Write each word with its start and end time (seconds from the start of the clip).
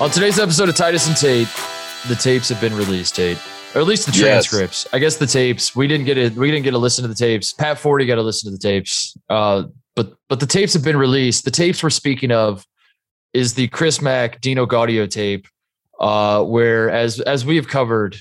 On 0.00 0.08
today's 0.08 0.38
episode 0.38 0.68
of 0.68 0.76
Titus 0.76 1.08
and 1.08 1.16
Tate, 1.16 1.48
the 2.06 2.14
tapes 2.14 2.48
have 2.50 2.60
been 2.60 2.72
released, 2.72 3.16
Tate. 3.16 3.36
Or 3.74 3.80
at 3.80 3.86
least 3.88 4.06
the 4.06 4.12
transcripts. 4.12 4.84
Yes. 4.84 4.94
I 4.94 5.00
guess 5.00 5.16
the 5.16 5.26
tapes. 5.26 5.74
We 5.74 5.88
didn't 5.88 6.06
get 6.06 6.16
it. 6.16 6.34
We 6.34 6.52
didn't 6.52 6.62
get 6.62 6.70
to 6.70 6.78
listen 6.78 7.02
to 7.02 7.08
the 7.08 7.16
tapes. 7.16 7.52
Pat 7.52 7.78
Forde 7.78 8.06
got 8.06 8.14
to 8.14 8.22
listen 8.22 8.48
to 8.48 8.56
the 8.56 8.62
tapes. 8.62 9.16
Uh, 9.28 9.64
but 9.96 10.14
but 10.28 10.38
the 10.38 10.46
tapes 10.46 10.72
have 10.74 10.84
been 10.84 10.96
released. 10.96 11.44
The 11.44 11.50
tapes 11.50 11.82
we're 11.82 11.90
speaking 11.90 12.30
of 12.30 12.64
is 13.34 13.54
the 13.54 13.66
Chris 13.68 14.00
Mack 14.00 14.40
Dino 14.40 14.66
Gaudio 14.66 15.10
tape, 15.10 15.48
uh, 15.98 16.44
where 16.44 16.88
as 16.90 17.18
as 17.18 17.44
we 17.44 17.56
have 17.56 17.66
covered 17.66 18.16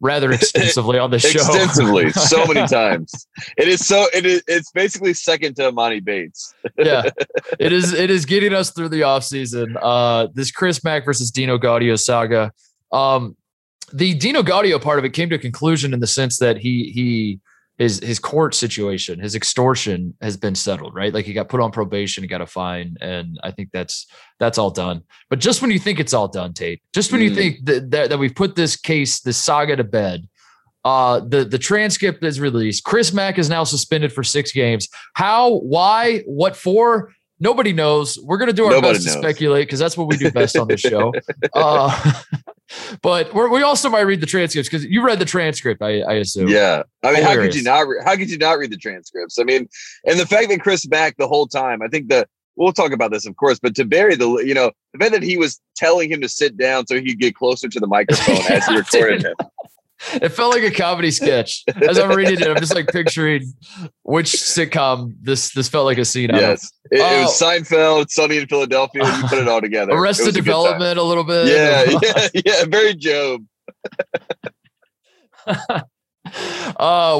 rather 0.00 0.32
extensively 0.32 0.98
on 0.98 1.10
the 1.10 1.18
show. 1.18 1.40
Extensively, 1.40 2.10
so 2.10 2.46
many 2.52 2.66
times. 2.66 3.26
It 3.56 3.68
is 3.68 3.86
so 3.86 4.06
it 4.14 4.26
is 4.26 4.42
it's 4.46 4.70
basically 4.70 5.14
second 5.14 5.56
to 5.56 5.70
Emoni 5.72 6.02
Bates. 6.02 6.54
yeah. 6.78 7.08
It 7.58 7.72
is 7.72 7.92
it 7.92 8.10
is 8.10 8.24
getting 8.24 8.52
us 8.52 8.70
through 8.70 8.90
the 8.90 9.02
offseason. 9.02 9.76
Uh 9.80 10.28
this 10.34 10.50
Chris 10.50 10.84
Mack 10.84 11.04
versus 11.04 11.30
Dino 11.30 11.58
Gaudio 11.58 11.98
saga. 11.98 12.52
Um 12.92 13.36
the 13.92 14.14
Dino 14.14 14.42
Gaudio 14.42 14.80
part 14.80 14.98
of 14.98 15.04
it 15.04 15.10
came 15.10 15.28
to 15.30 15.36
a 15.36 15.38
conclusion 15.38 15.92
in 15.94 16.00
the 16.00 16.06
sense 16.06 16.38
that 16.38 16.58
he 16.58 16.90
he 16.94 17.40
his 17.78 18.00
his 18.00 18.18
court 18.18 18.54
situation, 18.54 19.20
his 19.20 19.36
extortion 19.36 20.14
has 20.20 20.36
been 20.36 20.56
settled, 20.56 20.94
right? 20.94 21.14
Like 21.14 21.24
he 21.24 21.32
got 21.32 21.48
put 21.48 21.60
on 21.60 21.70
probation, 21.70 22.24
he 22.24 22.28
got 22.28 22.40
a 22.40 22.46
fine, 22.46 22.96
and 23.00 23.38
I 23.44 23.52
think 23.52 23.70
that's 23.72 24.06
that's 24.40 24.58
all 24.58 24.70
done. 24.70 25.04
But 25.30 25.38
just 25.38 25.62
when 25.62 25.70
you 25.70 25.78
think 25.78 26.00
it's 26.00 26.12
all 26.12 26.26
done, 26.26 26.54
Tate, 26.54 26.82
just 26.92 27.12
when 27.12 27.20
mm. 27.20 27.24
you 27.24 27.34
think 27.34 27.64
that, 27.66 27.90
that 27.92 28.10
that 28.10 28.18
we've 28.18 28.34
put 28.34 28.56
this 28.56 28.76
case, 28.76 29.20
this 29.20 29.36
saga 29.36 29.76
to 29.76 29.84
bed, 29.84 30.28
uh, 30.84 31.20
the 31.20 31.44
the 31.44 31.58
transcript 31.58 32.24
is 32.24 32.40
released. 32.40 32.82
Chris 32.82 33.12
Mack 33.12 33.38
is 33.38 33.48
now 33.48 33.62
suspended 33.62 34.12
for 34.12 34.24
six 34.24 34.50
games. 34.50 34.88
How? 35.14 35.58
Why? 35.58 36.20
What 36.26 36.56
for? 36.56 37.12
Nobody 37.38 37.72
knows. 37.72 38.18
We're 38.20 38.38
gonna 38.38 38.52
do 38.52 38.64
our 38.64 38.72
Nobody 38.72 38.94
best 38.94 39.06
knows. 39.06 39.14
to 39.14 39.20
speculate 39.20 39.68
because 39.68 39.78
that's 39.78 39.96
what 39.96 40.08
we 40.08 40.16
do 40.16 40.32
best 40.32 40.56
on 40.58 40.66
this 40.66 40.80
show. 40.80 41.12
Uh, 41.54 42.22
but 43.02 43.32
we 43.34 43.62
also 43.62 43.88
might 43.88 44.02
read 44.02 44.20
the 44.20 44.26
transcripts 44.26 44.68
because 44.68 44.84
you 44.84 45.02
read 45.02 45.18
the 45.18 45.24
transcript, 45.24 45.82
I, 45.82 46.00
I, 46.00 46.14
assume. 46.14 46.48
Yeah, 46.48 46.82
I 47.02 47.12
mean, 47.12 47.22
Hilarious. 47.22 47.26
how 47.26 47.42
could 47.42 47.54
you 47.54 47.62
not? 47.62 47.88
Re- 47.88 48.02
how 48.04 48.16
could 48.16 48.30
you 48.30 48.38
not 48.38 48.58
read 48.58 48.70
the 48.70 48.76
transcripts? 48.76 49.38
I 49.38 49.44
mean, 49.44 49.68
and 50.04 50.18
the 50.18 50.26
fact 50.26 50.48
that 50.48 50.60
Chris 50.60 50.86
Mack 50.88 51.16
the 51.16 51.28
whole 51.28 51.46
time, 51.46 51.82
I 51.82 51.88
think 51.88 52.08
that 52.08 52.28
we'll 52.56 52.72
talk 52.72 52.92
about 52.92 53.10
this, 53.10 53.26
of 53.26 53.36
course, 53.36 53.58
but 53.58 53.74
to 53.76 53.84
bury 53.84 54.16
the, 54.16 54.28
you 54.38 54.52
know, 54.52 54.72
the 54.92 54.98
fact 54.98 55.12
that 55.12 55.22
he 55.22 55.36
was 55.36 55.60
telling 55.76 56.10
him 56.10 56.20
to 56.20 56.28
sit 56.28 56.56
down 56.56 56.86
so 56.86 56.96
he 56.96 57.02
could 57.10 57.20
get 57.20 57.34
closer 57.34 57.68
to 57.68 57.80
the 57.80 57.86
microphone 57.86 58.52
as 58.52 58.66
he 58.66 58.76
recorded 58.76 59.24
him. 59.24 59.34
It 60.14 60.30
felt 60.30 60.54
like 60.54 60.62
a 60.62 60.70
comedy 60.70 61.10
sketch. 61.10 61.64
As 61.88 61.98
I'm 61.98 62.10
reading 62.10 62.40
it, 62.40 62.48
I'm 62.48 62.56
just 62.56 62.74
like 62.74 62.88
picturing 62.88 63.52
which 64.02 64.26
sitcom 64.32 65.14
this 65.20 65.52
this 65.52 65.68
felt 65.68 65.86
like 65.86 65.98
a 65.98 66.04
scene. 66.04 66.30
Yes, 66.32 66.70
it, 66.90 67.00
oh. 67.00 67.18
it, 67.18 67.22
was 67.22 67.42
oh. 67.42 67.46
Seinfeld, 67.46 68.10
Sunny 68.10 68.38
in 68.38 68.46
Philadelphia. 68.46 69.04
You 69.04 69.28
put 69.28 69.38
it 69.38 69.48
all 69.48 69.60
together. 69.60 69.92
Arrested 69.92 70.34
Development, 70.34 70.98
a, 70.98 71.02
a, 71.02 71.04
little 71.04 71.24
bit. 71.24 71.48
Yeah, 71.48 71.98
yeah, 72.02 72.28
yeah. 72.44 72.64
Very 72.66 72.94
Job. 72.94 73.44
uh, 75.46 75.82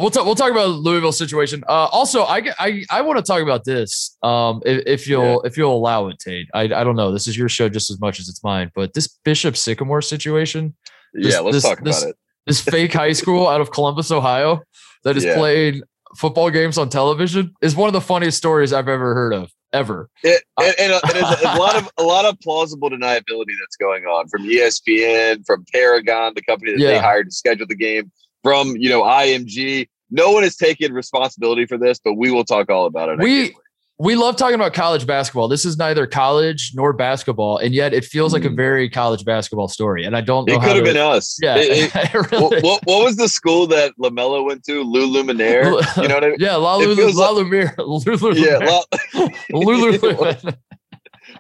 we'll 0.01 0.11
talk. 0.11 0.25
We'll 0.25 0.35
talk 0.35 0.53
about 0.53 0.71
Louisville 0.71 1.13
situation. 1.13 1.65
Uh, 1.69 1.87
also, 1.87 2.23
I 2.23 2.43
I, 2.59 2.85
I 2.91 3.03
want 3.03 3.19
to 3.19 3.25
talk 3.25 3.43
about 3.43 3.65
this. 3.65 4.17
Um, 4.23 4.63
if, 4.65 4.83
if 4.87 5.09
you'll 5.09 5.25
yeah. 5.43 5.47
if 5.49 5.57
you'll 5.57 5.77
allow 5.77 6.09
it, 6.09 6.19
Tate. 6.21 6.49
I 6.55 6.63
I 6.63 6.85
don't 6.85 6.97
know. 6.97 7.13
This 7.13 7.27
is 7.27 7.37
your 7.37 7.49
show 7.49 7.69
just 7.69 7.91
as 7.91 8.01
much 8.01 8.21
as 8.21 8.29
it's 8.29 8.43
mine. 8.45 8.71
But 8.75 8.95
this 8.95 9.09
Bishop 9.25 9.57
Sycamore 9.57 10.03
situation. 10.03 10.77
This, 11.15 11.33
yeah, 11.33 11.41
let's 11.41 11.57
this, 11.57 11.63
talk 11.65 11.81
about 11.81 11.87
this, 11.87 12.03
it 12.05 12.17
this 12.49 12.61
fake 12.61 12.93
high 12.93 13.13
school 13.13 13.47
out 13.47 13.61
of 13.61 13.71
Columbus, 13.71 14.11
Ohio, 14.11 14.63
that 15.05 15.17
is 15.17 15.23
has 15.23 15.33
yeah. 15.33 15.37
played 15.37 15.83
football 16.17 16.51
games 16.51 16.79
on 16.79 16.89
television 16.89 17.55
is 17.63 17.77
one 17.77 17.89
of 17.89 17.93
the 17.93 18.01
funniest 18.01 18.39
stories 18.39 18.73
I've 18.73 18.89
ever 18.89 19.15
heard 19.15 19.35
of 19.35 19.53
ever. 19.73 20.09
It, 20.23 20.43
and, 20.59 20.75
and, 20.79 20.93
uh, 20.93 21.01
and 21.15 21.57
a 21.57 21.59
lot 21.59 21.77
of 21.77 21.91
a 21.99 22.03
lot 22.03 22.25
of 22.25 22.39
plausible 22.41 22.91
deniability 22.91 23.53
that's 23.61 23.77
going 23.79 24.05
on 24.05 24.29
from 24.29 24.45
ESPN, 24.45 25.45
from 25.47 25.65
Paragon, 25.73 26.33
the 26.35 26.43
company 26.43 26.73
that 26.73 26.81
yeah. 26.81 26.89
they 26.89 26.99
hired 26.99 27.27
to 27.27 27.33
schedule 27.33 27.67
the 27.67 27.77
game, 27.77 28.11
from 28.43 28.77
you 28.77 28.89
know 28.89 29.03
IMG. 29.03 29.89
No 30.11 30.31
one 30.31 30.43
is 30.43 30.57
taking 30.57 30.93
responsibility 30.93 31.67
for 31.67 31.77
this, 31.77 32.01
but 32.03 32.15
we 32.15 32.31
will 32.31 32.45
talk 32.45 32.71
all 32.71 32.87
about 32.87 33.11
it. 33.11 33.19
We 33.19 33.55
we 34.01 34.15
love 34.15 34.37
talking 34.37 34.55
about 34.55 34.75
college 34.75 35.07
basketball. 35.07 35.49
This 35.49 35.65
is 35.65 35.77
neither 35.77 36.07
college 36.07 36.71
nor 36.75 36.93
basketball, 36.93 37.59
and 37.59 37.75
yet 37.75 37.93
it 37.93 38.05
feels 38.05 38.33
like 38.33 38.45
a 38.45 38.49
hmm. 38.49 38.55
very 38.55 38.89
college 38.89 39.25
basketball 39.25 39.67
story. 39.67 40.05
And 40.05 40.17
I 40.17 40.21
don't 40.21 40.49
know. 40.49 40.55
It 40.55 40.63
could 40.63 40.77
have 40.77 40.85
been 40.85 40.97
us. 40.97 41.37
Yeah. 41.43 41.57
It, 41.57 41.91
it, 41.95 42.33
really 42.33 42.61
what, 42.63 42.81
what, 42.85 43.05
was 43.05 43.17
the 43.17 43.29
school 43.29 43.67
that 43.69 43.93
LaMelo 43.99 44.45
went 44.45 44.63
to? 44.65 44.85
Luluminaire. 44.85 45.65
You 46.01 46.09
know 46.09 46.15
what 46.15 46.25
I 46.25 46.29
mean? 46.29 46.37
Yeah, 46.39 46.55
La, 46.55 46.77
Lulu, 46.77 47.11
La 47.11 47.31
like, 47.31 47.45
Lumiere. 47.45 47.75
Yeah, 48.37 48.59
La, 48.59 49.27
Lulu. 49.51 50.53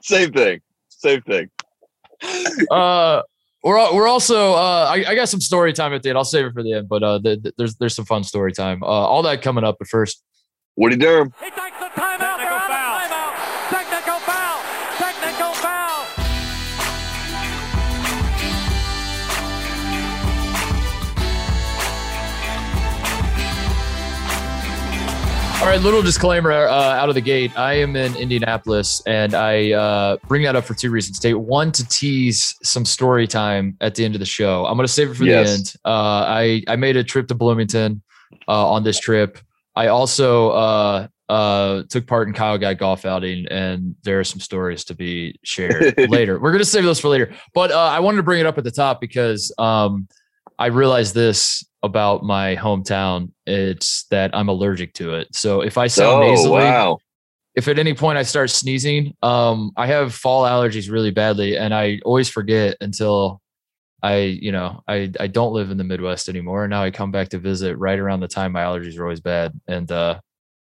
Same 0.02 0.32
thing. 0.32 0.60
Same 0.88 1.22
thing. 1.22 1.50
Uh, 2.72 3.22
we're 3.62 3.94
we're 3.94 4.08
also. 4.08 4.54
Uh, 4.54 4.90
I, 4.90 5.04
I 5.10 5.14
got 5.14 5.28
some 5.28 5.40
story 5.40 5.72
time 5.72 5.92
at 5.92 6.02
the 6.02 6.08
end. 6.08 6.19
I'll 6.19 6.25
save 6.25 6.46
it 6.46 6.54
for 6.54 6.64
the 6.64 6.75
end, 6.75 6.88
but 6.88 7.04
uh, 7.04 7.19
the, 7.19 7.36
the, 7.36 7.52
there's 7.56 7.76
there's 7.76 7.94
some 7.94 8.04
fun 8.04 8.25
story 8.25 8.52
time. 8.52 8.82
Uh, 8.82 8.86
all 8.86 9.22
that 9.22 9.42
coming 9.42 9.62
up. 9.62 9.76
But 9.78 9.86
first, 9.86 10.25
Woody 10.76 10.96
Durham. 10.96 11.32
He 11.42 11.50
All 25.60 25.66
right, 25.66 25.80
little 25.80 26.02
disclaimer 26.02 26.52
uh, 26.52 26.72
out 26.72 27.08
of 27.08 27.16
the 27.16 27.20
gate. 27.20 27.50
I 27.58 27.74
am 27.74 27.96
in 27.96 28.14
Indianapolis, 28.16 29.02
and 29.06 29.34
I 29.34 29.72
uh, 29.72 30.16
bring 30.28 30.44
that 30.44 30.54
up 30.54 30.64
for 30.64 30.74
two 30.74 30.88
reasons. 30.88 31.16
State 31.16 31.34
one 31.34 31.72
to 31.72 31.86
tease 31.88 32.54
some 32.62 32.84
story 32.84 33.26
time 33.26 33.76
at 33.80 33.96
the 33.96 34.04
end 34.04 34.14
of 34.14 34.20
the 34.20 34.24
show. 34.24 34.64
I'm 34.66 34.76
going 34.76 34.86
to 34.86 34.92
save 34.92 35.10
it 35.10 35.14
for 35.14 35.24
yes. 35.24 35.48
the 35.48 35.54
end. 35.54 35.74
Uh, 35.84 36.24
I 36.28 36.62
I 36.69 36.76
made 36.76 36.96
a 36.96 37.02
trip 37.02 37.26
to 37.28 37.34
Bloomington 37.34 38.02
uh, 38.46 38.70
on 38.70 38.84
this 38.84 39.00
trip. 39.00 39.41
I 39.74 39.88
also 39.88 40.50
uh, 40.50 41.08
uh, 41.28 41.82
took 41.88 42.06
part 42.06 42.28
in 42.28 42.34
Kyle 42.34 42.56
Guy 42.56 42.75
golf 42.75 43.04
outing, 43.04 43.48
and 43.48 43.96
there 44.04 44.20
are 44.20 44.25
some 44.25 44.38
stories 44.38 44.84
to 44.84 44.94
be 44.94 45.34
shared 45.42 45.98
later. 46.08 46.38
We're 46.38 46.52
going 46.52 46.60
to 46.60 46.66
save 46.66 46.84
those 46.84 47.00
for 47.00 47.08
later, 47.08 47.34
but 47.52 47.72
I 47.72 47.98
wanted 47.98 48.19
to 48.19 48.22
bring 48.22 48.38
it 48.38 48.46
up 48.46 48.58
at 48.58 48.64
the 48.64 48.70
top 48.70 49.00
because 49.00 49.52
um, 49.58 50.06
I 50.58 50.66
realized 50.66 51.14
this 51.14 51.64
about 51.82 52.22
my 52.24 52.56
hometown. 52.56 53.30
It's 53.46 54.04
that 54.10 54.34
I'm 54.34 54.48
allergic 54.48 54.92
to 54.94 55.14
it. 55.14 55.28
So 55.34 55.60
if 55.60 55.78
I 55.78 55.86
sound 55.86 56.24
oh, 56.24 56.28
nasally, 56.28 56.62
wow. 56.62 56.98
if 57.54 57.69
at 57.69 57.78
any 57.78 57.94
point 57.94 58.19
I 58.19 58.22
start 58.22 58.50
sneezing, 58.50 59.14
um, 59.22 59.70
I 59.76 59.86
have 59.86 60.14
fall 60.14 60.44
allergies 60.44 60.91
really 60.91 61.10
badly, 61.12 61.56
and 61.56 61.72
I 61.72 62.00
always 62.04 62.28
forget 62.28 62.76
until 62.80 63.41
I, 64.02 64.16
you 64.16 64.52
know, 64.52 64.82
I 64.88 65.10
I 65.19 65.26
don't 65.28 65.52
live 65.52 65.70
in 65.70 65.76
the 65.76 65.84
Midwest 65.84 66.28
anymore. 66.28 66.64
And 66.64 66.70
now 66.70 66.82
I 66.82 66.90
come 66.90 67.10
back 67.10 67.28
to 67.30 67.38
visit 67.38 67.76
right 67.78 67.98
around 67.98 68.20
the 68.20 68.28
time 68.28 68.52
my 68.52 68.62
allergies 68.62 68.98
are 68.98 69.04
always 69.04 69.20
bad, 69.20 69.52
and 69.66 69.90
uh, 69.90 70.19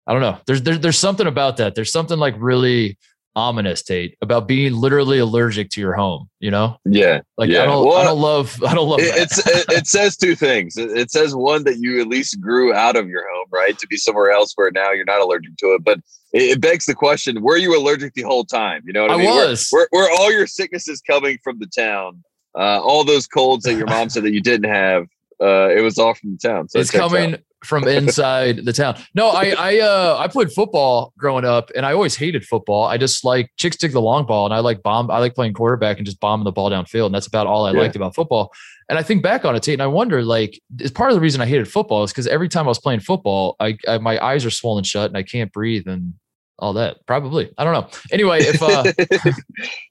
I 0.06 0.12
don't 0.12 0.22
know. 0.22 0.38
There's 0.46 0.62
there, 0.62 0.78
there's 0.78 0.98
something 0.98 1.26
about 1.26 1.56
that. 1.58 1.74
There's 1.74 1.92
something 1.92 2.18
like 2.18 2.34
really 2.38 2.98
ominous, 3.34 3.82
Tate, 3.82 4.16
about 4.20 4.46
being 4.46 4.74
literally 4.74 5.18
allergic 5.18 5.70
to 5.70 5.80
your 5.80 5.94
home. 5.94 6.28
You 6.40 6.50
know? 6.50 6.76
Yeah. 6.84 7.20
Like 7.36 7.50
yeah. 7.50 7.62
I 7.62 7.66
don't, 7.66 7.86
well, 7.86 7.96
I 7.96 8.04
don't 8.04 8.20
love, 8.20 8.62
I 8.66 8.74
don't 8.74 8.88
love. 8.88 9.00
It, 9.00 9.14
it's 9.16 9.38
it, 9.38 9.64
it, 9.70 9.86
says 9.86 10.16
two 10.16 10.34
things. 10.34 10.76
It, 10.76 10.90
it, 10.90 11.10
says 11.10 11.34
one 11.34 11.64
that 11.64 11.78
you 11.78 12.00
at 12.00 12.08
least 12.08 12.40
grew 12.40 12.74
out 12.74 12.96
of 12.96 13.08
your 13.08 13.24
home, 13.32 13.46
right, 13.50 13.78
to 13.78 13.86
be 13.86 13.96
somewhere 13.96 14.30
else 14.30 14.52
where 14.54 14.70
now 14.70 14.92
you're 14.92 15.04
not 15.04 15.20
allergic 15.20 15.56
to 15.58 15.66
it. 15.74 15.84
But 15.84 15.98
it, 16.32 16.42
it 16.42 16.60
begs 16.60 16.86
the 16.86 16.94
question: 16.94 17.42
Were 17.42 17.56
you 17.56 17.78
allergic 17.78 18.14
the 18.14 18.22
whole 18.22 18.44
time? 18.44 18.82
You 18.84 18.92
know 18.92 19.02
what 19.02 19.12
I, 19.12 19.14
I 19.14 19.18
mean? 19.18 19.26
was. 19.26 19.68
Where, 19.70 19.88
where, 19.90 20.04
where 20.04 20.20
all 20.20 20.32
your 20.32 20.46
sicknesses 20.46 21.00
coming 21.00 21.38
from 21.42 21.58
the 21.58 21.66
town? 21.66 22.22
Uh, 22.54 22.80
all 22.82 23.02
those 23.02 23.26
colds 23.26 23.64
that 23.64 23.74
your 23.74 23.86
mom 23.86 24.10
said 24.10 24.24
that 24.24 24.32
you 24.32 24.42
didn't 24.42 24.70
have. 24.70 25.06
Uh, 25.40 25.70
it 25.70 25.80
was 25.80 25.98
all 25.98 26.14
from 26.14 26.32
the 26.32 26.38
town. 26.38 26.68
So 26.68 26.78
it's 26.78 26.90
coming. 26.90 27.34
Out 27.34 27.40
from 27.64 27.86
inside 27.86 28.64
the 28.64 28.72
town. 28.72 28.96
No, 29.14 29.28
I 29.28 29.54
I 29.58 29.80
uh 29.80 30.16
I 30.18 30.28
played 30.28 30.52
football 30.52 31.12
growing 31.18 31.44
up 31.44 31.70
and 31.76 31.86
I 31.86 31.92
always 31.92 32.16
hated 32.16 32.44
football. 32.44 32.84
I 32.84 32.96
just 32.96 33.24
like 33.24 33.50
chicks 33.56 33.76
take 33.76 33.92
the 33.92 34.00
long 34.00 34.26
ball 34.26 34.44
and 34.44 34.54
I 34.54 34.58
like 34.58 34.82
bomb 34.82 35.10
I 35.10 35.18
like 35.18 35.34
playing 35.34 35.54
quarterback 35.54 35.98
and 35.98 36.06
just 36.06 36.20
bombing 36.20 36.44
the 36.44 36.52
ball 36.52 36.70
downfield. 36.70 37.06
And 37.06 37.14
that's 37.14 37.26
about 37.26 37.46
all 37.46 37.66
I 37.66 37.72
yeah. 37.72 37.80
liked 37.80 37.96
about 37.96 38.14
football. 38.14 38.52
And 38.88 38.98
I 38.98 39.02
think 39.02 39.22
back 39.22 39.44
on 39.44 39.54
it, 39.54 39.62
Tate, 39.62 39.74
and 39.74 39.82
I 39.82 39.86
wonder 39.86 40.22
like 40.22 40.60
is 40.78 40.90
part 40.90 41.10
of 41.10 41.14
the 41.14 41.20
reason 41.20 41.40
I 41.40 41.46
hated 41.46 41.68
football 41.68 42.02
is 42.04 42.12
because 42.12 42.26
every 42.26 42.48
time 42.48 42.66
I 42.66 42.68
was 42.68 42.78
playing 42.78 43.00
football, 43.00 43.56
I, 43.60 43.76
I, 43.88 43.98
my 43.98 44.22
eyes 44.22 44.44
are 44.44 44.50
swollen 44.50 44.84
shut 44.84 45.08
and 45.10 45.16
I 45.16 45.22
can't 45.22 45.52
breathe 45.52 45.86
and 45.86 46.14
all 46.58 46.72
that. 46.74 47.04
Probably. 47.06 47.50
I 47.58 47.64
don't 47.64 47.72
know. 47.74 47.88
Anyway, 48.10 48.40
if 48.40 48.62
uh 48.62 48.92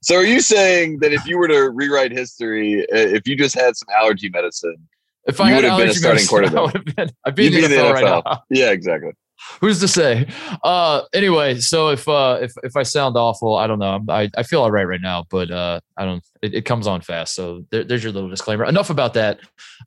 So 0.02 0.16
are 0.16 0.24
you 0.24 0.40
saying 0.40 1.00
that 1.00 1.14
if 1.14 1.26
you 1.26 1.38
were 1.38 1.48
to 1.48 1.70
rewrite 1.70 2.12
history, 2.12 2.86
if 2.90 3.28
you 3.28 3.36
just 3.36 3.56
had 3.56 3.76
some 3.76 3.88
allergy 3.98 4.30
medicine, 4.30 4.88
if 5.28 5.40
I 5.40 5.56
would 5.56 5.64
have 5.64 5.78
been 5.78 5.90
a 5.90 5.94
starting 5.94 6.26
quarterback, 6.28 6.62
would 6.62 6.88
have 6.88 6.96
been. 6.96 7.10
I'd 7.26 7.36
be 7.36 7.48
in 7.48 7.54
the, 7.54 7.60
NFL, 7.62 7.70
the 7.70 7.76
NFL 7.76 7.94
right 7.94 8.24
now. 8.26 8.44
Yeah, 8.50 8.72
exactly. 8.72 9.12
Who's 9.60 9.80
to 9.80 9.88
say? 9.88 10.28
Uh, 10.64 11.02
anyway, 11.14 11.60
so 11.60 11.90
if 11.90 12.08
uh, 12.08 12.40
if 12.42 12.54
if 12.64 12.76
I 12.76 12.84
sound 12.84 13.18
awful, 13.18 13.56
I 13.56 13.68
don't 13.68 13.80
know. 13.80 14.00
I 14.10 14.30
I 14.38 14.44
feel 14.44 14.62
all 14.62 14.72
right 14.72 14.88
right 14.88 15.02
now, 15.02 15.26
but 15.30 15.52
uh, 15.52 15.80
I 15.98 16.06
don't. 16.06 16.24
It, 16.42 16.54
it 16.54 16.66
comes 16.66 16.88
on 16.88 17.02
fast. 17.02 17.36
So 17.36 17.66
there, 17.72 17.84
there's 17.84 18.04
your 18.04 18.14
little 18.14 18.30
disclaimer. 18.30 18.66
Enough 18.66 18.90
about 18.90 19.14
that. 19.16 19.40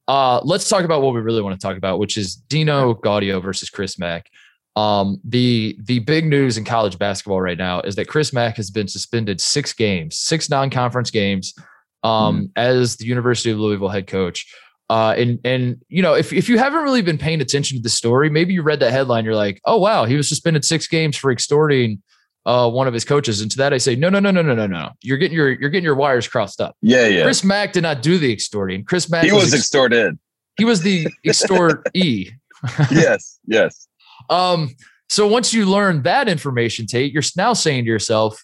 Uh, 0.08 0.40
let's 0.44 0.68
talk 0.68 0.84
about 0.84 1.02
what 1.02 1.14
we 1.14 1.20
really 1.20 1.42
want 1.42 1.58
to 1.58 1.64
talk 1.64 1.76
about, 1.76 1.98
which 1.98 2.16
is 2.16 2.34
Dino 2.34 2.94
Gaudio 2.94 3.42
versus 3.42 3.70
Chris 3.70 3.98
Mack. 3.98 4.28
Um, 4.76 5.20
the 5.24 5.78
the 5.84 6.00
big 6.00 6.26
news 6.26 6.58
in 6.58 6.64
college 6.64 6.98
basketball 6.98 7.40
right 7.40 7.58
now 7.58 7.80
is 7.80 7.94
that 7.94 8.08
Chris 8.08 8.32
Mack 8.32 8.56
has 8.56 8.70
been 8.70 8.88
suspended 8.88 9.40
six 9.40 9.72
games, 9.72 10.18
six 10.18 10.50
non-conference 10.50 11.10
games 11.10 11.54
um, 12.02 12.46
mm. 12.46 12.50
as 12.56 12.96
the 12.96 13.06
University 13.06 13.50
of 13.50 13.58
Louisville 13.58 13.88
head 13.88 14.08
coach. 14.08 14.52
Uh, 14.90 15.14
and 15.16 15.38
and 15.44 15.82
you 15.88 16.02
know, 16.02 16.14
if 16.14 16.32
if 16.32 16.48
you 16.48 16.58
haven't 16.58 16.82
really 16.82 17.02
been 17.02 17.18
paying 17.18 17.40
attention 17.40 17.76
to 17.78 17.82
the 17.82 17.88
story, 17.88 18.28
maybe 18.28 18.52
you 18.52 18.62
read 18.62 18.80
that 18.80 18.92
headline, 18.92 19.24
you're 19.24 19.34
like, 19.34 19.60
oh 19.64 19.78
wow, 19.78 20.04
he 20.04 20.14
was 20.14 20.28
suspended 20.28 20.64
six 20.64 20.86
games 20.86 21.16
for 21.16 21.30
extorting 21.30 22.02
uh, 22.46 22.70
one 22.70 22.86
of 22.86 22.94
his 22.94 23.04
coaches. 23.04 23.40
And 23.40 23.50
to 23.52 23.56
that, 23.58 23.72
I 23.72 23.78
say, 23.78 23.96
no, 23.96 24.08
no, 24.08 24.20
no, 24.20 24.30
no, 24.30 24.42
no, 24.42 24.54
no, 24.54 24.66
no. 24.66 24.90
You're 25.02 25.18
getting 25.18 25.36
your 25.36 25.50
you're 25.50 25.70
getting 25.70 25.84
your 25.84 25.94
wires 25.94 26.28
crossed 26.28 26.60
up. 26.60 26.76
Yeah, 26.82 27.06
yeah. 27.06 27.22
Chris 27.22 27.44
Mack 27.44 27.72
did 27.72 27.82
not 27.82 28.02
do 28.02 28.18
the 28.18 28.32
extorting. 28.32 28.84
Chris 28.84 29.10
Mack 29.10 29.24
he 29.24 29.32
was, 29.32 29.44
was 29.44 29.54
extorted. 29.54 30.18
He 30.56 30.64
was 30.64 30.82
the 30.82 31.08
extort 31.24 31.86
e. 31.94 32.30
yes, 32.90 33.38
yes. 33.46 33.88
Um. 34.30 34.74
So 35.08 35.26
once 35.26 35.52
you 35.54 35.66
learn 35.66 36.02
that 36.02 36.28
information, 36.28 36.86
Tate, 36.86 37.12
you're 37.12 37.22
now 37.36 37.52
saying 37.52 37.84
to 37.84 37.90
yourself, 37.90 38.42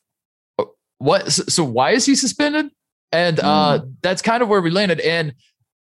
what? 0.98 1.30
So 1.32 1.64
why 1.64 1.92
is 1.92 2.06
he 2.06 2.14
suspended? 2.14 2.66
And 3.12 3.40
uh, 3.40 3.80
mm. 3.80 3.94
that's 4.02 4.22
kind 4.22 4.42
of 4.42 4.48
where 4.48 4.60
we 4.60 4.70
landed. 4.70 5.00
And 5.00 5.34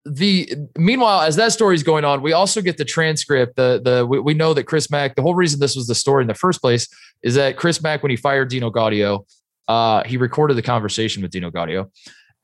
the 0.04 0.52
meanwhile, 0.76 1.20
as 1.20 1.36
that 1.36 1.52
story 1.52 1.74
is 1.74 1.82
going 1.82 2.04
on, 2.04 2.22
we 2.22 2.32
also 2.32 2.60
get 2.60 2.76
the 2.76 2.84
transcript. 2.84 3.56
The 3.56 3.80
the 3.82 4.06
we, 4.06 4.18
we, 4.18 4.34
know 4.34 4.52
that 4.54 4.64
Chris 4.64 4.90
Mack. 4.90 5.14
The 5.14 5.22
whole 5.22 5.34
reason 5.34 5.60
this 5.60 5.76
was 5.76 5.86
the 5.86 5.94
story 5.94 6.22
in 6.22 6.28
the 6.28 6.34
first 6.34 6.60
place 6.60 6.88
is 7.22 7.36
that 7.36 7.56
Chris 7.56 7.82
Mack, 7.82 8.02
when 8.02 8.10
he 8.10 8.16
fired 8.16 8.48
Dino 8.48 8.70
Gaudio, 8.70 9.26
uh, 9.68 10.02
he 10.04 10.16
recorded 10.16 10.56
the 10.56 10.62
conversation 10.62 11.22
with 11.22 11.30
Dino 11.30 11.50
Gaudio, 11.50 11.90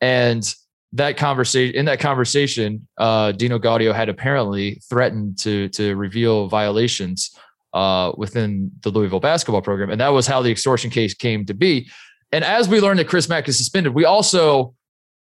and 0.00 0.54
that 0.92 1.16
conversation 1.16 1.74
in 1.74 1.86
that 1.86 1.98
conversation, 1.98 2.86
uh, 2.96 3.32
Dino 3.32 3.58
Gaudio 3.58 3.92
had 3.92 4.08
apparently 4.08 4.80
threatened 4.88 5.38
to 5.38 5.68
to 5.70 5.96
reveal 5.96 6.46
violations 6.46 7.36
uh, 7.74 8.12
within 8.16 8.70
the 8.82 8.90
Louisville 8.90 9.20
basketball 9.20 9.62
program, 9.62 9.90
and 9.90 10.00
that 10.00 10.08
was 10.08 10.28
how 10.28 10.42
the 10.42 10.50
extortion 10.50 10.90
case 10.90 11.12
came 11.12 11.44
to 11.46 11.54
be. 11.54 11.90
And 12.30 12.44
as 12.44 12.68
we 12.68 12.80
learned 12.80 13.00
that 13.00 13.08
Chris 13.08 13.28
Mack 13.28 13.48
is 13.48 13.56
suspended, 13.56 13.94
we 13.94 14.04
also 14.04 14.74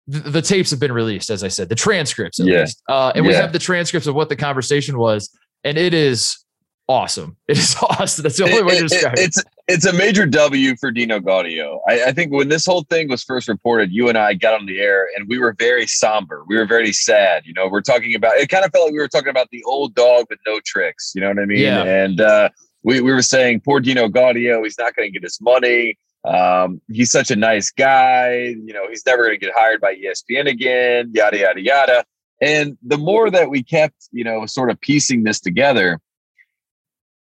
the, 0.06 0.30
the 0.30 0.42
tapes 0.42 0.70
have 0.70 0.80
been 0.80 0.92
released, 0.92 1.30
as 1.30 1.42
I 1.42 1.48
said, 1.48 1.68
the 1.68 1.74
transcripts 1.74 2.40
at 2.40 2.46
yeah. 2.46 2.60
least. 2.60 2.82
Uh, 2.88 3.12
and 3.14 3.24
yeah. 3.24 3.30
we 3.30 3.34
have 3.34 3.52
the 3.52 3.58
transcripts 3.58 4.06
of 4.06 4.14
what 4.14 4.28
the 4.28 4.36
conversation 4.36 4.98
was, 4.98 5.36
and 5.64 5.76
it 5.76 5.94
is 5.94 6.44
awesome. 6.88 7.36
It 7.48 7.58
is 7.58 7.76
awesome. 7.80 8.22
That's 8.22 8.36
the 8.36 8.44
only 8.44 8.56
it, 8.56 8.66
way 8.66 8.76
to 8.76 8.88
describe 8.88 9.14
it, 9.14 9.20
it. 9.20 9.24
It's 9.24 9.42
it's 9.68 9.84
a 9.84 9.92
major 9.92 10.26
W 10.26 10.76
for 10.76 10.92
Dino 10.92 11.18
Gaudio. 11.18 11.80
I, 11.88 12.04
I, 12.04 12.12
think 12.12 12.32
when 12.32 12.48
this 12.48 12.64
whole 12.64 12.84
thing 12.84 13.08
was 13.08 13.24
first 13.24 13.48
reported, 13.48 13.90
you 13.90 14.08
and 14.08 14.16
I 14.16 14.34
got 14.34 14.54
on 14.54 14.64
the 14.66 14.78
air 14.78 15.08
and 15.16 15.28
we 15.28 15.38
were 15.38 15.56
very 15.58 15.88
somber. 15.88 16.44
We 16.46 16.56
were 16.56 16.66
very 16.66 16.92
sad. 16.92 17.44
You 17.46 17.52
know, 17.52 17.66
we're 17.66 17.80
talking 17.80 18.14
about 18.14 18.36
it 18.36 18.48
kind 18.48 18.64
of 18.64 18.70
felt 18.70 18.84
like 18.84 18.92
we 18.92 19.00
were 19.00 19.08
talking 19.08 19.28
about 19.28 19.48
the 19.50 19.64
old 19.64 19.96
dog 19.96 20.26
with 20.30 20.38
no 20.46 20.60
tricks. 20.64 21.12
You 21.16 21.22
know 21.22 21.28
what 21.30 21.40
I 21.40 21.46
mean? 21.46 21.58
Yeah. 21.58 21.82
And 21.82 22.20
uh, 22.20 22.50
we, 22.84 23.00
we 23.00 23.12
were 23.12 23.22
saying, 23.22 23.62
poor 23.64 23.80
Dino 23.80 24.06
Gaudio, 24.08 24.62
he's 24.62 24.78
not 24.78 24.94
going 24.94 25.08
to 25.08 25.12
get 25.12 25.24
his 25.24 25.40
money. 25.40 25.98
Um, 26.26 26.80
he's 26.90 27.10
such 27.10 27.30
a 27.30 27.36
nice 27.36 27.70
guy. 27.70 28.34
You 28.34 28.72
know, 28.72 28.88
he's 28.88 29.04
never 29.06 29.24
going 29.24 29.38
to 29.38 29.46
get 29.46 29.54
hired 29.54 29.80
by 29.80 29.94
ESPN 29.94 30.48
again, 30.48 31.12
yada, 31.14 31.38
yada, 31.38 31.60
yada. 31.60 32.04
And 32.40 32.76
the 32.82 32.98
more 32.98 33.30
that 33.30 33.48
we 33.48 33.62
kept, 33.62 34.08
you 34.12 34.24
know, 34.24 34.44
sort 34.46 34.70
of 34.70 34.80
piecing 34.80 35.24
this 35.24 35.40
together, 35.40 36.00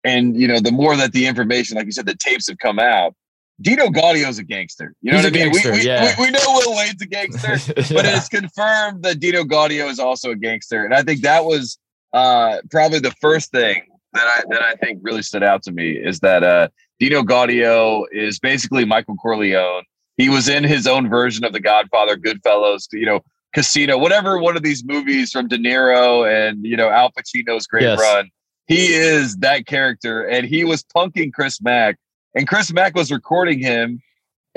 and, 0.04 0.40
you 0.40 0.48
know, 0.48 0.60
the 0.60 0.72
more 0.72 0.96
that 0.96 1.14
the 1.14 1.26
information, 1.26 1.78
like 1.78 1.86
you 1.86 1.92
said, 1.92 2.06
the 2.06 2.16
tapes 2.16 2.48
have 2.48 2.58
come 2.60 2.80
out, 2.80 3.16
Dino 3.62 3.88
Gaudio's 3.88 4.38
a 4.38 4.44
gangster. 4.44 4.94
You 5.02 5.12
know 5.12 5.18
he's 5.18 5.26
what 5.26 5.34
I 5.34 5.44
mean? 5.44 5.52
Gangster, 5.52 5.72
we, 5.72 5.80
we, 5.80 5.86
yeah. 5.86 6.16
we, 6.18 6.26
we, 6.26 6.32
know 6.32 6.40
Will 6.48 6.76
Wade's 6.76 7.02
a 7.02 7.06
gangster, 7.06 7.74
yeah. 7.78 7.84
but 7.90 8.06
it's 8.06 8.30
confirmed 8.30 9.04
that 9.04 9.20
Dino 9.20 9.44
Gaudio 9.44 9.90
is 9.90 10.00
also 10.00 10.32
a 10.32 10.36
gangster. 10.36 10.86
And 10.86 10.94
I 10.94 11.04
think 11.04 11.22
that 11.22 11.44
was 11.44 11.78
uh, 12.14 12.58
probably 12.72 13.00
the 13.00 13.14
first 13.20 13.52
thing 13.52 13.84
that 14.14 14.26
I 14.26 14.44
that 14.50 14.62
I 14.62 14.76
think 14.76 15.00
really 15.02 15.22
stood 15.22 15.44
out 15.44 15.64
to 15.64 15.72
me 15.72 15.92
is 15.92 16.20
that 16.22 16.44
uh, 16.44 16.70
Dino 17.00 17.24
Gaudio 17.24 18.04
is 18.12 18.40
basically 18.40 18.86
Michael 18.86 19.16
Corleone. 19.16 19.84
He 20.18 20.28
was 20.28 20.50
in 20.50 20.66
his 20.66 20.86
own 20.86 21.10
version 21.10 21.46
of 21.46 21.54
The 21.54 21.62
Godfather, 21.62 22.18
Goodfellas, 22.18 22.88
you 22.92 23.06
know, 23.06 23.22
Casino, 23.54 23.98
whatever 23.98 24.38
one 24.38 24.58
of 24.58 24.64
these 24.64 24.84
movies 24.84 25.32
from 25.32 25.48
De 25.48 25.58
Niro 25.58 26.30
and 26.30 26.64
you 26.64 26.78
know 26.78 26.90
Al 26.90 27.12
Pacino's 27.12 27.66
great 27.66 27.84
yes. 27.84 28.00
run. 28.00 28.30
He 28.68 28.94
is 28.94 29.38
that 29.38 29.66
character, 29.66 30.24
and 30.24 30.46
he 30.46 30.64
was 30.64 30.84
punking 30.84 31.34
Chris 31.34 31.60
Mack, 31.62 31.98
and 32.36 32.48
Chris 32.48 32.72
Mack 32.72 32.96
was 32.96 33.12
recording 33.12 33.60
him 33.60 34.02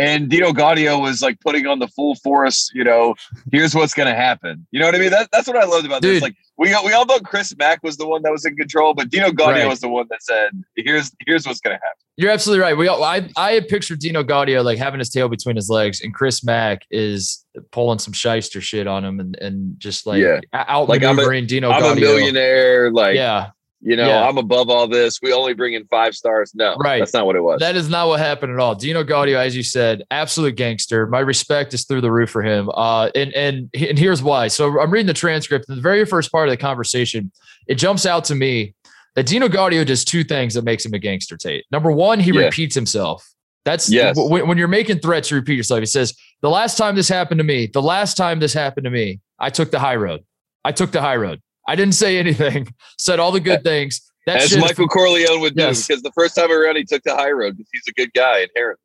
and 0.03 0.29
Dino 0.29 0.53
Gaudio 0.53 1.01
was 1.01 1.23
like 1.23 1.41
putting 1.41 1.67
on 1.67 1.79
the 1.79 1.89
full 1.89 2.17
force, 2.17 2.71
you 2.75 2.83
know, 2.83 3.15
here's 3.53 3.75
what's 3.75 3.95
gonna 3.95 4.15
happen. 4.15 4.67
You 4.73 4.81
know 4.81 4.87
what 4.87 4.95
I 4.95 4.99
mean? 4.99 5.11
That, 5.11 5.29
that's 5.33 5.47
what 5.47 5.57
I 5.57 5.65
loved 5.65 5.87
about 5.87 6.03
Dude. 6.03 6.17
this. 6.17 6.23
Like 6.23 6.37
we 6.59 6.69
we 6.85 6.93
all 6.93 7.05
thought 7.05 7.23
Chris 7.25 7.55
Mack 7.57 7.83
was 7.83 7.97
the 7.97 8.07
one 8.07 8.23
that 8.23 8.33
was 8.33 8.45
in 8.45 8.57
control, 8.57 8.95
but 8.95 9.11
Dino 9.11 9.31
Gaudio 9.31 9.47
right. 9.47 9.69
was 9.69 9.81
the 9.81 9.89
one 9.89 10.07
that 10.11 10.23
said, 10.23 10.51
"Here's 10.77 11.13
here's 11.25 11.47
what's 11.47 11.61
gonna 11.61 11.77
happen." 11.77 12.03
You're 12.17 12.31
absolutely 12.31 12.63
right. 12.63 12.77
We 12.77 12.89
all, 12.89 13.03
I 13.03 13.29
I 13.37 13.53
had 13.53 13.69
pictured 13.69 14.01
Dino 14.01 14.23
Gaudio 14.23 14.65
like 14.65 14.79
having 14.79 14.99
his 14.99 15.11
tail 15.11 15.29
between 15.29 15.57
his 15.57 15.71
legs, 15.71 16.01
and 16.01 16.13
Chris 16.13 16.45
Mack 16.45 16.83
is 16.91 17.45
pulling 17.71 17.99
some 17.99 18.13
shyster 18.13 18.61
shit 18.61 18.87
on 18.87 19.05
him, 19.05 19.21
and 19.21 19.37
and 19.41 19.79
just 19.79 20.07
like 20.07 20.21
yeah. 20.21 20.41
out 20.53 20.89
like 20.89 21.03
I'm 21.05 21.19
a, 21.19 21.41
Dino. 21.43 21.71
I'm 21.71 21.83
Gaudio. 21.83 21.93
a 21.93 22.01
millionaire. 22.01 22.91
Like 22.91 23.17
yeah, 23.17 23.51
you 23.85 23.97
know, 23.97 24.07
yeah. 24.07 24.29
I'm 24.29 24.39
above 24.39 24.71
all 24.71 24.87
this. 24.87 25.21
We 25.21 25.33
only 25.33 25.55
bring 25.55 25.75
in 25.75 25.85
five 25.87 26.15
stars. 26.15 26.53
No, 26.55 26.77
right. 26.77 27.01
That's 27.01 27.13
not 27.13 27.27
what 27.27 27.35
it 27.35 27.43
was. 27.43 27.59
That 27.59 27.75
is 27.75 27.89
not 27.89 28.07
what 28.07 28.21
happened 28.21 28.53
at 28.53 28.61
all. 28.61 28.77
Dino 28.77 29.03
Gaudio, 29.03 29.37
as 29.37 29.57
you 29.57 29.65
said, 29.65 30.05
absolute 30.13 30.55
gangster. 30.55 31.09
My 31.09 31.19
respect 31.19 31.75
is 31.75 31.85
through 31.85 32.01
the 32.01 32.13
roof 32.13 32.31
for 32.31 32.43
him. 32.43 32.71
Uh, 32.73 33.11
and 33.17 33.33
and 33.35 33.71
and 33.75 33.99
here's 33.99 34.23
why. 34.23 34.47
So 34.47 34.81
I'm 34.81 34.93
reading 34.93 35.09
the 35.09 35.15
transcript. 35.15 35.69
In 35.69 35.75
the 35.75 35.83
very 35.83 36.05
first 36.05 36.31
part 36.31 36.49
of 36.49 36.53
the 36.53 36.59
conversation, 36.59 37.33
it 37.67 37.75
jumps 37.75 38.07
out 38.07 38.25
to 38.27 38.37
me 38.37 38.75
that 39.17 39.27
Dino 39.27 39.49
Gaudio 39.49 39.85
does 39.85 40.05
two 40.05 40.23
things 40.23 40.55
that 40.55 40.63
makes 40.63 40.87
him 40.87 40.95
a 40.95 40.99
gangster. 41.01 41.37
Tate. 41.37 41.65
Number 41.73 41.91
one, 41.91 42.21
he 42.21 42.31
yeah. 42.31 42.43
repeats 42.43 42.77
himself. 42.77 43.29
That's 43.65 43.91
yes. 43.91 44.17
when, 44.17 44.47
when 44.47 44.59
you're 44.59 44.69
making 44.69 45.01
threats, 45.01 45.31
you 45.31 45.37
repeat 45.37 45.57
yourself. 45.57 45.81
He 45.81 45.87
says, 45.87 46.15
"The 46.41 46.51
last 46.51 46.79
time 46.79 46.95
this 46.95 47.09
happened 47.09 47.39
to 47.39 47.45
me, 47.45 47.67
the 47.67 47.83
last 47.83 48.17
time 48.17 48.39
this 48.39 48.53
happened 48.53 48.85
to 48.85 48.91
me, 48.91 49.19
I 49.41 49.51
took 49.51 49.73
the 49.73 49.81
high 49.81 49.97
road. 49.97 50.25
I 50.65 50.71
took 50.71 50.93
the 50.93 51.01
high 51.01 51.17
road." 51.17 51.43
I 51.67 51.77
didn't 51.77 51.95
say 51.95 52.19
anything. 52.19 52.69
Said 52.99 53.21
all 53.21 53.33
the 53.33 53.41
good 53.41 53.63
things. 53.63 54.01
That 54.27 54.41
As 54.41 54.57
Michael 54.57 54.87
Corleone 54.87 55.41
would 55.41 55.57
do, 55.57 55.63
yes. 55.65 55.87
because 55.87 56.03
the 56.03 56.13
first 56.13 56.37
time 56.37 56.53
around 56.53 56.77
he 56.77 56.85
took 56.85 57.03
the 57.03 57.15
high 57.15 57.33
road 57.33 57.57
because 57.57 57.69
he's 57.73 57.89
a 57.89 57.93
good 57.93 58.13
guy 58.15 58.47
inherently. 58.49 58.85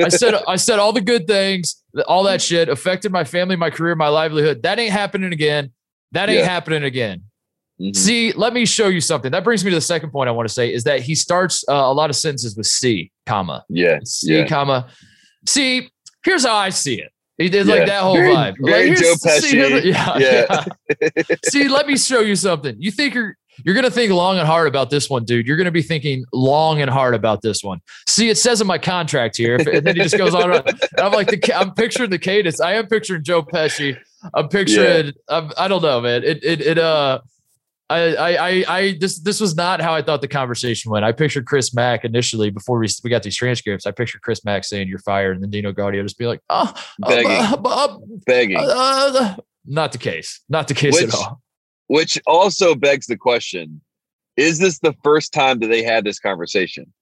I 0.00 0.08
said 0.08 0.34
I 0.48 0.56
said 0.56 0.78
all 0.78 0.92
the 0.92 1.00
good 1.00 1.26
things, 1.26 1.82
all 2.06 2.22
that 2.24 2.40
shit 2.40 2.68
affected 2.68 3.10
my 3.10 3.24
family, 3.24 3.56
my 3.56 3.70
career, 3.70 3.96
my 3.96 4.08
livelihood. 4.08 4.62
That 4.62 4.78
ain't 4.78 4.92
happening 4.92 5.32
again. 5.32 5.72
That 6.12 6.28
ain't 6.28 6.40
yeah. 6.40 6.44
happening 6.44 6.84
again. 6.84 7.24
Mm-hmm. 7.80 7.94
See, 7.94 8.32
let 8.32 8.52
me 8.52 8.66
show 8.66 8.88
you 8.88 9.00
something. 9.00 9.32
That 9.32 9.42
brings 9.42 9.64
me 9.64 9.70
to 9.70 9.76
the 9.76 9.80
second 9.80 10.10
point 10.10 10.28
I 10.28 10.32
want 10.32 10.46
to 10.46 10.52
say 10.52 10.72
is 10.72 10.84
that 10.84 11.00
he 11.00 11.14
starts 11.14 11.64
uh, 11.68 11.72
a 11.72 11.94
lot 11.94 12.10
of 12.10 12.16
sentences 12.16 12.56
with 12.56 12.66
C, 12.66 13.10
comma. 13.26 13.64
Yeah. 13.68 14.00
C, 14.04 14.36
yeah. 14.36 14.46
comma. 14.46 14.88
See, 15.46 15.90
here's 16.22 16.44
how 16.44 16.54
I 16.54 16.68
see 16.68 17.00
it. 17.00 17.10
He 17.40 17.48
did 17.48 17.66
yeah. 17.66 17.74
like 17.74 17.86
that 17.86 18.02
whole 18.02 18.16
very, 18.16 18.34
vibe. 18.34 18.54
Very 18.60 18.90
like, 18.90 18.98
Joe 18.98 19.14
Pesci. 19.14 19.40
See, 19.40 19.88
yeah, 19.88 20.18
yeah. 20.18 20.64
yeah. 21.00 21.36
see, 21.46 21.68
let 21.68 21.86
me 21.86 21.96
show 21.96 22.20
you 22.20 22.36
something. 22.36 22.76
You 22.78 22.90
think 22.90 23.14
you're 23.14 23.34
you're 23.64 23.74
gonna 23.74 23.90
think 23.90 24.12
long 24.12 24.36
and 24.36 24.46
hard 24.46 24.68
about 24.68 24.90
this 24.90 25.08
one, 25.08 25.24
dude. 25.24 25.46
You're 25.46 25.56
gonna 25.56 25.70
be 25.70 25.80
thinking 25.80 26.26
long 26.34 26.82
and 26.82 26.90
hard 26.90 27.14
about 27.14 27.40
this 27.40 27.64
one. 27.64 27.80
See, 28.06 28.28
it 28.28 28.36
says 28.36 28.60
in 28.60 28.66
my 28.66 28.76
contract 28.76 29.38
here, 29.38 29.56
and 29.56 29.86
then 29.86 29.96
he 29.96 30.02
just 30.02 30.18
goes 30.18 30.34
on. 30.34 30.52
And 30.52 30.68
I'm 30.98 31.12
like, 31.12 31.28
the, 31.28 31.54
I'm 31.54 31.72
picturing 31.72 32.10
the 32.10 32.18
cadence. 32.18 32.60
I 32.60 32.74
am 32.74 32.86
picturing 32.88 33.24
Joe 33.24 33.42
Pesci. 33.42 33.96
I'm 34.34 34.48
picturing. 34.48 35.06
Yeah. 35.06 35.12
I'm, 35.28 35.50
I 35.56 35.66
don't 35.66 35.80
know, 35.80 36.02
man. 36.02 36.22
It 36.22 36.44
it 36.44 36.60
it 36.60 36.78
uh. 36.78 37.20
I, 37.90 38.36
I, 38.36 38.64
I, 38.68 38.96
this, 39.00 39.18
this 39.18 39.40
was 39.40 39.56
not 39.56 39.80
how 39.80 39.92
I 39.92 40.00
thought 40.00 40.20
the 40.20 40.28
conversation 40.28 40.92
went. 40.92 41.04
I 41.04 41.10
pictured 41.10 41.44
Chris 41.44 41.74
Mack 41.74 42.04
initially 42.04 42.50
before 42.50 42.78
we, 42.78 42.86
we 43.02 43.10
got 43.10 43.24
these 43.24 43.36
transcripts. 43.36 43.84
I 43.84 43.90
pictured 43.90 44.22
Chris 44.22 44.44
Mack 44.44 44.62
saying 44.62 44.86
you're 44.86 45.00
fired, 45.00 45.36
and 45.36 45.42
then 45.42 45.50
Dino 45.50 45.72
Gaudio 45.72 46.02
just 46.04 46.16
be 46.16 46.26
like, 46.26 46.40
oh, 46.50 46.72
begging, 47.00 47.30
uh, 47.32 47.56
uh, 47.64 47.98
begging. 48.26 48.58
Uh, 48.60 49.34
not 49.66 49.90
the 49.90 49.98
case. 49.98 50.40
Not 50.48 50.68
the 50.68 50.74
case 50.74 50.94
which, 50.94 51.12
at 51.12 51.14
all. 51.14 51.42
Which 51.88 52.20
also 52.28 52.76
begs 52.76 53.06
the 53.06 53.16
question: 53.16 53.80
Is 54.36 54.60
this 54.60 54.78
the 54.78 54.94
first 55.02 55.32
time 55.32 55.58
that 55.58 55.66
they 55.66 55.82
had 55.82 56.04
this 56.04 56.20
conversation? 56.20 56.92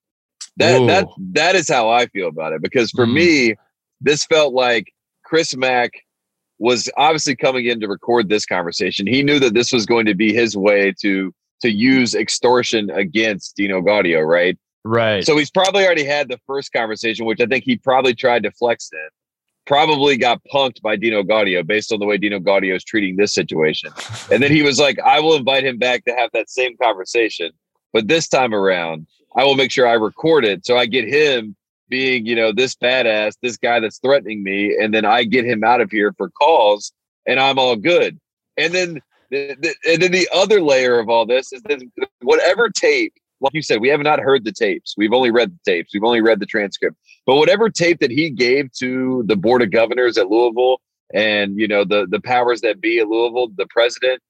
That 0.56 0.80
Ooh. 0.80 0.86
that 0.86 1.06
that 1.32 1.54
is 1.54 1.68
how 1.68 1.90
I 1.90 2.06
feel 2.06 2.28
about 2.28 2.54
it. 2.54 2.62
Because 2.62 2.90
for 2.92 3.06
mm. 3.06 3.12
me, 3.12 3.54
this 4.00 4.24
felt 4.24 4.54
like 4.54 4.92
Chris 5.24 5.54
Mack 5.54 5.92
was 6.58 6.90
obviously 6.96 7.36
coming 7.36 7.66
in 7.66 7.80
to 7.80 7.88
record 7.88 8.28
this 8.28 8.44
conversation. 8.44 9.06
He 9.06 9.22
knew 9.22 9.38
that 9.38 9.54
this 9.54 9.72
was 9.72 9.86
going 9.86 10.06
to 10.06 10.14
be 10.14 10.32
his 10.32 10.56
way 10.56 10.92
to 11.00 11.32
to 11.60 11.70
use 11.70 12.14
extortion 12.14 12.88
against 12.90 13.56
Dino 13.56 13.80
Gaudio, 13.80 14.24
right? 14.24 14.56
Right. 14.84 15.24
So 15.24 15.36
he's 15.36 15.50
probably 15.50 15.84
already 15.84 16.04
had 16.04 16.28
the 16.28 16.38
first 16.46 16.72
conversation, 16.72 17.26
which 17.26 17.40
I 17.40 17.46
think 17.46 17.64
he 17.64 17.76
probably 17.76 18.14
tried 18.14 18.44
to 18.44 18.52
flex 18.52 18.90
in. 18.92 19.08
Probably 19.66 20.16
got 20.16 20.40
punked 20.52 20.80
by 20.82 20.96
Dino 20.96 21.22
Gaudio 21.22 21.66
based 21.66 21.92
on 21.92 21.98
the 21.98 22.06
way 22.06 22.16
Dino 22.16 22.38
Gaudio 22.38 22.76
is 22.76 22.84
treating 22.84 23.16
this 23.16 23.34
situation. 23.34 23.92
And 24.30 24.42
then 24.42 24.52
he 24.52 24.62
was 24.62 24.78
like, 24.78 24.98
I 25.00 25.20
will 25.20 25.34
invite 25.34 25.64
him 25.64 25.78
back 25.78 26.04
to 26.04 26.14
have 26.14 26.30
that 26.32 26.48
same 26.48 26.76
conversation. 26.76 27.50
But 27.92 28.08
this 28.08 28.28
time 28.28 28.54
around, 28.54 29.06
I 29.36 29.44
will 29.44 29.56
make 29.56 29.70
sure 29.70 29.86
I 29.86 29.94
record 29.94 30.44
it 30.44 30.64
so 30.64 30.76
I 30.76 30.86
get 30.86 31.08
him 31.08 31.56
being, 31.88 32.26
you 32.26 32.34
know, 32.34 32.52
this 32.52 32.74
badass, 32.76 33.34
this 33.42 33.56
guy 33.56 33.80
that's 33.80 33.98
threatening 33.98 34.42
me, 34.42 34.76
and 34.76 34.92
then 34.92 35.04
I 35.04 35.24
get 35.24 35.44
him 35.44 35.64
out 35.64 35.80
of 35.80 35.90
here 35.90 36.12
for 36.16 36.30
calls, 36.30 36.92
and 37.26 37.40
I'm 37.40 37.58
all 37.58 37.76
good. 37.76 38.18
And 38.56 38.74
then, 38.74 39.00
the, 39.30 39.56
the, 39.60 39.74
and 39.90 40.02
then 40.02 40.12
the 40.12 40.28
other 40.34 40.60
layer 40.60 40.98
of 40.98 41.08
all 41.08 41.26
this 41.26 41.52
is 41.52 41.62
that 41.62 41.80
whatever 42.22 42.70
tape, 42.70 43.14
like 43.40 43.54
you 43.54 43.62
said, 43.62 43.80
we 43.80 43.88
have 43.88 44.00
not 44.00 44.20
heard 44.20 44.44
the 44.44 44.52
tapes. 44.52 44.94
We've 44.96 45.12
only 45.12 45.30
read 45.30 45.52
the 45.52 45.70
tapes. 45.70 45.94
We've 45.94 46.04
only 46.04 46.20
read 46.20 46.40
the 46.40 46.46
transcript. 46.46 46.96
But 47.26 47.36
whatever 47.36 47.70
tape 47.70 48.00
that 48.00 48.10
he 48.10 48.30
gave 48.30 48.72
to 48.78 49.22
the 49.26 49.36
board 49.36 49.62
of 49.62 49.70
governors 49.70 50.18
at 50.18 50.28
Louisville 50.28 50.80
and 51.14 51.58
you 51.58 51.66
know 51.66 51.84
the 51.84 52.06
the 52.10 52.20
powers 52.20 52.60
that 52.62 52.80
be 52.80 52.98
at 52.98 53.08
Louisville, 53.08 53.48
the 53.56 53.66
president, 53.70 54.20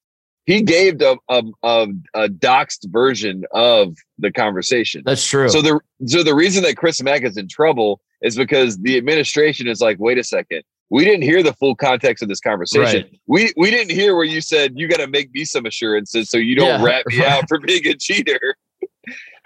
he 0.48 0.62
gave 0.62 1.02
a, 1.02 1.18
a, 1.28 1.42
a, 1.62 1.86
a 2.14 2.28
doxed 2.30 2.90
version 2.90 3.44
of 3.52 3.94
the 4.18 4.32
conversation. 4.32 5.02
That's 5.04 5.24
true. 5.24 5.50
So 5.50 5.60
the 5.60 5.78
so 6.06 6.22
the 6.22 6.34
reason 6.34 6.62
that 6.62 6.78
Chris 6.78 7.02
Mack 7.02 7.22
is 7.22 7.36
in 7.36 7.48
trouble 7.48 8.00
is 8.22 8.34
because 8.34 8.78
the 8.78 8.96
administration 8.96 9.68
is 9.68 9.82
like, 9.82 9.98
wait 10.00 10.16
a 10.16 10.24
second, 10.24 10.62
we 10.88 11.04
didn't 11.04 11.24
hear 11.24 11.42
the 11.42 11.52
full 11.52 11.74
context 11.76 12.22
of 12.22 12.30
this 12.30 12.40
conversation. 12.40 13.02
Right. 13.02 13.20
We 13.26 13.52
we 13.58 13.70
didn't 13.70 13.90
hear 13.90 14.16
where 14.16 14.24
you 14.24 14.40
said 14.40 14.72
you 14.74 14.88
got 14.88 15.00
to 15.00 15.06
make 15.06 15.30
me 15.34 15.44
some 15.44 15.66
assurances 15.66 16.30
so 16.30 16.38
you 16.38 16.56
don't 16.56 16.80
yeah. 16.80 16.82
rat 16.82 17.04
me 17.08 17.22
out 17.22 17.44
for 17.46 17.60
being 17.60 17.86
a 17.86 17.94
cheater. 17.94 18.40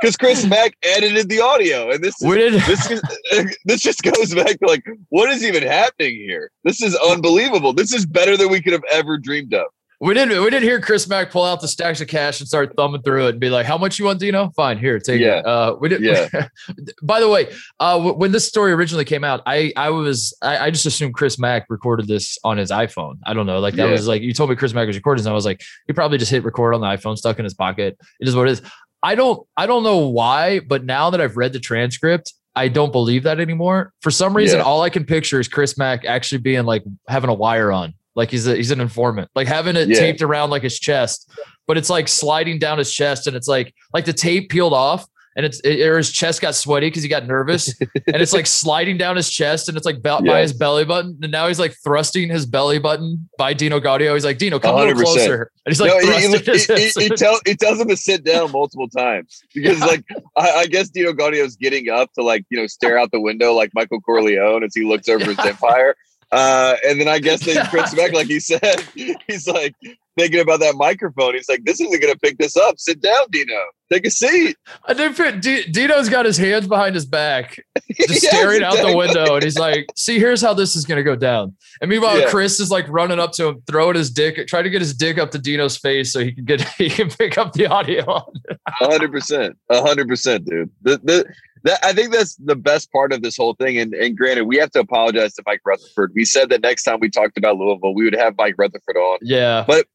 Because 0.01 0.17
Chris 0.17 0.45
Mack 0.45 0.77
edited 0.83 1.29
the 1.29 1.41
audio, 1.41 1.93
and 1.93 2.03
this 2.03 2.21
is, 2.21 2.67
this 2.67 3.57
this 3.65 3.81
just 3.81 4.03
goes 4.03 4.35
back 4.35 4.59
to 4.59 4.67
like 4.67 4.83
what 5.11 5.31
is 5.31 5.45
even 5.45 5.63
happening 5.63 6.17
here? 6.17 6.51
This 6.65 6.83
is 6.83 6.97
unbelievable. 6.97 7.73
This 7.73 7.95
is 7.95 8.05
better 8.05 8.37
than 8.37 8.51
we 8.51 8.61
could 8.61 8.73
have 8.73 8.83
ever 8.91 9.17
dreamed 9.17 9.55
of. 9.55 9.67
We 10.03 10.15
didn't 10.15 10.43
we 10.43 10.51
didn't 10.51 10.65
hear 10.65 10.81
Chris 10.81 11.09
Mack 11.09 11.31
pull 11.31 11.45
out 11.45 11.61
the 11.61 11.69
stacks 11.69 12.01
of 12.01 12.09
cash 12.09 12.41
and 12.41 12.49
start 12.49 12.75
thumbing 12.77 13.03
through 13.03 13.27
it 13.27 13.31
and 13.31 13.41
be 13.41 13.51
like, 13.51 13.67
"How 13.67 13.79
much 13.79 14.01
you 14.01 14.05
want, 14.07 14.19
Dino? 14.19 14.51
Fine, 14.57 14.79
here, 14.79 14.99
take 14.99 15.21
yeah. 15.21 15.39
it." 15.39 15.47
Uh, 15.47 15.77
we 15.81 15.89
didn't. 15.89 16.05
Yeah. 16.05 16.49
by 17.05 17.21
the 17.21 17.29
way, 17.29 17.55
uh, 17.79 18.01
when 18.01 18.33
this 18.33 18.49
story 18.49 18.73
originally 18.73 19.05
came 19.05 19.23
out, 19.23 19.43
I 19.47 19.73
I 19.77 19.91
was 19.91 20.37
I, 20.43 20.59
I, 20.59 20.71
just 20.73 20.87
assumed 20.87 21.15
Chris 21.15 21.39
Mack 21.39 21.67
recorded 21.69 22.09
this 22.09 22.37
on 22.43 22.57
his 22.57 22.73
iPhone. 22.73 23.19
I 23.25 23.33
don't 23.33 23.47
know, 23.47 23.61
like 23.61 23.75
that 23.75 23.87
yeah. 23.87 23.93
was 23.93 24.09
like 24.09 24.23
you 24.23 24.35
told 24.35 24.51
me 24.51 24.57
Chris 24.57 24.75
Mack 24.75 24.89
was 24.89 24.97
recording, 24.97 25.25
and 25.25 25.31
I 25.31 25.35
was 25.35 25.47
like, 25.47 25.63
he 25.87 25.93
probably 25.93 26.19
just 26.19 26.33
hit 26.33 26.43
record 26.43 26.75
on 26.75 26.81
the 26.81 26.89
iPhone, 26.89 27.17
stuck 27.17 27.39
in 27.39 27.45
his 27.45 27.55
pocket. 27.55 27.97
It 28.19 28.27
is 28.27 28.35
what 28.35 28.49
it 28.49 28.51
is. 28.51 28.63
I 29.05 29.15
don't 29.15 29.47
I 29.57 29.67
don't 29.67 29.85
know 29.85 30.09
why, 30.09 30.59
but 30.59 30.85
now 30.85 31.11
that 31.11 31.21
I've 31.21 31.37
read 31.37 31.53
the 31.53 31.61
transcript, 31.61 32.35
I 32.57 32.67
don't 32.67 32.91
believe 32.91 33.23
that 33.23 33.39
anymore. 33.39 33.93
For 34.01 34.11
some 34.11 34.37
reason, 34.37 34.59
yeah. 34.59 34.65
all 34.65 34.83
I 34.83 34.91
can 34.91 35.05
picture 35.05 35.39
is 35.39 35.47
Chris 35.47 35.79
Mack 35.79 36.05
actually 36.05 36.39
being 36.39 36.65
like 36.65 36.83
having 37.07 37.31
a 37.31 37.35
wire 37.35 37.71
on 37.71 37.95
like 38.15 38.31
he's 38.31 38.47
a, 38.47 38.57
he's 38.57 38.71
an 38.71 38.81
informant, 38.81 39.31
like 39.35 39.47
having 39.47 39.77
it 39.77 39.89
yeah. 39.89 39.99
taped 39.99 40.23
around 40.23 40.51
like 40.51 40.63
his 40.63 40.79
chest, 40.79 41.31
but 41.67 41.79
it's 41.79 41.91
like 41.91 42.09
sliding 42.09 42.59
down 42.59 42.79
his 42.79 42.93
chest, 42.93 43.27
and 43.27 43.37
it's 43.37 43.49
like 43.49 43.75
like 43.93 44.05
the 44.05 44.13
tape 44.13 44.51
peeled 44.51 44.75
off, 44.75 45.07
and 45.37 45.47
it's 45.47 45.61
it, 45.61 45.81
or 45.81 45.97
his 45.97 46.11
chest 46.11 46.41
got 46.41 46.55
sweaty 46.55 46.89
because 46.89 47.03
he 47.03 47.09
got 47.09 47.27
nervous, 47.27 47.75
and 47.81 48.17
it's 48.17 48.33
like 48.33 48.47
sliding 48.63 48.99
down 48.99 49.17
his 49.17 49.31
chest, 49.31 49.69
and 49.69 49.77
it's 49.77 49.87
like 49.87 49.97
be- 49.97 50.29
by 50.29 50.43
his 50.43 50.53
belly 50.53 50.85
button, 50.85 51.19
and 51.23 51.33
now 51.33 51.49
he's 51.49 51.59
like 51.59 51.75
thrusting 51.83 52.29
his 52.29 52.45
belly 52.45 52.79
button 52.79 53.29
by 53.39 53.55
Dino 53.55 53.81
Gaudio. 53.81 54.13
He's 54.15 54.25
like, 54.25 54.39
Dino, 54.39 54.59
come 54.59 54.77
100%. 54.77 54.83
a 54.83 54.87
little 54.89 55.03
closer, 55.03 55.51
and 55.65 55.73
he's 55.73 55.81
like, 55.81 55.91
no, 55.91 55.99
he, 55.99 56.39
he, 56.39 56.59
he, 56.59 57.03
he, 57.05 57.09
tell, 57.11 57.39
he 57.47 57.55
tells 57.55 57.81
him 57.81 57.89
to 57.89 57.97
sit 57.97 58.25
down 58.25 58.53
multiple 58.53 58.89
times 58.89 59.41
because 59.55 59.79
yeah. 59.81 59.87
like 59.87 60.05
I, 60.37 60.51
I, 60.51 60.67
guess 60.67 60.91
Dino 60.91 61.13
Gaudio's 61.13 61.57
getting 61.57 61.89
up 61.89 62.13
to 62.15 62.23
like 62.23 62.45
you 62.51 62.59
know 62.59 62.67
stare 62.67 62.99
out 62.99 63.11
the 63.11 63.21
window 63.21 63.55
like 63.55 63.71
Michael 63.75 64.01
Corleone 64.01 64.65
as 64.65 64.75
he 64.75 64.85
looks 64.85 65.09
over 65.09 65.21
yeah. 65.31 65.35
his 65.35 65.39
empire. 65.47 65.95
Uh, 66.33 66.77
and 66.87 66.99
then 66.99 67.09
I 67.09 67.19
guess 67.19 67.45
they 67.45 67.55
Chris 67.71 67.95
Mack, 67.95 68.13
like 68.13 68.27
he 68.27 68.41
said, 68.41 68.81
he's 69.27 69.47
like 69.47 69.75
thinking 70.19 70.41
about 70.41 70.61
that 70.61 70.75
microphone. 70.77 71.35
He's 71.35 71.49
like, 71.49 71.65
"This 71.65 71.79
isn't 71.81 72.01
going 72.01 72.13
to 72.13 72.19
pick 72.19 72.39
this 72.39 72.57
up. 72.57 72.79
Sit 72.79 73.03
down, 73.03 73.25
Dino. 73.31 73.55
Take 73.93 74.07
a 74.07 74.11
seat." 74.11 74.57
I 74.87 74.95
do 74.95 75.13
fit. 75.13 75.43
D- 75.43 75.71
Dino's 75.71 76.09
got 76.09 76.25
his 76.25 76.39
hands 76.39 76.67
behind 76.67 76.95
his 76.95 77.05
back, 77.05 77.63
just 78.09 78.27
staring 78.27 78.63
out 78.63 78.77
the 78.77 78.97
window, 78.97 79.35
and 79.35 79.45
he's 79.45 79.59
like, 79.59 79.87
"See, 79.95 80.19
here's 80.19 80.41
how 80.41 80.55
this 80.55 80.75
is 80.75 80.87
going 80.87 80.97
to 80.97 81.05
go 81.05 81.17
down." 81.17 81.55
And 81.83 81.91
meanwhile, 81.91 82.19
yeah. 82.19 82.31
Chris 82.31 82.61
is 82.61 82.71
like 82.71 82.89
running 82.89 83.19
up 83.19 83.33
to 83.33 83.49
him, 83.49 83.63
throwing 83.67 83.97
his 83.97 84.11
dick, 84.11 84.47
trying 84.47 84.65
to 84.65 84.71
get 84.71 84.81
his 84.81 84.95
dick 84.95 85.19
up 85.19 85.33
to 85.33 85.39
Dino's 85.39 85.77
face 85.77 86.15
so 86.15 86.21
he 86.21 86.33
can 86.33 86.47
get 86.47 86.63
he 86.79 86.89
can 86.89 87.11
pick 87.11 87.37
up 87.37 87.53
the 87.53 87.67
audio. 87.67 88.25
hundred 88.69 89.13
percent, 89.13 89.59
hundred 89.71 90.09
percent, 90.09 90.47
dude. 90.47 90.71
The, 90.81 90.99
the 91.05 91.27
that 91.65 91.85
I 91.85 91.93
think 91.93 92.13
that's 92.13 92.37
the 92.37 92.57
best 92.57 92.91
part 92.93 93.13
of 93.13 93.23
this 93.23 93.37
whole 93.37 93.55
thing. 93.55 93.79
And, 93.79 93.95
and 93.95 94.17
granted, 94.17 94.45
we 94.45 94.57
have 94.57 94.71
to 94.73 94.81
apologize 94.81 95.35
to 95.35 95.43
Mike 95.47 95.61
Rutherford. 95.65 96.13
We 96.15 96.25
said 96.25 96.49
that 96.51 96.63
next 96.63 96.83
time 96.83 96.99
we 97.01 97.09
talked 97.09 97.39
about 97.39 97.57
Louisville, 97.57 97.95
we 97.95 98.05
would 98.05 98.17
have 98.17 98.35
Mike 98.37 98.55
Rutherford 98.59 98.97
on. 98.97 99.19
Yeah. 99.23 99.65
But 99.67 99.87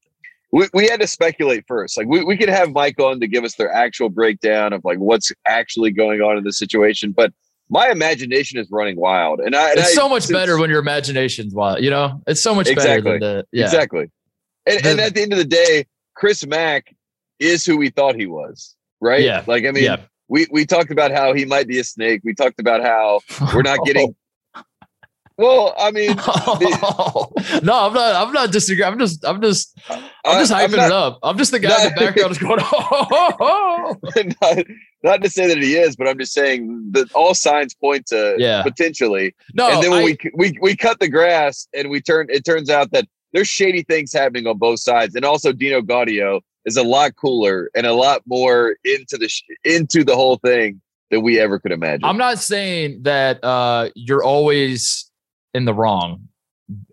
we, 0.51 0.67
we 0.73 0.87
had 0.87 1.01
to 1.01 1.07
speculate 1.07 1.65
first. 1.67 1.97
Like 1.97 2.07
we, 2.07 2.23
we 2.23 2.37
could 2.37 2.49
have 2.49 2.71
Mike 2.71 2.99
on 2.99 3.19
to 3.19 3.27
give 3.27 3.43
us 3.43 3.55
their 3.55 3.71
actual 3.71 4.09
breakdown 4.09 4.71
of 4.71 4.83
like 4.85 4.97
what's 4.97 5.31
actually 5.45 5.91
going 5.91 6.21
on 6.21 6.37
in 6.37 6.43
the 6.43 6.53
situation. 6.53 7.11
But 7.11 7.33
my 7.69 7.89
imagination 7.89 8.59
is 8.59 8.69
running 8.71 8.95
wild. 8.95 9.41
And 9.41 9.53
I, 9.53 9.71
and 9.71 9.79
it's 9.79 9.89
I, 9.89 9.93
so 9.93 10.07
much 10.07 10.29
better 10.29 10.57
when 10.57 10.69
your 10.69 10.79
imagination's 10.79 11.53
wild, 11.53 11.83
you 11.83 11.89
know, 11.89 12.21
it's 12.27 12.41
so 12.41 12.55
much 12.55 12.67
exactly, 12.67 13.19
better 13.19 13.19
than 13.19 13.19
the, 13.19 13.45
yeah. 13.51 13.65
exactly. 13.65 14.09
And, 14.65 14.79
the, 14.79 14.89
and 14.89 14.99
at 15.01 15.15
the 15.15 15.21
end 15.21 15.33
of 15.33 15.39
the 15.39 15.45
day, 15.45 15.85
Chris 16.15 16.45
Mack 16.47 16.95
is 17.39 17.65
who 17.65 17.77
we 17.77 17.89
thought 17.89 18.15
he 18.15 18.25
was. 18.25 18.75
Right. 19.01 19.21
Yeah. 19.21 19.43
Like, 19.45 19.65
I 19.65 19.71
mean, 19.71 19.83
yeah 19.83 19.97
we 20.27 20.47
we 20.51 20.65
talked 20.65 20.91
about 20.91 21.11
how 21.11 21.33
he 21.33 21.45
might 21.45 21.67
be 21.67 21.79
a 21.79 21.83
snake. 21.83 22.21
We 22.23 22.33
talked 22.33 22.59
about 22.59 22.81
how 22.81 23.21
we're 23.53 23.61
not 23.61 23.79
getting. 23.85 24.15
Well, 25.39 25.75
I 25.77 25.91
mean, 25.91 26.15
the, 26.15 27.59
no, 27.63 27.85
I'm 27.85 27.93
not. 27.93 28.15
I'm 28.15 28.33
not 28.33 28.51
disagreeing. 28.51 28.91
I'm 28.91 28.97
just. 28.97 29.23
I'm 29.23 29.39
just. 29.39 29.79
I'm 29.87 30.39
just 30.39 30.51
hyping 30.51 30.63
I'm 30.63 30.71
not, 30.71 30.85
it 30.87 30.91
up. 30.91 31.19
I'm 31.21 31.37
just 31.37 31.51
the 31.51 31.59
guy 31.59 31.69
not, 31.69 31.85
in 31.85 31.93
the 31.93 31.99
background 31.99 32.31
is 32.31 32.39
going. 32.39 32.59
Oh, 32.59 33.05
oh, 33.11 33.33
oh. 33.39 33.95
not, 34.41 34.65
not, 35.03 35.21
to 35.21 35.29
say 35.29 35.47
that 35.47 35.59
he 35.59 35.75
is, 35.75 35.95
but 35.95 36.07
I'm 36.07 36.17
just 36.17 36.33
saying 36.33 36.89
that 36.93 37.11
all 37.13 37.35
signs 37.35 37.75
point 37.75 38.07
to 38.07 38.35
yeah. 38.39 38.63
potentially. 38.63 39.35
No, 39.53 39.69
and 39.69 39.83
then 39.83 39.91
when 39.91 40.01
I, 40.01 40.05
we 40.05 40.17
we 40.33 40.57
we 40.59 40.75
cut 40.75 40.99
the 40.99 41.07
grass 41.07 41.67
and 41.71 41.91
we 41.91 42.01
turn, 42.01 42.25
it 42.31 42.43
turns 42.43 42.71
out 42.71 42.89
that 42.93 43.07
there's 43.37 43.47
shady 43.47 43.83
things 43.83 44.11
happening 44.11 44.47
on 44.47 44.57
both 44.57 44.79
sides, 44.79 45.13
and 45.13 45.23
also 45.23 45.53
Dino 45.53 45.79
Gaudio 45.81 46.41
is 46.65 46.75
a 46.75 46.81
lot 46.81 47.15
cooler 47.17 47.69
and 47.75 47.85
a 47.85 47.93
lot 47.93 48.23
more 48.25 48.77
into 48.83 49.15
the 49.15 49.29
sh- 49.29 49.43
into 49.63 50.03
the 50.03 50.15
whole 50.15 50.37
thing 50.37 50.81
than 51.11 51.21
we 51.21 51.39
ever 51.39 51.59
could 51.59 51.71
imagine. 51.71 52.03
I'm 52.03 52.17
not 52.17 52.39
saying 52.39 53.03
that 53.03 53.43
uh, 53.43 53.89
you're 53.93 54.23
always 54.23 55.11
in 55.53 55.65
the 55.65 55.73
wrong 55.73 56.29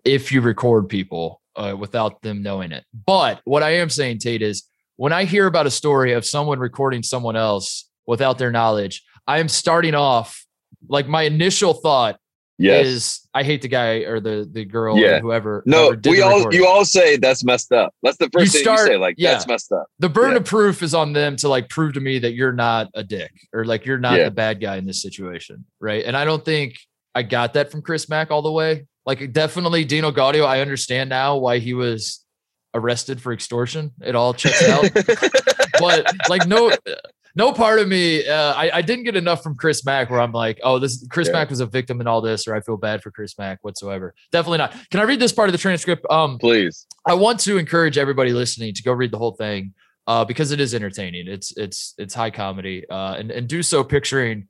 if 0.03 0.31
you 0.31 0.41
record 0.41 0.87
people 0.87 1.41
uh, 1.55 1.75
without 1.75 2.21
them 2.21 2.43
knowing 2.43 2.71
it. 2.71 2.85
But 2.93 3.41
what 3.45 3.63
I 3.63 3.71
am 3.77 3.89
saying, 3.89 4.19
Tate, 4.19 4.43
is 4.43 4.65
when 4.97 5.13
I 5.13 5.25
hear 5.25 5.47
about 5.47 5.65
a 5.65 5.71
story 5.71 6.13
of 6.13 6.27
someone 6.27 6.59
recording 6.59 7.01
someone 7.01 7.35
else 7.35 7.89
without 8.05 8.37
their 8.37 8.51
knowledge, 8.51 9.03
I 9.25 9.39
am 9.39 9.49
starting 9.49 9.95
off 9.95 10.45
like 10.87 11.07
my 11.07 11.23
initial 11.23 11.73
thought 11.73 12.19
yes. 12.57 12.85
is 12.85 13.27
I 13.33 13.43
hate 13.43 13.61
the 13.61 13.67
guy 13.67 13.99
or 13.99 14.19
the 14.19 14.47
the 14.51 14.65
girl 14.65 14.97
yeah. 14.97 15.17
or 15.17 15.19
whoever. 15.19 15.63
No, 15.65 15.91
whoever 15.91 16.09
we 16.09 16.21
all 16.21 16.37
recording. 16.37 16.59
you 16.59 16.67
all 16.67 16.85
say 16.85 17.17
that's 17.17 17.43
messed 17.43 17.71
up. 17.71 17.93
That's 18.01 18.17
the 18.17 18.29
first 18.31 18.45
you 18.45 18.51
thing 18.51 18.61
start, 18.63 18.79
you 18.81 18.93
say. 18.93 18.97
Like 18.97 19.15
yeah. 19.17 19.31
that's 19.31 19.47
messed 19.47 19.71
up. 19.71 19.87
The 19.99 20.09
burden 20.09 20.33
yeah. 20.33 20.39
of 20.39 20.45
proof 20.45 20.81
is 20.83 20.93
on 20.93 21.13
them 21.13 21.35
to 21.37 21.49
like 21.49 21.69
prove 21.69 21.93
to 21.93 21.99
me 21.99 22.19
that 22.19 22.33
you're 22.33 22.53
not 22.53 22.89
a 22.93 23.03
dick 23.03 23.31
or 23.53 23.65
like 23.65 23.85
you're 23.85 23.97
not 23.97 24.17
the 24.17 24.31
bad 24.31 24.61
guy 24.61 24.77
in 24.77 24.85
this 24.85 25.01
situation, 25.01 25.65
right? 25.79 26.05
And 26.05 26.15
I 26.15 26.25
don't 26.25 26.43
think 26.43 26.77
I 27.13 27.23
got 27.23 27.53
that 27.53 27.71
from 27.71 27.81
Chris 27.81 28.09
Mack 28.09 28.31
all 28.31 28.41
the 28.41 28.51
way. 28.51 28.85
Like 29.05 29.31
definitely 29.31 29.85
Dino 29.85 30.11
Gaudio. 30.11 30.45
I 30.45 30.61
understand 30.61 31.09
now 31.09 31.37
why 31.37 31.59
he 31.59 31.73
was 31.73 32.25
arrested 32.73 33.21
for 33.21 33.31
extortion. 33.31 33.91
It 34.01 34.15
all 34.15 34.33
checks 34.33 34.67
out. 34.67 34.89
but 35.79 36.11
like 36.29 36.47
no 36.47 36.71
no 37.35 37.51
part 37.51 37.79
of 37.79 37.87
me, 37.87 38.25
uh, 38.27 38.53
I, 38.53 38.71
I 38.75 38.81
didn't 38.81 39.03
get 39.03 39.15
enough 39.15 39.43
from 39.43 39.55
Chris 39.55 39.85
Mack 39.85 40.09
where 40.09 40.21
I'm 40.21 40.31
like, 40.31 40.59
oh, 40.63 40.79
this 40.79 41.05
Chris 41.09 41.27
yeah. 41.27 41.33
Mack 41.33 41.49
was 41.49 41.59
a 41.59 41.65
victim 41.65 41.99
in 41.99 42.07
all 42.07 42.21
this, 42.21 42.47
or 42.47 42.55
I 42.55 42.61
feel 42.61 42.77
bad 42.77 43.03
for 43.03 43.11
Chris 43.11 43.37
Mack 43.37 43.59
whatsoever. 43.61 44.13
Definitely 44.31 44.59
not. 44.59 44.73
Can 44.89 45.01
I 45.01 45.03
read 45.03 45.19
this 45.19 45.33
part 45.33 45.49
of 45.49 45.53
the 45.53 45.57
transcript? 45.57 46.05
Um, 46.09 46.37
please. 46.37 46.87
I 47.05 47.13
want 47.13 47.39
to 47.41 47.57
encourage 47.57 47.97
everybody 47.97 48.31
listening 48.31 48.73
to 48.73 48.83
go 48.83 48.93
read 48.93 49.11
the 49.11 49.17
whole 49.17 49.33
thing 49.33 49.73
uh, 50.07 50.23
because 50.23 50.51
it 50.51 50.61
is 50.61 50.73
entertaining. 50.73 51.27
It's 51.27 51.55
it's 51.57 51.93
it's 51.97 52.13
high 52.13 52.31
comedy, 52.31 52.85
uh, 52.89 53.15
and 53.15 53.31
and 53.31 53.47
do 53.47 53.61
so 53.61 53.83
picturing. 53.83 54.47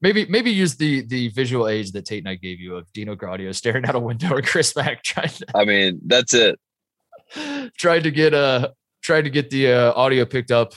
Maybe 0.00 0.24
maybe 0.26 0.52
use 0.52 0.76
the 0.76 1.04
the 1.06 1.28
visual 1.30 1.66
aids 1.66 1.90
that 1.92 2.04
Tate 2.04 2.20
and 2.20 2.28
I 2.28 2.36
gave 2.36 2.60
you 2.60 2.76
of 2.76 2.92
Dino 2.92 3.16
Gaudio 3.16 3.52
staring 3.52 3.84
out 3.84 3.96
a 3.96 3.98
window 3.98 4.36
and 4.36 4.46
Chris 4.46 4.76
Mack 4.76 5.02
trying 5.02 5.28
to. 5.28 5.46
I 5.56 5.64
mean, 5.64 6.00
that's 6.06 6.34
it. 6.34 6.58
Tried 7.78 8.04
to 8.04 8.10
get 8.10 8.32
uh 8.32 8.68
tried 9.02 9.22
to 9.22 9.30
get 9.30 9.48
the 9.50 9.72
uh, 9.72 9.92
audio 9.94 10.24
picked 10.24 10.50
up 10.50 10.74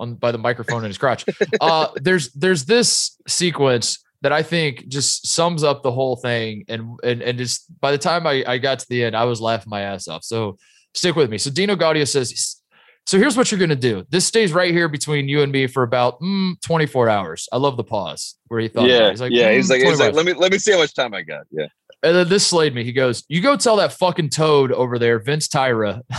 on 0.00 0.14
by 0.14 0.32
the 0.32 0.38
microphone 0.38 0.84
in 0.84 0.88
his 0.88 0.98
crotch. 0.98 1.24
Uh, 1.60 1.88
there's 1.96 2.32
there's 2.32 2.64
this 2.64 3.16
sequence 3.26 3.98
that 4.22 4.32
I 4.32 4.42
think 4.42 4.88
just 4.88 5.26
sums 5.26 5.62
up 5.62 5.82
the 5.82 5.92
whole 5.92 6.16
thing, 6.16 6.64
and 6.68 6.98
and 7.02 7.22
and 7.22 7.38
just 7.38 7.66
by 7.80 7.92
the 7.92 7.98
time 7.98 8.26
I, 8.26 8.44
I 8.46 8.58
got 8.58 8.78
to 8.80 8.86
the 8.88 9.04
end, 9.04 9.16
I 9.16 9.24
was 9.24 9.40
laughing 9.40 9.70
my 9.70 9.82
ass 9.82 10.08
off. 10.08 10.24
So 10.24 10.56
stick 10.94 11.16
with 11.16 11.30
me. 11.30 11.38
So 11.38 11.50
Dino 11.50 11.76
Gaudio 11.76 12.06
says, 12.06 12.60
"So 13.06 13.18
here's 13.18 13.36
what 13.36 13.50
you're 13.50 13.60
gonna 13.60 13.76
do. 13.76 14.04
This 14.10 14.26
stays 14.26 14.52
right 14.52 14.72
here 14.72 14.88
between 14.88 15.28
you 15.28 15.42
and 15.42 15.52
me 15.52 15.66
for 15.66 15.82
about 15.82 16.20
mm, 16.20 16.60
24 16.62 17.08
hours." 17.08 17.48
I 17.52 17.58
love 17.58 17.76
the 17.76 17.84
pause 17.84 18.36
where 18.48 18.60
he 18.60 18.68
thought, 18.68 18.88
"Yeah, 18.88 19.10
he's 19.10 19.20
like, 19.20 19.32
yeah." 19.32 19.50
Mm, 19.50 19.56
he's 19.56 19.70
like, 19.70 19.82
he's 19.82 20.00
like, 20.00 20.14
"Let 20.14 20.26
me 20.26 20.32
let 20.32 20.52
me 20.52 20.58
see 20.58 20.72
how 20.72 20.78
much 20.78 20.94
time 20.94 21.14
I 21.14 21.22
got." 21.22 21.46
Yeah. 21.50 21.66
And 22.02 22.14
then 22.14 22.28
this 22.28 22.46
slayed 22.46 22.74
me. 22.74 22.84
He 22.84 22.92
goes, 22.92 23.24
"You 23.28 23.40
go 23.40 23.56
tell 23.56 23.76
that 23.76 23.92
fucking 23.92 24.30
toad 24.30 24.72
over 24.72 24.98
there, 24.98 25.18
Vince 25.18 25.48
Tyra." 25.48 26.02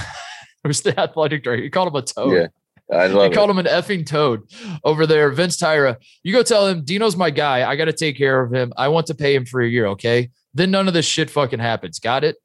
who's 0.65 0.81
the 0.81 0.99
athletic 0.99 1.43
director. 1.43 1.63
He 1.63 1.69
called 1.69 1.89
him 1.89 1.95
a 1.95 2.01
toad. 2.01 2.33
Yeah. 2.33 2.47
I 2.91 3.07
love 3.07 3.33
called 3.33 3.49
him 3.49 3.57
an 3.57 3.65
effing 3.65 4.05
toad 4.05 4.43
over 4.83 5.07
there. 5.07 5.31
Vince 5.31 5.57
Tyra, 5.57 5.97
you 6.23 6.31
go 6.31 6.43
tell 6.43 6.67
him 6.67 6.83
Dino's 6.83 7.15
my 7.15 7.31
guy. 7.31 7.67
I 7.67 7.75
got 7.75 7.85
to 7.85 7.93
take 7.93 8.17
care 8.17 8.41
of 8.41 8.53
him. 8.53 8.73
I 8.77 8.89
want 8.89 9.07
to 9.07 9.15
pay 9.15 9.33
him 9.33 9.45
for 9.45 9.61
a 9.61 9.67
year. 9.67 9.87
Okay. 9.87 10.29
Then 10.53 10.71
none 10.71 10.87
of 10.87 10.93
this 10.93 11.05
shit 11.05 11.29
fucking 11.29 11.59
happens. 11.59 11.99
Got 11.99 12.23
it? 12.23 12.37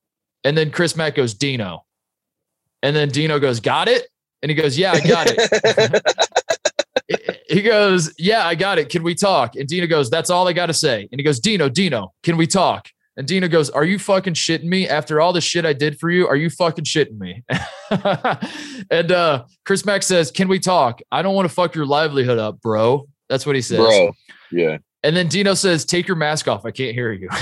And 0.45 0.57
then 0.57 0.71
Chris 0.71 0.97
Mack 0.97 1.15
goes, 1.15 1.35
Dino. 1.35 1.85
And 2.83 2.97
then 2.97 3.11
Dino 3.11 3.39
goes, 3.39 3.61
Got 3.61 3.89
it? 3.89 4.09
And 4.43 4.51
he 4.51 4.57
goes, 4.57 4.79
Yeah, 4.79 4.93
I 4.93 5.01
got 5.01 5.27
it. 5.31 6.03
he 7.49 7.63
goes, 7.63 8.15
Yeah, 8.19 8.47
I 8.47 8.55
got 8.55 8.79
it. 8.79 8.89
Can 8.89 9.03
we 9.03 9.15
talk? 9.15 9.57
And 9.57 9.69
Dino 9.69 9.87
goes, 9.87 10.09
That's 10.09 10.31
all 10.31 10.49
I 10.49 10.55
got 10.55 10.67
to 10.67 10.75
say. 10.75 11.07
And 11.13 11.21
he 11.21 11.25
goes, 11.25 11.41
Dino, 11.41 11.69
Dino, 11.69 12.15
can 12.23 12.39
we 12.39 12.47
talk? 12.47 12.89
And 13.21 13.29
Dino 13.29 13.49
goes, 13.49 13.69
Are 13.69 13.85
you 13.85 13.99
fucking 13.99 14.33
shitting 14.33 14.65
me? 14.65 14.89
After 14.89 15.21
all 15.21 15.35
the 15.35 15.43
shit 15.43 15.67
I 15.67 15.75
did 15.75 16.01
for 16.01 16.09
you, 16.09 16.27
are 16.27 16.37
you 16.37 16.49
fucking 16.49 16.85
shitting 16.85 17.19
me? 17.19 17.45
and 18.91 19.13
uh, 19.13 19.45
Chris 19.67 19.85
Mack 19.85 20.03
says, 20.05 20.31
Can 20.31 20.49
we 20.49 20.59
talk? 20.59 21.03
I 21.13 21.21
don't 21.21 21.35
want 21.35 21.47
to 21.47 21.55
fuck 21.55 21.75
your 21.75 21.85
livelihood 21.85 22.39
up, 22.39 22.63
bro. 22.63 23.07
That's 23.29 23.45
what 23.45 23.57
he 23.57 23.61
says. 23.61 23.77
Bro. 23.77 24.13
Yeah. 24.51 24.79
And 25.03 25.15
then 25.15 25.29
Dino 25.29 25.53
says, 25.53 25.85
Take 25.85 26.09
your 26.09 26.17
mask 26.17 26.49
off. 26.49 26.65
I 26.65 26.71
can't 26.71 26.95
hear 26.95 27.13
you. 27.13 27.29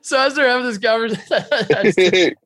so 0.00 0.18
as 0.20 0.34
they're 0.34 0.48
having 0.48 0.64
this 0.64 0.78
conversation, 0.78 2.34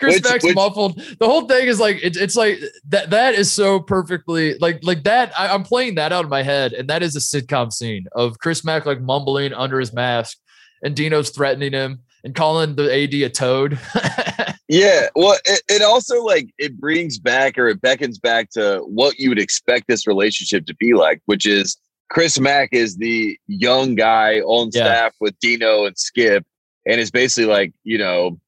Chris 0.00 0.16
which, 0.16 0.24
Mack's 0.24 0.44
which, 0.44 0.54
muffled. 0.54 0.96
The 0.96 1.26
whole 1.26 1.46
thing 1.46 1.68
is 1.68 1.78
like 1.78 2.02
it, 2.02 2.16
it's 2.16 2.34
like 2.34 2.58
that. 2.88 3.10
That 3.10 3.34
is 3.34 3.52
so 3.52 3.78
perfectly 3.78 4.56
like 4.58 4.80
like 4.82 5.04
that. 5.04 5.38
I, 5.38 5.54
am 5.54 5.62
playing 5.62 5.96
that 5.96 6.10
out 6.10 6.24
in 6.24 6.30
my 6.30 6.42
head, 6.42 6.72
and 6.72 6.88
that 6.88 7.02
is 7.02 7.14
a 7.16 7.20
sitcom 7.20 7.70
scene 7.70 8.06
of 8.12 8.38
Chris 8.38 8.64
Mack 8.64 8.86
like 8.86 9.00
mumbling 9.02 9.52
under 9.52 9.78
his 9.78 9.92
mask, 9.92 10.38
and 10.82 10.96
Dino's 10.96 11.30
threatening 11.30 11.72
him 11.72 12.00
and 12.24 12.34
calling 12.34 12.76
the 12.76 12.90
AD 12.90 13.12
a 13.14 13.28
toad. 13.28 13.78
yeah, 14.68 15.08
well, 15.14 15.36
it, 15.44 15.62
it 15.68 15.82
also 15.82 16.24
like 16.24 16.48
it 16.56 16.80
brings 16.80 17.18
back 17.18 17.58
or 17.58 17.68
it 17.68 17.82
beckons 17.82 18.18
back 18.18 18.50
to 18.52 18.78
what 18.86 19.18
you 19.18 19.28
would 19.28 19.38
expect 19.38 19.86
this 19.86 20.06
relationship 20.06 20.64
to 20.64 20.74
be 20.76 20.94
like, 20.94 21.20
which 21.26 21.46
is 21.46 21.76
Chris 22.10 22.40
Mack 22.40 22.70
is 22.72 22.96
the 22.96 23.38
young 23.48 23.96
guy 23.96 24.40
on 24.40 24.70
yeah. 24.72 24.84
staff 24.84 25.14
with 25.20 25.38
Dino 25.40 25.84
and 25.84 25.98
Skip, 25.98 26.46
and 26.86 26.98
it's 26.98 27.10
basically 27.10 27.52
like 27.52 27.74
you 27.84 27.98
know 27.98 28.40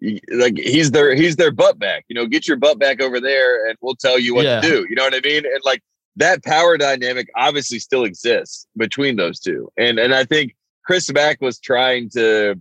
like 0.00 0.56
he's 0.56 0.90
their 0.90 1.14
he's 1.14 1.36
their 1.36 1.50
butt 1.50 1.78
back. 1.78 2.04
You 2.08 2.14
know, 2.14 2.26
get 2.26 2.46
your 2.46 2.56
butt 2.56 2.78
back 2.78 3.00
over 3.00 3.20
there, 3.20 3.68
and 3.68 3.76
we'll 3.80 3.96
tell 3.96 4.18
you 4.18 4.34
what 4.34 4.44
yeah. 4.44 4.60
to 4.60 4.68
do. 4.68 4.86
You 4.88 4.96
know 4.96 5.04
what 5.04 5.14
I 5.14 5.20
mean? 5.20 5.44
And 5.44 5.60
like 5.64 5.82
that 6.16 6.44
power 6.44 6.76
dynamic 6.76 7.28
obviously 7.36 7.78
still 7.78 8.04
exists 8.04 8.66
between 8.76 9.16
those 9.16 9.40
two. 9.40 9.70
And 9.76 9.98
and 9.98 10.14
I 10.14 10.24
think 10.24 10.56
Chris 10.84 11.12
Mack 11.12 11.40
was 11.40 11.58
trying 11.58 12.10
to, 12.10 12.54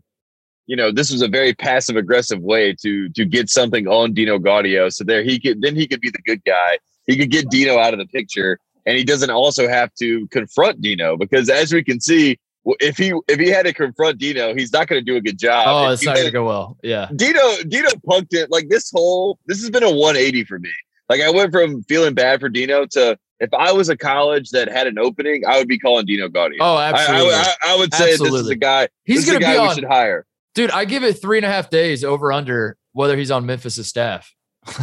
you 0.66 0.76
know, 0.76 0.92
this 0.92 1.12
was 1.12 1.22
a 1.22 1.28
very 1.28 1.54
passive 1.54 1.96
aggressive 1.96 2.42
way 2.42 2.76
to 2.82 3.10
to 3.10 3.26
get 3.26 3.50
something 3.50 3.88
on 3.88 4.14
Dino 4.14 4.40
Gaudio, 4.40 4.92
so 4.92 5.04
there 5.04 5.24
he 5.24 5.40
could 5.40 5.62
then 5.62 5.76
he 5.76 5.88
could 5.88 6.02
be 6.02 6.10
the 6.10 6.22
good 6.26 6.44
guy. 6.46 6.78
He 7.06 7.18
could 7.18 7.32
get 7.32 7.50
Dino 7.50 7.78
out 7.78 7.94
of 7.94 8.00
the 8.00 8.08
picture, 8.08 8.60
and 8.86 8.98
he 8.98 9.04
doesn't 9.04 9.30
also 9.30 9.68
have 9.68 9.94
to 9.96 10.28
confront 10.28 10.82
Dino 10.82 11.18
because 11.18 11.50
as 11.50 11.74
we 11.74 11.84
can 11.84 12.02
see 12.02 12.38
if 12.80 12.98
he 12.98 13.14
if 13.28 13.40
he 13.40 13.50
had 13.50 13.66
to 13.66 13.74
confront 13.74 14.18
Dino, 14.18 14.54
he's 14.54 14.74
not 14.74 14.88
going 14.88 15.00
to 15.00 15.06
do 15.06 15.18
a 15.18 15.22
good 15.22 15.40
job. 15.40 15.66
Oh, 15.68 15.92
it's 15.92 16.04
not 16.04 16.16
going 16.16 16.28
to 16.28 16.32
go 16.32 16.46
well. 16.46 16.78
Yeah. 16.84 17.10
Dino 17.16 17.64
Dino 17.68 17.90
punked 18.08 18.34
it 18.34 18.52
like 18.52 18.70
this 18.70 18.92
whole 18.92 19.40
this 19.46 19.62
has 19.62 19.70
been 19.70 19.84
a 19.84 19.92
180 19.92 20.44
for 20.46 20.60
me. 20.60 20.72
Like 21.10 21.22
I 21.22 21.30
went 21.30 21.52
from 21.52 21.84
feeling 21.84 22.14
bad 22.14 22.40
for 22.40 22.50
Dino 22.50 22.86
to 22.88 23.18
if 23.40 23.54
I 23.54 23.72
was 23.72 23.90
a 23.90 23.96
college 23.98 24.50
that 24.50 24.68
had 24.70 24.88
an 24.88 24.98
opening, 24.98 25.44
I 25.48 25.60
would 25.60 25.68
be 25.68 25.78
calling 25.78 26.06
Dino 26.06 26.28
Gaudio. 26.28 26.58
Oh, 26.60 26.78
absolutely. 26.78 27.34
I, 27.34 27.54
I, 27.64 27.74
I 27.74 27.78
would 27.78 27.94
say 27.94 28.12
absolutely. 28.12 28.40
this 28.40 28.46
is 28.46 28.50
a 28.50 28.56
guy. 28.56 28.88
He's 29.06 29.26
going 29.26 29.40
to 29.40 29.46
be 29.46 29.56
on, 29.56 29.70
we 29.70 29.76
should 29.76 29.84
hire. 29.84 30.26
Dude, 30.56 30.72
I 30.72 30.86
give 30.86 31.04
it 31.04 31.22
three 31.22 31.38
and 31.38 31.46
a 31.46 31.50
half 31.50 31.70
days 31.70 32.04
over 32.04 32.32
under 32.32 32.78
whether 32.94 33.16
he's 33.16 33.30
on 33.30 33.46
Memphis's 33.46 33.88
staff. 33.88 34.34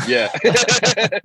Yeah. 0.06 0.28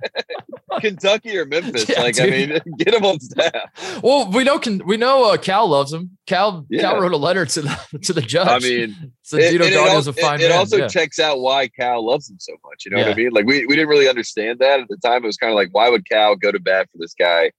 Kentucky 0.80 1.36
or 1.36 1.44
Memphis. 1.44 1.88
Yeah, 1.88 2.02
like, 2.02 2.14
dude. 2.14 2.26
I 2.26 2.30
mean, 2.30 2.60
get 2.78 2.94
him 2.94 3.04
on 3.04 3.20
staff. 3.20 4.02
Well, 4.02 4.30
we 4.30 4.44
know 4.44 4.58
can 4.58 4.84
we 4.86 4.96
know 4.96 5.32
uh, 5.32 5.36
Cal 5.36 5.68
loves 5.68 5.92
him. 5.92 6.16
Cal 6.26 6.66
yeah. 6.70 6.82
Cal 6.82 7.00
wrote 7.00 7.12
a 7.12 7.16
letter 7.16 7.44
to 7.44 7.62
the 7.62 7.98
to 8.04 8.12
the 8.12 8.22
judge. 8.22 8.48
I 8.48 8.58
mean, 8.58 9.12
so 9.22 9.36
it, 9.36 9.50
Dino 9.50 9.66
Gaudio's 9.66 10.06
a 10.06 10.12
fine 10.12 10.40
it, 10.40 10.44
man. 10.44 10.50
It 10.52 10.54
also 10.54 10.76
yeah. 10.78 10.88
checks 10.88 11.18
out 11.18 11.40
why 11.40 11.68
Cal 11.68 12.04
loves 12.04 12.30
him 12.30 12.38
so 12.38 12.52
much. 12.64 12.84
You 12.84 12.92
know 12.92 12.98
what 12.98 13.08
I 13.08 13.14
mean? 13.14 13.30
Like 13.30 13.46
we, 13.46 13.66
we 13.66 13.74
didn't 13.74 13.88
really 13.88 14.08
understand 14.08 14.58
that 14.60 14.80
at 14.80 14.88
the 14.88 14.96
time. 14.96 15.24
It 15.24 15.26
was 15.26 15.36
kind 15.36 15.50
of 15.50 15.56
like, 15.56 15.70
why 15.72 15.88
would 15.88 16.08
Cal 16.08 16.36
go 16.36 16.52
to 16.52 16.60
bat 16.60 16.88
for 16.92 16.98
this 16.98 17.14
guy? 17.14 17.52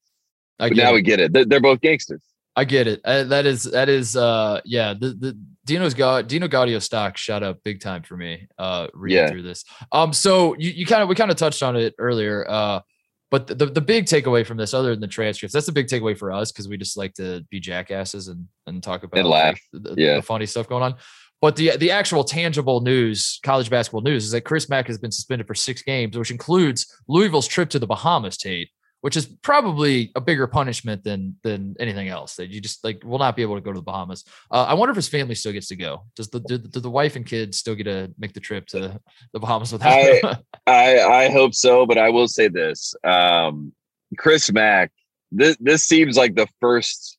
But 0.57 0.75
now 0.75 0.91
it. 0.91 0.93
we 0.93 1.01
get 1.01 1.19
it. 1.19 1.33
They're, 1.33 1.45
they're 1.45 1.59
both 1.59 1.81
gangsters. 1.81 2.21
I 2.55 2.65
get 2.65 2.87
it. 2.87 3.01
Uh, 3.03 3.23
that 3.25 3.45
is 3.45 3.63
that 3.63 3.89
is 3.89 4.15
uh 4.15 4.61
yeah 4.65 4.93
the 4.93 5.09
the 5.09 5.37
Dino's 5.71 5.93
got 5.93 6.27
Dino 6.27 6.49
Gaudio 6.49 6.81
stock 6.81 7.15
shot 7.15 7.43
up 7.43 7.59
big 7.63 7.79
time 7.79 8.03
for 8.03 8.17
me 8.17 8.47
uh 8.57 8.87
reading 8.93 9.23
yeah. 9.23 9.29
through 9.29 9.43
this. 9.43 9.63
Um 9.91 10.11
so 10.11 10.53
you, 10.57 10.69
you 10.71 10.85
kind 10.85 11.01
of 11.01 11.07
we 11.07 11.15
kind 11.15 11.31
of 11.31 11.37
touched 11.37 11.63
on 11.63 11.75
it 11.77 11.95
earlier 11.97 12.45
uh 12.49 12.81
but 13.29 13.47
the, 13.47 13.67
the 13.67 13.79
big 13.79 14.03
takeaway 14.05 14.45
from 14.45 14.57
this 14.57 14.73
other 14.73 14.89
than 14.89 14.99
the 14.99 15.07
transcripts 15.07 15.53
that's 15.53 15.65
the 15.65 15.71
big 15.71 15.87
takeaway 15.87 16.17
for 16.17 16.31
us 16.31 16.51
because 16.51 16.67
we 16.67 16.77
just 16.77 16.97
like 16.97 17.13
to 17.13 17.45
be 17.49 17.61
jackasses 17.61 18.27
and 18.27 18.47
and 18.67 18.83
talk 18.83 19.03
about 19.03 19.17
and 19.17 19.29
laugh. 19.29 19.59
the, 19.71 19.95
yeah. 19.97 20.15
the 20.15 20.21
funny 20.21 20.45
stuff 20.45 20.67
going 20.67 20.83
on. 20.83 20.95
But 21.39 21.55
the 21.55 21.77
the 21.77 21.89
actual 21.89 22.23
tangible 22.23 22.81
news, 22.81 23.39
college 23.41 23.69
basketball 23.69 24.01
news, 24.01 24.25
is 24.25 24.31
that 24.31 24.41
Chris 24.41 24.69
Mack 24.69 24.87
has 24.87 24.99
been 24.99 25.11
suspended 25.11 25.47
for 25.47 25.55
six 25.55 25.81
games, 25.81 26.15
which 26.15 26.29
includes 26.29 26.85
Louisville's 27.07 27.47
trip 27.47 27.69
to 27.71 27.79
the 27.79 27.87
Bahamas, 27.87 28.37
Tate 28.37 28.69
which 29.01 29.17
is 29.17 29.25
probably 29.25 30.11
a 30.15 30.21
bigger 30.21 30.47
punishment 30.47 31.03
than 31.03 31.35
than 31.43 31.75
anything 31.79 32.07
else. 32.07 32.35
That 32.35 32.49
you 32.49 32.61
just 32.61 32.83
like 32.83 33.03
will 33.03 33.19
not 33.19 33.35
be 33.35 33.41
able 33.41 33.55
to 33.55 33.61
go 33.61 33.73
to 33.73 33.79
the 33.79 33.83
Bahamas. 33.83 34.23
Uh, 34.49 34.65
I 34.67 34.75
wonder 34.75 34.91
if 34.91 34.95
his 34.95 35.09
family 35.09 35.35
still 35.35 35.51
gets 35.51 35.67
to 35.67 35.75
go. 35.75 36.03
Does 36.15 36.29
the 36.29 36.39
do, 36.39 36.57
do, 36.57 36.79
the 36.79 36.89
wife 36.89 37.15
and 37.15 37.25
kids 37.25 37.57
still 37.57 37.75
get 37.75 37.83
to 37.83 38.11
make 38.17 38.33
the 38.33 38.39
trip 38.39 38.67
to 38.67 38.99
the 39.33 39.39
Bahamas 39.39 39.73
with 39.73 39.81
him? 39.81 39.91
I, 39.91 40.37
I, 40.67 40.99
I 41.01 41.29
hope 41.29 41.53
so, 41.53 41.85
but 41.85 41.97
I 41.97 42.09
will 42.09 42.27
say 42.27 42.47
this: 42.47 42.93
um, 43.03 43.73
Chris 44.17 44.51
Mack. 44.51 44.91
This 45.31 45.57
this 45.59 45.83
seems 45.83 46.15
like 46.15 46.35
the 46.35 46.47
first 46.59 47.17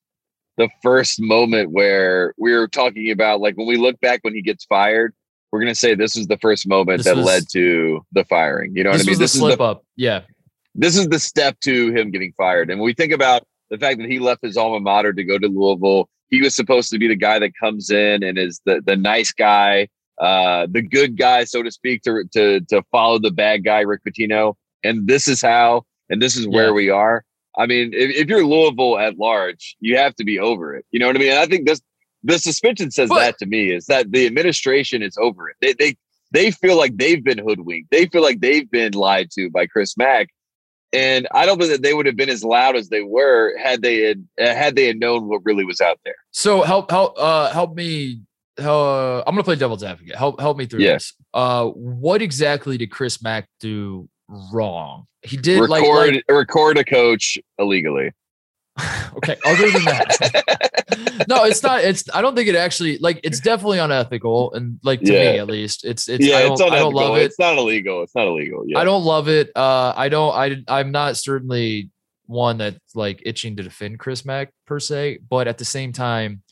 the 0.59 0.69
first 0.83 1.21
moment 1.21 1.71
where 1.71 2.35
we 2.39 2.53
are 2.53 2.69
talking 2.69 3.11
about 3.11 3.41
like 3.41 3.57
when 3.57 3.67
we 3.67 3.77
look 3.77 4.01
back 4.01 4.21
when 4.23 4.35
he 4.35 4.43
gets 4.43 4.65
fired. 4.65 5.15
We're 5.51 5.61
gonna 5.61 5.75
say 5.75 5.95
this 5.95 6.17
is 6.17 6.29
the 6.29 6.39
first 6.39 6.67
moment 6.67 7.01
this 7.01 7.07
that 7.07 7.17
was, 7.17 7.27
led 7.27 7.45
to 7.53 8.07
the 8.13 8.25
firing. 8.25 8.75
You 8.75 8.85
know 8.85 8.91
what 8.91 9.01
I 9.01 9.05
mean? 9.05 9.19
this 9.19 9.33
slip 9.33 9.53
is 9.53 9.59
the, 9.59 9.65
up. 9.65 9.85
Yeah 9.97 10.23
this 10.75 10.97
is 10.97 11.09
the 11.09 11.19
step 11.19 11.59
to 11.61 11.93
him 11.93 12.11
getting 12.11 12.33
fired. 12.33 12.71
And 12.71 12.81
when 12.81 12.87
we 12.87 12.95
think 12.95 13.13
about 13.13 13.45
the 13.71 13.79
fact 13.79 13.99
that 13.99 14.11
he 14.11 14.19
left 14.19 14.43
his 14.43 14.57
alma 14.57 14.81
mater 14.81 15.13
to 15.13 15.25
go 15.25 15.39
to 15.39 15.49
Louisville, 15.49 16.09
he 16.29 16.41
was 16.41 16.55
supposed 16.55 16.91
to 16.91 16.99
be 16.99 17.09
the 17.09 17.17
guy 17.17 17.39
that 17.39 17.53
comes 17.59 17.91
in 17.91 18.23
and 18.23 18.39
is 18.39 18.61
the 18.65 18.83
the 18.85 18.97
nice 18.97 19.33
guy, 19.33 19.89
uh, 20.19 20.67
the 20.71 20.83
good 20.83 21.17
guy, 21.17 21.45
so 21.45 21.63
to 21.63 21.71
speak, 21.71 22.03
to 22.03 22.25
to 22.33 22.61
to 22.61 22.83
follow 22.91 23.19
the 23.19 23.31
bad 23.31 23.65
guy, 23.65 23.81
Rick 23.81 24.03
Pitino. 24.07 24.55
And 24.85 25.07
this 25.07 25.29
is 25.29 25.43
how, 25.43 25.85
and 26.09 26.21
this 26.21 26.37
is 26.37 26.49
where 26.49 26.69
yeah. 26.69 26.73
we 26.73 26.91
are. 26.91 27.25
I 27.57 27.67
mean, 27.67 27.93
if, 27.93 28.11
if, 28.17 28.29
you're 28.29 28.45
Louisville 28.45 28.99
at 28.99 29.19
large, 29.19 29.77
you 29.79 29.99
have 29.99 30.17
to 30.17 30.25
be 30.25 30.39
over 30.39 30.75
it. 30.75 30.87
You 30.91 30.99
know 30.99 31.07
what 31.07 31.17
I 31.17 31.19
mean? 31.19 31.31
And 31.31 31.39
I 31.39 31.47
think 31.47 31.67
this 31.67 31.83
the 32.25 32.39
suspension 32.39 32.91
says 32.91 33.09
but, 33.09 33.19
that 33.19 33.39
to 33.39 33.47
me 33.47 33.73
is 33.73 33.87
that 33.87 34.11
the 34.11 34.27
administration 34.27 35.03
is 35.03 35.17
over 35.19 35.51
it. 35.51 35.57
They 35.61 35.75
they 35.75 35.97
they 36.31 36.51
feel 36.51 36.79
like 36.79 36.97
they've 36.97 37.23
been 37.23 37.39
hoodwinked. 37.39 37.91
They 37.91 38.07
feel 38.07 38.23
like 38.23 38.41
they've 38.41 38.71
been 38.71 38.93
lied 38.93 39.31
to 39.33 39.51
by 39.51 39.67
Chris 39.67 39.97
Mack. 39.97 40.29
And 40.93 41.27
I 41.33 41.47
don't 41.47 41.57
believe 41.57 41.73
that 41.73 41.83
they 41.83 41.95
would 41.95 42.07
have 42.07 42.17
been 42.17 42.29
as 42.29 42.45
loud 42.45 42.77
as 42.77 42.91
they 42.91 43.03
were 43.03 43.57
had 43.59 43.81
they 43.83 44.03
had 44.03 44.29
had 44.39 44.77
they 44.77 44.87
had 44.87 44.99
known 44.99 45.27
what 45.27 45.41
really 45.45 45.65
was 45.65 45.81
out 45.81 45.99
there. 46.05 46.15
So 46.33 46.63
help 46.63 46.91
help 46.91 47.15
uh, 47.19 47.51
help 47.51 47.75
me. 47.75 48.21
Uh, 48.61 49.21
I'm 49.21 49.35
gonna 49.35 49.45
play 49.45 49.57
devil's 49.57 49.83
advocate. 49.83 50.17
Help 50.17 50.39
help 50.39 50.59
me 50.59 50.67
through 50.67 50.81
this. 50.81 51.15
Uh, 51.33 51.69
what 51.69 52.21
exactly 52.21 52.77
did 52.77 52.91
Chris 52.91 53.23
Mack 53.23 53.49
do 53.61 54.09
wrong? 54.53 55.07
He 55.23 55.37
did 55.37 55.61
record 55.61 55.71
like, 55.71 56.15
like 56.15 56.25
record 56.29 56.79
a 56.79 56.85
coach 56.85 57.39
illegally. 57.59 58.13
okay, 59.17 59.37
other 59.45 59.71
than 59.71 59.85
that, 59.85 61.25
no, 61.29 61.45
it's 61.45 61.63
not. 61.63 61.85
It's 61.85 62.05
I 62.15 62.23
don't 62.23 62.35
think 62.35 62.49
it 62.49 62.57
actually 62.57 62.99
like 62.99 63.21
it's 63.23 63.41
definitely 63.41 63.79
unethical 63.79 64.53
and 64.55 64.79
like 64.83 65.01
to 65.01 65.13
yeah. 65.13 65.33
me 65.33 65.39
at 65.39 65.47
least, 65.47 65.85
it's 65.85 66.09
it's 66.09 66.27
yeah, 66.27 66.37
I 66.37 66.43
don't, 66.43 66.53
it's 66.53 66.63
I 66.63 66.79
don't 66.79 66.95
love 66.95 67.17
it. 67.17 67.23
It's 67.23 67.39
not 67.39 67.59
illegal. 67.59 68.03
It's 68.03 68.15
not 68.15 68.27
illegal. 68.27 68.65
Yeah. 68.67 68.79
I 68.79 68.85
don't 68.85 69.05
love 69.05 69.29
it. 69.29 69.51
Uh, 69.55 69.93
I 69.95 70.09
don't. 70.09 70.35
I 70.35 70.81
I'm 70.81 70.91
not 70.91 71.17
certainly 71.17 71.91
one 72.27 72.59
that's 72.59 72.95
like 72.95 73.23
itching 73.27 73.57
to 73.57 73.63
defend 73.63 73.99
Chris 73.99 74.25
Mack 74.25 74.51
per 74.67 74.81
se, 74.81 75.19
but 75.29 75.49
at 75.49 75.59
the 75.59 75.65
same 75.65 75.93
time, 75.93 76.43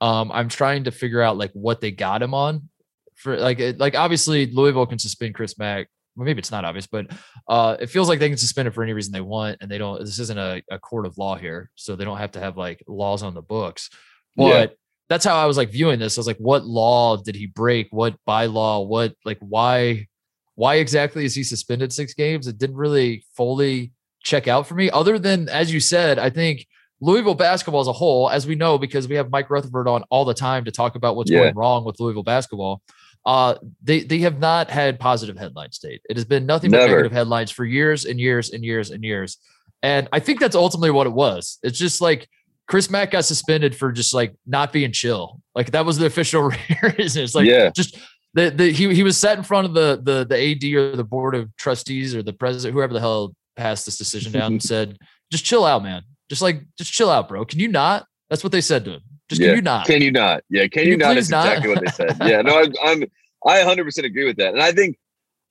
um, 0.00 0.32
I'm 0.32 0.48
trying 0.48 0.84
to 0.84 0.90
figure 0.90 1.22
out 1.22 1.36
like 1.36 1.52
what 1.52 1.80
they 1.80 1.90
got 1.90 2.22
him 2.22 2.34
on 2.34 2.68
for 3.14 3.36
like 3.36 3.58
it, 3.58 3.78
like 3.78 3.94
obviously 3.94 4.46
Louisville 4.46 4.86
can 4.86 4.98
suspend 4.98 5.34
Chris 5.34 5.58
Mack 5.58 5.88
well, 6.18 6.24
maybe 6.24 6.40
it's 6.40 6.50
not 6.50 6.64
obvious, 6.64 6.88
but 6.88 7.06
uh, 7.46 7.76
it 7.78 7.86
feels 7.86 8.08
like 8.08 8.18
they 8.18 8.28
can 8.28 8.36
suspend 8.36 8.66
it 8.66 8.72
for 8.72 8.82
any 8.82 8.92
reason 8.92 9.12
they 9.12 9.20
want, 9.20 9.58
and 9.60 9.70
they 9.70 9.78
don't. 9.78 10.00
This 10.00 10.18
isn't 10.18 10.38
a, 10.38 10.60
a 10.68 10.76
court 10.76 11.06
of 11.06 11.16
law 11.16 11.36
here, 11.36 11.70
so 11.76 11.94
they 11.94 12.04
don't 12.04 12.18
have 12.18 12.32
to 12.32 12.40
have 12.40 12.56
like 12.56 12.82
laws 12.88 13.22
on 13.22 13.34
the 13.34 13.42
books. 13.42 13.88
But 14.34 14.70
yeah. 14.70 14.74
that's 15.08 15.24
how 15.24 15.36
I 15.36 15.46
was 15.46 15.56
like 15.56 15.70
viewing 15.70 16.00
this. 16.00 16.18
I 16.18 16.20
was 16.20 16.26
like, 16.26 16.38
what 16.38 16.64
law 16.64 17.18
did 17.18 17.36
he 17.36 17.46
break? 17.46 17.86
What 17.92 18.16
bylaw? 18.26 18.84
What 18.88 19.14
like 19.24 19.38
why? 19.38 20.08
Why 20.56 20.76
exactly 20.76 21.24
is 21.24 21.36
he 21.36 21.44
suspended 21.44 21.92
six 21.92 22.14
games? 22.14 22.48
It 22.48 22.58
didn't 22.58 22.76
really 22.76 23.24
fully 23.36 23.92
check 24.24 24.48
out 24.48 24.66
for 24.66 24.74
me. 24.74 24.90
Other 24.90 25.16
than 25.16 25.48
as 25.48 25.72
you 25.72 25.78
said, 25.78 26.18
I 26.18 26.30
think 26.30 26.66
Louisville 27.00 27.36
basketball 27.36 27.80
as 27.80 27.86
a 27.86 27.92
whole, 27.92 28.28
as 28.28 28.44
we 28.44 28.56
know, 28.56 28.76
because 28.76 29.06
we 29.06 29.14
have 29.14 29.30
Mike 29.30 29.50
Rutherford 29.50 29.86
on 29.86 30.02
all 30.10 30.24
the 30.24 30.34
time 30.34 30.64
to 30.64 30.72
talk 30.72 30.96
about 30.96 31.14
what's 31.14 31.30
yeah. 31.30 31.42
going 31.42 31.54
wrong 31.54 31.84
with 31.84 32.00
Louisville 32.00 32.24
basketball 32.24 32.82
uh, 33.28 33.58
they 33.84 34.00
they 34.00 34.20
have 34.20 34.38
not 34.38 34.70
had 34.70 34.98
positive 34.98 35.36
headlines. 35.36 35.76
State 35.76 36.00
it 36.08 36.16
has 36.16 36.24
been 36.24 36.46
nothing 36.46 36.70
but 36.70 36.78
negative 36.78 37.12
headlines 37.12 37.50
for 37.50 37.66
years 37.66 38.06
and 38.06 38.18
years 38.18 38.50
and 38.50 38.64
years 38.64 38.90
and 38.90 39.04
years. 39.04 39.36
And 39.82 40.08
I 40.12 40.18
think 40.18 40.40
that's 40.40 40.56
ultimately 40.56 40.90
what 40.90 41.06
it 41.06 41.12
was. 41.12 41.58
It's 41.62 41.78
just 41.78 42.00
like 42.00 42.26
Chris 42.68 42.88
Mack 42.88 43.10
got 43.10 43.26
suspended 43.26 43.76
for 43.76 43.92
just 43.92 44.14
like 44.14 44.34
not 44.46 44.72
being 44.72 44.92
chill. 44.92 45.42
Like 45.54 45.72
that 45.72 45.84
was 45.84 45.98
the 45.98 46.06
official 46.06 46.50
reason. 46.98 47.22
It's 47.22 47.34
like 47.34 47.44
yeah. 47.44 47.68
just 47.68 47.98
the, 48.32 48.48
the 48.48 48.72
he 48.72 48.94
he 48.94 49.02
was 49.02 49.18
sat 49.18 49.36
in 49.36 49.44
front 49.44 49.66
of 49.66 49.74
the 49.74 50.00
the 50.02 50.24
the 50.24 50.50
AD 50.50 50.74
or 50.74 50.96
the 50.96 51.04
board 51.04 51.34
of 51.34 51.54
trustees 51.58 52.14
or 52.14 52.22
the 52.22 52.32
president, 52.32 52.72
whoever 52.72 52.94
the 52.94 53.00
hell 53.00 53.34
passed 53.56 53.84
this 53.84 53.98
decision 53.98 54.32
down 54.32 54.52
and 54.52 54.62
said, 54.72 54.96
just 55.30 55.44
chill 55.44 55.66
out, 55.66 55.82
man. 55.82 56.02
Just 56.30 56.40
like 56.40 56.62
just 56.78 56.94
chill 56.94 57.10
out, 57.10 57.28
bro. 57.28 57.44
Can 57.44 57.60
you 57.60 57.68
not? 57.68 58.06
That's 58.30 58.42
what 58.42 58.52
they 58.52 58.62
said 58.62 58.86
to 58.86 58.92
him. 58.92 59.00
Just 59.28 59.42
yeah. 59.42 59.48
can 59.48 59.56
you 59.56 59.62
not? 59.62 59.86
Can 59.86 60.00
you 60.00 60.12
not? 60.12 60.44
Yeah, 60.48 60.62
can, 60.62 60.70
can 60.70 60.84
you, 60.84 60.90
you, 60.92 60.96
not? 60.96 61.16
Is 61.18 61.28
not? 61.28 61.46
exactly 61.46 61.68
what 61.68 61.84
they 61.84 61.90
said. 61.90 62.16
yeah, 62.22 62.40
no, 62.40 62.58
I'm, 62.58 62.72
I'm 62.82 63.04
I 63.46 63.58
100 63.58 63.84
percent 63.84 64.06
agree 64.06 64.26
with 64.26 64.36
that, 64.36 64.54
and 64.54 64.62
I 64.62 64.72
think 64.72 64.98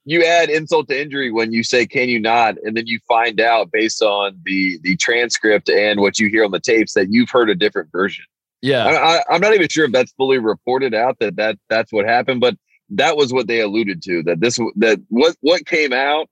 you 0.07 0.23
add 0.23 0.49
insult 0.49 0.87
to 0.87 0.99
injury 0.99 1.31
when 1.31 1.51
you 1.51 1.63
say 1.63 1.85
can 1.85 2.07
you 2.07 2.17
not 2.17 2.55
and 2.63 2.77
then 2.77 2.87
you 2.87 2.97
find 3.07 3.41
out 3.41 3.71
based 3.71 4.01
on 4.01 4.39
the 4.45 4.79
the 4.81 4.95
transcript 4.95 5.69
and 5.69 5.99
what 5.99 6.17
you 6.17 6.29
hear 6.29 6.45
on 6.45 6.51
the 6.51 6.61
tapes 6.61 6.93
that 6.93 7.11
you've 7.11 7.29
heard 7.29 7.49
a 7.49 7.55
different 7.55 7.91
version 7.91 8.23
yeah 8.61 8.85
I, 9.29 9.35
am 9.35 9.41
not 9.41 9.53
even 9.53 9.67
sure 9.67 9.85
if 9.85 9.91
that's 9.91 10.13
fully 10.13 10.39
reported 10.39 10.95
out 10.95 11.19
that 11.19 11.35
that 11.35 11.59
that's 11.69 11.91
what 11.91 12.05
happened 12.05 12.39
but 12.39 12.55
that 12.91 13.17
was 13.17 13.33
what 13.33 13.47
they 13.47 13.59
alluded 13.59 14.01
to 14.03 14.23
that 14.23 14.39
this 14.39 14.57
that 14.77 14.99
what 15.09 15.35
what 15.41 15.65
came 15.65 15.91
out 15.91 16.29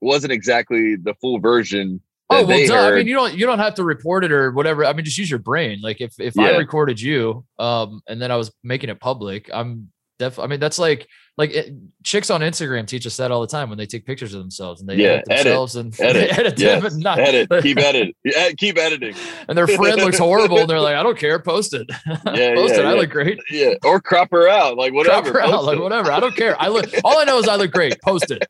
wasn't 0.00 0.32
exactly 0.32 0.96
the 0.96 1.14
full 1.20 1.38
version 1.38 2.00
Oh 2.32 2.46
well, 2.46 2.64
duh. 2.64 2.92
I 2.92 2.94
mean, 2.94 3.08
you 3.08 3.14
don't 3.14 3.34
you 3.34 3.44
don't 3.44 3.58
have 3.58 3.74
to 3.74 3.82
report 3.82 4.24
it 4.24 4.30
or 4.30 4.52
whatever. 4.52 4.84
I 4.84 4.92
mean, 4.92 5.04
just 5.04 5.18
use 5.18 5.28
your 5.28 5.40
brain. 5.40 5.80
Like 5.82 6.00
if 6.00 6.14
if 6.20 6.36
yeah. 6.36 6.44
I 6.44 6.58
recorded 6.58 7.00
you, 7.00 7.44
um, 7.58 8.02
and 8.06 8.22
then 8.22 8.30
I 8.30 8.36
was 8.36 8.52
making 8.62 8.88
it 8.88 9.00
public, 9.00 9.50
I'm 9.52 9.90
def. 10.20 10.38
I 10.38 10.46
mean, 10.46 10.60
that's 10.60 10.78
like 10.78 11.08
like 11.36 11.50
it, 11.50 11.74
chicks 12.04 12.30
on 12.30 12.42
Instagram 12.42 12.86
teach 12.86 13.06
us 13.06 13.16
that 13.16 13.32
all 13.32 13.40
the 13.40 13.46
time 13.48 13.68
when 13.68 13.78
they 13.78 13.86
take 13.86 14.06
pictures 14.06 14.34
of 14.34 14.40
themselves 14.40 14.80
and 14.80 14.88
they 14.88 14.96
yeah, 14.96 15.08
edit 15.08 15.26
themselves 15.26 15.76
edit, 15.76 16.00
and 16.00 16.10
edit, 16.16 16.38
edit 16.38 16.58
yes, 16.58 16.82
them 16.82 16.92
and 16.92 17.02
not 17.02 17.18
edit, 17.18 17.48
keep 17.62 17.78
edit, 17.78 18.14
keep 18.56 18.78
editing. 18.78 19.14
And 19.48 19.58
their 19.58 19.66
friend 19.66 19.96
looks 19.96 20.18
horrible 20.18 20.58
and 20.58 20.70
they're 20.70 20.80
like, 20.80 20.94
I 20.94 21.02
don't 21.02 21.18
care, 21.18 21.40
post 21.40 21.74
it. 21.74 21.90
Yeah, 22.06 22.54
post 22.54 22.74
yeah, 22.74 22.80
it. 22.80 22.84
I 22.84 22.92
look 22.92 23.10
great. 23.10 23.40
Yeah, 23.50 23.74
or 23.84 24.00
crop 24.00 24.30
her 24.30 24.48
out, 24.48 24.76
like 24.76 24.92
whatever. 24.92 25.32
Crop 25.32 25.34
her 25.34 25.54
out, 25.54 25.64
like 25.64 25.80
whatever. 25.80 26.12
I 26.12 26.20
don't 26.20 26.36
care. 26.36 26.60
I 26.60 26.68
look. 26.68 26.88
All 27.02 27.18
I 27.18 27.24
know 27.24 27.38
is 27.38 27.48
I 27.48 27.56
look 27.56 27.72
great. 27.72 28.00
Post 28.02 28.30
it. 28.30 28.46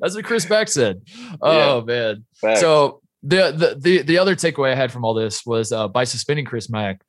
That's 0.00 0.14
what 0.14 0.24
Chris 0.24 0.48
Mack 0.50 0.68
said. 0.68 1.00
Oh 1.40 1.82
man. 1.82 2.26
Facts. 2.34 2.60
So 2.60 3.00
the, 3.22 3.52
the 3.52 3.76
the 3.78 4.02
the 4.02 4.18
other 4.18 4.34
takeaway 4.34 4.72
I 4.72 4.74
had 4.74 4.92
from 4.92 5.04
all 5.04 5.14
this 5.14 5.46
was 5.46 5.72
uh, 5.72 5.88
by 5.88 6.04
suspending 6.04 6.44
Chris 6.44 6.68
Mack, 6.68 7.02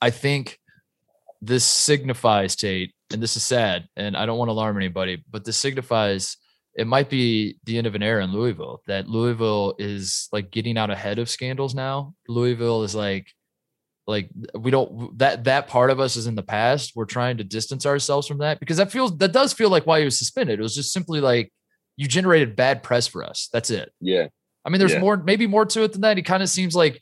I 0.00 0.10
think 0.10 0.59
this 1.42 1.64
signifies 1.64 2.56
Tate, 2.56 2.94
and 3.12 3.22
this 3.22 3.36
is 3.36 3.42
sad, 3.42 3.88
and 3.96 4.16
I 4.16 4.26
don't 4.26 4.38
want 4.38 4.48
to 4.48 4.52
alarm 4.52 4.76
anybody, 4.76 5.24
but 5.30 5.44
this 5.44 5.56
signifies 5.56 6.36
it 6.74 6.86
might 6.86 7.10
be 7.10 7.56
the 7.64 7.78
end 7.78 7.86
of 7.86 7.94
an 7.94 8.02
era 8.02 8.22
in 8.22 8.32
Louisville. 8.32 8.82
That 8.86 9.08
Louisville 9.08 9.74
is 9.78 10.28
like 10.32 10.50
getting 10.50 10.78
out 10.78 10.90
ahead 10.90 11.18
of 11.18 11.28
scandals 11.28 11.74
now. 11.74 12.14
Louisville 12.28 12.84
is 12.84 12.94
like 12.94 13.32
like 14.06 14.30
we 14.54 14.70
don't 14.70 15.18
that 15.18 15.44
that 15.44 15.68
part 15.68 15.90
of 15.90 16.00
us 16.00 16.16
is 16.16 16.26
in 16.26 16.34
the 16.34 16.42
past. 16.42 16.92
We're 16.94 17.06
trying 17.06 17.38
to 17.38 17.44
distance 17.44 17.86
ourselves 17.86 18.28
from 18.28 18.38
that 18.38 18.60
because 18.60 18.76
that 18.76 18.92
feels 18.92 19.16
that 19.18 19.32
does 19.32 19.52
feel 19.52 19.70
like 19.70 19.86
why 19.86 19.98
he 19.98 20.04
was 20.04 20.18
suspended. 20.18 20.58
It 20.58 20.62
was 20.62 20.74
just 20.74 20.92
simply 20.92 21.20
like 21.20 21.52
you 21.96 22.06
generated 22.08 22.56
bad 22.56 22.82
press 22.82 23.06
for 23.06 23.22
us. 23.24 23.48
That's 23.52 23.70
it. 23.70 23.92
Yeah. 24.00 24.28
I 24.64 24.70
mean, 24.70 24.78
there's 24.78 24.92
yeah. 24.92 25.00
more, 25.00 25.16
maybe 25.16 25.46
more 25.46 25.64
to 25.66 25.82
it 25.82 25.92
than 25.92 26.02
that. 26.02 26.16
He 26.16 26.22
kind 26.22 26.42
of 26.42 26.48
seems 26.48 26.74
like 26.74 27.00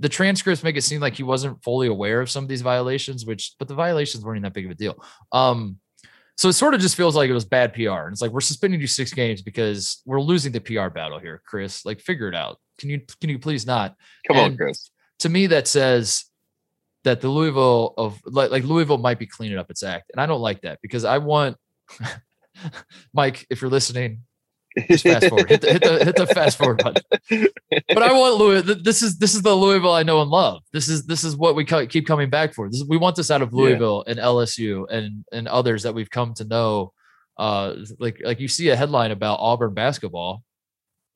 the 0.00 0.08
transcripts 0.08 0.64
make 0.64 0.76
it 0.76 0.82
seem 0.82 1.00
like 1.00 1.14
he 1.14 1.22
wasn't 1.22 1.62
fully 1.62 1.86
aware 1.86 2.20
of 2.20 2.30
some 2.30 2.42
of 2.42 2.48
these 2.48 2.62
violations, 2.62 3.26
which, 3.26 3.54
but 3.58 3.68
the 3.68 3.74
violations 3.74 4.24
weren't 4.24 4.38
even 4.38 4.44
that 4.44 4.54
big 4.54 4.64
of 4.64 4.70
a 4.70 4.74
deal. 4.74 5.02
Um, 5.30 5.78
so 6.36 6.48
it 6.48 6.54
sort 6.54 6.72
of 6.72 6.80
just 6.80 6.96
feels 6.96 7.14
like 7.14 7.28
it 7.28 7.34
was 7.34 7.44
bad 7.44 7.74
PR. 7.74 7.90
And 7.90 8.12
it's 8.12 8.22
like 8.22 8.30
we're 8.30 8.40
suspending 8.40 8.80
you 8.80 8.86
six 8.86 9.12
games 9.12 9.42
because 9.42 10.00
we're 10.06 10.20
losing 10.20 10.52
the 10.52 10.60
PR 10.60 10.88
battle 10.88 11.18
here, 11.18 11.42
Chris. 11.44 11.84
Like, 11.84 12.00
figure 12.00 12.28
it 12.28 12.34
out. 12.34 12.58
Can 12.78 12.88
you 12.88 13.02
can 13.20 13.28
you 13.28 13.38
please 13.38 13.66
not? 13.66 13.94
Come 14.26 14.38
and 14.38 14.52
on, 14.52 14.56
Chris. 14.56 14.90
To 15.18 15.28
me, 15.28 15.48
that 15.48 15.68
says 15.68 16.24
that 17.04 17.20
the 17.20 17.28
Louisville 17.28 17.92
of 17.98 18.18
like, 18.24 18.50
like 18.50 18.64
Louisville 18.64 18.96
might 18.96 19.18
be 19.18 19.26
cleaning 19.26 19.58
up 19.58 19.70
its 19.70 19.82
act, 19.82 20.10
and 20.12 20.20
I 20.20 20.24
don't 20.24 20.40
like 20.40 20.62
that 20.62 20.78
because 20.80 21.04
I 21.04 21.18
want 21.18 21.58
Mike, 23.12 23.46
if 23.50 23.60
you're 23.60 23.70
listening, 23.70 24.22
just 24.88 25.04
fast 25.04 25.28
forward. 25.28 25.48
hit, 25.48 25.60
the, 25.60 25.72
hit, 25.72 25.82
the, 25.82 26.04
hit 26.04 26.16
the 26.16 26.26
fast 26.26 26.58
forward 26.58 26.82
button. 26.82 27.02
But 27.88 28.02
I 28.02 28.12
want 28.12 28.36
Louis. 28.36 28.62
This 28.62 29.02
is 29.02 29.18
this 29.18 29.34
is 29.34 29.42
the 29.42 29.54
Louisville 29.54 29.92
I 29.92 30.02
know 30.02 30.22
and 30.22 30.30
love. 30.30 30.62
This 30.72 30.88
is 30.88 31.06
this 31.06 31.24
is 31.24 31.36
what 31.36 31.54
we 31.54 31.64
keep 31.64 32.06
coming 32.06 32.30
back 32.30 32.54
for. 32.54 32.68
This 32.68 32.80
is, 32.80 32.88
we 32.88 32.96
want 32.96 33.16
this 33.16 33.30
out 33.30 33.42
of 33.42 33.52
Louisville 33.52 34.04
yeah. 34.06 34.12
and 34.12 34.20
LSU 34.20 34.86
and 34.90 35.24
and 35.32 35.48
others 35.48 35.82
that 35.82 35.94
we've 35.94 36.10
come 36.10 36.34
to 36.34 36.44
know. 36.44 36.92
Uh, 37.36 37.76
like 37.98 38.20
like 38.24 38.40
you 38.40 38.48
see 38.48 38.68
a 38.68 38.76
headline 38.76 39.10
about 39.10 39.38
Auburn 39.40 39.74
basketball, 39.74 40.44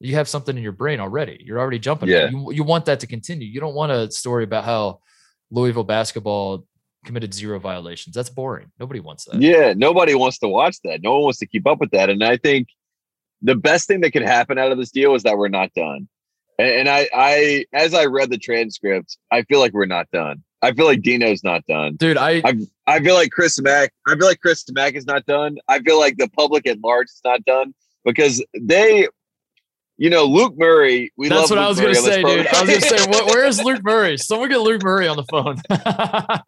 you 0.00 0.14
have 0.16 0.28
something 0.28 0.56
in 0.56 0.62
your 0.62 0.72
brain 0.72 1.00
already. 1.00 1.38
You're 1.44 1.58
already 1.58 1.78
jumping. 1.78 2.08
Yeah. 2.08 2.30
You, 2.30 2.52
you 2.52 2.64
want 2.64 2.86
that 2.86 3.00
to 3.00 3.06
continue. 3.06 3.46
You 3.46 3.60
don't 3.60 3.74
want 3.74 3.92
a 3.92 4.10
story 4.10 4.44
about 4.44 4.64
how 4.64 5.00
Louisville 5.50 5.84
basketball 5.84 6.66
committed 7.04 7.34
zero 7.34 7.58
violations. 7.58 8.14
That's 8.14 8.30
boring. 8.30 8.70
Nobody 8.78 9.00
wants 9.00 9.26
that. 9.26 9.40
Yeah, 9.40 9.74
nobody 9.76 10.14
wants 10.14 10.38
to 10.38 10.48
watch 10.48 10.78
that. 10.84 11.02
No 11.02 11.14
one 11.14 11.22
wants 11.24 11.38
to 11.38 11.46
keep 11.46 11.66
up 11.66 11.78
with 11.80 11.90
that. 11.90 12.10
And 12.10 12.24
I 12.24 12.36
think 12.36 12.68
the 13.44 13.54
best 13.54 13.86
thing 13.86 14.00
that 14.00 14.10
could 14.10 14.22
happen 14.22 14.58
out 14.58 14.72
of 14.72 14.78
this 14.78 14.90
deal 14.90 15.14
is 15.14 15.22
that 15.22 15.38
we're 15.38 15.48
not 15.48 15.72
done. 15.74 16.08
And, 16.58 16.68
and 16.68 16.88
I, 16.88 17.08
I, 17.14 17.64
as 17.72 17.94
I 17.94 18.06
read 18.06 18.30
the 18.30 18.38
transcript, 18.38 19.16
I 19.30 19.42
feel 19.42 19.60
like 19.60 19.72
we're 19.72 19.86
not 19.86 20.10
done. 20.12 20.42
I 20.62 20.72
feel 20.72 20.86
like 20.86 21.02
Dino's 21.02 21.44
not 21.44 21.64
done, 21.66 21.96
dude. 21.96 22.16
I, 22.16 22.40
I, 22.42 22.54
I 22.86 23.00
feel 23.00 23.14
like 23.14 23.30
Chris 23.30 23.60
Mack. 23.60 23.92
I 24.08 24.16
feel 24.16 24.26
like 24.26 24.40
Chris 24.40 24.64
Mack 24.72 24.94
is 24.94 25.04
not 25.04 25.26
done. 25.26 25.58
I 25.68 25.80
feel 25.80 26.00
like 26.00 26.16
the 26.16 26.28
public 26.28 26.66
at 26.66 26.82
large 26.82 27.08
is 27.08 27.20
not 27.22 27.44
done 27.44 27.74
because 28.02 28.42
they 28.58 29.08
you 29.96 30.10
know, 30.10 30.24
Luke 30.24 30.54
Murray. 30.56 31.12
We 31.16 31.28
That's 31.28 31.50
what 31.50 31.58
Luke 31.58 31.64
I 31.64 31.68
was 31.68 31.80
going 31.80 31.94
to 31.94 32.00
say, 32.00 32.22
dude. 32.22 32.46
I 32.48 32.62
was 32.62 32.68
going 32.68 32.80
to 32.80 32.98
say, 32.98 33.24
where 33.26 33.44
is 33.44 33.62
Luke 33.62 33.84
Murray? 33.84 34.18
Someone 34.18 34.48
get 34.48 34.60
Luke 34.60 34.82
Murray 34.82 35.06
on 35.06 35.16
the 35.16 35.24
phone. 35.24 35.56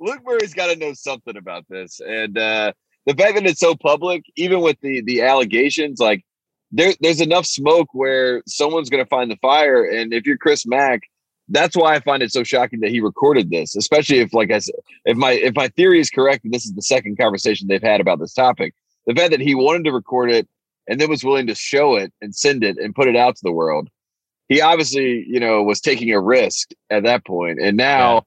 Luke 0.00 0.20
Murray's 0.24 0.54
got 0.54 0.72
to 0.72 0.76
know 0.76 0.92
something 0.94 1.36
about 1.36 1.64
this, 1.68 2.00
and 2.00 2.38
uh, 2.38 2.72
the 3.08 3.14
fact 3.14 3.36
that 3.36 3.46
it's 3.46 3.58
so 3.58 3.74
public, 3.74 4.22
even 4.36 4.60
with 4.60 4.78
the 4.82 5.00
the 5.00 5.22
allegations, 5.22 5.98
like 5.98 6.24
there, 6.70 6.92
there's 7.00 7.22
enough 7.22 7.46
smoke 7.46 7.88
where 7.92 8.42
someone's 8.46 8.90
going 8.90 9.02
to 9.02 9.08
find 9.08 9.30
the 9.30 9.36
fire. 9.36 9.82
And 9.82 10.12
if 10.12 10.26
you're 10.26 10.36
Chris 10.36 10.66
Mack, 10.66 11.00
that's 11.48 11.74
why 11.74 11.94
I 11.94 12.00
find 12.00 12.22
it 12.22 12.32
so 12.32 12.44
shocking 12.44 12.80
that 12.80 12.90
he 12.90 13.00
recorded 13.00 13.50
this, 13.50 13.74
especially 13.76 14.18
if, 14.18 14.34
like 14.34 14.50
I 14.50 14.58
said, 14.58 14.74
if 15.06 15.16
my 15.16 15.32
if 15.32 15.56
my 15.56 15.68
theory 15.68 16.00
is 16.00 16.10
correct, 16.10 16.42
this 16.44 16.66
is 16.66 16.74
the 16.74 16.82
second 16.82 17.16
conversation 17.16 17.66
they've 17.66 17.82
had 17.82 18.02
about 18.02 18.18
this 18.18 18.34
topic, 18.34 18.74
the 19.06 19.14
fact 19.14 19.30
that 19.30 19.40
he 19.40 19.54
wanted 19.54 19.84
to 19.84 19.92
record 19.92 20.30
it 20.30 20.46
and 20.86 21.00
then 21.00 21.08
was 21.08 21.24
willing 21.24 21.46
to 21.46 21.54
show 21.54 21.96
it 21.96 22.12
and 22.20 22.34
send 22.34 22.62
it 22.62 22.76
and 22.76 22.94
put 22.94 23.08
it 23.08 23.16
out 23.16 23.36
to 23.36 23.42
the 23.42 23.52
world, 23.52 23.88
he 24.50 24.60
obviously, 24.60 25.24
you 25.26 25.40
know, 25.40 25.62
was 25.62 25.80
taking 25.80 26.12
a 26.12 26.20
risk 26.20 26.72
at 26.90 27.04
that 27.04 27.24
point. 27.24 27.58
and 27.58 27.78
now. 27.78 28.16
Yeah 28.16 28.20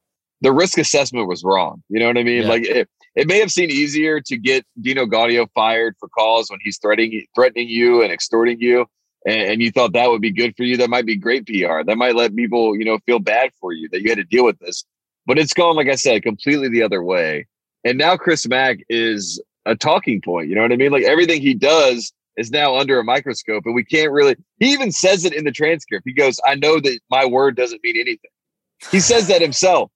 the 0.44 0.52
risk 0.52 0.80
assessment 0.80 1.28
was 1.28 1.44
wrong. 1.44 1.84
You 1.88 2.00
know 2.00 2.08
what 2.08 2.18
I 2.18 2.24
mean? 2.24 2.42
Yeah. 2.42 2.50
Like 2.50 2.64
it, 2.64 2.90
it 3.16 3.28
may 3.28 3.40
have 3.40 3.52
seemed 3.52 3.72
easier 3.72 4.22
to 4.22 4.38
get 4.38 4.66
Dino 4.80 5.06
Gaudio 5.06 5.48
fired 5.54 5.96
for 6.00 6.08
calls 6.10 6.50
when 6.50 6.60
he's 6.64 6.78
threatening 6.80 7.26
threatening 7.36 7.68
you 7.68 8.02
and 8.04 8.12
extorting 8.12 8.60
you, 8.60 8.86
and, 9.26 9.42
and, 9.42 9.62
you 9.62 9.72
thought 9.72 9.94
that 9.94 10.10
would 10.10 10.22
be 10.22 10.32
good 10.32 10.56
for 10.56 10.64
you. 10.64 10.78
That 10.78 10.90
might 10.90 11.06
be 11.06 11.16
great 11.16 11.46
PR. 11.46 11.84
That 11.86 11.98
might 11.98 12.16
let 12.16 12.36
people, 12.36 12.78
you 12.78 12.86
know, 12.86 12.98
feel 13.06 13.20
bad 13.20 13.52
for 13.60 13.74
you 13.74 13.90
that 13.90 14.02
you 14.02 14.10
had 14.10 14.18
to 14.18 14.24
deal 14.24 14.46
with 14.46 14.60
this. 14.60 14.84
But 15.26 15.38
it's 15.38 15.54
gone, 15.54 15.76
like 15.76 15.90
I 15.90 15.96
said, 15.96 16.24
completely 16.24 16.70
the 16.70 16.84
other 16.84 17.04
way. 17.04 17.48
And 17.84 17.98
now 17.98 18.18
Chris 18.18 18.48
Mack 18.48 18.80
is 18.90 19.42
a 19.66 19.76
talking 19.76 20.22
point. 20.22 20.50
You 20.50 20.56
know 20.56 20.62
what 20.62 20.72
I 20.72 20.78
mean? 20.78 20.92
Like 20.92 21.04
everything 21.04 21.42
he 21.42 21.54
does 21.54 22.12
is 22.38 22.50
now 22.50 22.78
under 22.78 23.00
a 23.00 23.04
microscope, 23.04 23.64
and 23.66 23.76
we 23.76 23.84
can't 23.84 24.12
really. 24.12 24.36
He 24.60 24.72
even 24.72 24.92
says 24.92 25.26
it 25.26 25.34
in 25.34 25.44
the 25.44 25.52
transcript. 25.52 26.04
He 26.06 26.14
goes, 26.14 26.40
"I 26.46 26.56
know 26.56 26.80
that 26.80 27.00
my 27.10 27.26
word 27.26 27.56
doesn't 27.56 27.84
mean 27.84 27.98
anything." 27.98 28.32
He 28.90 29.00
says 29.00 29.28
that 29.28 29.42
himself. 29.42 29.92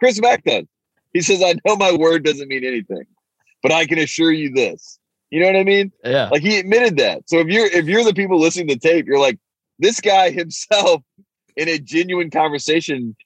Chris 0.00 0.20
Mack 0.20 0.44
does. 0.44 0.64
He 1.12 1.22
says, 1.22 1.42
I 1.42 1.54
know 1.64 1.76
my 1.76 1.92
word 1.92 2.24
doesn't 2.24 2.48
mean 2.48 2.64
anything, 2.64 3.04
but 3.62 3.72
I 3.72 3.86
can 3.86 3.98
assure 3.98 4.32
you 4.32 4.52
this. 4.52 4.98
You 5.30 5.40
know 5.40 5.46
what 5.46 5.56
I 5.56 5.64
mean? 5.64 5.92
Yeah. 6.04 6.28
Like 6.28 6.42
he 6.42 6.58
admitted 6.58 6.98
that. 6.98 7.28
So 7.28 7.38
if 7.38 7.48
you're 7.48 7.66
if 7.66 7.86
you're 7.86 8.04
the 8.04 8.14
people 8.14 8.38
listening 8.38 8.68
to 8.68 8.76
tape, 8.76 9.06
you're 9.06 9.18
like, 9.18 9.38
this 9.78 10.00
guy 10.00 10.30
himself 10.30 11.02
in 11.56 11.68
a 11.68 11.78
genuine 11.78 12.30
conversation 12.30 13.16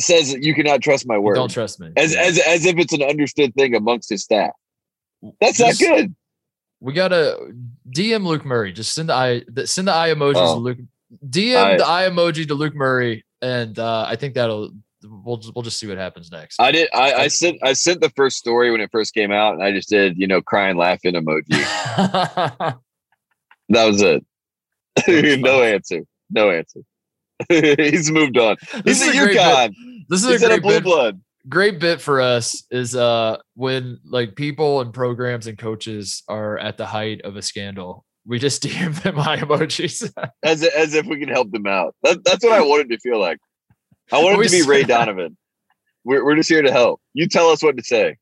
says 0.00 0.34
you 0.34 0.54
cannot 0.54 0.82
trust 0.82 1.06
my 1.06 1.18
word. 1.18 1.34
Don't 1.34 1.50
trust 1.50 1.78
me. 1.78 1.90
As 1.96 2.14
yeah. 2.14 2.22
as 2.22 2.38
as 2.40 2.66
if 2.66 2.78
it's 2.78 2.92
an 2.92 3.02
understood 3.02 3.54
thing 3.54 3.74
amongst 3.74 4.10
his 4.10 4.22
staff. 4.22 4.52
That's 5.40 5.58
Just, 5.58 5.80
not 5.80 5.88
good. 5.88 6.14
We 6.80 6.94
gotta 6.94 7.52
DM 7.88 8.24
Luke 8.24 8.44
Murray. 8.44 8.72
Just 8.72 8.94
send 8.94 9.10
the 9.10 9.14
eye 9.14 9.42
send 9.64 9.88
the 9.88 9.94
eye 9.94 10.08
emojis 10.08 10.34
oh. 10.36 10.54
to 10.54 10.60
Luke. 10.60 10.78
DM 11.28 11.56
I, 11.56 11.76
the 11.76 11.86
eye 11.86 12.08
emoji 12.08 12.46
to 12.48 12.54
Luke 12.54 12.74
Murray, 12.74 13.24
and 13.42 13.78
uh, 13.78 14.06
I 14.08 14.16
think 14.16 14.34
that'll 14.34 14.72
we'll 15.02 15.38
just, 15.38 15.54
we'll 15.54 15.62
just 15.62 15.78
see 15.78 15.86
what 15.86 15.98
happens 15.98 16.30
next. 16.30 16.60
I 16.60 16.72
did. 16.72 16.88
I, 16.92 17.12
I 17.14 17.28
sent 17.28 17.58
I 17.62 17.72
sent 17.72 18.00
the 18.00 18.10
first 18.10 18.36
story 18.36 18.70
when 18.70 18.80
it 18.80 18.90
first 18.90 19.14
came 19.14 19.32
out, 19.32 19.54
and 19.54 19.62
I 19.62 19.72
just 19.72 19.88
did 19.88 20.18
you 20.18 20.26
know 20.26 20.40
crying 20.40 20.76
laughing 20.76 21.14
emoji. 21.14 21.46
that 23.68 23.84
was 23.84 24.02
it. 24.02 24.24
no 25.40 25.62
answer. 25.62 26.02
No 26.30 26.50
answer. 26.50 26.80
He's 27.48 28.10
moved 28.10 28.36
on. 28.38 28.56
He's 28.84 29.02
a, 29.02 29.10
a 29.10 29.12
UConn. 29.12 29.72
This 30.08 30.24
is 30.24 30.28
He's 30.28 30.42
a 30.42 30.48
great 30.48 30.58
a 30.58 30.62
blue 30.62 30.72
bit, 30.74 30.84
blood. 30.84 31.20
Great 31.48 31.80
bit 31.80 32.00
for 32.00 32.20
us 32.20 32.64
is 32.70 32.94
uh 32.94 33.38
when 33.54 33.98
like 34.04 34.36
people 34.36 34.80
and 34.80 34.92
programs 34.92 35.46
and 35.46 35.56
coaches 35.56 36.22
are 36.28 36.58
at 36.58 36.76
the 36.76 36.86
height 36.86 37.22
of 37.22 37.36
a 37.36 37.42
scandal. 37.42 38.04
We 38.26 38.38
just 38.38 38.62
DM 38.62 39.02
them 39.02 39.16
my 39.16 39.38
emojis 39.38 40.12
as 40.42 40.62
as 40.62 40.94
if 40.94 41.06
we 41.06 41.18
can 41.18 41.28
help 41.28 41.50
them 41.50 41.66
out. 41.66 41.94
That, 42.02 42.22
that's 42.24 42.44
what 42.44 42.52
I 42.52 42.60
wanted 42.60 42.90
to 42.90 42.98
feel 42.98 43.18
like. 43.18 43.38
I 44.12 44.22
want 44.22 44.40
it 44.44 44.48
to 44.48 44.62
be 44.62 44.68
Ray 44.68 44.82
Donovan. 44.84 45.36
We're, 46.04 46.24
we're 46.24 46.36
just 46.36 46.48
here 46.48 46.62
to 46.62 46.72
help. 46.72 47.00
You 47.12 47.26
tell 47.26 47.48
us 47.48 47.62
what 47.62 47.76
to 47.76 47.82
say. 47.82 48.16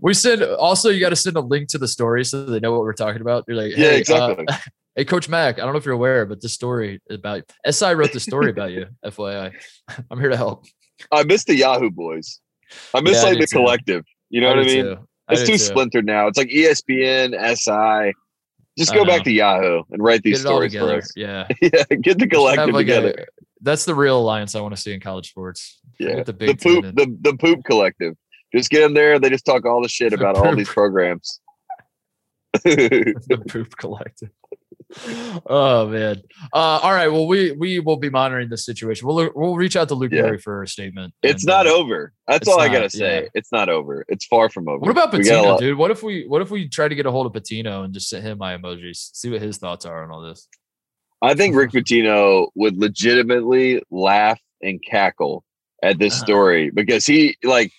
We 0.00 0.14
send 0.14 0.42
also 0.42 0.88
you 0.88 1.00
got 1.00 1.10
to 1.10 1.16
send 1.16 1.36
a 1.36 1.40
link 1.40 1.68
to 1.68 1.78
the 1.78 1.86
story 1.86 2.24
so 2.24 2.44
they 2.44 2.60
know 2.60 2.72
what 2.72 2.80
we're 2.80 2.92
talking 2.94 3.20
about. 3.20 3.44
You're 3.46 3.56
like, 3.58 3.74
hey, 3.74 3.82
yeah, 3.82 3.98
exactly. 3.98 4.46
Uh, 4.48 4.56
Hey, 4.96 5.04
Coach 5.04 5.28
Mack, 5.28 5.58
I 5.58 5.62
don't 5.62 5.72
know 5.72 5.78
if 5.78 5.84
you're 5.84 5.94
aware, 5.94 6.26
but 6.26 6.42
this 6.42 6.52
story 6.52 7.00
about 7.08 7.44
SI 7.64 7.94
wrote 7.94 8.12
the 8.12 8.18
story 8.18 8.50
about 8.50 8.72
you. 8.72 8.86
FYI, 9.06 9.52
I'm 10.10 10.18
here 10.18 10.30
to 10.30 10.36
help. 10.36 10.66
I 11.12 11.22
miss 11.22 11.44
the 11.44 11.54
Yahoo 11.54 11.90
boys. 11.90 12.40
I 12.92 13.00
miss 13.00 13.18
yeah, 13.18 13.28
like 13.28 13.36
I 13.36 13.40
the 13.40 13.46
too. 13.46 13.58
collective. 13.58 14.04
You 14.30 14.40
know 14.40 14.48
I 14.48 14.56
what 14.56 14.64
I 14.64 14.64
mean? 14.64 14.84
Too. 14.84 15.08
It's 15.30 15.42
too, 15.42 15.52
too 15.52 15.58
splintered 15.58 16.06
now. 16.06 16.26
It's 16.26 16.36
like 16.36 16.48
ESPN, 16.48 17.34
SI. 17.56 18.12
Just 18.76 18.92
go 18.92 19.04
back 19.04 19.22
to 19.24 19.32
Yahoo 19.32 19.84
and 19.90 20.02
write 20.02 20.22
these 20.22 20.40
stories 20.40 20.74
for 20.74 20.96
us. 20.96 21.12
Yeah, 21.14 21.46
yeah. 21.62 21.84
Get 22.00 22.18
the 22.18 22.26
collective 22.26 22.74
like 22.74 22.86
together. 22.86 23.26
That's 23.60 23.84
the 23.84 23.94
real 23.94 24.18
alliance 24.18 24.54
I 24.54 24.60
want 24.60 24.74
to 24.74 24.80
see 24.80 24.92
in 24.92 25.00
college 25.00 25.30
sports. 25.30 25.80
Yeah, 25.98 26.22
the, 26.22 26.32
the 26.32 26.54
poop, 26.54 26.84
the, 26.96 27.16
the 27.20 27.36
poop 27.36 27.64
collective. 27.64 28.16
Just 28.54 28.70
get 28.70 28.80
them 28.80 28.94
there. 28.94 29.18
They 29.18 29.30
just 29.30 29.44
talk 29.44 29.64
all 29.64 29.82
the 29.82 29.88
shit 29.88 30.12
about 30.12 30.36
all 30.36 30.54
these 30.56 30.68
programs. 30.68 31.40
the 32.64 33.44
poop 33.48 33.76
collective 33.76 34.30
oh 35.46 35.86
man. 35.88 36.22
Uh, 36.52 36.80
all 36.82 36.92
right. 36.92 37.08
Well, 37.08 37.26
we 37.26 37.52
we 37.52 37.78
will 37.78 37.96
be 37.96 38.10
monitoring 38.10 38.48
the 38.48 38.56
situation. 38.56 39.06
We'll 39.06 39.30
we'll 39.34 39.56
reach 39.56 39.76
out 39.76 39.88
to 39.88 39.94
Luke 39.94 40.12
yeah. 40.12 40.36
for 40.42 40.62
a 40.62 40.68
statement. 40.68 41.14
It's 41.22 41.44
and, 41.44 41.48
not 41.48 41.66
uh, 41.66 41.74
over. 41.74 42.12
That's 42.26 42.48
all 42.48 42.58
not, 42.58 42.70
I 42.70 42.72
gotta 42.72 42.90
say. 42.90 43.22
Yeah. 43.22 43.28
It's 43.34 43.52
not 43.52 43.68
over. 43.68 44.04
It's 44.08 44.26
far 44.26 44.48
from 44.48 44.68
over. 44.68 44.78
What 44.78 44.90
about 44.90 45.12
Pitino, 45.12 45.58
dude? 45.58 45.78
What 45.78 45.90
if 45.90 46.02
we 46.02 46.26
what 46.26 46.42
if 46.42 46.50
we 46.50 46.68
try 46.68 46.88
to 46.88 46.94
get 46.94 47.06
a 47.06 47.10
hold 47.10 47.26
of 47.26 47.32
Pitino 47.32 47.84
and 47.84 47.94
just 47.94 48.08
send 48.08 48.26
him 48.26 48.38
my 48.38 48.56
emojis? 48.56 49.10
See 49.14 49.30
what 49.30 49.40
his 49.40 49.58
thoughts 49.58 49.84
are 49.84 50.02
on 50.02 50.10
all 50.10 50.22
this. 50.22 50.48
I 51.22 51.34
think 51.34 51.54
Rick 51.54 51.72
Pitino 51.72 52.48
would 52.54 52.76
legitimately 52.76 53.82
laugh 53.90 54.40
and 54.62 54.80
cackle 54.82 55.44
at 55.82 55.98
this 55.98 56.14
uh-huh. 56.14 56.24
story 56.24 56.70
because 56.70 57.06
he 57.06 57.36
like 57.42 57.72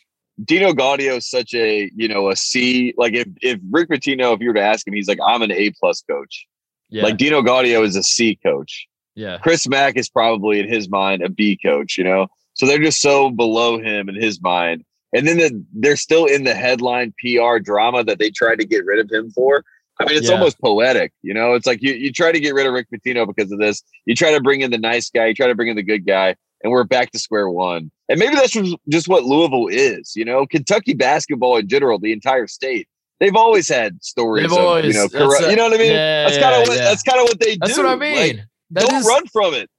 Dino 0.44 0.74
Gaudio 0.74 1.18
is 1.18 1.30
such 1.30 1.54
a 1.54 1.92
you 1.96 2.08
know 2.08 2.30
a 2.30 2.36
C. 2.36 2.94
Like 2.98 3.14
if 3.14 3.28
if 3.42 3.60
Rick 3.70 3.90
Pitino, 3.90 4.34
if 4.34 4.42
you 4.42 4.50
were 4.50 4.54
to 4.56 4.62
ask 4.62 4.88
him, 4.88 4.94
he's 4.94 5.08
like 5.08 5.20
I'm 5.26 5.42
an 5.42 5.52
A 5.52 5.72
plus 5.80 6.02
coach. 6.02 6.46
Yeah. 6.90 7.04
Like 7.04 7.18
Dino 7.18 7.42
Gaudio 7.42 7.84
is 7.84 7.96
a 7.96 8.04
C 8.04 8.38
coach. 8.44 8.88
Yeah. 9.16 9.38
Chris 9.40 9.68
Mack 9.68 9.98
is 9.98 10.10
probably 10.10 10.60
in 10.60 10.68
his 10.68 10.90
mind 10.90 11.24
a 11.24 11.30
B 11.30 11.58
coach, 11.64 11.98
you 11.98 12.04
know? 12.04 12.28
So 12.54 12.66
they're 12.66 12.80
just 12.80 13.02
so 13.02 13.30
below 13.30 13.80
him 13.80 14.10
in 14.10 14.16
his 14.16 14.42
mind. 14.42 14.84
And 15.14 15.28
then 15.28 15.38
the, 15.38 15.66
they're 15.74 15.98
still 15.98 16.26
in 16.26 16.44
the 16.44 16.54
headline 16.54 17.14
PR 17.20 17.60
drama 17.60 18.04
that 18.06 18.20
they 18.20 18.30
tried 18.30 18.60
to 18.60 18.66
get 18.66 18.86
rid 18.86 19.00
of 19.00 19.12
him 19.12 19.32
for. 19.32 19.64
I 20.02 20.06
mean, 20.06 20.18
it's 20.18 20.28
yeah. 20.28 20.36
almost 20.36 20.60
poetic, 20.60 21.12
you 21.22 21.34
know? 21.34 21.54
It's 21.54 21.66
like 21.66 21.82
you, 21.82 21.94
you 21.94 22.12
try 22.12 22.32
to 22.32 22.40
get 22.40 22.54
rid 22.54 22.68
of 22.68 22.74
Rick 22.74 22.88
Pitino 22.94 23.28
because 23.28 23.52
of 23.52 23.60
this. 23.60 23.84
You 24.06 24.16
try 24.16 24.32
to 24.32 24.42
bring 24.42 24.62
in 24.62 24.72
the 24.72 24.78
nice 24.78 25.10
guy, 25.10 25.28
you 25.28 25.34
try 25.34 25.48
to 25.48 25.56
bring 25.56 25.70
in 25.70 25.76
the 25.76 25.84
good 25.84 26.06
guy, 26.06 26.36
and 26.64 26.72
we're 26.72 26.84
back 26.84 27.12
to 27.12 27.20
square 27.20 27.50
one. 27.50 27.92
And 28.10 28.20
maybe 28.20 28.36
that's 28.36 28.58
just 28.90 29.08
what 29.08 29.24
Louisville 29.24 29.68
is, 29.68 30.14
you 30.16 30.26
know? 30.26 30.46
Kentucky 30.46 30.94
basketball 30.94 31.58
in 31.58 31.68
general, 31.68 32.00
the 32.00 32.14
entire 32.14 32.48
state 32.48 32.88
they've 33.22 33.36
always 33.36 33.70
had 33.70 34.04
stories. 34.04 34.46
Of, 34.46 34.54
always, 34.54 34.94
you 34.94 34.94
know, 34.94 35.08
corrupt, 35.08 35.46
a, 35.46 35.50
you 35.50 35.56
know 35.56 35.66
what 35.66 35.74
I 35.74 35.78
mean? 35.78 35.94
Yeah, 35.94 36.24
that's 36.28 36.38
kind 36.38 36.62
of 36.62 36.68
what 36.68 36.78
yeah. 36.78 36.84
that's 36.84 37.04
kind 37.04 37.20
of 37.20 37.24
what 37.24 37.40
they 37.40 37.54
do. 37.54 37.60
That's 37.62 37.78
what 37.78 37.86
I 37.86 37.96
mean. 37.96 38.38
Like, 38.38 38.46
don't 38.74 38.96
is, 38.96 39.08
run 39.08 39.26
from 39.28 39.54
it, 39.54 39.70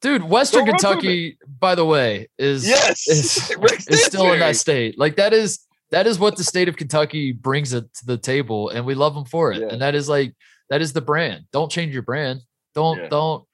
dude. 0.00 0.24
Western 0.24 0.66
Kentucky, 0.66 1.38
by 1.60 1.76
the 1.76 1.84
way, 1.84 2.26
is 2.38 2.66
yes, 2.66 3.06
is, 3.06 3.50
is 3.88 4.04
still 4.04 4.32
in 4.32 4.40
that 4.40 4.56
state. 4.56 4.98
Like 4.98 5.16
that 5.16 5.32
is 5.32 5.60
that 5.96 6.06
is 6.06 6.18
what 6.18 6.36
the 6.36 6.44
state 6.44 6.68
of 6.68 6.76
Kentucky 6.76 7.32
brings 7.32 7.72
it 7.72 7.92
to 7.94 8.04
the 8.04 8.18
table, 8.18 8.68
and 8.68 8.84
we 8.84 8.94
love 8.94 9.14
them 9.14 9.24
for 9.24 9.50
it. 9.50 9.62
Yeah. 9.62 9.68
And 9.68 9.80
that 9.80 9.94
is 9.94 10.10
like 10.10 10.34
that 10.68 10.82
is 10.82 10.92
the 10.92 11.00
brand. 11.00 11.46
Don't 11.52 11.72
change 11.72 11.94
your 11.94 12.02
brand. 12.02 12.40
Don't 12.74 13.08
don't. 13.08 13.44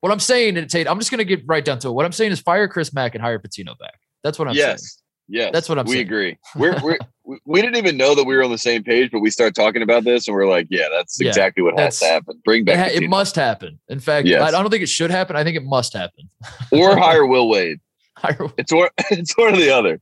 What 0.00 0.10
I'm 0.10 0.18
saying, 0.18 0.54
Tate, 0.68 0.88
I'm 0.88 0.98
just 0.98 1.10
gonna 1.10 1.22
get 1.22 1.42
right 1.44 1.62
down 1.62 1.78
to 1.80 1.88
it. 1.88 1.92
What 1.92 2.06
I'm 2.06 2.12
saying 2.12 2.32
is 2.32 2.40
fire 2.40 2.66
Chris 2.66 2.94
Mack 2.94 3.14
and 3.14 3.22
hire 3.22 3.38
Pitino 3.38 3.78
back. 3.78 4.00
That's 4.24 4.38
what 4.38 4.48
I'm 4.48 4.54
yes. 4.54 4.80
saying. 4.80 4.88
Yeah, 5.28 5.50
that's 5.52 5.68
what 5.68 5.78
I'm. 5.78 5.86
Saying. 5.86 5.92
We 5.92 5.96
saying. 5.98 6.06
agree. 6.06 6.38
We're, 6.56 6.80
we're 6.82 7.38
we 7.44 7.60
didn't 7.60 7.76
even 7.76 7.98
know 7.98 8.14
that 8.14 8.24
we 8.24 8.34
were 8.34 8.42
on 8.42 8.50
the 8.50 8.56
same 8.56 8.82
page, 8.82 9.10
but 9.10 9.20
we 9.20 9.28
start 9.28 9.54
talking 9.54 9.82
about 9.82 10.04
this, 10.04 10.26
and 10.26 10.34
we're 10.34 10.48
like, 10.48 10.68
yeah, 10.70 10.88
that's 10.90 11.20
yeah, 11.20 11.28
exactly 11.28 11.62
what 11.62 11.78
has 11.78 12.00
to 12.00 12.06
happen. 12.06 12.40
Bring 12.42 12.64
back. 12.64 12.74
It, 12.74 12.78
ha- 12.78 13.04
it 13.04 13.08
must 13.10 13.36
happen. 13.36 13.78
In 13.90 14.00
fact, 14.00 14.26
yes. 14.26 14.40
I, 14.40 14.50
don't 14.50 14.70
think 14.70 14.82
it 14.82 14.88
should 14.88 15.10
happen. 15.10 15.36
I 15.36 15.44
think 15.44 15.58
it 15.58 15.64
must 15.64 15.92
happen. 15.92 16.30
or 16.70 16.96
hire 16.98 17.26
Will 17.26 17.50
Wade. 17.50 17.80
Hire, 18.16 18.48
it's 18.56 18.72
one. 18.72 18.88
It's 19.10 19.36
one 19.36 19.52
or 19.52 19.58
the 19.58 19.70
other. 19.70 20.00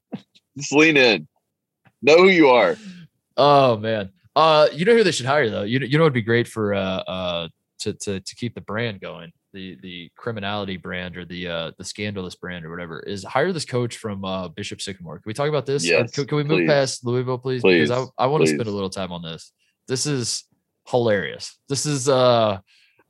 Just 0.57 0.72
lean 0.72 0.96
in. 0.96 1.26
Know 2.02 2.16
who 2.18 2.28
you 2.28 2.48
are. 2.48 2.76
Oh 3.36 3.76
man. 3.76 4.10
Uh, 4.36 4.68
you 4.72 4.84
know 4.84 4.94
who 4.94 5.04
they 5.04 5.10
should 5.10 5.26
hire 5.26 5.50
though. 5.50 5.62
You 5.62 5.80
know, 5.80 5.86
you 5.86 5.98
know, 5.98 6.04
it'd 6.04 6.14
be 6.14 6.22
great 6.22 6.48
for 6.48 6.72
uh, 6.74 6.78
uh, 6.80 7.48
to 7.80 7.92
to 7.94 8.20
to 8.20 8.36
keep 8.36 8.54
the 8.54 8.60
brand 8.60 9.00
going 9.00 9.32
the 9.52 9.76
the 9.82 10.10
criminality 10.16 10.76
brand 10.76 11.16
or 11.16 11.24
the 11.24 11.48
uh 11.48 11.70
the 11.78 11.84
scandalous 11.84 12.34
brand 12.34 12.64
or 12.64 12.70
whatever 12.70 13.00
is 13.00 13.24
hire 13.24 13.52
this 13.52 13.64
coach 13.64 13.96
from 13.96 14.24
uh 14.24 14.48
Bishop 14.48 14.80
Sycamore. 14.80 15.16
Can 15.16 15.24
we 15.26 15.34
talk 15.34 15.48
about 15.48 15.66
this? 15.66 15.84
Yes, 15.84 16.12
can, 16.12 16.26
can, 16.26 16.36
we 16.36 16.44
move 16.44 16.58
please. 16.58 16.68
past 16.68 17.04
Louisville, 17.04 17.38
please? 17.38 17.62
please 17.62 17.88
because 17.88 18.10
I, 18.18 18.24
I 18.24 18.26
want 18.26 18.44
to 18.44 18.50
spend 18.50 18.68
a 18.68 18.70
little 18.70 18.90
time 18.90 19.12
on 19.12 19.22
this. 19.22 19.52
This 19.88 20.06
is 20.06 20.44
hilarious. 20.86 21.58
This 21.68 21.86
is 21.86 22.08
uh 22.08 22.58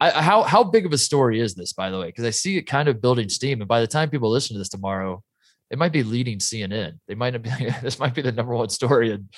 I, 0.01 0.23
how 0.23 0.43
how 0.43 0.65
big 0.65 0.87
of 0.87 0.93
a 0.93 0.99
story 0.99 1.41
is 1.41 1.55
this, 1.55 1.73
by 1.75 1.91
the 1.91 1.99
way? 1.99 2.07
Because 2.07 2.25
I 2.25 2.31
see 2.31 2.57
it 2.57 2.63
kind 2.63 2.89
of 2.89 3.03
building 3.03 3.29
steam, 3.29 3.61
and 3.61 3.69
by 3.69 3.81
the 3.81 3.87
time 3.87 4.09
people 4.09 4.31
listen 4.31 4.55
to 4.55 4.59
this 4.59 4.71
tomorrow, 4.71 5.23
it 5.71 5.79
might 5.79 5.93
be 5.93 6.03
leading 6.03 6.39
CNN. 6.39 6.99
They 7.07 7.15
might 7.15 7.33
not 7.33 7.43
be. 7.43 7.51
This 7.83 7.99
might 7.99 8.15
be 8.15 8.23
the 8.23 8.33
number 8.33 8.55
one 8.55 8.69
story, 8.69 9.13
and 9.13 9.29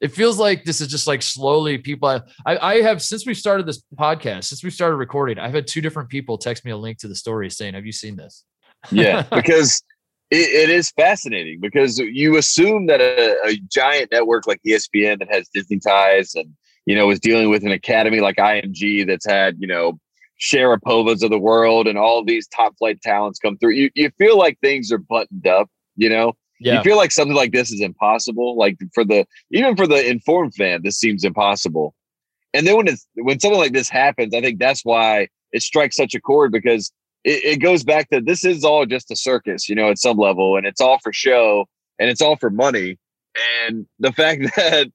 it 0.00 0.12
feels 0.12 0.38
like 0.38 0.64
this 0.64 0.80
is 0.80 0.88
just 0.88 1.06
like 1.06 1.22
slowly 1.22 1.78
people. 1.78 2.08
I, 2.08 2.22
I 2.46 2.82
have 2.82 3.02
since 3.02 3.26
we 3.26 3.34
started 3.34 3.66
this 3.66 3.82
podcast, 3.94 4.44
since 4.44 4.64
we 4.64 4.70
started 4.70 4.96
recording, 4.96 5.38
I've 5.38 5.54
had 5.54 5.66
two 5.66 5.80
different 5.80 6.08
people 6.08 6.38
text 6.38 6.64
me 6.64 6.70
a 6.70 6.76
link 6.76 6.98
to 6.98 7.08
the 7.08 7.14
story 7.14 7.50
saying, 7.50 7.74
"Have 7.74 7.86
you 7.86 7.92
seen 7.92 8.16
this?" 8.16 8.44
Yeah, 8.90 9.22
because 9.32 9.82
it, 10.30 10.70
it 10.70 10.70
is 10.70 10.90
fascinating 10.92 11.60
because 11.60 11.98
you 11.98 12.38
assume 12.38 12.86
that 12.86 13.00
a, 13.00 13.36
a 13.46 13.56
giant 13.70 14.10
network 14.10 14.46
like 14.46 14.60
ESPN 14.66 15.18
that 15.18 15.32
has 15.32 15.48
Disney 15.52 15.78
ties 15.78 16.34
and 16.34 16.54
you 16.86 16.96
know 16.96 17.10
is 17.10 17.20
dealing 17.20 17.50
with 17.50 17.64
an 17.64 17.72
academy 17.72 18.20
like 18.20 18.36
IMG 18.36 19.06
that's 19.06 19.26
had 19.26 19.56
you 19.60 19.66
know 19.66 20.00
Sharapovas 20.40 21.22
of 21.22 21.30
the 21.30 21.38
world 21.38 21.86
and 21.86 21.98
all 21.98 22.24
these 22.24 22.48
top 22.48 22.76
flight 22.78 23.00
talents 23.02 23.38
come 23.38 23.58
through. 23.58 23.72
You 23.72 23.90
you 23.94 24.10
feel 24.16 24.38
like 24.38 24.58
things 24.60 24.90
are 24.90 24.98
buttoned 24.98 25.46
up 25.46 25.68
you 25.96 26.08
know? 26.08 26.34
Yeah. 26.60 26.76
you 26.76 26.82
feel 26.82 26.96
like 26.96 27.10
something 27.10 27.34
like 27.36 27.52
this 27.52 27.72
is 27.72 27.80
impossible? 27.80 28.56
Like 28.56 28.76
for 28.94 29.04
the 29.04 29.26
even 29.50 29.76
for 29.76 29.86
the 29.86 30.08
informed 30.08 30.54
fan 30.54 30.82
this 30.82 30.98
seems 30.98 31.24
impossible. 31.24 31.94
And 32.54 32.66
then 32.66 32.76
when 32.76 32.88
it's 32.88 33.06
when 33.14 33.40
something 33.40 33.58
like 33.58 33.72
this 33.72 33.88
happens 33.88 34.34
i 34.34 34.40
think 34.40 34.58
that's 34.58 34.84
why 34.84 35.28
it 35.52 35.62
strikes 35.62 35.96
such 35.96 36.14
a 36.14 36.20
chord 36.20 36.52
because 36.52 36.92
it, 37.24 37.44
it 37.44 37.56
goes 37.56 37.82
back 37.82 38.10
to 38.10 38.20
this 38.20 38.44
is 38.44 38.62
all 38.62 38.84
just 38.84 39.10
a 39.10 39.16
circus 39.16 39.70
you 39.70 39.74
know 39.74 39.88
at 39.88 39.98
some 39.98 40.18
level 40.18 40.56
and 40.56 40.66
it's 40.66 40.80
all 40.80 40.98
for 40.98 41.12
show 41.12 41.66
and 41.98 42.10
it's 42.10 42.20
all 42.20 42.36
for 42.36 42.50
money. 42.50 42.98
And 43.64 43.86
the 43.98 44.12
fact 44.12 44.42
that 44.56 44.90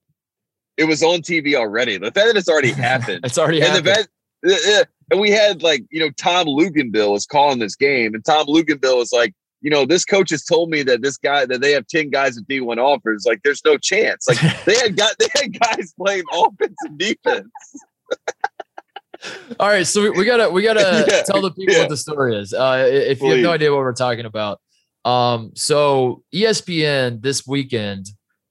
it 0.77 0.83
was 0.83 1.01
on 1.01 1.21
tv 1.21 1.55
already 1.55 1.97
the 1.97 2.11
fact 2.11 2.27
that 2.27 2.37
it's 2.37 2.49
already 2.49 2.71
happened. 2.89 3.21
It's 3.23 3.37
already 3.37 3.61
and 3.61 3.69
happened. 3.69 4.07
the 4.43 4.51
fact 4.51 4.89
and 5.09 5.19
we 5.19 5.31
had 5.31 5.63
like 5.63 5.83
you 5.89 5.99
know 5.99 6.11
tom 6.11 6.45
luginbill 6.45 7.11
was 7.11 7.25
calling 7.25 7.57
this 7.57 7.75
game 7.75 8.13
and 8.13 8.23
tom 8.23 8.45
luginbill 8.45 8.97
was 8.97 9.11
like 9.11 9.33
you 9.61 9.71
know, 9.71 9.85
this 9.85 10.05
coach 10.05 10.29
has 10.29 10.43
told 10.43 10.69
me 10.69 10.83
that 10.83 11.01
this 11.01 11.17
guy 11.17 11.45
that 11.45 11.61
they 11.61 11.71
have 11.71 11.87
10 11.87 12.09
guys 12.09 12.37
at 12.37 12.47
D1 12.47 12.77
offers. 12.77 13.25
Like, 13.25 13.41
there's 13.43 13.63
no 13.65 13.77
chance. 13.77 14.27
Like 14.27 14.39
they 14.65 14.77
had 14.77 14.95
got 14.95 15.15
they 15.19 15.27
had 15.33 15.59
guys 15.59 15.93
playing 15.97 16.23
offense 16.31 16.75
and 16.83 16.97
defense. 16.97 17.47
All 19.59 19.67
right, 19.67 19.87
so 19.87 20.11
we 20.11 20.25
gotta 20.25 20.49
we 20.49 20.61
gotta 20.61 21.05
yeah, 21.09 21.23
tell 21.23 21.41
the 21.41 21.51
people 21.51 21.73
yeah. 21.73 21.81
what 21.81 21.89
the 21.89 21.97
story 21.97 22.37
is. 22.37 22.53
Uh, 22.53 22.85
if 22.87 23.19
Please. 23.19 23.25
you 23.25 23.33
have 23.33 23.41
no 23.41 23.51
idea 23.51 23.71
what 23.71 23.79
we're 23.79 23.93
talking 23.93 24.25
about, 24.25 24.61
um, 25.05 25.51
so 25.55 26.23
ESPN 26.33 27.21
this 27.21 27.47
weekend, 27.47 28.05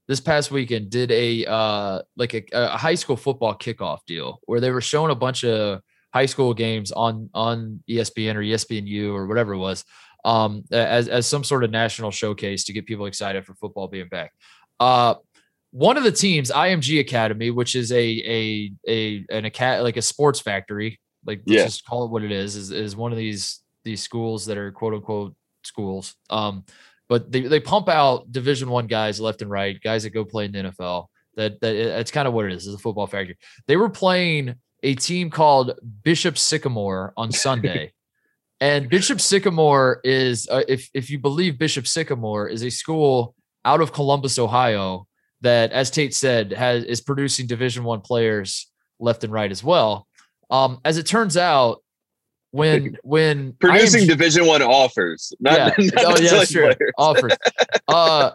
this 0.09 0.21
past 0.21 0.51
weekend, 0.51 0.91
did 0.91 1.13
a 1.13 1.47
uh 1.47 2.03
like 2.17 2.35
a, 2.35 2.43
a 2.53 2.77
high 2.77 2.97
school 2.97 3.17
football 3.17 3.55
kickoff 3.55 4.01
deal 4.09 4.41
where 4.47 4.59
they 4.59 4.71
were 4.71 4.81
showing 4.81 5.13
a 5.13 5.15
bunch 5.15 5.45
of 5.45 5.81
high 6.13 6.27
school 6.27 6.53
games 6.53 6.91
on 6.91 7.31
on 7.33 7.81
ESPN 7.89 8.35
or 8.35 8.41
ESPNU 8.41 9.15
or 9.15 9.29
whatever 9.29 9.53
it 9.53 9.59
was 9.59 9.85
um, 10.27 10.65
as, 10.73 11.07
as 11.09 11.25
some 11.25 11.45
sort 11.45 11.63
of 11.63 11.71
national 11.71 12.11
showcase 12.11 12.65
to 12.65 12.73
get 12.73 12.85
people 12.85 13.07
excited 13.07 13.47
for 13.47 13.55
football 13.55 13.87
being 13.87 14.09
back. 14.09 14.33
Uh, 14.81 15.15
one 15.71 15.97
of 15.97 16.03
the 16.03 16.13
teams, 16.13 16.51
IMG 16.51 17.01
Academy, 17.01 17.51
which 17.51 17.77
is 17.77 17.93
a 17.93 17.97
a 17.97 18.73
a 18.89 19.25
an 19.31 19.45
acad 19.45 19.83
like 19.83 19.97
a 19.97 20.03
sports 20.03 20.41
factory, 20.41 20.99
like 21.25 21.43
let's 21.47 21.59
yeah. 21.59 21.65
just 21.65 21.87
call 21.87 22.05
it 22.05 22.11
what 22.11 22.25
it 22.25 22.33
is, 22.33 22.57
is 22.57 22.73
is 22.73 22.97
one 22.97 23.13
of 23.13 23.19
these 23.19 23.61
these 23.85 24.03
schools 24.03 24.47
that 24.47 24.59
are 24.59 24.73
quote 24.73 24.95
unquote 24.95 25.35
schools. 25.63 26.15
Um, 26.29 26.65
but 27.09 27.31
they, 27.31 27.43
they 27.43 27.61
pump 27.61 27.89
out 27.89 28.33
division 28.33 28.69
one 28.69 28.89
guys 28.89 29.21
left 29.21 29.43
and 29.43 29.51
right, 29.51 29.81
guys 29.81 30.03
that 30.03 30.11
go 30.11 30.25
play 30.25 30.47
in 30.47 30.53
the 30.53 30.59
NFL. 30.59 31.07
That 31.37 31.61
that 31.61 31.75
it's 31.75 32.11
kind 32.11 32.27
of 32.27 32.35
what 32.35 32.47
it 32.47 32.53
is, 32.53 32.67
is 32.67 32.75
a 32.75 32.79
football 32.79 33.07
factory. 33.07 33.37
They 33.69 33.77
were 33.77 33.91
playing 33.91 34.57
a 34.83 34.95
team 34.97 35.31
called 35.31 35.79
Bishop 36.03 36.37
Sycamore 36.37 37.13
on 37.17 37.31
Sunday. 37.31 37.93
And 38.61 38.89
Bishop 38.89 39.21
Sycamore 39.21 40.01
is, 40.03 40.49
uh, 40.51 40.63
if 40.67 40.89
if 40.95 41.11
you 41.11 41.19
believe 41.19 41.59
Bishop 41.59 41.87
Sycamore 41.87 42.49
is 42.49 42.65
a 42.65 42.71
school 42.71 43.35
out 43.65 43.81
of 43.81 43.93
Columbus, 43.93 44.39
Ohio, 44.39 45.07
that, 45.43 45.73
as 45.73 45.91
Tate 45.91 46.15
said, 46.15 46.53
has 46.53 46.85
is 46.85 47.01
producing 47.01 47.47
Division 47.47 47.85
One 47.85 48.01
players 48.01 48.71
left 48.99 49.25
and 49.25 49.33
right 49.33 49.51
as 49.51 49.63
well. 49.63 50.07
Um, 50.51 50.81
as 50.85 50.97
it 50.97 51.05
turns 51.05 51.37
out, 51.37 51.83
when 52.51 52.97
when 53.03 53.53
producing 53.55 54.05
IMG, 54.05 54.09
Division 54.09 54.47
One 54.47 54.63
offers, 54.63 55.33
not, 55.39 55.79
yeah, 55.79 55.91
not 55.95 56.21
oh 56.21 56.23
yeah, 56.23 56.45
sure, 56.45 56.75
offers. 56.99 57.33
Uh, 57.89 58.33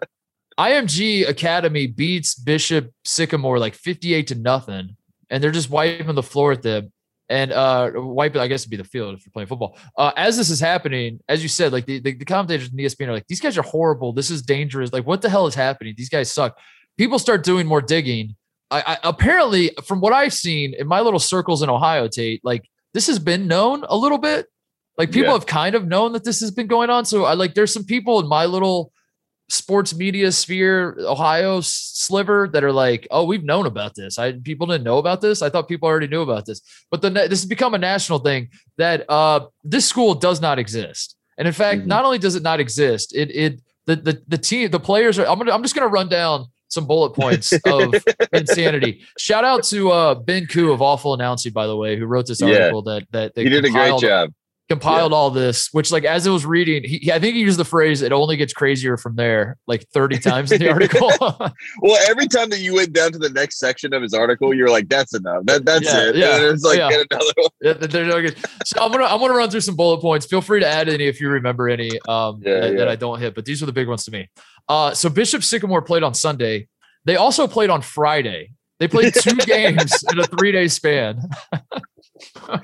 IMG 0.58 1.28
Academy 1.28 1.86
beats 1.86 2.36
Bishop 2.36 2.92
Sycamore 3.04 3.60
like 3.60 3.74
fifty 3.74 4.14
eight 4.14 4.28
to 4.28 4.36
nothing, 4.36 4.96
and 5.30 5.44
they're 5.44 5.52
just 5.52 5.70
wiping 5.70 6.14
the 6.16 6.24
floor 6.24 6.54
at 6.54 6.62
them 6.62 6.92
and 7.32 7.54
uh, 7.54 7.92
wipe 7.96 8.36
it. 8.36 8.40
I 8.40 8.48
guess 8.48 8.66
would 8.66 8.72
be 8.72 8.78
the 8.78 8.84
field 8.84 9.16
if 9.16 9.26
you're 9.26 9.32
playing 9.32 9.48
football. 9.48 9.78
Uh, 9.98 10.12
as 10.18 10.36
this 10.36 10.50
is 10.50 10.60
happening, 10.60 11.22
as 11.30 11.42
you 11.42 11.48
said, 11.48 11.72
like 11.72 11.86
the, 11.86 12.00
the, 12.00 12.14
the 12.14 12.26
commentators 12.26 12.70
in 12.70 12.78
ESPN 12.78 13.08
are 13.08 13.14
like, 13.14 13.28
these 13.28 13.40
guys 13.40 13.58
are 13.58 13.64
horrible. 13.64 14.12
This 14.12 14.30
is 14.30 14.42
dangerous. 14.42 14.92
Like, 14.92 15.08
what 15.08 15.22
the 15.22 15.30
hell 15.30 15.48
is 15.48 15.56
happening? 15.56 15.94
These 15.98 16.10
guys 16.10 16.30
suck. 16.30 16.58
People 16.98 17.18
start 17.20 17.44
doing 17.46 17.68
more 17.68 17.82
digging. 17.82 18.36
I, 18.70 18.84
I 18.86 18.98
apparently, 19.04 19.72
from 19.86 20.02
what 20.02 20.12
I've 20.12 20.34
seen 20.34 20.74
in 20.78 20.88
my 20.88 21.00
little 21.00 21.20
circles 21.20 21.64
in 21.64 21.70
Ohio, 21.70 22.10
Tate, 22.10 22.42
like 22.44 22.70
this 22.94 23.08
has 23.08 23.18
been 23.18 23.48
known 23.48 23.86
a 23.88 23.96
little 23.96 24.18
bit. 24.18 24.48
Like 24.98 25.12
people 25.12 25.30
yeah. 25.30 25.34
have 25.34 25.46
kind 25.46 25.74
of 25.74 25.88
known 25.88 26.12
that 26.12 26.26
this 26.26 26.42
has 26.42 26.52
been 26.52 26.68
going 26.68 26.90
on. 26.90 27.06
So 27.06 27.24
I 27.24 27.34
like 27.34 27.54
there's 27.54 27.74
some 27.74 27.86
people 27.86 28.20
in 28.20 28.28
my 28.28 28.46
little 28.46 28.92
sports 29.52 29.94
media 29.94 30.32
sphere, 30.32 30.96
Ohio 31.00 31.60
sliver 31.62 32.48
that 32.54 32.64
are 32.64 32.72
like, 32.72 33.08
oh, 33.12 33.26
we've 33.26 33.44
known 33.44 33.66
about 33.66 33.96
this. 33.96 34.18
I 34.18 34.34
people 34.34 34.68
didn't 34.68 34.84
know 34.84 34.98
about 34.98 35.22
this. 35.22 35.42
I 35.42 35.50
thought 35.50 35.68
people 35.68 35.88
already 35.88 36.08
knew 36.08 36.22
about 36.22 36.46
this. 36.46 36.62
But 36.90 37.02
then 37.02 37.14
this 37.14 37.30
has 37.30 37.46
become 37.46 37.74
a 37.74 37.78
national 37.78 38.20
thing 38.20 38.50
that 38.78 39.06
uh, 39.10 39.48
this 39.64 39.88
school 39.88 40.16
does 40.16 40.42
not 40.42 40.58
exist. 40.58 41.16
And 41.38 41.48
in 41.48 41.54
fact, 41.54 41.82
mm-hmm. 41.82 41.90
not 41.90 42.06
only 42.06 42.18
does 42.18 42.36
it 42.36 42.44
not 42.44 42.60
exist, 42.60 43.14
it 43.16 43.30
it 43.32 43.62
the 43.86 43.98
the 43.98 44.22
the 44.28 44.38
team 44.38 44.72
the 44.72 44.80
players 44.80 45.20
are. 45.20 45.28
I'm 45.28 45.38
gonna 45.38 45.52
I'm 45.52 45.64
just 45.64 45.76
gonna 45.76 45.88
run 45.88 46.08
down 46.08 46.46
some 46.70 46.88
bullet 46.88 47.12
points 47.12 47.52
of 47.66 47.94
insanity. 48.34 49.02
Shout 49.18 49.44
out 49.44 49.64
to 49.66 49.92
uh, 49.92 50.16
Ben 50.16 50.46
Koo 50.46 50.72
of 50.72 50.82
Awful 50.82 51.14
Announcing, 51.14 51.52
by 51.52 51.68
the 51.68 51.76
way, 51.76 51.98
who 51.98 52.06
wrote 52.06 52.28
this 52.28 52.42
article 52.42 52.84
yeah. 52.86 52.94
that 52.94 53.12
that 53.12 53.36
they 53.36 53.44
he 53.44 53.50
did 53.50 53.66
a 53.66 53.70
great 53.70 54.00
job 54.00 54.32
compiled 54.72 55.12
yeah. 55.12 55.18
all 55.18 55.32
this, 55.32 55.70
which 55.74 55.92
like 55.92 56.06
as 56.06 56.26
it 56.26 56.30
was 56.30 56.46
reading, 56.46 56.84
he, 56.84 57.12
I 57.12 57.20
think 57.20 57.36
he 57.36 57.42
used 57.42 57.60
the 57.60 57.66
phrase 57.66 58.02
"it 58.02 58.12
only 58.12 58.38
gets 58.38 58.54
crazier 58.54 58.98
from 58.98 59.16
there" 59.16 59.58
like 59.68 59.86
thirty 59.94 60.18
times 60.30 60.52
in 60.52 60.60
the 60.60 60.72
article. 60.72 61.12
well, 61.20 62.10
every 62.10 62.28
time 62.28 62.50
that 62.50 62.60
you 62.60 62.76
went 62.76 62.94
down 62.94 63.12
to 63.12 63.20
the 63.20 63.30
next 63.30 63.60
section 63.60 63.94
of 63.94 64.02
his 64.02 64.14
article, 64.14 64.54
you're 64.54 64.70
like, 64.70 64.88
"That's 64.88 65.14
enough. 65.14 65.44
That 65.46 65.66
that's 65.66 65.86
yeah, 65.86 66.10
it." 66.10 66.16
Yeah, 66.16 66.36
and 66.38 66.46
it's 66.46 66.64
like 66.64 66.78
yeah. 66.78 66.90
get 66.90 67.08
another 67.12 67.34
one. 67.36 67.50
Yeah, 67.62 68.30
so 68.66 68.82
I'm 68.82 68.92
gonna 68.92 69.06
I'm 69.06 69.20
gonna 69.20 69.34
run 69.34 69.50
through 69.50 69.62
some 69.62 69.76
bullet 69.76 70.00
points. 70.00 70.26
Feel 70.26 70.42
free 70.42 70.62
to 70.62 70.68
add 70.68 70.88
any 70.88 71.06
if 71.06 71.20
you 71.20 71.30
remember 71.30 71.70
any 71.70 71.92
um, 72.08 72.42
yeah, 72.44 72.62
that, 72.62 72.78
that, 72.78 72.88
I 72.88 72.96
don't 72.96 73.20
hit, 73.20 73.36
but 73.36 73.46
these 73.46 73.62
are 73.62 73.66
the 73.66 73.74
big 73.74 73.88
ones 73.88 74.06
to 74.06 74.12
me. 74.12 74.30
Uh, 74.70 74.94
so 74.94 75.10
Bishop 75.10 75.44
Sycamore 75.44 75.82
played 75.82 76.04
on 76.04 76.14
Sunday. 76.14 76.68
They 77.06 77.16
also 77.16 77.48
played 77.48 77.70
on 77.70 77.82
Friday. 77.82 78.52
They 78.80 78.88
played 78.88 79.14
two 79.14 79.36
games 79.46 80.04
in 80.12 80.20
a 80.20 80.24
three 80.24 80.52
day 80.52 80.68
span. 80.68 81.22
uh, 82.48 82.60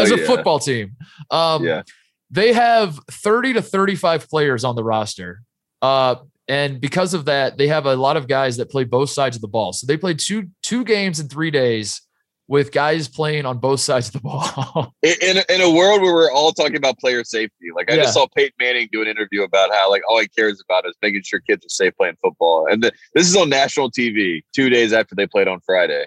as 0.00 0.10
a 0.10 0.18
yeah. 0.18 0.26
football 0.26 0.58
team. 0.58 0.96
Um, 1.30 1.64
yeah. 1.64 1.82
They 2.30 2.52
have 2.52 2.98
30 3.10 3.54
to 3.54 3.62
35 3.62 4.28
players 4.28 4.64
on 4.64 4.74
the 4.74 4.82
roster. 4.82 5.42
Uh, 5.80 6.16
and 6.48 6.80
because 6.80 7.14
of 7.14 7.24
that, 7.26 7.58
they 7.58 7.68
have 7.68 7.86
a 7.86 7.96
lot 7.96 8.16
of 8.16 8.28
guys 8.28 8.56
that 8.56 8.70
play 8.70 8.84
both 8.84 9.10
sides 9.10 9.36
of 9.36 9.42
the 9.42 9.48
ball. 9.48 9.72
So 9.72 9.86
they 9.86 9.96
played 9.96 10.18
two 10.18 10.48
two 10.62 10.84
games 10.84 11.18
in 11.18 11.28
three 11.28 11.50
days 11.50 12.02
with 12.48 12.70
guys 12.70 13.08
playing 13.08 13.44
on 13.44 13.58
both 13.58 13.80
sides 13.88 14.08
of 14.08 14.14
the 14.14 14.20
ball. 14.20 14.94
in, 15.02 15.42
in 15.48 15.60
a 15.60 15.70
world 15.70 16.02
where 16.02 16.14
we're 16.14 16.30
all 16.30 16.52
talking 16.52 16.76
about 16.76 16.98
player 16.98 17.24
safety, 17.24 17.66
like 17.74 17.90
I 17.90 17.94
yeah. 17.94 18.02
just 18.02 18.14
saw 18.14 18.26
Peyton 18.36 18.52
Manning 18.60 18.88
do 18.92 19.02
an 19.02 19.08
interview 19.08 19.42
about 19.42 19.72
how 19.72 19.90
like 19.90 20.02
all 20.08 20.20
he 20.20 20.28
cares 20.28 20.62
about 20.68 20.86
is 20.86 20.94
making 21.02 21.22
sure 21.24 21.40
kids 21.40 21.64
are 21.66 21.68
safe 21.68 21.96
playing 21.96 22.16
football, 22.22 22.66
and 22.70 22.82
the, 22.82 22.92
this 23.14 23.28
is 23.28 23.36
on 23.36 23.48
national 23.48 23.90
TV 23.90 24.42
two 24.54 24.70
days 24.70 24.92
after 24.92 25.14
they 25.14 25.26
played 25.26 25.48
on 25.48 25.60
Friday. 25.66 26.06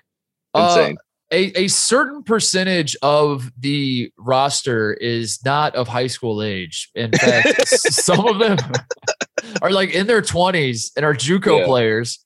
Uh, 0.54 0.76
Insane. 0.78 0.98
Uh, 0.98 1.02
a, 1.32 1.63
a 1.63 1.68
certain 1.68 2.24
percentage 2.24 2.96
of 3.02 3.52
the 3.60 4.12
roster 4.18 4.94
is 4.94 5.44
not 5.46 5.76
of 5.76 5.88
high 5.88 6.08
school 6.08 6.42
age. 6.42 6.89
In 6.96 7.12
fact, 7.12 7.68
some 7.68 8.28
of 8.28 8.39
them 8.39 8.58
are 9.62 9.72
like 9.72 9.94
in 9.94 10.08
their 10.08 10.22
20s 10.22 10.92
and 10.96 11.06
are 11.06 11.13
JUCO 11.13 11.60
yeah. 11.60 11.65
players. 11.65 12.26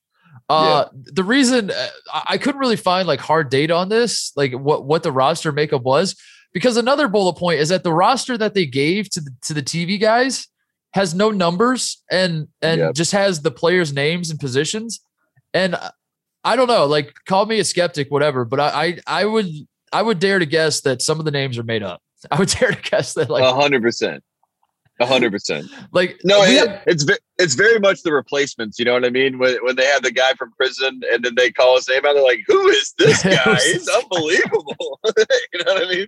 Uh, 0.50 0.86
yeah. 0.86 1.00
The 1.14 1.24
reason 1.24 1.72
uh, 1.72 1.88
I 2.28 2.38
couldn't 2.38 2.60
really 2.60 2.76
find 2.76 3.08
like 3.08 3.20
hard 3.20 3.50
data 3.50 3.76
on 3.76 3.90
this, 3.90 4.32
like 4.36 4.54
what 4.54 4.86
what 4.86 5.04
the 5.04 5.12
roster 5.12 5.52
makeup 5.52 5.84
was, 5.84 6.16
because 6.54 6.78
another 6.78 7.08
bullet 7.08 7.34
point 7.34 7.60
is 7.60 7.70
that 7.70 7.84
the 7.84 7.94
roster 7.94 8.38
that 8.38 8.54
they 8.54 8.66
gave 8.66 9.10
to 9.12 9.22
the 9.22 9.32
to 9.44 9.54
the 9.54 9.64
TV 9.64 10.00
guys 10.00 10.48
has 10.94 11.14
no 11.14 11.32
numbers 11.32 12.04
and 12.12 12.48
and 12.62 12.80
yep. 12.80 12.94
just 12.94 13.14
has 13.14 13.42
the 13.42 13.52
players' 13.52 13.94
names 13.94 14.30
and 14.30 14.40
positions. 14.40 15.00
And 15.54 15.76
I 16.44 16.56
don't 16.56 16.68
know. 16.68 16.86
Like, 16.86 17.14
call 17.26 17.46
me 17.46 17.60
a 17.60 17.64
skeptic, 17.64 18.12
whatever. 18.12 18.46
But 18.46 18.60
I, 18.60 18.68
I, 18.68 19.22
I 19.22 19.26
would, 19.26 19.48
I 19.92 20.02
would 20.02 20.20
dare 20.20 20.40
to 20.40 20.46
guess 20.46 20.82
that 20.82 21.02
some 21.02 21.20
of 21.20 21.26
the 21.26 21.32
names 21.32 21.58
are 21.58 21.64
made 21.64 21.84
up. 21.84 22.02
I 22.32 22.40
would 22.40 22.50
dare 22.50 22.72
to 22.72 22.82
guess 22.90 23.14
that, 23.14 23.30
like, 23.30 23.44
a 23.44 23.54
hundred 23.54 23.82
percent, 23.82 24.24
a 25.00 25.06
hundred 25.06 25.32
percent. 25.32 25.68
Like, 25.92 26.20
no, 26.24 26.44
it, 26.44 26.68
have, 26.68 26.84
it's 26.88 27.06
it's 27.38 27.56
very 27.56 27.80
much 27.80 28.04
the 28.04 28.14
replacements. 28.14 28.80
You 28.80 28.86
know 28.86 28.94
what 28.94 29.06
I 29.06 29.10
mean? 29.10 29.40
When 29.40 29.58
when 29.64 29.76
they 29.76 29.86
have 29.86 30.04
the 30.04 30.12
guy 30.12 30.34
from 30.34 30.52
prison 30.54 31.02
and 31.12 31.24
then 31.24 31.36
they 31.36 31.52
call 31.52 31.76
his 31.76 31.88
name 31.90 32.06
out, 32.06 32.14
they're 32.14 32.24
like, 32.24 32.44
"Who 32.48 32.70
is 32.70 32.94
this 32.98 33.24
guy? 33.24 33.56
He's 33.74 33.90
unbelievable." 33.90 35.00
you 35.06 35.66
know 35.66 35.74
what 35.74 35.86
I 35.86 35.90
mean? 35.90 36.08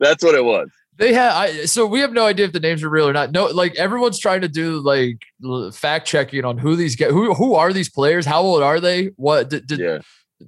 That's 0.00 0.24
what 0.24 0.34
it 0.34 0.44
was. 0.44 0.70
They 0.96 1.12
have 1.14 1.34
I 1.34 1.64
so 1.64 1.86
we 1.86 2.00
have 2.00 2.12
no 2.12 2.24
idea 2.24 2.46
if 2.46 2.52
the 2.52 2.60
names 2.60 2.82
are 2.82 2.88
real 2.88 3.08
or 3.08 3.12
not. 3.12 3.32
No, 3.32 3.46
like 3.46 3.74
everyone's 3.74 4.18
trying 4.18 4.42
to 4.42 4.48
do 4.48 4.78
like 4.78 5.24
fact 5.72 6.06
checking 6.06 6.44
on 6.44 6.56
who 6.56 6.76
these 6.76 6.94
guys 6.94 7.10
who 7.10 7.34
who 7.34 7.54
are 7.54 7.72
these 7.72 7.90
players? 7.90 8.24
How 8.24 8.42
old 8.42 8.62
are 8.62 8.78
they? 8.78 9.06
What 9.16 9.50
did, 9.50 9.66
did 9.66 9.80
yeah. 9.80 9.98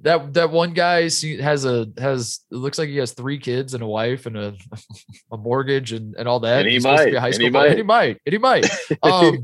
that 0.03 0.33
that 0.35 0.51
one 0.51 0.73
guy 0.73 1.03
has 1.03 1.65
a 1.65 1.87
has 1.97 2.39
it 2.49 2.55
looks 2.55 2.77
like 2.77 2.87
he 2.87 2.97
has 2.97 3.11
three 3.11 3.39
kids 3.39 3.73
and 3.73 3.83
a 3.83 3.87
wife 3.87 4.25
and 4.25 4.37
a 4.37 4.55
a 5.31 5.37
mortgage 5.37 5.91
and, 5.91 6.15
and 6.15 6.29
all 6.29 6.39
that. 6.39 6.59
And 6.59 6.67
he, 6.67 6.75
He's 6.75 6.83
might. 6.85 7.13
high 7.15 7.31
school 7.31 7.45
and 7.47 7.55
he, 7.55 7.59
might. 7.59 7.69
and 7.69 7.77
he 7.77 7.83
might. 7.83 8.21
And 8.25 8.33
he 8.33 8.39
might. 8.39 8.69
Um, 9.03 9.43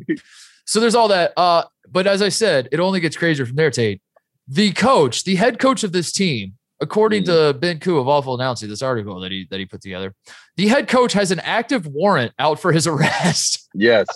so 0.65 0.79
there's 0.79 0.95
all 0.95 1.09
that. 1.09 1.33
Uh, 1.35 1.63
but 1.89 2.07
as 2.07 2.21
I 2.21 2.29
said, 2.29 2.69
it 2.71 2.79
only 2.79 2.99
gets 2.99 3.17
crazier 3.17 3.45
from 3.45 3.55
there, 3.55 3.71
Tate. 3.71 4.01
The 4.47 4.71
coach, 4.71 5.23
the 5.23 5.35
head 5.35 5.59
coach 5.59 5.83
of 5.83 5.91
this 5.91 6.11
team, 6.11 6.53
According 6.83 7.23
mm. 7.23 7.25
to 7.53 7.57
Ben 7.57 7.79
Koo 7.79 7.97
of 7.97 8.07
Awful 8.07 8.35
Announcing, 8.35 8.69
this 8.69 8.81
article 8.81 9.19
that 9.21 9.31
he 9.31 9.47
that 9.49 9.59
he 9.59 9.65
put 9.65 9.81
together, 9.81 10.13
the 10.57 10.67
head 10.67 10.87
coach 10.87 11.13
has 11.13 11.31
an 11.31 11.39
active 11.39 11.87
warrant 11.87 12.33
out 12.37 12.59
for 12.59 12.71
his 12.71 12.85
arrest. 12.93 13.69
Yes. 13.73 14.07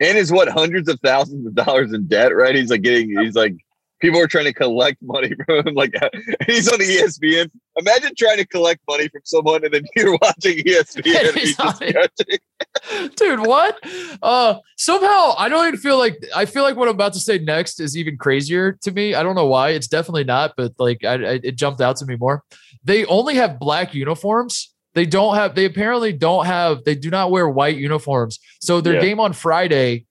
and 0.00 0.16
is 0.16 0.30
what 0.30 0.48
hundreds 0.48 0.88
of 0.88 1.00
thousands 1.00 1.46
of 1.46 1.54
dollars 1.54 1.92
in 1.92 2.06
debt, 2.06 2.34
right? 2.34 2.54
He's 2.54 2.70
like 2.70 2.82
getting 2.82 3.18
he's 3.18 3.34
like 3.34 3.54
people 4.00 4.20
are 4.20 4.26
trying 4.26 4.44
to 4.44 4.52
collect 4.52 4.98
money 5.02 5.32
from 5.46 5.66
him. 5.66 5.74
Like 5.74 5.94
he's 6.46 6.70
on 6.70 6.78
the 6.78 6.84
ESPN. 6.84 7.50
Imagine 7.76 8.12
trying 8.16 8.38
to 8.38 8.46
collect 8.46 8.80
money 8.88 9.08
from 9.08 9.22
someone 9.24 9.64
and 9.64 9.74
then 9.74 9.82
you're 9.96 10.18
watching 10.22 10.58
ESPN. 10.58 12.38
Dude, 13.16 13.40
what? 13.40 13.78
Uh, 14.22 14.56
somehow 14.76 15.34
I 15.36 15.48
don't 15.48 15.66
even 15.68 15.80
feel 15.80 15.98
like 15.98 16.22
I 16.34 16.44
feel 16.44 16.62
like 16.62 16.76
what 16.76 16.88
I'm 16.88 16.94
about 16.94 17.12
to 17.14 17.20
say 17.20 17.38
next 17.38 17.80
is 17.80 17.96
even 17.96 18.16
crazier 18.16 18.72
to 18.82 18.90
me. 18.90 19.14
I 19.14 19.22
don't 19.22 19.34
know 19.34 19.46
why. 19.46 19.70
It's 19.70 19.88
definitely 19.88 20.24
not, 20.24 20.54
but 20.56 20.72
like 20.78 21.04
I, 21.04 21.14
I, 21.14 21.40
it 21.42 21.56
jumped 21.56 21.80
out 21.80 21.96
to 21.96 22.06
me 22.06 22.16
more. 22.16 22.42
They 22.84 23.04
only 23.06 23.34
have 23.34 23.58
black 23.58 23.94
uniforms. 23.94 24.74
They 24.94 25.06
don't 25.06 25.34
have. 25.34 25.54
They 25.54 25.64
apparently 25.64 26.12
don't 26.12 26.46
have. 26.46 26.84
They 26.84 26.94
do 26.94 27.10
not 27.10 27.30
wear 27.30 27.48
white 27.48 27.76
uniforms. 27.76 28.38
So 28.60 28.80
their 28.80 28.94
yeah. 28.94 29.00
game 29.00 29.20
on 29.20 29.32
Friday 29.32 30.06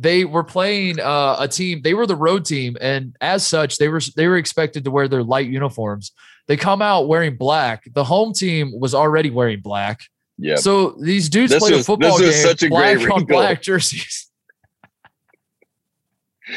they 0.00 0.24
were 0.24 0.42
playing 0.42 0.98
uh, 0.98 1.36
a 1.38 1.46
team. 1.46 1.82
They 1.82 1.92
were 1.92 2.06
the 2.06 2.16
road 2.16 2.46
team, 2.46 2.74
and 2.80 3.14
as 3.20 3.46
such, 3.46 3.76
they 3.76 3.88
were 3.88 4.00
they 4.16 4.28
were 4.28 4.38
expected 4.38 4.84
to 4.84 4.90
wear 4.90 5.08
their 5.08 5.22
light 5.22 5.48
uniforms. 5.48 6.12
They 6.48 6.56
come 6.56 6.80
out 6.80 7.06
wearing 7.06 7.36
black. 7.36 7.84
The 7.92 8.02
home 8.02 8.32
team 8.32 8.72
was 8.80 8.94
already 8.94 9.28
wearing 9.28 9.60
black. 9.60 10.00
Yeah. 10.40 10.56
So 10.56 10.90
these 10.92 11.28
dudes 11.28 11.52
this 11.52 11.62
played 11.62 11.74
a 11.74 11.84
football 11.84 12.18
game 12.18 12.32
such 12.32 12.62
a 12.62 12.68
black 12.68 12.98
great 12.98 13.10
on 13.10 13.24
black 13.26 13.62
jerseys. 13.62 14.30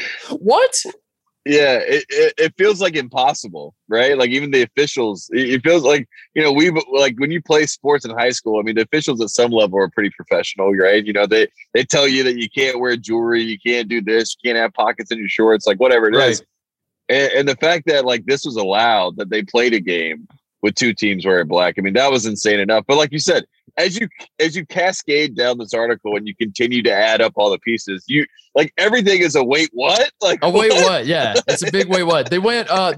what? 0.30 0.74
Yeah, 1.46 1.76
it, 1.76 2.06
it, 2.08 2.34
it, 2.38 2.54
feels 2.56 2.80
like 2.80 2.96
impossible, 2.96 3.74
right? 3.86 4.16
Like 4.16 4.30
even 4.30 4.50
the 4.50 4.62
officials, 4.62 5.28
it, 5.30 5.62
feels 5.62 5.82
like 5.82 6.08
you 6.34 6.42
know 6.42 6.50
we 6.50 6.70
like 6.90 7.18
when 7.18 7.30
you 7.30 7.42
play 7.42 7.66
sports 7.66 8.06
in 8.06 8.12
high 8.12 8.30
school. 8.30 8.58
I 8.58 8.62
mean, 8.62 8.76
the 8.76 8.82
officials 8.82 9.20
at 9.20 9.28
some 9.28 9.50
level 9.50 9.78
are 9.78 9.90
pretty 9.90 10.08
professional, 10.08 10.72
right? 10.72 11.04
You 11.04 11.12
know, 11.12 11.26
they 11.26 11.46
they 11.74 11.84
tell 11.84 12.08
you 12.08 12.24
that 12.24 12.38
you 12.38 12.48
can't 12.48 12.80
wear 12.80 12.96
jewelry, 12.96 13.42
you 13.42 13.58
can't 13.58 13.88
do 13.88 14.00
this, 14.00 14.34
you 14.42 14.48
can't 14.48 14.58
have 14.58 14.72
pockets 14.72 15.10
in 15.10 15.18
your 15.18 15.28
shorts, 15.28 15.66
like 15.66 15.78
whatever 15.78 16.08
it 16.08 16.16
right. 16.16 16.30
is. 16.30 16.42
And, 17.10 17.32
and 17.32 17.48
the 17.48 17.56
fact 17.56 17.88
that 17.88 18.06
like 18.06 18.24
this 18.24 18.46
was 18.46 18.56
allowed, 18.56 19.16
that 19.18 19.28
they 19.28 19.42
played 19.42 19.74
a 19.74 19.80
game 19.80 20.26
with 20.62 20.74
two 20.76 20.94
teams 20.94 21.26
wearing 21.26 21.46
black. 21.46 21.74
I 21.76 21.82
mean, 21.82 21.92
that 21.92 22.10
was 22.10 22.24
insane 22.24 22.58
enough. 22.58 22.84
But 22.88 22.96
like 22.96 23.12
you 23.12 23.18
said, 23.18 23.44
as 23.76 23.98
you 23.98 24.08
as 24.38 24.56
you 24.56 24.64
cascade 24.66 25.36
down 25.36 25.58
this 25.58 25.74
article 25.74 26.16
and 26.16 26.26
you 26.26 26.34
continue 26.36 26.82
to 26.82 26.92
add 26.92 27.20
up 27.20 27.32
all 27.36 27.50
the 27.50 27.58
pieces, 27.58 28.04
you 28.06 28.26
like 28.54 28.72
everything 28.78 29.20
is 29.20 29.34
a 29.34 29.44
wait 29.44 29.70
what? 29.72 30.10
Like 30.20 30.38
a 30.42 30.50
wait 30.50 30.72
what? 30.72 31.06
Yeah, 31.06 31.34
it's 31.48 31.66
a 31.66 31.70
big 31.70 31.88
wait 31.88 32.04
what. 32.04 32.30
They 32.30 32.38
went. 32.38 32.70
uh 32.70 32.94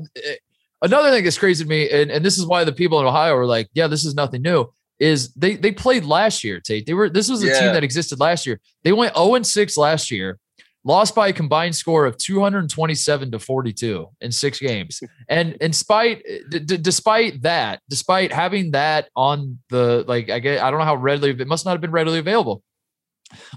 Another 0.82 1.10
thing 1.10 1.24
that's 1.24 1.38
crazy 1.38 1.64
to 1.64 1.68
me, 1.68 1.88
and, 1.88 2.10
and 2.10 2.24
this 2.24 2.36
is 2.36 2.46
why 2.46 2.62
the 2.62 2.72
people 2.72 3.00
in 3.00 3.06
Ohio 3.06 3.34
are 3.34 3.46
like, 3.46 3.68
yeah, 3.72 3.86
this 3.86 4.04
is 4.04 4.14
nothing 4.14 4.42
new. 4.42 4.66
Is 4.98 5.32
they 5.34 5.56
they 5.56 5.72
played 5.72 6.04
last 6.04 6.44
year, 6.44 6.60
Tate. 6.60 6.86
They 6.86 6.94
were 6.94 7.08
this 7.08 7.28
was 7.28 7.42
a 7.42 7.46
yeah. 7.46 7.60
team 7.60 7.72
that 7.72 7.84
existed 7.84 8.20
last 8.20 8.46
year. 8.46 8.60
They 8.82 8.92
went 8.92 9.14
0 9.16 9.34
and 9.34 9.46
6 9.46 9.76
last 9.76 10.10
year 10.10 10.38
lost 10.86 11.16
by 11.16 11.28
a 11.28 11.32
combined 11.32 11.74
score 11.74 12.06
of 12.06 12.16
227 12.16 13.32
to 13.32 13.38
42 13.40 14.08
in 14.20 14.30
six 14.30 14.60
games. 14.60 15.02
And 15.28 15.54
in 15.54 15.72
spite, 15.72 16.22
d- 16.48 16.60
d- 16.60 16.76
despite 16.76 17.42
that, 17.42 17.80
despite 17.90 18.32
having 18.32 18.70
that 18.70 19.08
on 19.16 19.58
the 19.68 20.04
like, 20.06 20.30
I 20.30 20.38
get, 20.38 20.62
I 20.62 20.70
don't 20.70 20.78
know 20.78 20.86
how 20.86 20.94
readily 20.94 21.30
it 21.30 21.48
must 21.48 21.64
not 21.64 21.72
have 21.72 21.80
been 21.80 21.90
readily 21.90 22.20
available. 22.20 22.62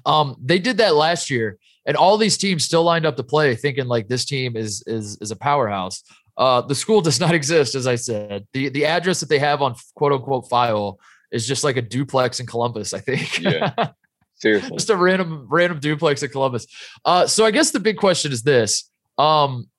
Um, 0.08 0.36
they 0.44 0.58
did 0.58 0.78
that 0.78 0.96
last 0.96 1.30
year, 1.30 1.60
and 1.86 1.96
all 1.96 2.18
these 2.18 2.38
teams 2.38 2.64
still 2.64 2.84
lined 2.84 3.06
up 3.06 3.16
to 3.18 3.24
play, 3.24 3.56
thinking 3.56 3.86
like 3.86 4.08
this 4.08 4.26
team 4.26 4.58
is 4.58 4.84
is 4.88 5.20
is 5.22 5.30
a 5.30 5.36
powerhouse. 5.36 6.04
Uh, 6.36 6.62
the 6.62 6.74
school 6.74 7.02
does 7.10 7.20
not 7.20 7.36
exist, 7.36 7.76
as 7.76 7.86
I 7.86 7.94
said. 7.94 8.48
the 8.54 8.70
The 8.70 8.88
address 8.88 9.20
that 9.20 9.30
they 9.30 9.38
have 9.38 9.62
on 9.62 9.76
quote 9.96 10.14
unquote 10.14 10.50
file 10.50 10.98
is 11.32 11.46
just 11.46 11.64
like 11.64 11.78
a 11.78 11.84
duplex 11.84 12.40
in 12.40 12.48
Columbus. 12.48 12.96
I 12.96 13.00
think. 13.00 13.40
Yeah. 13.40 13.72
Seriously. 14.40 14.78
just 14.78 14.90
a 14.90 14.96
random 14.96 15.48
random 15.50 15.80
duplex 15.80 16.24
in 16.24 16.30
Columbus. 16.30 16.66
Uh, 17.04 17.28
so 17.28 17.46
I 17.46 17.52
guess 17.52 17.72
the 17.72 17.80
big 17.80 17.98
question 17.98 18.32
is 18.32 18.44
this: 18.44 18.90
um, 19.18 19.70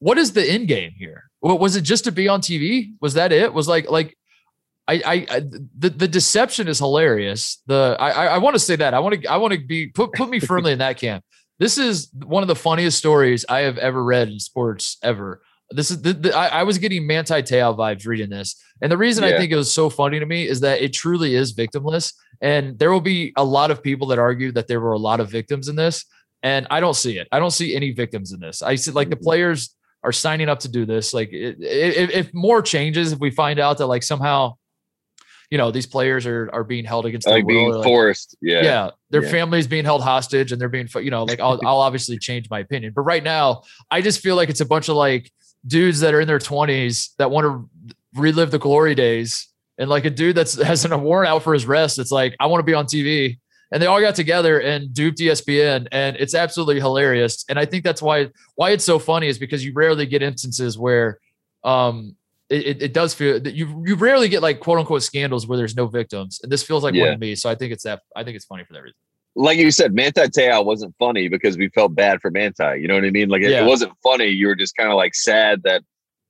What 0.00 0.18
is 0.18 0.32
the 0.32 0.44
end 0.44 0.68
game 0.68 0.92
here? 0.98 1.24
Was 1.40 1.76
it 1.76 1.82
just 1.82 2.04
to 2.04 2.12
be 2.12 2.28
on 2.28 2.40
TV? 2.40 2.92
Was 3.00 3.14
that 3.14 3.32
it? 3.32 3.52
Was 3.52 3.68
like 3.68 3.90
like 3.90 4.16
I, 4.88 4.94
I, 4.94 5.26
I, 5.30 5.40
the 5.78 5.90
the 5.90 6.08
deception 6.08 6.68
is 6.68 6.78
hilarious. 6.78 7.62
The 7.66 7.96
I 7.98 8.10
I, 8.10 8.26
I 8.26 8.38
want 8.38 8.54
to 8.54 8.60
say 8.60 8.76
that 8.76 8.94
I 8.94 8.98
want 8.98 9.22
to 9.22 9.28
I 9.28 9.36
want 9.36 9.54
to 9.54 9.60
be 9.60 9.88
put 9.88 10.12
put 10.12 10.28
me 10.28 10.40
firmly 10.40 10.72
in 10.72 10.78
that 10.78 10.98
camp. 10.98 11.24
This 11.58 11.78
is 11.78 12.10
one 12.24 12.42
of 12.42 12.48
the 12.48 12.56
funniest 12.56 12.98
stories 12.98 13.44
I 13.48 13.60
have 13.60 13.78
ever 13.78 14.02
read 14.02 14.28
in 14.28 14.40
sports 14.40 14.98
ever. 15.02 15.42
This 15.72 15.90
is 15.90 16.02
the, 16.02 16.12
the 16.12 16.36
I, 16.36 16.60
I, 16.60 16.62
was 16.62 16.78
getting 16.78 17.06
Manti 17.06 17.42
Te'o 17.42 17.76
vibes 17.76 18.06
reading 18.06 18.30
this, 18.30 18.62
and 18.80 18.90
the 18.90 18.96
reason 18.96 19.24
yeah. 19.24 19.30
I 19.30 19.38
think 19.38 19.52
it 19.52 19.56
was 19.56 19.72
so 19.72 19.90
funny 19.90 20.18
to 20.18 20.26
me 20.26 20.46
is 20.46 20.60
that 20.60 20.80
it 20.80 20.92
truly 20.92 21.34
is 21.34 21.54
victimless, 21.54 22.14
and 22.40 22.78
there 22.78 22.92
will 22.92 23.00
be 23.00 23.32
a 23.36 23.44
lot 23.44 23.70
of 23.70 23.82
people 23.82 24.06
that 24.08 24.18
argue 24.18 24.52
that 24.52 24.68
there 24.68 24.80
were 24.80 24.92
a 24.92 24.98
lot 24.98 25.20
of 25.20 25.30
victims 25.30 25.68
in 25.68 25.76
this, 25.76 26.04
and 26.42 26.66
I 26.70 26.80
don't 26.80 26.96
see 26.96 27.18
it. 27.18 27.28
I 27.32 27.38
don't 27.38 27.50
see 27.50 27.74
any 27.74 27.92
victims 27.92 28.32
in 28.32 28.40
this. 28.40 28.62
I 28.62 28.74
see 28.74 28.90
like 28.90 29.10
the 29.10 29.16
mm-hmm. 29.16 29.24
players 29.24 29.74
are 30.02 30.12
signing 30.12 30.48
up 30.48 30.60
to 30.60 30.68
do 30.68 30.84
this. 30.84 31.14
Like 31.14 31.32
it, 31.32 31.56
if, 31.60 32.10
if 32.10 32.34
more 32.34 32.62
changes, 32.62 33.12
if 33.12 33.18
we 33.18 33.30
find 33.30 33.58
out 33.58 33.78
that 33.78 33.86
like 33.86 34.02
somehow 34.02 34.54
you 35.52 35.58
know 35.58 35.70
these 35.70 35.86
players 35.86 36.26
are 36.26 36.48
are 36.50 36.64
being 36.64 36.86
held 36.86 37.04
against 37.04 37.26
like 37.26 37.46
being 37.46 37.70
like, 37.70 37.84
forced 37.84 38.34
yeah 38.40 38.62
yeah 38.62 38.90
their 39.10 39.22
yeah. 39.22 39.30
families 39.30 39.66
being 39.66 39.84
held 39.84 40.02
hostage 40.02 40.50
and 40.50 40.58
they're 40.58 40.70
being 40.70 40.88
you 41.02 41.10
know 41.10 41.24
like 41.24 41.40
I'll, 41.40 41.60
I'll 41.62 41.80
obviously 41.80 42.18
change 42.18 42.48
my 42.48 42.60
opinion 42.60 42.94
but 42.96 43.02
right 43.02 43.22
now 43.22 43.64
i 43.90 44.00
just 44.00 44.20
feel 44.20 44.34
like 44.34 44.48
it's 44.48 44.62
a 44.62 44.64
bunch 44.64 44.88
of 44.88 44.96
like 44.96 45.30
dudes 45.66 46.00
that 46.00 46.14
are 46.14 46.20
in 46.20 46.28
their 46.28 46.38
20s 46.38 47.14
that 47.18 47.30
want 47.30 47.44
to 47.44 47.90
relive 48.20 48.50
the 48.50 48.58
glory 48.58 48.94
days 48.94 49.48
and 49.78 49.88
like 49.88 50.04
a 50.04 50.10
dude 50.10 50.36
that's 50.36 50.60
has 50.62 50.84
an 50.84 51.00
warrant 51.02 51.28
out 51.28 51.42
for 51.42 51.54
his 51.54 51.66
rest 51.66 51.98
it's 51.98 52.12
like 52.12 52.34
i 52.40 52.46
want 52.46 52.60
to 52.60 52.64
be 52.64 52.74
on 52.74 52.86
tv 52.86 53.38
and 53.72 53.82
they 53.82 53.86
all 53.86 54.00
got 54.00 54.14
together 54.14 54.60
and 54.60 54.92
duped 54.92 55.18
espn 55.18 55.86
and 55.92 56.16
it's 56.16 56.34
absolutely 56.34 56.80
hilarious 56.80 57.44
and 57.48 57.58
i 57.58 57.64
think 57.64 57.84
that's 57.84 58.02
why 58.02 58.28
why 58.56 58.70
it's 58.70 58.84
so 58.84 58.98
funny 58.98 59.28
is 59.28 59.38
because 59.38 59.64
you 59.64 59.72
rarely 59.74 60.06
get 60.06 60.22
instances 60.22 60.78
where 60.78 61.18
um 61.64 62.16
it, 62.52 62.82
it 62.82 62.92
does 62.92 63.14
feel 63.14 63.40
that 63.40 63.54
you 63.54 63.82
you 63.86 63.94
rarely 63.94 64.28
get 64.28 64.42
like 64.42 64.60
quote 64.60 64.78
unquote 64.78 65.02
scandals 65.02 65.46
where 65.46 65.56
there's 65.56 65.74
no 65.74 65.86
victims, 65.86 66.38
and 66.42 66.52
this 66.52 66.62
feels 66.62 66.84
like 66.84 66.94
yeah. 66.94 67.04
one 67.04 67.12
to 67.12 67.18
me. 67.18 67.34
So 67.34 67.48
I 67.48 67.54
think 67.54 67.72
it's 67.72 67.84
that. 67.84 68.02
I 68.14 68.24
think 68.24 68.36
it's 68.36 68.44
funny 68.44 68.64
for 68.64 68.74
that 68.74 68.82
reason. 68.82 68.96
Like 69.34 69.58
you 69.58 69.70
said, 69.70 69.94
Manti 69.94 70.28
Te'o 70.28 70.64
wasn't 70.64 70.94
funny 70.98 71.28
because 71.28 71.56
we 71.56 71.68
felt 71.70 71.94
bad 71.94 72.20
for 72.20 72.30
Manti. 72.30 72.80
You 72.80 72.88
know 72.88 72.94
what 72.94 73.04
I 73.04 73.10
mean? 73.10 73.28
Like 73.28 73.42
it, 73.42 73.50
yeah. 73.50 73.64
it 73.64 73.66
wasn't 73.66 73.92
funny. 74.02 74.26
You 74.26 74.48
were 74.48 74.54
just 74.54 74.76
kind 74.76 74.90
of 74.90 74.96
like 74.96 75.14
sad 75.14 75.62
that 75.64 75.82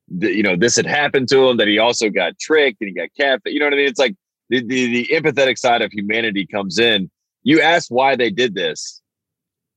the, 0.08 0.32
you 0.32 0.42
know 0.42 0.56
this 0.56 0.76
had 0.76 0.86
happened 0.86 1.28
to 1.30 1.48
him. 1.48 1.56
That 1.56 1.68
he 1.68 1.78
also 1.78 2.10
got 2.10 2.38
tricked 2.38 2.80
and 2.80 2.88
he 2.88 2.94
got 2.94 3.08
capped. 3.16 3.42
You 3.46 3.58
know 3.58 3.66
what 3.66 3.74
I 3.74 3.76
mean? 3.76 3.88
It's 3.88 3.98
like 3.98 4.14
the, 4.50 4.64
the 4.64 4.86
the 4.86 5.08
empathetic 5.12 5.58
side 5.58 5.82
of 5.82 5.92
humanity 5.92 6.46
comes 6.46 6.78
in. 6.78 7.10
You 7.42 7.60
ask 7.60 7.90
why 7.90 8.14
they 8.14 8.30
did 8.30 8.54
this. 8.54 9.00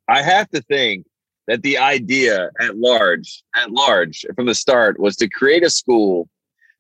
I 0.08 0.22
have 0.22 0.50
to 0.52 0.62
think 0.62 1.08
that 1.48 1.64
the 1.64 1.78
idea 1.78 2.50
at 2.60 2.78
large, 2.78 3.44
at 3.56 3.72
large, 3.72 4.26
from 4.36 4.46
the 4.46 4.56
start, 4.56 5.00
was 5.00 5.16
to 5.18 5.30
create 5.30 5.64
a 5.64 5.70
school 5.70 6.28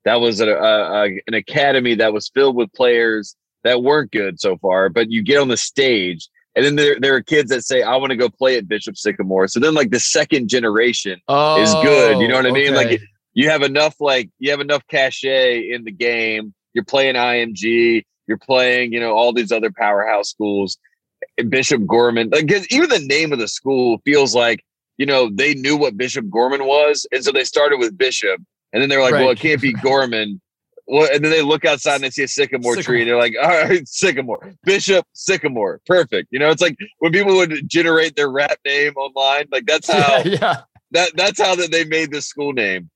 that 0.03 0.21
was 0.21 0.39
a, 0.39 0.49
a, 0.49 1.05
an 1.27 1.33
academy 1.33 1.95
that 1.95 2.13
was 2.13 2.29
filled 2.29 2.55
with 2.55 2.71
players 2.73 3.35
that 3.63 3.81
weren't 3.81 4.11
good 4.11 4.39
so 4.39 4.57
far. 4.57 4.89
But 4.89 5.11
you 5.11 5.23
get 5.23 5.39
on 5.39 5.47
the 5.47 5.57
stage, 5.57 6.29
and 6.55 6.65
then 6.65 6.75
there, 6.75 6.99
there 6.99 7.15
are 7.15 7.21
kids 7.21 7.49
that 7.49 7.63
say, 7.63 7.81
"I 7.81 7.95
want 7.97 8.11
to 8.11 8.15
go 8.15 8.29
play 8.29 8.57
at 8.57 8.67
Bishop 8.67 8.97
Sycamore." 8.97 9.47
So 9.47 9.59
then, 9.59 9.73
like 9.73 9.91
the 9.91 9.99
second 9.99 10.49
generation 10.49 11.19
oh, 11.27 11.61
is 11.61 11.73
good. 11.75 12.19
You 12.19 12.27
know 12.27 12.35
what 12.35 12.45
I 12.45 12.49
oh, 12.49 12.53
mean? 12.53 12.73
Like 12.73 13.01
you 13.33 13.49
have 13.49 13.61
enough, 13.61 13.95
like 13.99 14.29
you 14.39 14.51
have 14.51 14.61
enough 14.61 14.83
cachet 14.87 15.69
in 15.69 15.83
the 15.83 15.91
game. 15.91 16.53
You're 16.73 16.85
playing 16.85 17.15
IMG. 17.15 18.03
You're 18.27 18.37
playing, 18.37 18.91
you 18.91 18.99
know, 18.99 19.13
all 19.13 19.33
these 19.33 19.51
other 19.51 19.71
powerhouse 19.71 20.29
schools. 20.29 20.77
Bishop 21.49 21.85
Gorman, 21.85 22.29
like 22.29 22.49
even 22.71 22.89
the 22.89 23.05
name 23.07 23.33
of 23.33 23.39
the 23.39 23.47
school 23.47 23.99
feels 24.05 24.33
like 24.33 24.63
you 24.97 25.05
know 25.05 25.29
they 25.33 25.53
knew 25.53 25.75
what 25.75 25.97
Bishop 25.97 26.29
Gorman 26.29 26.65
was, 26.65 27.05
and 27.11 27.23
so 27.23 27.31
they 27.31 27.43
started 27.43 27.79
with 27.79 27.97
Bishop 27.97 28.41
and 28.75 28.81
then 28.81 28.89
they're 28.89 29.01
like, 29.01 29.13
right. 29.13 29.21
well, 29.21 29.31
it 29.31 29.39
can't 29.39 29.61
be 29.61 29.71
Gorman. 29.81 30.41
Well, 30.87 31.09
and 31.11 31.23
then 31.23 31.31
they 31.31 31.41
look 31.41 31.65
outside 31.65 31.95
and 31.95 32.03
they 32.03 32.11
see 32.11 32.23
a 32.23 32.27
sycamore, 32.27 32.75
sycamore, 32.75 32.83
tree, 32.83 33.01
and 33.01 33.09
they're 33.09 33.17
like, 33.17 33.33
"All 33.41 33.49
right, 33.49 33.87
sycamore, 33.87 34.53
Bishop 34.63 35.05
Sycamore, 35.13 35.81
perfect." 35.87 36.29
You 36.31 36.39
know, 36.39 36.49
it's 36.49 36.61
like 36.61 36.77
when 36.99 37.11
people 37.11 37.35
would 37.35 37.67
generate 37.67 38.15
their 38.15 38.29
rap 38.29 38.59
name 38.65 38.93
online, 38.95 39.45
like 39.51 39.65
that's 39.65 39.87
how, 39.91 40.17
yeah, 40.17 40.37
yeah. 40.41 40.61
that 40.91 41.11
that's 41.15 41.41
how 41.41 41.55
that 41.55 41.71
they 41.71 41.85
made 41.85 42.11
the 42.11 42.21
school 42.21 42.53
name. 42.53 42.89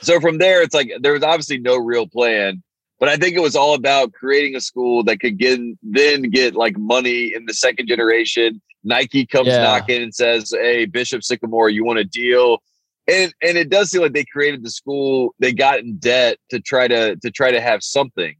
So 0.00 0.18
from 0.18 0.38
there, 0.38 0.62
it's 0.62 0.74
like 0.74 0.92
there 1.00 1.12
was 1.12 1.22
obviously 1.22 1.58
no 1.58 1.76
real 1.76 2.06
plan, 2.06 2.62
but 2.98 3.10
I 3.10 3.16
think 3.16 3.36
it 3.36 3.40
was 3.40 3.54
all 3.54 3.74
about 3.74 4.12
creating 4.12 4.56
a 4.56 4.60
school 4.60 5.04
that 5.04 5.20
could 5.20 5.36
get 5.36 5.60
then 5.82 6.22
get 6.22 6.54
like 6.54 6.78
money 6.78 7.34
in 7.34 7.44
the 7.44 7.54
second 7.54 7.86
generation. 7.86 8.62
Nike 8.82 9.26
comes 9.26 9.48
yeah. 9.48 9.62
knocking 9.62 10.02
and 10.02 10.14
says, 10.14 10.54
"Hey, 10.58 10.86
Bishop 10.86 11.22
Sycamore, 11.22 11.68
you 11.68 11.84
want 11.84 11.98
a 11.98 12.04
deal?" 12.04 12.62
And 13.10 13.34
and 13.42 13.58
it 13.58 13.68
does 13.68 13.90
seem 13.90 14.02
like 14.02 14.12
they 14.12 14.24
created 14.24 14.62
the 14.62 14.70
school 14.70 15.34
they 15.38 15.52
got 15.52 15.80
in 15.80 15.96
debt 15.96 16.38
to 16.50 16.60
try 16.60 16.88
to 16.88 17.16
to 17.16 17.30
try 17.30 17.50
to 17.50 17.60
have 17.60 17.82
something 17.82 18.34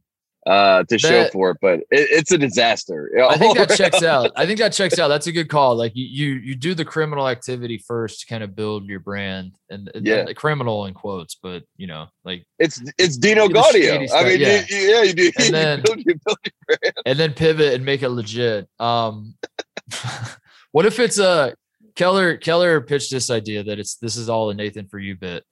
uh 0.47 0.79
to 0.85 0.95
that, 0.95 0.99
show 0.99 1.27
for 1.31 1.51
it 1.51 1.57
but 1.61 1.81
it, 1.91 2.07
it's 2.09 2.31
a 2.31 2.37
disaster. 2.37 3.11
I 3.29 3.37
think 3.37 3.57
that 3.57 3.69
checks 3.77 4.01
out. 4.01 4.31
I 4.35 4.47
think 4.47 4.57
that 4.57 4.73
checks 4.73 4.97
out. 4.97 5.07
That's 5.07 5.27
a 5.27 5.31
good 5.31 5.49
call. 5.49 5.75
Like 5.75 5.91
you 5.95 6.05
you, 6.05 6.39
you 6.39 6.55
do 6.55 6.73
the 6.73 6.83
criminal 6.83 7.29
activity 7.29 7.77
first 7.77 8.21
to 8.21 8.25
kind 8.25 8.43
of 8.43 8.55
build 8.55 8.87
your 8.87 8.99
brand 8.99 9.55
and, 9.69 9.91
and 9.93 10.05
yeah. 10.05 10.23
the 10.23 10.33
criminal 10.33 10.87
in 10.87 10.95
quotes 10.95 11.35
but 11.35 11.63
you 11.77 11.85
know 11.85 12.07
like 12.25 12.43
it's 12.57 12.81
it's 12.97 13.17
dino 13.17 13.47
gaudio. 13.47 14.09
i 14.13 14.23
mean 14.23 14.39
yeah. 14.39 14.63
you, 14.67 14.77
yeah 14.77 15.03
you 15.03 15.13
do. 15.13 15.31
And 15.37 15.45
you 15.45 15.51
then, 15.51 15.81
build, 15.83 15.97
you 15.99 16.19
build 16.25 16.37
your 16.43 16.77
brand. 16.79 16.95
and 17.05 17.19
then 17.19 17.33
pivot 17.33 17.75
and 17.75 17.85
make 17.85 18.01
it 18.01 18.09
legit. 18.09 18.67
Um 18.79 19.35
what 20.71 20.87
if 20.87 20.99
it's 20.99 21.19
a 21.19 21.53
Keller 21.95 22.37
Keller 22.37 22.81
pitched 22.81 23.11
this 23.11 23.29
idea 23.29 23.63
that 23.63 23.79
it's 23.79 23.95
this 23.95 24.15
is 24.15 24.29
all 24.29 24.49
a 24.49 24.53
Nathan 24.53 24.87
for 24.87 24.99
you 24.99 25.15
bit. 25.15 25.43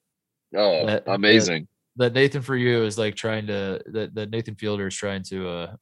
Oh, 0.55 0.85
that, 0.85 1.03
amazing. 1.07 1.67
That, 1.97 2.13
that, 2.13 2.19
Nathan 2.19 2.41
for 2.41 2.55
you 2.55 2.83
is 2.83 2.97
like 2.97 3.15
trying 3.15 3.47
to 3.47 3.81
that, 3.87 4.15
that 4.15 4.29
Nathan 4.29 4.55
Fielder 4.55 4.87
is 4.87 4.95
trying 4.95 5.23
to 5.23 5.49
uh 5.49 5.75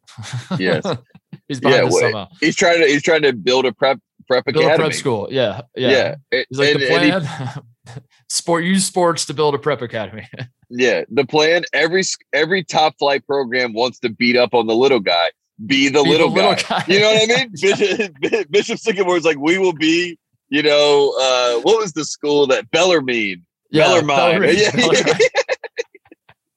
yes 0.58 0.86
he's 1.48 1.60
behind 1.60 1.84
yeah, 1.84 1.90
this 1.90 2.00
somehow. 2.00 2.28
He's 2.40 2.56
trying 2.56 2.80
to 2.82 2.88
he's 2.88 3.04
trying 3.04 3.22
to 3.22 3.34
build 3.34 3.66
a 3.66 3.72
prep 3.72 4.00
prep 4.28 4.46
build 4.46 4.58
academy. 4.58 4.78
prep 4.78 4.94
school. 4.94 5.28
Yeah. 5.32 5.62
Yeah. 5.76 6.16
yeah. 6.32 6.44
He's 6.50 6.60
like 6.60 6.76
and, 6.76 6.82
the 6.82 6.88
plan 6.88 7.62
he, 7.86 8.02
sport 8.30 8.64
use 8.64 8.86
sports 8.86 9.26
to 9.26 9.34
build 9.34 9.56
a 9.56 9.60
prep 9.60 9.82
academy. 9.82 10.28
yeah. 10.70 11.04
The 11.10 11.26
plan 11.26 11.64
every 11.74 12.04
every 12.34 12.64
top 12.64 12.96
flight 13.00 13.26
program 13.26 13.74
wants 13.74 14.00
to 14.00 14.10
beat 14.10 14.36
up 14.36 14.54
on 14.54 14.68
the 14.68 14.76
little 14.76 15.00
guy. 15.00 15.32
Be 15.66 15.90
the, 15.90 16.04
be 16.04 16.10
little, 16.10 16.30
the 16.30 16.40
guy. 16.40 16.62
guy. 16.62 16.86
You 16.88 17.00
know 17.00 17.14
what 17.14 17.32
I 17.32 17.36
mean? 17.36 17.52
Bishop, 17.60 18.52
Bishop 18.52 18.78
Sycamore 18.78 19.18
is 19.18 19.26
like, 19.26 19.40
we 19.40 19.58
will 19.58 19.74
be 19.74 20.20
you 20.50 20.64
know, 20.64 21.14
uh, 21.20 21.62
what 21.62 21.80
was 21.80 21.94
the 21.94 22.06
school 22.06 22.48
that 22.48 22.70
Bellarmine? 22.72 23.46
Yeah, 23.70 23.84
Bellarmine. 23.88 24.16
Bellarmine. 24.16 24.56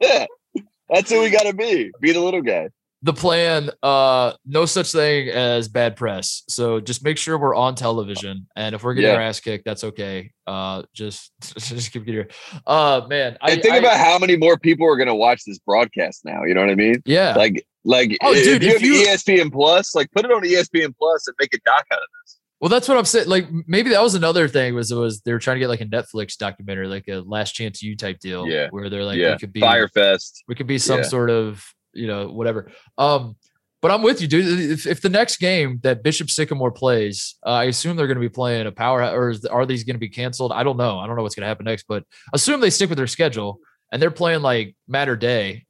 yeah. 0.00 0.26
That's 0.88 1.10
who 1.10 1.20
we 1.20 1.30
got 1.30 1.44
to 1.44 1.54
be. 1.54 1.92
Be 2.00 2.12
the 2.12 2.20
little 2.20 2.42
guy. 2.42 2.70
The 3.02 3.14
plan, 3.14 3.70
uh, 3.82 4.34
no 4.44 4.66
such 4.66 4.92
thing 4.92 5.30
as 5.30 5.68
bad 5.68 5.96
press. 5.96 6.42
So 6.48 6.80
just 6.80 7.02
make 7.02 7.16
sure 7.16 7.38
we're 7.38 7.54
on 7.54 7.74
television, 7.74 8.46
and 8.56 8.74
if 8.74 8.82
we're 8.82 8.92
getting 8.92 9.08
yeah. 9.08 9.16
our 9.16 9.22
ass 9.22 9.40
kicked, 9.40 9.64
that's 9.64 9.84
okay. 9.84 10.32
Uh, 10.46 10.82
just 10.92 11.32
just 11.40 11.92
keep 11.92 12.04
getting. 12.04 12.24
Here. 12.24 12.28
Uh, 12.66 13.06
man, 13.08 13.38
I 13.40 13.52
and 13.52 13.62
think 13.62 13.74
I, 13.74 13.78
about 13.78 13.96
how 13.96 14.18
many 14.18 14.36
more 14.36 14.58
people 14.58 14.86
are 14.86 14.96
going 14.96 15.08
to 15.08 15.14
watch 15.14 15.44
this 15.46 15.58
broadcast 15.60 16.26
now. 16.26 16.44
You 16.44 16.52
know 16.52 16.60
what 16.60 16.68
I 16.68 16.74
mean? 16.74 17.02
Yeah. 17.06 17.34
Like, 17.36 17.64
like, 17.84 18.18
oh, 18.22 18.34
if 18.34 18.44
dude, 18.44 18.62
you 18.62 18.70
if 18.70 18.82
you, 18.82 18.92
ESPN 19.06 19.50
Plus, 19.50 19.94
like, 19.94 20.10
put 20.12 20.26
it 20.26 20.30
on 20.30 20.42
ESPN 20.42 20.94
Plus 20.98 21.26
and 21.26 21.34
make 21.40 21.54
a 21.54 21.58
doc 21.64 21.86
out 21.90 21.98
of 21.98 22.08
this. 22.19 22.19
Well, 22.60 22.68
that's 22.68 22.88
what 22.88 22.98
I'm 22.98 23.06
saying. 23.06 23.28
Like 23.28 23.48
maybe 23.66 23.90
that 23.90 24.02
was 24.02 24.14
another 24.14 24.46
thing 24.46 24.74
was 24.74 24.90
it 24.90 24.96
was 24.96 25.22
they 25.22 25.32
were 25.32 25.38
trying 25.38 25.56
to 25.56 25.60
get 25.60 25.68
like 25.68 25.80
a 25.80 25.86
Netflix 25.86 26.36
documentary, 26.36 26.88
like 26.88 27.08
a 27.08 27.20
Last 27.20 27.52
Chance 27.52 27.82
U 27.82 27.96
type 27.96 28.18
deal. 28.20 28.46
Yeah. 28.46 28.68
Where 28.70 28.90
they're 28.90 29.04
like, 29.04 29.16
yeah. 29.16 29.32
we 29.32 29.38
could 29.38 29.52
be 29.52 29.60
Fyre 29.60 29.88
Fest. 29.88 30.44
We 30.46 30.54
could 30.54 30.66
be 30.66 30.78
some 30.78 30.98
yeah. 30.98 31.04
sort 31.04 31.30
of 31.30 31.64
you 31.92 32.06
know 32.06 32.28
whatever. 32.28 32.70
Um, 32.98 33.36
but 33.80 33.90
I'm 33.90 34.02
with 34.02 34.20
you, 34.20 34.28
dude. 34.28 34.70
If, 34.70 34.86
if 34.86 35.00
the 35.00 35.08
next 35.08 35.38
game 35.38 35.80
that 35.84 36.02
Bishop 36.02 36.28
Sycamore 36.28 36.70
plays, 36.70 37.36
uh, 37.46 37.50
I 37.50 37.64
assume 37.64 37.96
they're 37.96 38.06
going 38.06 38.16
to 38.16 38.20
be 38.20 38.28
playing 38.28 38.66
a 38.66 38.72
power, 38.72 39.02
or 39.02 39.30
is, 39.30 39.46
are 39.46 39.64
these 39.64 39.84
going 39.84 39.94
to 39.94 40.00
be 40.00 40.10
canceled? 40.10 40.52
I 40.52 40.62
don't 40.62 40.76
know. 40.76 40.98
I 40.98 41.06
don't 41.06 41.16
know 41.16 41.22
what's 41.22 41.34
going 41.34 41.44
to 41.44 41.48
happen 41.48 41.64
next, 41.64 41.86
but 41.88 42.04
assume 42.34 42.60
they 42.60 42.68
stick 42.68 42.90
with 42.90 42.98
their 42.98 43.06
schedule 43.06 43.58
and 43.90 44.00
they're 44.00 44.10
playing 44.10 44.42
like 44.42 44.76
Mater 44.86 45.16
Dei. 45.16 45.64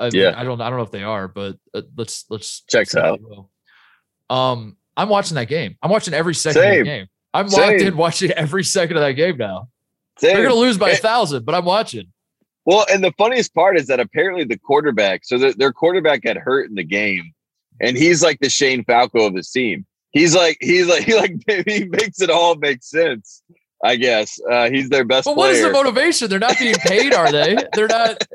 I, 0.00 0.10
yeah, 0.12 0.34
I 0.36 0.44
don't. 0.44 0.60
I 0.60 0.68
don't 0.68 0.78
know 0.78 0.84
if 0.84 0.90
they 0.90 1.04
are, 1.04 1.28
but 1.28 1.56
uh, 1.74 1.82
let's 1.96 2.24
let's 2.28 2.62
check 2.62 2.92
out. 2.96 3.20
Um, 4.30 4.76
I'm 4.98 5.08
watching 5.08 5.36
that 5.36 5.48
game. 5.48 5.76
I'm 5.80 5.90
watching 5.90 6.12
every 6.12 6.34
second 6.34 6.60
Same. 6.60 6.72
of 6.72 6.78
the 6.78 6.84
game. 6.84 7.06
I'm 7.32 7.48
Same. 7.48 7.70
locked 7.70 7.82
in 7.82 7.96
watching 7.96 8.30
every 8.32 8.64
second 8.64 8.96
of 8.96 9.02
that 9.02 9.12
game 9.12 9.36
now. 9.36 9.68
Same. 10.18 10.34
They're 10.34 10.42
going 10.42 10.54
to 10.54 10.60
lose 10.60 10.76
by 10.76 10.90
a 10.90 10.96
thousand, 10.96 11.46
but 11.46 11.54
I'm 11.54 11.64
watching. 11.64 12.12
Well, 12.66 12.84
and 12.92 13.02
the 13.02 13.12
funniest 13.16 13.54
part 13.54 13.78
is 13.78 13.86
that 13.86 14.00
apparently 14.00 14.44
the 14.44 14.58
quarterback, 14.58 15.24
so 15.24 15.38
the, 15.38 15.52
their 15.56 15.72
quarterback 15.72 16.22
got 16.22 16.36
hurt 16.36 16.68
in 16.68 16.74
the 16.74 16.84
game, 16.84 17.32
and 17.80 17.96
he's 17.96 18.22
like 18.22 18.40
the 18.40 18.50
Shane 18.50 18.84
Falco 18.84 19.24
of 19.24 19.34
his 19.34 19.50
team. 19.50 19.86
He's 20.10 20.34
like 20.34 20.58
he's 20.60 20.88
like 20.88 21.02
he 21.04 21.14
like 21.14 21.36
he 21.46 21.84
makes 21.84 22.20
it 22.20 22.28
all 22.28 22.56
make 22.56 22.82
sense. 22.82 23.42
I 23.84 23.94
guess 23.94 24.38
uh, 24.50 24.68
he's 24.68 24.88
their 24.88 25.04
best. 25.04 25.26
But 25.26 25.36
what 25.36 25.52
is 25.52 25.62
the 25.62 25.70
motivation? 25.70 26.28
They're 26.28 26.40
not 26.40 26.58
being 26.58 26.74
paid, 26.74 27.14
are 27.14 27.30
they? 27.30 27.56
They're 27.74 27.86
not. 27.86 28.26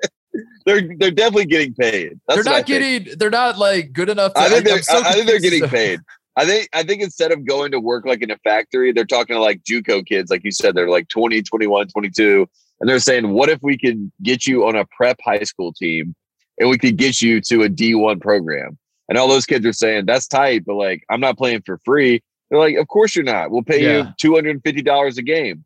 they're 0.66 0.82
they're 0.97 1.11
definitely 1.11 1.45
getting 1.45 1.74
paid. 1.74 2.20
That's 2.28 2.43
they're 2.43 2.53
not 2.53 2.66
getting. 2.66 3.18
They're 3.18 3.30
not 3.30 3.59
like 3.59 3.91
good 3.91 4.09
enough. 4.09 4.34
To, 4.34 4.39
I 4.39 4.49
think 4.49 4.66
they're. 4.66 4.82
So 4.82 4.99
I 4.99 5.11
think 5.11 5.28
they're 5.28 5.39
getting 5.39 5.68
paid. 5.68 5.99
I 6.36 6.45
think 6.45 6.69
I 6.73 6.84
think 6.84 7.01
instead 7.01 7.31
of 7.31 7.45
going 7.45 7.71
to 7.71 7.79
work 7.79 8.05
like 8.05 8.21
in 8.21 8.31
a 8.31 8.38
factory, 8.38 8.91
they're 8.91 9.05
talking 9.05 9.36
to 9.36 9.41
like 9.41 9.63
JUCO 9.63 10.05
kids, 10.05 10.31
like 10.31 10.43
you 10.43 10.51
said, 10.51 10.75
they're 10.75 10.89
like 10.89 11.07
20, 11.09 11.41
21, 11.41 11.88
22. 11.88 12.49
And 12.79 12.89
they're 12.89 12.99
saying, 12.99 13.29
what 13.29 13.49
if 13.49 13.61
we 13.61 13.77
could 13.77 14.11
get 14.23 14.47
you 14.47 14.67
on 14.67 14.75
a 14.75 14.86
prep 14.86 15.17
high 15.23 15.43
school 15.43 15.71
team 15.71 16.15
and 16.59 16.69
we 16.69 16.77
could 16.77 16.97
get 16.97 17.21
you 17.21 17.39
to 17.41 17.63
a 17.63 17.69
D1 17.69 18.19
program? 18.19 18.77
And 19.07 19.17
all 19.17 19.27
those 19.27 19.45
kids 19.45 19.65
are 19.65 19.73
saying, 19.73 20.05
that's 20.05 20.27
tight, 20.27 20.65
but 20.65 20.75
like, 20.75 21.03
I'm 21.09 21.19
not 21.19 21.38
playing 21.38 21.61
for 21.65 21.77
free. 21.86 22.21
They're 22.49 22.59
like, 22.59 22.75
of 22.77 22.88
course 22.88 23.15
you're 23.15 23.25
not. 23.25 23.51
We'll 23.51 23.63
pay 23.63 23.84
yeah. 23.84 24.11
you 24.19 24.31
$250 24.31 25.17
a 25.17 25.21
game. 25.21 25.65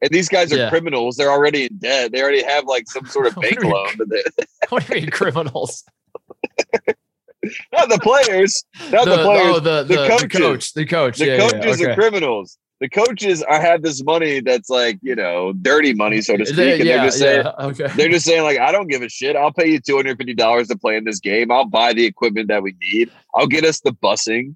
And 0.00 0.10
these 0.10 0.28
guys 0.28 0.52
are 0.52 0.56
yeah. 0.56 0.68
criminals. 0.68 1.16
They're 1.16 1.30
already 1.30 1.64
in 1.64 1.78
debt. 1.78 2.12
They 2.12 2.22
already 2.22 2.42
have 2.42 2.64
like 2.64 2.88
some 2.88 3.06
sort 3.06 3.26
of 3.26 3.34
bank 3.40 3.62
loan. 3.62 3.88
what 4.68 4.86
do 4.86 4.94
you 4.94 5.02
mean 5.02 5.10
criminals? 5.10 5.84
not 7.72 7.88
the 7.88 7.98
players, 8.02 8.64
not 8.90 9.04
the, 9.04 9.16
the 9.16 9.20
oh, 9.20 9.24
players. 9.24 9.56
Oh, 9.56 9.60
the, 9.60 9.82
the, 9.82 9.94
the, 9.94 10.08
coaches. 10.08 10.32
the 10.32 10.38
coach. 10.38 10.72
The 10.74 10.86
coach. 10.86 11.18
The 11.18 11.26
yeah, 11.26 11.38
coaches 11.38 11.80
yeah, 11.80 11.86
okay. 11.86 11.92
are 11.92 11.94
criminals. 11.94 12.58
The 12.80 12.88
coaches 12.88 13.42
are 13.42 13.60
have 13.60 13.82
this 13.82 14.04
money 14.04 14.40
that's 14.40 14.70
like 14.70 14.98
you 15.02 15.16
know 15.16 15.52
dirty 15.52 15.94
money, 15.94 16.20
so 16.20 16.36
to 16.36 16.46
speak, 16.46 16.56
they, 16.56 16.74
and 16.74 16.84
yeah, 16.84 16.96
they're 16.96 17.06
just 17.06 17.18
saying, 17.18 17.46
okay. 17.46 17.86
they're 17.96 18.08
just 18.08 18.24
saying 18.24 18.44
like, 18.44 18.58
I 18.58 18.70
don't 18.70 18.86
give 18.86 19.02
a 19.02 19.08
shit. 19.08 19.34
I'll 19.34 19.52
pay 19.52 19.68
you 19.68 19.80
two 19.80 19.96
hundred 19.96 20.16
fifty 20.16 20.34
dollars 20.34 20.68
to 20.68 20.78
play 20.78 20.96
in 20.96 21.04
this 21.04 21.18
game. 21.18 21.50
I'll 21.50 21.64
buy 21.64 21.92
the 21.92 22.04
equipment 22.04 22.48
that 22.48 22.62
we 22.62 22.76
need. 22.80 23.10
I'll 23.34 23.48
get 23.48 23.64
us 23.64 23.80
the 23.80 23.90
busing, 23.90 24.54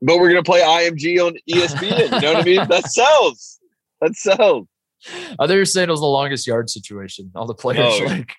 but 0.00 0.18
we're 0.18 0.28
gonna 0.28 0.42
play 0.42 0.62
IMG 0.62 1.18
on 1.24 1.36
ESPN. 1.48 2.14
you 2.14 2.20
know 2.20 2.32
what 2.34 2.36
I 2.36 2.44
mean? 2.44 2.68
That 2.68 2.86
sells. 2.90 3.58
That 4.00 4.16
sells. 4.16 4.66
I 5.06 5.46
thought 5.46 5.50
you 5.50 5.58
were 5.58 5.64
saying 5.64 5.88
it 5.88 5.92
was 5.92 6.00
the 6.00 6.06
longest 6.06 6.46
yard 6.46 6.70
situation. 6.70 7.30
All 7.34 7.46
the 7.46 7.54
players 7.54 8.00
oh. 8.00 8.04
like 8.04 8.34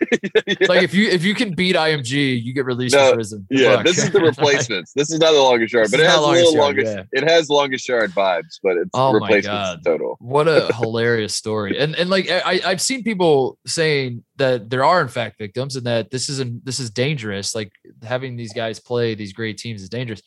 yeah. 0.00 0.54
Like 0.68 0.82
if 0.82 0.94
you 0.94 1.08
if 1.08 1.24
you 1.24 1.34
can 1.34 1.54
beat 1.54 1.76
IMG, 1.76 2.42
you 2.42 2.52
get 2.52 2.64
released 2.64 2.94
no, 2.94 3.14
prison. 3.14 3.46
yeah, 3.50 3.82
this 3.82 3.98
is 3.98 4.10
the 4.10 4.20
replacements. 4.32 4.92
this 4.94 5.10
is 5.10 5.18
not 5.18 5.32
the 5.32 5.40
longest 5.40 5.72
yard, 5.72 5.88
but 5.90 6.00
it 6.00 6.06
has 6.06 6.18
a 6.18 6.26
little 6.26 6.56
longest. 6.56 6.96
Yeah. 6.96 7.02
It 7.12 7.28
has 7.28 7.48
longest 7.48 7.88
yard 7.88 8.10
vibes, 8.12 8.58
but 8.62 8.76
it's 8.76 8.90
oh 8.94 9.12
replacements 9.12 9.84
total. 9.84 10.16
What 10.20 10.48
a 10.48 10.72
hilarious 10.74 11.34
story! 11.34 11.78
And 11.78 11.94
and 11.96 12.10
like 12.10 12.30
I 12.30 12.60
I've 12.64 12.80
seen 12.80 13.02
people 13.02 13.58
saying 13.66 14.24
that 14.36 14.70
there 14.70 14.84
are 14.84 15.00
in 15.00 15.08
fact 15.08 15.38
victims 15.38 15.76
and 15.76 15.86
that 15.86 16.10
this 16.10 16.28
isn't 16.28 16.64
this 16.64 16.80
is 16.80 16.90
dangerous. 16.90 17.54
Like 17.54 17.72
having 18.02 18.36
these 18.36 18.52
guys 18.52 18.80
play 18.80 19.14
these 19.14 19.32
great 19.32 19.58
teams 19.58 19.82
is 19.82 19.88
dangerous. 19.88 20.22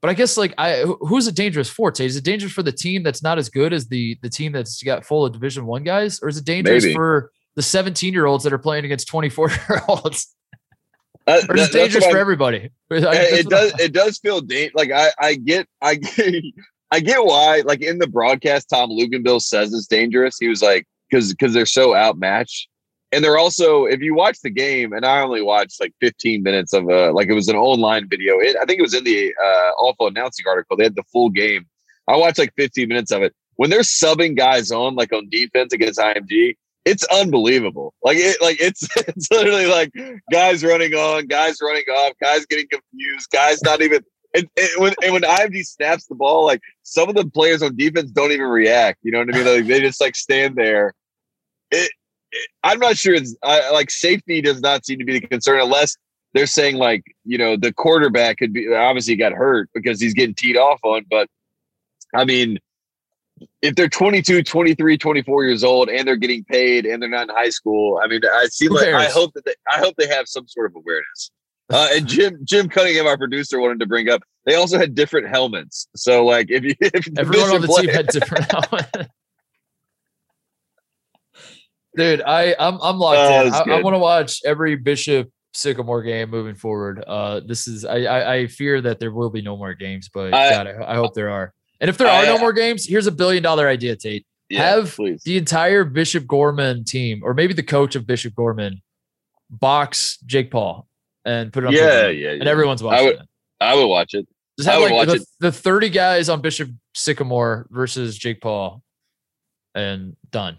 But 0.00 0.08
I 0.08 0.14
guess 0.14 0.36
like 0.36 0.54
I 0.56 0.82
who's 1.00 1.26
it 1.26 1.36
dangerous 1.36 1.68
for? 1.68 1.90
Tay? 1.90 2.06
Is 2.06 2.16
it 2.16 2.24
dangerous 2.24 2.52
for 2.52 2.62
the 2.62 2.72
team 2.72 3.02
that's 3.02 3.22
not 3.22 3.38
as 3.38 3.50
good 3.50 3.72
as 3.72 3.86
the 3.88 4.16
the 4.22 4.30
team 4.30 4.52
that's 4.52 4.82
got 4.82 5.04
full 5.04 5.26
of 5.26 5.32
Division 5.32 5.66
One 5.66 5.84
guys, 5.84 6.20
or 6.22 6.28
is 6.28 6.38
it 6.38 6.44
dangerous 6.44 6.84
Maybe. 6.84 6.94
for 6.94 7.30
the 7.60 7.64
17 7.64 8.14
year 8.14 8.24
olds 8.24 8.44
that 8.44 8.54
are 8.54 8.58
playing 8.58 8.86
against 8.86 9.06
24 9.08 9.50
year 9.50 9.82
olds. 9.86 10.34
That, 11.26 11.48
or 11.50 11.54
that, 11.54 11.70
dangerous 11.70 12.06
for 12.06 12.16
everybody. 12.16 12.70
it 12.90 13.48
does. 13.48 13.78
It 13.78 13.92
does 13.92 14.18
feel 14.18 14.40
da- 14.40 14.70
like 14.74 14.90
I. 14.90 15.10
I 15.18 15.34
get. 15.34 15.68
I 15.80 15.96
get. 15.96 16.42
I 16.90 16.98
get 16.98 17.22
why. 17.22 17.60
Like 17.60 17.82
in 17.82 17.98
the 17.98 18.08
broadcast, 18.08 18.70
Tom 18.70 18.88
Luginbill 18.90 19.42
says 19.42 19.72
it's 19.72 19.86
dangerous. 19.86 20.38
He 20.40 20.48
was 20.48 20.62
like, 20.62 20.88
because 21.08 21.30
because 21.30 21.52
they're 21.52 21.66
so 21.66 21.94
outmatched, 21.94 22.68
and 23.12 23.22
they're 23.22 23.36
also. 23.36 23.84
If 23.84 24.00
you 24.00 24.14
watch 24.14 24.40
the 24.42 24.50
game, 24.50 24.94
and 24.94 25.04
I 25.04 25.20
only 25.20 25.42
watched 25.42 25.78
like 25.78 25.92
15 26.00 26.42
minutes 26.42 26.72
of 26.72 26.88
a 26.88 27.12
like 27.12 27.28
it 27.28 27.34
was 27.34 27.48
an 27.48 27.56
online 27.56 28.08
video. 28.08 28.38
It, 28.38 28.56
I 28.56 28.64
think 28.64 28.78
it 28.78 28.82
was 28.82 28.94
in 28.94 29.04
the 29.04 29.32
uh, 29.40 29.70
awful 29.78 30.08
announcing 30.08 30.46
article. 30.48 30.78
They 30.78 30.84
had 30.84 30.96
the 30.96 31.04
full 31.12 31.28
game. 31.28 31.66
I 32.08 32.16
watched 32.16 32.38
like 32.38 32.54
15 32.56 32.88
minutes 32.88 33.12
of 33.12 33.22
it. 33.22 33.34
When 33.56 33.68
they're 33.68 33.80
subbing 33.80 34.38
guys 34.38 34.72
on 34.72 34.94
like 34.94 35.12
on 35.12 35.28
defense 35.28 35.74
against 35.74 36.00
IMG, 36.00 36.56
it's 36.84 37.04
unbelievable. 37.04 37.94
Like 38.02 38.16
it, 38.18 38.40
like 38.40 38.60
it's 38.60 38.88
it's 38.96 39.30
literally 39.30 39.66
like 39.66 39.92
guys 40.32 40.64
running 40.64 40.94
on, 40.94 41.26
guys 41.26 41.58
running 41.60 41.84
off, 41.84 42.14
guys 42.20 42.46
getting 42.46 42.66
confused, 42.68 43.30
guys 43.32 43.62
not 43.62 43.82
even. 43.82 44.04
And, 44.32 44.46
and 44.56 44.68
when 44.78 44.94
and 45.02 45.12
when 45.12 45.22
IMG 45.22 45.64
snaps 45.66 46.06
the 46.06 46.14
ball, 46.14 46.46
like 46.46 46.60
some 46.82 47.08
of 47.08 47.16
the 47.16 47.26
players 47.26 47.62
on 47.62 47.76
defense 47.76 48.10
don't 48.10 48.32
even 48.32 48.46
react. 48.46 49.00
You 49.02 49.12
know 49.12 49.18
what 49.18 49.34
I 49.34 49.38
mean? 49.38 49.46
Like 49.46 49.66
they 49.66 49.80
just 49.80 50.00
like 50.00 50.14
stand 50.14 50.56
there. 50.56 50.94
It, 51.72 51.90
it, 52.30 52.48
I'm 52.62 52.78
not 52.78 52.96
sure. 52.96 53.14
It's 53.14 53.36
I, 53.42 53.70
like 53.70 53.90
safety 53.90 54.40
does 54.40 54.60
not 54.60 54.86
seem 54.86 55.00
to 55.00 55.04
be 55.04 55.18
the 55.18 55.26
concern 55.26 55.60
unless 55.60 55.96
they're 56.32 56.46
saying 56.46 56.76
like 56.76 57.02
you 57.24 57.38
know 57.38 57.56
the 57.56 57.72
quarterback 57.72 58.38
could 58.38 58.52
be 58.52 58.72
obviously 58.72 59.16
got 59.16 59.32
hurt 59.32 59.68
because 59.74 60.00
he's 60.00 60.14
getting 60.14 60.34
teed 60.34 60.56
off 60.56 60.78
on. 60.84 61.04
But 61.10 61.28
I 62.14 62.24
mean, 62.24 62.58
if 63.62 63.74
they're 63.74 63.88
22 63.88 64.42
23 64.42 64.96
24 64.96 65.44
years 65.44 65.62
old 65.62 65.88
and 65.88 66.08
they're 66.08 66.16
getting 66.16 66.42
paid 66.44 66.86
and 66.86 67.02
they're 67.02 67.10
not 67.10 67.28
in 67.28 67.34
high 67.34 67.50
school 67.50 68.00
i 68.02 68.06
mean 68.06 68.20
i 68.32 68.46
see 68.46 68.68
like 68.68 68.88
i 68.88 69.04
hope 69.04 69.32
that 69.34 69.44
they, 69.44 69.54
i 69.72 69.78
hope 69.78 69.94
they 69.96 70.06
have 70.06 70.26
some 70.26 70.48
sort 70.48 70.70
of 70.70 70.76
awareness. 70.76 71.30
Uh, 71.68 71.88
and 71.92 72.06
jim 72.08 72.38
jim 72.44 72.68
cunningham 72.68 73.06
our 73.06 73.18
producer 73.18 73.60
wanted 73.60 73.78
to 73.78 73.86
bring 73.86 74.08
up 74.08 74.22
they 74.46 74.54
also 74.54 74.78
had 74.78 74.94
different 74.94 75.28
helmets. 75.28 75.88
So 75.96 76.24
like 76.24 76.50
if 76.50 76.64
you 76.64 76.74
if 76.80 77.08
everyone 77.18 77.50
on 77.50 77.60
the 77.60 77.66
play, 77.66 77.82
team 77.82 77.94
had 77.94 78.06
different 78.08 78.50
helmets. 78.50 79.10
Dude 81.96 82.22
i 82.22 82.54
i'm, 82.58 82.78
I'm 82.80 82.98
locked 82.98 83.18
uh, 83.18 83.46
in. 83.46 83.72
i, 83.72 83.76
I 83.76 83.82
want 83.82 83.94
to 83.94 83.98
watch 83.98 84.40
every 84.44 84.76
bishop 84.76 85.28
sycamore 85.52 86.02
game 86.02 86.30
moving 86.30 86.54
forward. 86.54 87.02
Uh 87.06 87.40
this 87.40 87.66
is 87.66 87.84
I, 87.84 88.02
I, 88.02 88.34
I 88.34 88.46
fear 88.46 88.80
that 88.80 89.00
there 89.00 89.12
will 89.12 89.30
be 89.30 89.42
no 89.42 89.56
more 89.56 89.74
games 89.74 90.08
but 90.12 90.32
I, 90.32 90.50
God, 90.50 90.66
I, 90.68 90.92
I 90.92 90.94
hope 90.94 91.14
there 91.14 91.30
are 91.30 91.52
and 91.80 91.88
if 91.88 91.98
there 91.98 92.08
are 92.08 92.24
no 92.24 92.38
more 92.38 92.52
games, 92.52 92.86
here's 92.86 93.06
a 93.06 93.12
billion 93.12 93.42
dollar 93.42 93.68
idea, 93.68 93.96
Tate. 93.96 94.26
Yeah, 94.48 94.68
Have 94.68 94.94
please. 94.96 95.22
the 95.22 95.36
entire 95.36 95.84
Bishop 95.84 96.26
Gorman 96.26 96.84
team, 96.84 97.20
or 97.22 97.34
maybe 97.34 97.54
the 97.54 97.62
coach 97.62 97.94
of 97.94 98.06
Bishop 98.06 98.34
Gorman, 98.34 98.82
box 99.48 100.18
Jake 100.26 100.50
Paul 100.50 100.88
and 101.24 101.52
put 101.52 101.64
it 101.64 101.68
on. 101.68 101.72
Yeah, 101.72 102.08
yeah, 102.08 102.30
And 102.30 102.48
everyone's 102.48 102.82
watching 102.82 102.98
I 103.00 103.02
would, 103.08 103.16
it. 103.16 103.28
I 103.60 103.74
would 103.74 103.86
watch 103.86 104.14
it. 104.14 104.26
Just 104.58 104.68
have 104.68 104.90
like 104.90 105.08
the, 105.08 105.24
the 105.38 105.52
30 105.52 105.88
guys 105.90 106.28
on 106.28 106.40
Bishop 106.40 106.70
Sycamore 106.94 107.66
versus 107.70 108.18
Jake 108.18 108.40
Paul 108.40 108.82
and 109.74 110.16
done. 110.30 110.58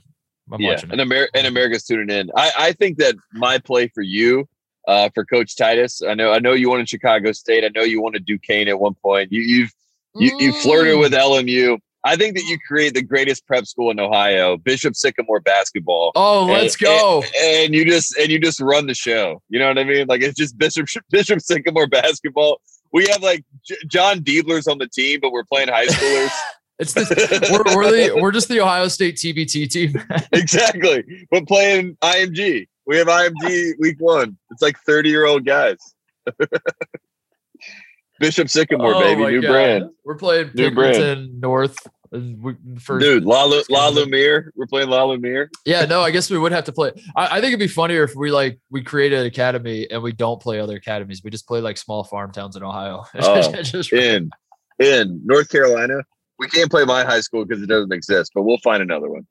I'm 0.52 0.60
yeah, 0.60 0.80
and, 0.90 1.00
Amer- 1.00 1.30
and 1.34 1.48
America's 1.48 1.86
tuning 1.86 2.10
in. 2.10 2.30
I, 2.36 2.52
I 2.58 2.72
think 2.74 2.98
that 2.98 3.16
my 3.32 3.58
play 3.58 3.88
for 3.88 4.02
you, 4.02 4.50
uh, 4.88 5.10
for 5.14 5.24
Coach 5.24 5.56
Titus, 5.56 6.02
I 6.02 6.14
know 6.14 6.34
I 6.34 6.40
know 6.40 6.54
you 6.54 6.70
wanted 6.70 6.90
Chicago 6.90 7.32
State. 7.32 7.64
I 7.64 7.70
know 7.74 7.84
you 7.84 8.02
wanted 8.02 8.26
Duquesne 8.26 8.68
at 8.68 8.80
one 8.80 8.96
point. 8.96 9.32
You, 9.32 9.42
you've 9.42 9.72
you, 10.16 10.38
you 10.40 10.54
flirted 10.54 11.00
with 11.00 11.14
mm. 11.14 11.20
LMU. 11.20 11.80
I 12.04 12.16
think 12.16 12.36
that 12.36 12.44
you 12.44 12.58
create 12.68 12.96
the 12.96 13.04
greatest 13.04 13.46
prep 13.46 13.66
school 13.66 13.92
in 13.92 14.00
Ohio, 14.00 14.58
Bishop 14.58 14.96
Sycamore 14.96 15.40
basketball. 15.40 16.12
Oh, 16.16 16.46
let's 16.46 16.76
and, 16.76 16.82
go! 16.82 17.24
And, 17.40 17.66
and, 17.66 17.74
you 17.76 17.86
just 17.86 18.18
and 18.18 18.30
you 18.30 18.40
just 18.40 18.60
run 18.60 18.88
the 18.88 18.96
show. 18.96 19.42
You 19.50 19.60
know 19.60 19.68
what 19.68 19.78
I 19.78 19.84
mean? 19.84 20.08
Like 20.08 20.22
it's 20.22 20.38
just 20.38 20.58
Bishop 20.58 20.88
Bishop 21.12 21.42
Sycamore 21.42 21.88
basketball. 21.92 22.60
We 22.92 23.08
have 23.10 23.22
like 23.22 23.44
J- 23.64 23.78
Jon 23.88 24.20
Diebler's 24.22 24.68
on 24.68 24.80
the 24.80 24.88
team, 24.88 25.20
but 25.22 25.32
we're 25.32 25.44
playing 25.44 25.68
high 25.68 25.86
schoolers. 25.86 26.32
it's 26.80 26.94
the, 26.94 27.50
we're 27.52 27.76
we're, 27.76 27.92
the, 27.92 28.22
we're 28.22 28.32
just 28.32 28.50
the 28.50 28.60
Ohio 28.62 28.88
State 28.88 29.18
TBT 29.18 29.70
team. 29.70 30.04
exactly, 30.32 31.28
but 31.30 31.48
playing 31.48 31.98
IMG. 32.02 32.68
We 32.88 32.98
have 32.98 33.08
IMG 33.08 33.74
week 33.80 33.98
one. 34.00 34.38
It's 34.50 34.62
like 34.62 34.78
thirty 34.88 35.10
year 35.10 35.26
old 35.26 35.46
guys. 35.46 35.78
Bishop 38.22 38.50
Sycamore, 38.50 38.96
oh 38.96 39.00
baby, 39.02 39.24
new 39.24 39.42
God. 39.42 39.50
brand. 39.50 39.90
We're 40.06 40.16
playing 40.16 40.52
new 40.54 40.70
brand. 40.72 41.42
North. 41.42 41.76
Uh, 42.14 42.20
first, 42.80 43.04
Dude, 43.04 43.24
La, 43.24 43.46
Lu- 43.46 43.64
La 43.70 43.88
Lumiere. 43.88 44.52
We're 44.56 44.68
playing 44.68 44.90
La 44.90 45.04
Lumiere. 45.04 45.50
Yeah, 45.66 45.86
no, 45.86 46.02
I 46.02 46.12
guess 46.12 46.30
we 46.30 46.38
would 46.38 46.52
have 46.52 46.66
to 46.66 46.72
play. 46.72 46.92
I, 47.16 47.38
I, 47.38 47.42
think 47.42 47.48
it'd 47.48 47.60
be 47.60 47.68
funnier 47.68 48.04
if 48.04 48.14
we 48.16 48.32
like 48.32 48.60
we 48.70 48.84
create 48.84 49.12
an 49.12 49.26
academy 49.26 49.90
and 49.90 50.04
we 50.04 50.12
don't 50.12 50.40
play 50.40 50.60
other 50.60 50.76
academies. 50.76 51.24
We 51.24 51.32
just 51.32 51.48
play 51.48 51.62
like 51.62 51.78
small 51.78 52.04
farm 52.04 52.32
towns 52.32 52.56
in 52.56 52.64
Ohio. 52.64 53.06
Oh, 53.22 53.54
in 53.92 54.30
in 54.78 55.22
North 55.26 55.50
Carolina, 55.50 56.04
we 56.38 56.48
can't 56.48 56.70
play 56.70 56.86
my 56.86 57.04
high 57.04 57.22
school 57.22 57.46
because 57.46 57.64
it 57.64 57.68
doesn't 57.68 57.92
exist, 57.92 58.34
but 58.36 58.44
we'll 58.44 58.60
find 58.60 58.84
another 58.84 59.10
one. 59.10 59.26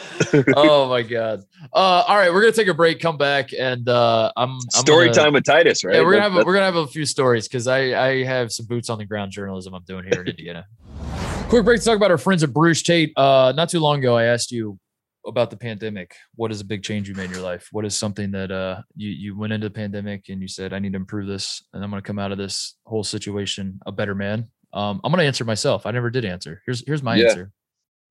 oh 0.56 0.88
my 0.88 1.02
god! 1.02 1.44
Uh, 1.72 2.04
all 2.06 2.16
right, 2.16 2.32
we're 2.32 2.40
gonna 2.40 2.52
take 2.52 2.68
a 2.68 2.74
break. 2.74 3.00
Come 3.00 3.16
back 3.16 3.50
and 3.52 3.88
uh, 3.88 4.32
I'm, 4.36 4.50
I'm 4.50 4.60
story 4.70 5.06
gonna, 5.06 5.14
time 5.14 5.32
with 5.34 5.44
Titus, 5.44 5.84
right? 5.84 5.96
Yeah, 5.96 6.02
we're 6.02 6.12
gonna 6.12 6.22
have 6.22 6.36
a, 6.36 6.44
we're 6.44 6.54
gonna 6.54 6.66
have 6.66 6.76
a 6.76 6.86
few 6.86 7.04
stories 7.04 7.48
because 7.48 7.66
I 7.66 8.08
I 8.08 8.24
have 8.24 8.52
some 8.52 8.66
boots 8.66 8.90
on 8.90 8.98
the 8.98 9.04
ground 9.04 9.32
journalism 9.32 9.74
I'm 9.74 9.84
doing 9.84 10.04
here 10.04 10.22
in 10.22 10.28
Indiana. 10.28 10.66
Quick 11.48 11.64
break 11.64 11.80
to 11.80 11.84
talk 11.84 11.96
about 11.96 12.10
our 12.10 12.18
friends 12.18 12.42
at 12.42 12.50
Bruush 12.50 12.82
Tate. 12.82 13.12
Uh, 13.16 13.52
not 13.54 13.68
too 13.68 13.80
long 13.80 13.98
ago, 13.98 14.16
I 14.16 14.24
asked 14.24 14.50
you 14.50 14.78
about 15.26 15.50
the 15.50 15.56
pandemic. 15.56 16.14
What 16.34 16.50
is 16.50 16.60
a 16.60 16.64
big 16.64 16.82
change 16.82 17.08
you 17.08 17.14
made 17.14 17.26
in 17.26 17.30
your 17.32 17.42
life? 17.42 17.68
What 17.72 17.84
is 17.84 17.94
something 17.94 18.30
that 18.32 18.50
uh 18.50 18.82
you 18.96 19.10
you 19.10 19.38
went 19.38 19.52
into 19.52 19.68
the 19.68 19.74
pandemic 19.74 20.28
and 20.28 20.40
you 20.40 20.48
said 20.48 20.72
I 20.72 20.78
need 20.78 20.92
to 20.92 20.96
improve 20.96 21.26
this 21.26 21.62
and 21.72 21.84
I'm 21.84 21.90
going 21.90 22.02
to 22.02 22.06
come 22.06 22.18
out 22.18 22.32
of 22.32 22.38
this 22.38 22.76
whole 22.86 23.04
situation 23.04 23.78
a 23.86 23.92
better 23.92 24.14
man? 24.14 24.48
Um, 24.72 25.00
I'm 25.04 25.12
going 25.12 25.20
to 25.20 25.26
answer 25.26 25.44
myself. 25.44 25.84
I 25.84 25.90
never 25.90 26.10
did 26.10 26.24
answer. 26.24 26.62
Here's 26.66 26.84
here's 26.86 27.02
my 27.02 27.16
yeah. 27.16 27.26
answer. 27.26 27.52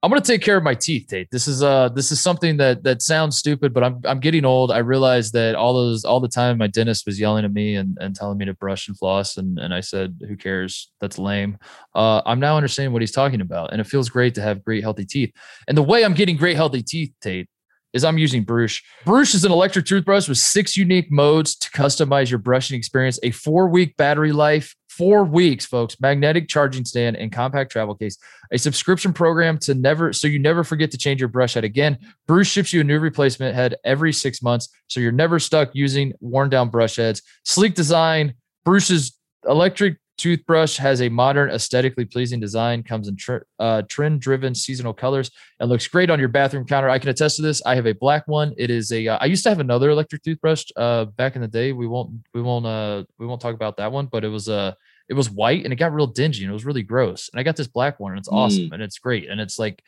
I'm 0.04 0.10
gonna 0.10 0.22
take 0.22 0.42
care 0.42 0.58
of 0.58 0.64
my 0.64 0.74
teeth, 0.74 1.08
Tate. 1.10 1.30
This 1.30 1.48
is 1.48 1.62
uh 1.62 1.90
this 1.90 2.12
is 2.12 2.20
something 2.20 2.58
that 2.58 2.84
that 2.84 3.04
sounds 3.04 3.38
stupid, 3.38 3.72
but 3.72 3.84
I'm 3.84 4.02
I'm 4.04 4.20
getting 4.20 4.46
old. 4.46 4.72
I 4.72 4.80
realized 4.80 5.34
that 5.34 5.54
all 5.54 5.76
those 5.76 6.04
all 6.04 6.20
the 6.20 6.28
time 6.28 6.58
my 6.58 6.66
dentist 6.68 7.06
was 7.06 7.20
yelling 7.20 7.46
at 7.46 7.54
me 7.54 7.76
and, 7.76 7.98
and 8.02 8.16
telling 8.16 8.40
me 8.40 8.46
to 8.46 8.54
brush 8.56 8.88
and 8.88 8.98
floss, 8.98 9.38
and 9.38 9.60
and 9.60 9.74
I 9.74 9.82
said, 9.82 10.20
Who 10.28 10.36
cares? 10.36 10.92
That's 11.02 11.20
lame. 11.20 11.60
Uh, 11.94 12.24
I'm 12.26 12.40
now 12.40 12.58
understanding 12.58 12.94
what 12.94 13.04
he's 13.04 13.12
talking 13.12 13.42
about, 13.42 13.74
and 13.74 13.80
it 13.80 13.86
feels 13.86 14.10
great 14.10 14.34
to 14.36 14.42
have 14.42 14.66
great 14.66 14.82
healthy 14.82 15.06
teeth. 15.06 15.32
And 15.68 15.78
the 15.78 15.84
way 15.84 16.04
I'm 16.04 16.16
getting 16.16 16.36
great 16.36 16.56
healthy 16.56 16.82
teeth, 16.82 17.14
Tate, 17.22 17.48
is 17.94 18.04
I'm 18.04 18.18
using 18.18 18.44
Bruush. 18.44 18.82
Bruush 19.06 19.36
is 19.36 19.46
an 19.46 19.52
electric 19.52 19.86
toothbrush 19.86 20.28
with 20.28 20.38
six 20.40 20.76
unique 20.76 21.12
modes 21.12 21.56
to 21.58 21.70
customize 21.70 22.30
your 22.32 22.40
brushing 22.40 22.78
experience, 22.78 23.20
a 23.22 23.30
four 23.32 23.70
week 23.70 23.96
battery 23.98 24.32
life, 24.32 24.76
four 25.02 25.24
weeks, 25.24 25.66
folks, 25.66 26.00
magnetic 26.00 26.48
charging 26.48 26.86
stand 26.86 27.16
and 27.16 27.32
compact 27.32 27.72
travel 27.72 27.96
case, 27.96 28.20
a 28.52 28.58
subscription 28.60 29.12
program 29.12 29.58
to 29.58 29.74
never, 29.74 30.14
so 30.14 30.28
you 30.28 30.38
never 30.38 30.64
forget 30.64 30.92
to 30.92 30.98
change 30.98 31.20
your 31.20 31.28
brush 31.28 31.56
head 31.56 31.64
again. 31.64 31.98
Bruush 32.30 32.52
ships 32.52 32.72
you 32.72 32.82
a 32.82 32.84
new 32.84 33.00
replacement 33.00 33.56
head 33.56 33.74
every 33.84 34.14
six 34.14 34.44
months, 34.44 34.70
so 34.86 35.00
you're 35.00 35.12
never 35.12 35.40
stuck 35.40 35.72
using 35.74 36.14
worn 36.20 36.52
down 36.52 36.70
brush 36.70 36.98
heads. 36.98 37.24
Sleek 37.46 37.74
design, 37.74 38.36
Bruush's 38.64 39.18
electric 39.48 39.98
toothbrush 40.20 40.78
has 40.78 41.02
a 41.02 41.10
modern, 41.10 41.50
aesthetically 41.50 42.06
pleasing 42.06 42.40
design, 42.40 42.84
comes 42.84 43.08
in 43.08 43.16
tr- 43.16 43.38
uh, 43.58 43.82
trend 43.90 44.22
driven 44.22 44.54
seasonal 44.54 44.94
colors, 44.94 45.32
and 45.60 45.68
looks 45.68 45.88
great 45.88 46.12
on 46.12 46.20
your 46.20 46.30
bathroom 46.30 46.64
counter. 46.64 46.92
I 46.92 47.00
can 47.00 47.10
attest 47.10 47.38
to 47.38 47.42
this. 47.42 47.60
I 47.66 47.74
have 47.74 47.88
a 47.88 47.94
black 47.96 48.28
one. 48.28 48.54
It 48.56 48.70
is 48.70 48.92
a. 48.92 49.08
Uh, 49.08 49.18
I 49.20 49.26
used 49.26 49.42
to 49.44 49.50
have 49.50 49.60
another 49.60 49.90
electric 49.90 50.22
toothbrush 50.22 50.66
uh, 50.76 51.06
back 51.06 51.36
in 51.36 51.42
the 51.42 51.48
day. 51.48 51.72
We 51.72 51.88
won't, 51.88 52.12
we 52.36 52.42
won't, 52.44 52.68
uh, 52.68 53.04
we 53.18 53.26
won't 53.26 53.42
talk 53.42 53.56
about 53.56 53.78
that 53.78 53.92
one, 53.92 54.06
but 54.06 54.24
it 54.24 54.30
was 54.30 54.48
a. 54.48 54.78
It 55.12 55.16
was 55.16 55.30
white 55.30 55.66
and 55.66 55.74
it 55.74 55.76
got 55.76 55.94
real 55.94 56.08
dingy 56.08 56.44
and 56.44 56.50
it 56.50 56.54
was 56.54 56.64
really 56.64 56.84
gross. 56.84 57.30
And 57.32 57.38
I 57.38 57.44
got 57.44 57.58
this 57.58 57.68
black 57.68 58.00
one 58.00 58.14
and 58.14 58.20
it's 58.20 58.30
awesome 58.30 58.70
mm. 58.70 58.72
and 58.72 58.82
it's 58.82 58.98
great. 58.98 59.30
And 59.30 59.42
it's 59.42 59.60
like 59.60 59.84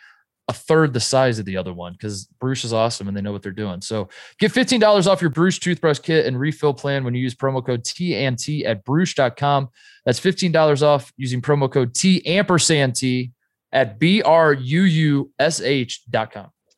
a 0.49 0.53
third 0.53 0.91
the 0.91 0.99
size 0.99 1.39
of 1.39 1.45
the 1.45 1.55
other 1.55 1.71
one 1.71 1.93
because 1.93 2.28
Bruush 2.41 2.65
is 2.65 2.74
awesome 2.74 3.07
and 3.07 3.15
they 3.15 3.21
know 3.21 3.32
what 3.32 3.41
they're 3.41 3.53
doing. 3.53 3.80
So 3.80 4.09
get 4.38 4.51
$15 4.51 5.07
off 5.07 5.21
your 5.21 5.32
Bruush 5.32 5.61
toothbrush 5.61 5.99
kit 5.99 6.26
and 6.26 6.38
refill 6.38 6.74
plan 6.74 7.05
when 7.05 7.15
you 7.15 7.21
use 7.21 7.34
promo 7.36 7.65
code 7.65 7.86
TNT 7.86 8.65
at 8.65 8.84
Bruush.com. 8.84 9.69
That's 10.05 10.19
$15 10.19 10.82
off 10.82 11.13
using 11.15 11.41
promo 11.41 11.71
code 11.71 11.95
T 11.95 12.21
ampersand 12.26 12.97
T 12.97 13.32
at 13.71 13.97
B-R-U-U-S-H.com. 13.97 14.59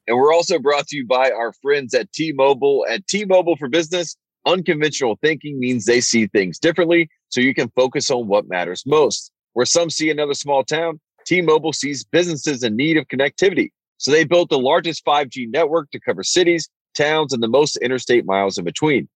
And 0.08 0.18
we're 0.18 0.34
also 0.34 0.60
brought 0.60 0.88
to 0.90 0.98
you 0.98 1.08
by 1.08 1.32
our 1.32 1.52
friends 1.64 1.96
at 1.96 2.14
T-Mobile. 2.14 2.86
At 2.88 3.08
T-Mobile 3.08 3.56
for 3.56 3.68
Business, 3.68 4.16
unconventional 4.46 5.18
thinking 5.22 5.60
means 5.60 5.86
they 5.86 6.02
see 6.02 6.28
things 6.28 6.60
differently 6.60 7.10
so 7.30 7.42
you 7.42 7.54
can 7.54 7.70
focus 7.76 8.10
on 8.10 8.28
what 8.28 8.48
matters 8.48 8.84
most. 8.86 9.32
Where 9.54 9.66
some 9.66 9.90
see 9.90 10.10
another 10.10 10.34
small 10.34 10.64
town, 10.64 11.00
T-Mobile 11.26 11.74
sees 11.74 12.04
businesses 12.04 12.64
in 12.64 12.76
need 12.76 12.98
of 12.98 13.08
connectivity. 13.08 13.70
So 13.98 14.12
they 14.12 14.26
built 14.26 14.50
the 14.50 14.60
largest 14.60 15.06
5G 15.06 15.50
network 15.50 15.90
to 15.92 16.00
cover 16.00 16.24
cities, 16.24 16.70
towns, 16.94 17.34
and 17.34 17.42
the 17.42 17.48
most 17.48 17.78
interstate 17.78 18.26
miles 18.26 18.58
in 18.58 18.66
between. 18.66 19.08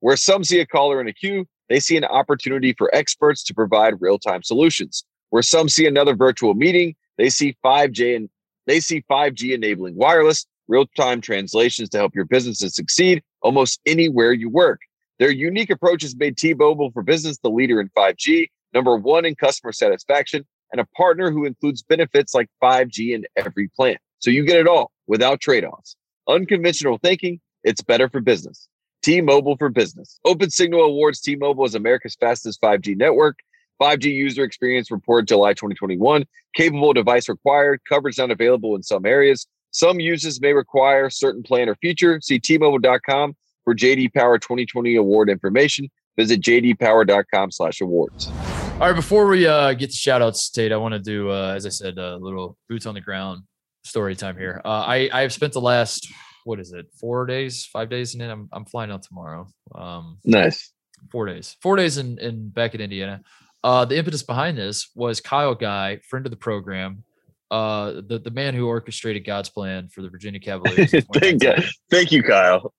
Where 0.00 0.16
some 0.16 0.44
see 0.44 0.60
a 0.60 0.66
caller 0.66 1.00
in 1.00 1.08
a 1.08 1.12
queue, 1.12 1.46
they 1.68 1.80
see 1.80 1.96
an 1.96 2.04
opportunity 2.04 2.74
for 2.76 2.94
experts 2.94 3.42
to 3.44 3.54
provide 3.54 4.00
real-time 4.00 4.42
solutions. 4.42 5.04
Where 5.30 5.42
some 5.42 5.68
see 5.68 5.86
another 5.86 6.14
virtual 6.14 6.54
meeting, 6.54 6.94
they 7.16 7.30
see 7.30 7.56
5G 7.64 8.16
and 8.16 8.30
they 8.66 8.80
see 8.80 9.02
5G 9.10 9.54
enabling 9.54 9.96
wireless, 9.96 10.46
real-time 10.68 11.20
translations 11.20 11.88
to 11.90 11.98
help 11.98 12.14
your 12.14 12.24
businesses 12.24 12.74
succeed 12.74 13.22
almost 13.42 13.80
anywhere 13.86 14.32
you 14.32 14.48
work. 14.48 14.80
Their 15.18 15.30
unique 15.30 15.70
approach 15.70 16.02
has 16.02 16.14
made 16.14 16.36
T-Mobile 16.36 16.92
for 16.92 17.02
Business 17.02 17.38
the 17.38 17.50
leader 17.50 17.80
in 17.80 17.88
5G, 17.96 18.48
number 18.72 18.96
one 18.96 19.24
in 19.24 19.34
customer 19.34 19.72
satisfaction, 19.72 20.46
and 20.70 20.80
a 20.80 20.86
partner 20.96 21.30
who 21.30 21.44
includes 21.44 21.82
benefits 21.82 22.34
like 22.34 22.48
5G 22.62 23.14
in 23.14 23.24
every 23.36 23.68
plan. 23.68 23.96
So 24.20 24.30
you 24.30 24.44
get 24.44 24.58
it 24.58 24.68
all 24.68 24.92
without 25.06 25.40
trade-offs. 25.40 25.96
Unconventional 26.28 26.98
thinking, 27.02 27.40
it's 27.64 27.80
better 27.80 28.08
for 28.08 28.20
business. 28.20 28.68
T-Mobile 29.02 29.56
for 29.56 29.70
Business. 29.70 30.18
Open 30.24 30.50
Signal 30.50 30.82
awards 30.82 31.20
T-Mobile 31.20 31.64
as 31.64 31.74
America's 31.74 32.16
fastest 32.16 32.60
5G 32.60 32.96
network. 32.96 33.38
5G 33.80 34.12
user 34.12 34.42
experience 34.42 34.90
report 34.90 35.28
July 35.28 35.52
2021. 35.52 36.26
Capable 36.54 36.92
device 36.92 37.28
required. 37.28 37.80
Coverage 37.88 38.18
not 38.18 38.30
available 38.30 38.74
in 38.74 38.82
some 38.82 39.06
areas. 39.06 39.46
Some 39.70 40.00
uses 40.00 40.40
may 40.40 40.52
require 40.52 41.10
certain 41.10 41.42
plan 41.42 41.68
or 41.68 41.74
feature. 41.76 42.20
See 42.22 42.38
T-Mobile.com 42.38 43.36
for 43.64 43.74
JD 43.74 44.14
Power 44.14 44.38
2020 44.38 44.96
award 44.96 45.28
information. 45.28 45.90
Visit 46.16 46.40
jdpower.com 46.40 47.50
slash 47.50 47.80
awards. 47.80 48.28
All 48.28 48.86
right, 48.86 48.94
before 48.94 49.26
we 49.26 49.46
uh, 49.46 49.72
get 49.74 49.90
to 49.90 49.96
shout 49.96 50.22
outs, 50.22 50.50
Tate, 50.50 50.72
I 50.72 50.76
want 50.76 50.94
to 50.94 51.00
do, 51.00 51.30
uh, 51.30 51.52
as 51.54 51.66
I 51.66 51.68
said, 51.68 51.98
a 51.98 52.16
little 52.16 52.56
boots 52.68 52.86
on 52.86 52.94
the 52.94 53.00
ground 53.00 53.42
story 53.84 54.14
time 54.14 54.36
here. 54.36 54.60
Uh, 54.64 54.84
I 54.86 55.10
I've 55.12 55.32
spent 55.32 55.52
the 55.52 55.60
last 55.60 56.06
what 56.44 56.60
is 56.60 56.72
it, 56.72 56.86
four 56.98 57.26
days, 57.26 57.66
five 57.66 57.90
days, 57.90 58.14
and 58.14 58.20
then 58.20 58.30
I'm 58.30 58.48
I'm 58.52 58.64
flying 58.64 58.90
out 58.90 59.02
tomorrow. 59.02 59.48
Um, 59.74 60.18
nice. 60.24 60.72
Four 61.10 61.26
days, 61.26 61.56
four 61.60 61.76
days 61.76 61.98
in 61.98 62.18
in 62.18 62.48
back 62.50 62.74
in 62.74 62.80
Indiana. 62.80 63.20
Uh, 63.64 63.84
the 63.84 63.98
impetus 63.98 64.22
behind 64.22 64.56
this 64.56 64.90
was 64.94 65.20
Kyle 65.20 65.54
Guy, 65.54 65.98
friend 66.08 66.24
of 66.24 66.30
the 66.30 66.36
program, 66.36 67.02
uh, 67.50 67.92
the 68.06 68.20
the 68.22 68.30
man 68.30 68.54
who 68.54 68.66
orchestrated 68.66 69.24
God's 69.24 69.48
plan 69.48 69.88
for 69.88 70.02
the 70.02 70.08
Virginia 70.08 70.40
Cavaliers. 70.48 70.94
thank 71.14 71.42
you, 71.42 71.54
thank 71.90 72.12
you, 72.12 72.22
Kyle 72.22 72.72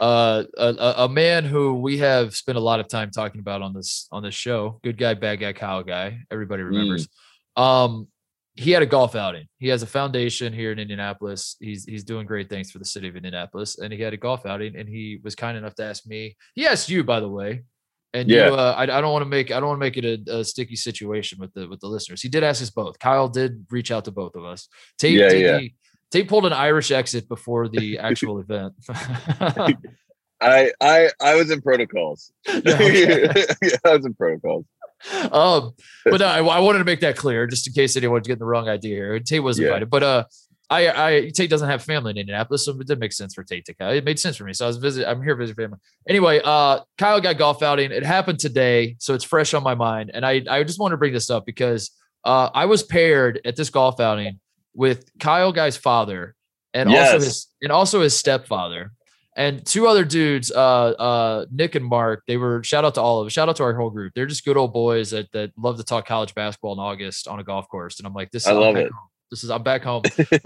uh, 0.00 0.44
a, 0.56 0.94
a 0.98 1.08
man 1.08 1.44
who 1.44 1.74
we 1.74 1.98
have 1.98 2.34
spent 2.34 2.58
a 2.58 2.60
lot 2.60 2.80
of 2.80 2.88
time 2.88 3.10
talking 3.10 3.40
about 3.40 3.62
on 3.62 3.74
this 3.74 4.08
on 4.12 4.22
this 4.22 4.34
show. 4.34 4.78
Good 4.82 4.98
guy, 4.98 5.14
bad 5.14 5.40
guy, 5.40 5.52
Kyle 5.52 5.82
guy. 5.82 6.20
Everybody 6.30 6.62
remembers. 6.62 7.08
Mm. 7.56 7.62
Um, 7.62 8.08
he 8.54 8.72
had 8.72 8.82
a 8.82 8.86
golf 8.86 9.14
outing. 9.14 9.46
He 9.58 9.68
has 9.68 9.82
a 9.82 9.86
foundation 9.86 10.52
here 10.52 10.72
in 10.72 10.78
Indianapolis. 10.78 11.56
He's 11.60 11.84
he's 11.84 12.04
doing 12.04 12.26
great 12.26 12.48
things 12.48 12.70
for 12.70 12.78
the 12.78 12.84
city 12.84 13.08
of 13.08 13.16
Indianapolis, 13.16 13.78
and 13.78 13.92
he 13.92 14.00
had 14.00 14.14
a 14.14 14.16
golf 14.16 14.46
outing. 14.46 14.76
And 14.76 14.88
he 14.88 15.20
was 15.22 15.34
kind 15.34 15.56
enough 15.56 15.74
to 15.76 15.84
ask 15.84 16.06
me. 16.06 16.36
He 16.54 16.66
asked 16.66 16.88
you, 16.88 17.04
by 17.04 17.20
the 17.20 17.28
way, 17.28 17.62
and 18.14 18.28
yeah, 18.28 18.48
you, 18.48 18.54
uh, 18.54 18.74
I, 18.76 18.82
I 18.82 19.00
don't 19.00 19.12
want 19.12 19.22
to 19.22 19.28
make 19.28 19.50
I 19.50 19.60
don't 19.60 19.68
want 19.68 19.80
to 19.80 19.84
make 19.84 19.96
it 19.96 20.28
a, 20.28 20.38
a, 20.38 20.44
sticky 20.44 20.76
situation 20.76 21.38
with 21.38 21.52
the 21.52 21.68
with 21.68 21.80
the 21.80 21.88
listeners. 21.88 22.22
He 22.22 22.28
did 22.28 22.42
ask 22.42 22.62
us 22.62 22.70
both. 22.70 22.98
Kyle 22.98 23.28
did 23.28 23.66
reach 23.70 23.90
out 23.90 24.06
to 24.06 24.10
both 24.10 24.34
of 24.34 24.44
us. 24.44 24.68
Tate, 24.98 25.18
yeah, 25.18 25.32
yeah. 25.32 25.58
He, 25.58 25.74
Tate 26.10 26.28
pulled 26.28 26.46
an 26.46 26.54
Irish 26.54 26.90
exit 26.90 27.28
before 27.28 27.68
the 27.68 27.98
actual 27.98 28.38
event. 28.40 28.74
I 30.40 30.72
I 30.80 31.10
I 31.20 31.34
was 31.34 31.50
in 31.50 31.60
protocols. 31.60 32.32
yeah, 32.46 33.32
I 33.84 33.96
was 33.96 34.06
in 34.06 34.14
protocols. 34.14 34.64
Um, 35.30 35.74
but 36.04 36.22
I, 36.22 36.38
I 36.38 36.58
wanted 36.58 36.78
to 36.78 36.84
make 36.84 37.00
that 37.00 37.16
clear, 37.16 37.46
just 37.46 37.66
in 37.66 37.72
case 37.72 37.96
anyone's 37.96 38.26
getting 38.26 38.40
the 38.40 38.46
wrong 38.46 38.68
idea 38.68 38.96
here. 38.96 39.20
Tate 39.20 39.42
was 39.42 39.58
invited, 39.58 39.86
yeah. 39.86 39.90
but 39.90 40.02
uh, 40.02 40.24
I 40.70 41.06
I 41.06 41.30
Tate 41.30 41.48
doesn't 41.48 41.68
have 41.68 41.82
family 41.82 42.10
in 42.10 42.18
Indianapolis, 42.18 42.64
so 42.64 42.78
it 42.78 42.86
did 42.86 43.00
make 43.00 43.12
sense 43.12 43.34
for 43.34 43.42
Tate 43.42 43.64
to 43.66 43.74
come. 43.74 43.88
It 43.88 44.04
made 44.04 44.18
sense 44.18 44.36
for 44.36 44.44
me, 44.44 44.52
so 44.52 44.66
I 44.66 44.68
was 44.68 44.76
visit. 44.76 45.08
I'm 45.08 45.22
here 45.22 45.34
visiting 45.34 45.64
family. 45.64 45.78
Anyway, 46.08 46.40
uh, 46.44 46.80
Kyle 46.98 47.20
got 47.20 47.38
golf 47.38 47.62
outing. 47.62 47.90
It 47.90 48.04
happened 48.04 48.38
today, 48.38 48.96
so 48.98 49.14
it's 49.14 49.24
fresh 49.24 49.54
on 49.54 49.62
my 49.62 49.74
mind, 49.74 50.10
and 50.12 50.26
I 50.26 50.42
I 50.48 50.62
just 50.64 50.78
want 50.78 50.92
to 50.92 50.96
bring 50.96 51.12
this 51.12 51.30
up 51.30 51.46
because 51.46 51.90
uh, 52.24 52.50
I 52.54 52.66
was 52.66 52.82
paired 52.82 53.40
at 53.44 53.56
this 53.56 53.70
golf 53.70 54.00
outing 54.00 54.40
with 54.74 55.10
Kyle 55.18 55.52
Guy's 55.52 55.76
father 55.76 56.34
and 56.74 56.90
yes. 56.90 57.12
also 57.12 57.24
his 57.24 57.46
and 57.62 57.72
also 57.72 58.00
his 58.02 58.16
stepfather 58.16 58.92
and 59.38 59.64
two 59.64 59.86
other 59.86 60.04
dudes, 60.04 60.50
uh, 60.50 60.56
uh, 60.58 61.46
Nick 61.52 61.76
and 61.76 61.84
Mark. 61.84 62.24
They 62.26 62.36
were 62.36 62.62
shout 62.64 62.84
out 62.84 62.96
to 62.96 63.00
all 63.00 63.20
of 63.20 63.24
them. 63.24 63.30
Shout 63.30 63.48
out 63.48 63.56
to 63.56 63.62
our 63.62 63.74
whole 63.74 63.88
group. 63.88 64.12
They're 64.14 64.26
just 64.26 64.44
good 64.44 64.56
old 64.56 64.72
boys 64.72 65.10
that 65.10 65.30
that 65.32 65.52
love 65.56 65.76
to 65.78 65.84
talk 65.84 66.06
college 66.06 66.34
basketball 66.34 66.72
in 66.72 66.80
August 66.80 67.28
on 67.28 67.38
a 67.38 67.44
golf 67.44 67.68
course. 67.68 68.00
And 68.00 68.06
I'm 68.06 68.14
like, 68.14 68.32
this. 68.32 68.42
Is, 68.42 68.48
I 68.48 68.52
love 68.52 68.76
it. 68.76 68.90
Home. 68.90 69.08
This 69.30 69.44
is 69.44 69.50
I'm 69.50 69.62
back 69.62 69.82
home. 69.82 70.02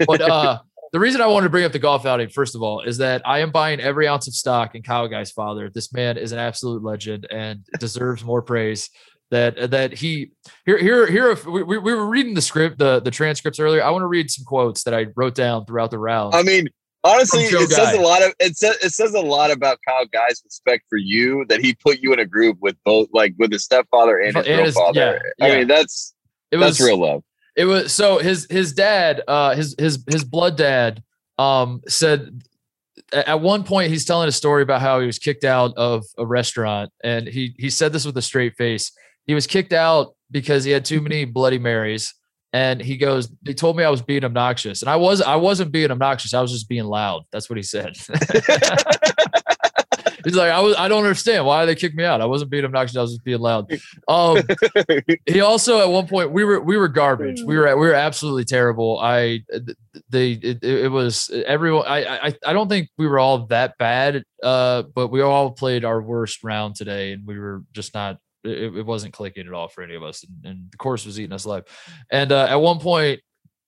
but 0.07 0.21
uh, 0.21 0.59
the 0.91 0.99
reason 0.99 1.21
I 1.21 1.27
wanted 1.27 1.45
to 1.45 1.49
bring 1.49 1.65
up 1.65 1.71
the 1.71 1.79
golf 1.79 2.05
outing, 2.05 2.29
first 2.29 2.55
of 2.55 2.61
all, 2.61 2.81
is 2.81 2.97
that 2.99 3.21
I 3.25 3.39
am 3.39 3.51
buying 3.51 3.79
every 3.79 4.07
ounce 4.07 4.27
of 4.27 4.35
stock 4.35 4.75
in 4.75 4.83
Kyle 4.83 5.07
Guy's 5.07 5.31
father. 5.31 5.69
This 5.73 5.93
man 5.93 6.17
is 6.17 6.31
an 6.31 6.39
absolute 6.39 6.83
legend 6.83 7.27
and 7.31 7.65
deserves 7.79 8.23
more 8.23 8.41
praise 8.41 8.89
that 9.33 9.71
that 9.71 9.93
he 9.93 10.31
here 10.65 10.77
here 10.77 11.07
here 11.07 11.35
we, 11.47 11.63
we 11.63 11.77
were 11.79 12.07
reading 12.07 12.35
the 12.35 12.41
script 12.41 12.77
the 12.77 12.99
the 12.99 13.09
transcripts 13.09 13.59
earlier 13.59 13.83
i 13.83 13.89
want 13.89 14.03
to 14.03 14.07
read 14.07 14.29
some 14.29 14.45
quotes 14.45 14.83
that 14.83 14.93
i 14.93 15.07
wrote 15.15 15.33
down 15.33 15.65
throughout 15.65 15.89
the 15.89 15.97
round 15.97 16.35
i 16.35 16.43
mean 16.43 16.67
honestly 17.03 17.41
it 17.41 17.69
Guy. 17.69 17.75
says 17.75 17.93
a 17.97 18.01
lot 18.01 18.21
of 18.21 18.33
it 18.39 18.55
says 18.55 18.77
it 18.83 18.91
says 18.91 19.15
a 19.15 19.21
lot 19.21 19.49
about 19.49 19.79
kyle 19.87 20.05
guy's 20.05 20.39
respect 20.45 20.83
for 20.87 20.97
you 20.97 21.45
that 21.49 21.61
he 21.61 21.73
put 21.73 21.99
you 21.99 22.13
in 22.13 22.19
a 22.19 22.27
group 22.27 22.57
with 22.61 22.75
both 22.85 23.07
like 23.11 23.33
with 23.39 23.51
his 23.51 23.63
stepfather 23.63 24.19
and 24.19 24.35
his 24.35 24.45
and 24.45 24.55
real 24.55 24.65
his, 24.65 24.75
father 24.75 25.33
yeah, 25.39 25.45
i 25.45 25.49
yeah. 25.49 25.57
mean 25.57 25.67
that's 25.67 26.13
it 26.51 26.57
that's 26.57 26.79
was, 26.79 26.87
real 26.87 27.01
love 27.01 27.23
it 27.55 27.65
was 27.65 27.93
so 27.93 28.19
his 28.19 28.47
his 28.49 28.73
dad 28.73 29.21
uh 29.27 29.55
his 29.55 29.75
his 29.77 30.03
his 30.07 30.23
blood 30.23 30.57
dad 30.57 31.03
um 31.37 31.81
said 31.87 32.41
at 33.11 33.41
one 33.41 33.63
point 33.63 33.91
he's 33.91 34.05
telling 34.05 34.27
a 34.27 34.31
story 34.31 34.63
about 34.63 34.81
how 34.81 34.99
he 34.99 35.05
was 35.05 35.19
kicked 35.19 35.43
out 35.43 35.73
of 35.77 36.03
a 36.17 36.25
restaurant 36.25 36.91
and 37.03 37.27
he 37.27 37.55
he 37.57 37.69
said 37.69 37.93
this 37.93 38.05
with 38.05 38.17
a 38.17 38.21
straight 38.21 38.55
face 38.55 38.91
he 39.25 39.33
was 39.33 39.47
kicked 39.47 39.73
out 39.73 40.15
because 40.31 40.63
he 40.63 40.71
had 40.71 40.83
too 40.83 41.01
many 41.01 41.25
Bloody 41.25 41.59
Marys. 41.59 42.13
And 42.51 42.79
he 42.81 42.97
goes, 42.97 43.29
they 43.41 43.53
told 43.53 43.77
me 43.77 43.83
I 43.83 43.89
was 43.89 44.03
being 44.03 44.23
obnoxious. 44.23 44.81
And 44.83 44.89
I 44.89 44.95
was, 44.95 45.21
I 45.21 45.37
wasn't 45.37 45.71
being 45.71 45.89
obnoxious. 45.89 46.35
I 46.35 46.41
was 46.41 46.51
just 46.51 46.69
being 46.69 46.83
loud. 46.83 47.23
That's 47.31 47.49
what 47.49 47.57
he 47.57 47.63
said. 47.63 47.93
He's 50.23 50.35
like, 50.35 50.51
I 50.51 50.59
was, 50.59 50.75
I 50.77 50.87
don't 50.87 51.03
understand 51.03 51.45
why 51.45 51.65
they 51.65 51.75
kicked 51.75 51.95
me 51.95 52.03
out. 52.03 52.21
I 52.21 52.25
wasn't 52.25 52.51
being 52.51 52.65
obnoxious. 52.65 52.97
I 52.97 53.01
was 53.01 53.11
just 53.11 53.23
being 53.23 53.39
loud. 53.39 53.71
Um, 54.07 54.41
he 55.25 55.41
also 55.41 55.81
at 55.81 55.89
one 55.89 56.07
point 56.07 56.31
we 56.31 56.43
were 56.43 56.59
we 56.59 56.77
were 56.77 56.87
garbage. 56.87 57.41
We 57.41 57.57
were 57.57 57.65
we 57.77 57.87
were 57.87 57.93
absolutely 57.93 58.45
terrible. 58.45 58.99
I 58.99 59.43
they 60.09 60.31
it, 60.31 60.63
it 60.63 60.91
was 60.91 61.29
everyone. 61.45 61.85
I 61.87 62.27
I 62.27 62.35
I 62.45 62.53
don't 62.53 62.69
think 62.69 62.89
we 62.97 63.07
were 63.07 63.19
all 63.19 63.47
that 63.47 63.77
bad. 63.77 64.23
Uh, 64.41 64.83
but 64.93 65.07
we 65.07 65.21
all 65.21 65.51
played 65.51 65.85
our 65.85 66.01
worst 66.01 66.43
round 66.43 66.75
today, 66.75 67.13
and 67.13 67.25
we 67.25 67.39
were 67.39 67.63
just 67.71 67.93
not. 67.93 68.17
It, 68.43 68.75
it 68.75 68.85
wasn't 68.85 69.13
clicking 69.13 69.47
at 69.47 69.53
all 69.53 69.69
for 69.69 69.83
any 69.83 69.95
of 69.95 70.03
us, 70.03 70.23
and, 70.23 70.45
and 70.45 70.71
the 70.71 70.77
course 70.77 71.05
was 71.05 71.17
eating 71.17 71.31
us 71.31 71.45
alive. 71.45 71.63
And 72.11 72.33
uh, 72.33 72.47
at 72.49 72.57
one 72.57 72.79
point, 72.79 73.21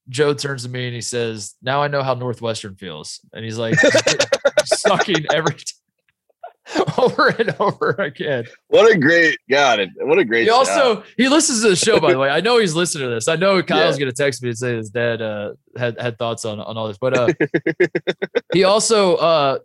Joe 0.10 0.34
turns 0.34 0.64
to 0.64 0.70
me 0.70 0.86
and 0.86 0.94
he 0.94 1.02
says, 1.02 1.56
"Now 1.62 1.82
I 1.82 1.88
know 1.88 2.04
how 2.04 2.14
Northwestern 2.14 2.76
feels," 2.76 3.22
and 3.34 3.44
he's 3.44 3.58
like 3.58 3.76
sucking 4.66 5.26
every 5.34 5.56
over 6.98 7.28
and 7.28 7.56
over 7.60 7.92
again. 7.92 8.46
What 8.68 8.92
a 8.92 8.98
great 8.98 9.38
God! 9.50 9.88
What 10.02 10.18
a 10.18 10.26
great. 10.26 10.44
He 10.44 10.50
also 10.50 11.04
he 11.18 11.30
listens 11.30 11.62
to 11.62 11.70
the 11.70 11.76
show. 11.76 12.00
By 12.00 12.14
the 12.14 12.20
way, 12.20 12.30
I 12.30 12.42
know 12.42 12.58
he's 12.58 12.74
listening 12.74 13.08
to 13.08 13.14
this. 13.14 13.28
I 13.28 13.36
know 13.36 13.62
Kyle's 13.64 13.98
yeah. 13.98 14.06
going 14.06 14.14
to 14.14 14.24
text 14.24 14.42
me 14.42 14.50
and 14.50 14.58
say 14.58 14.76
his 14.76 14.90
dad 14.90 15.22
uh, 15.22 15.54
had 15.78 16.00
had 16.00 16.18
thoughts 16.18 16.44
on 16.46 16.60
on 16.60 16.78
all 16.78 16.88
this, 16.88 16.98
but 16.98 17.18
uh, 17.18 17.28
he 18.54 18.64
also 18.64 19.16
uh, 19.18 19.60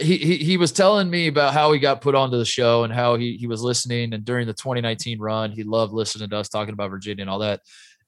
he, 0.00 0.16
he 0.16 0.36
he 0.38 0.56
was 0.56 0.72
telling 0.72 1.08
me 1.08 1.28
about 1.28 1.52
how 1.52 1.72
he 1.72 1.78
got 1.78 2.00
put 2.00 2.14
onto 2.14 2.36
the 2.36 2.44
show 2.44 2.84
and 2.84 2.92
how 2.92 3.16
he 3.16 3.36
he 3.36 3.46
was 3.46 3.62
listening 3.62 4.12
and 4.12 4.24
during 4.24 4.46
the 4.46 4.54
2019 4.54 5.18
run 5.20 5.52
he 5.52 5.62
loved 5.62 5.92
listening 5.92 6.30
to 6.30 6.36
us 6.36 6.48
talking 6.48 6.72
about 6.72 6.90
Virginia 6.90 7.22
and 7.22 7.30
all 7.30 7.40
that. 7.40 7.60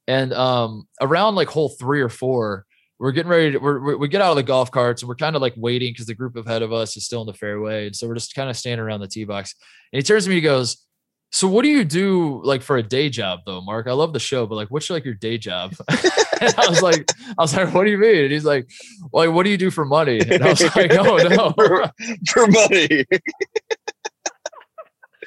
And 0.08 0.32
um, 0.32 0.88
around 1.00 1.36
like 1.36 1.48
hole 1.48 1.68
three 1.68 2.00
or 2.00 2.08
four, 2.08 2.66
we're 3.02 3.10
getting 3.10 3.30
ready 3.30 3.50
to 3.50 3.58
we're, 3.58 3.96
we 3.96 4.06
get 4.06 4.20
out 4.20 4.30
of 4.30 4.36
the 4.36 4.44
golf 4.44 4.70
carts 4.70 5.02
and 5.02 5.08
we're 5.08 5.16
kind 5.16 5.34
of 5.34 5.42
like 5.42 5.54
waiting 5.56 5.92
because 5.92 6.06
the 6.06 6.14
group 6.14 6.36
ahead 6.36 6.62
of 6.62 6.72
us 6.72 6.96
is 6.96 7.04
still 7.04 7.20
in 7.20 7.26
the 7.26 7.34
fairway. 7.34 7.86
And 7.88 7.96
so 7.96 8.06
we're 8.06 8.14
just 8.14 8.32
kind 8.32 8.48
of 8.48 8.56
standing 8.56 8.78
around 8.78 9.00
the 9.00 9.08
tee 9.08 9.24
box. 9.24 9.56
And 9.92 9.98
he 9.98 10.04
turns 10.04 10.22
to 10.22 10.30
me, 10.30 10.36
he 10.36 10.40
goes, 10.40 10.86
So 11.32 11.48
what 11.48 11.64
do 11.64 11.68
you 11.68 11.84
do 11.84 12.40
like 12.44 12.62
for 12.62 12.76
a 12.76 12.82
day 12.82 13.08
job 13.10 13.40
though, 13.44 13.60
Mark? 13.60 13.88
I 13.88 13.92
love 13.92 14.12
the 14.12 14.20
show, 14.20 14.46
but 14.46 14.54
like 14.54 14.68
what's 14.68 14.88
like 14.88 15.04
your 15.04 15.14
day 15.14 15.36
job? 15.36 15.74
I 16.58 16.68
was 16.68 16.82
like, 16.82 17.10
I 17.38 17.42
was 17.42 17.56
like, 17.56 17.72
what 17.72 17.84
do 17.84 17.90
you 17.90 17.98
mean? 17.98 18.24
And 18.24 18.32
he's 18.32 18.44
like, 18.44 18.68
Well, 19.10 19.26
like, 19.26 19.34
what 19.34 19.44
do 19.44 19.50
you 19.50 19.56
do 19.56 19.70
for 19.70 19.84
money? 19.84 20.20
And 20.20 20.42
I 20.42 20.50
was 20.50 20.76
like, 20.76 20.92
Oh 20.92 21.16
no. 21.16 21.50
for, 21.56 21.90
for 22.28 22.46
money. 22.48 23.04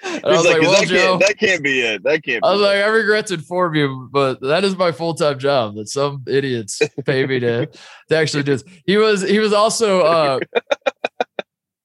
I 0.06 0.20
was 0.26 0.46
like, 0.46 0.54
like 0.54 0.62
well, 0.62 0.72
that, 0.72 0.88
Joe, 0.88 0.96
can't, 0.96 1.20
that 1.22 1.38
can't 1.40 1.64
be 1.64 1.82
it. 1.82 2.04
That 2.04 2.24
can't. 2.24 2.44
I 2.44 2.52
was 2.52 2.62
like, 2.62 2.78
it. 2.78 2.84
I 2.84 2.88
regret 2.88 3.28
to 3.28 3.36
inform 3.36 3.76
you, 3.76 4.10
but 4.12 4.40
that 4.42 4.64
is 4.64 4.78
my 4.78 4.92
full 4.92 5.14
time 5.16 5.40
job. 5.40 5.76
That 5.76 5.90
some 5.90 6.24
idiots 6.28 6.82
pay 7.06 7.26
me 7.26 7.40
to 7.40 7.66
to 7.66 8.16
actually 8.16 8.44
do 8.44 8.54
this. 8.54 8.64
He 8.86 8.98
was 8.98 9.22
he 9.22 9.40
was 9.40 9.54
also 9.54 10.02
uh 10.02 10.40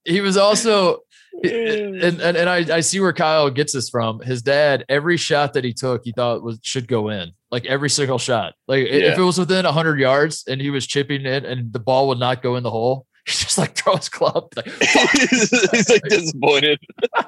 he 0.05 0.21
was 0.21 0.37
also 0.37 1.01
and, 1.43 2.21
and 2.21 2.37
and 2.37 2.49
I 2.49 2.77
I 2.77 2.81
see 2.81 3.01
where 3.01 3.13
Kyle 3.13 3.51
gets 3.51 3.73
this 3.73 3.89
from. 3.89 4.21
His 4.21 4.43
dad, 4.43 4.85
every 4.89 5.17
shot 5.17 5.55
that 5.55 5.65
he 5.65 5.73
took, 5.73 6.03
he 6.05 6.13
thought 6.13 6.43
was 6.43 6.59
should 6.63 6.89
go 6.89 7.09
in. 7.09 7.33
Like 7.51 7.67
every 7.67 7.91
single 7.91 8.19
shot. 8.19 8.55
Like 8.69 8.87
yeah. 8.87 9.13
if 9.13 9.19
it 9.19 9.23
was 9.23 9.39
within 9.39 9.65
hundred 9.65 9.99
yards 9.99 10.45
and 10.47 10.61
he 10.61 10.71
was 10.71 10.87
chipping 10.87 11.27
it 11.27 11.45
and 11.45 11.73
the 11.73 11.81
ball 11.81 12.09
would 12.09 12.19
not 12.19 12.43
go 12.43 12.57
in 12.57 12.63
the 12.63 12.71
hole, 12.71 13.07
he 13.27 13.33
just 13.33 13.59
like 13.59 13.75
throw 13.75 13.97
his 13.97 14.09
club. 14.09 14.53
Like, 14.57 14.67
he's 14.81 15.91
like 15.91 16.03
disappointed. 16.03 16.81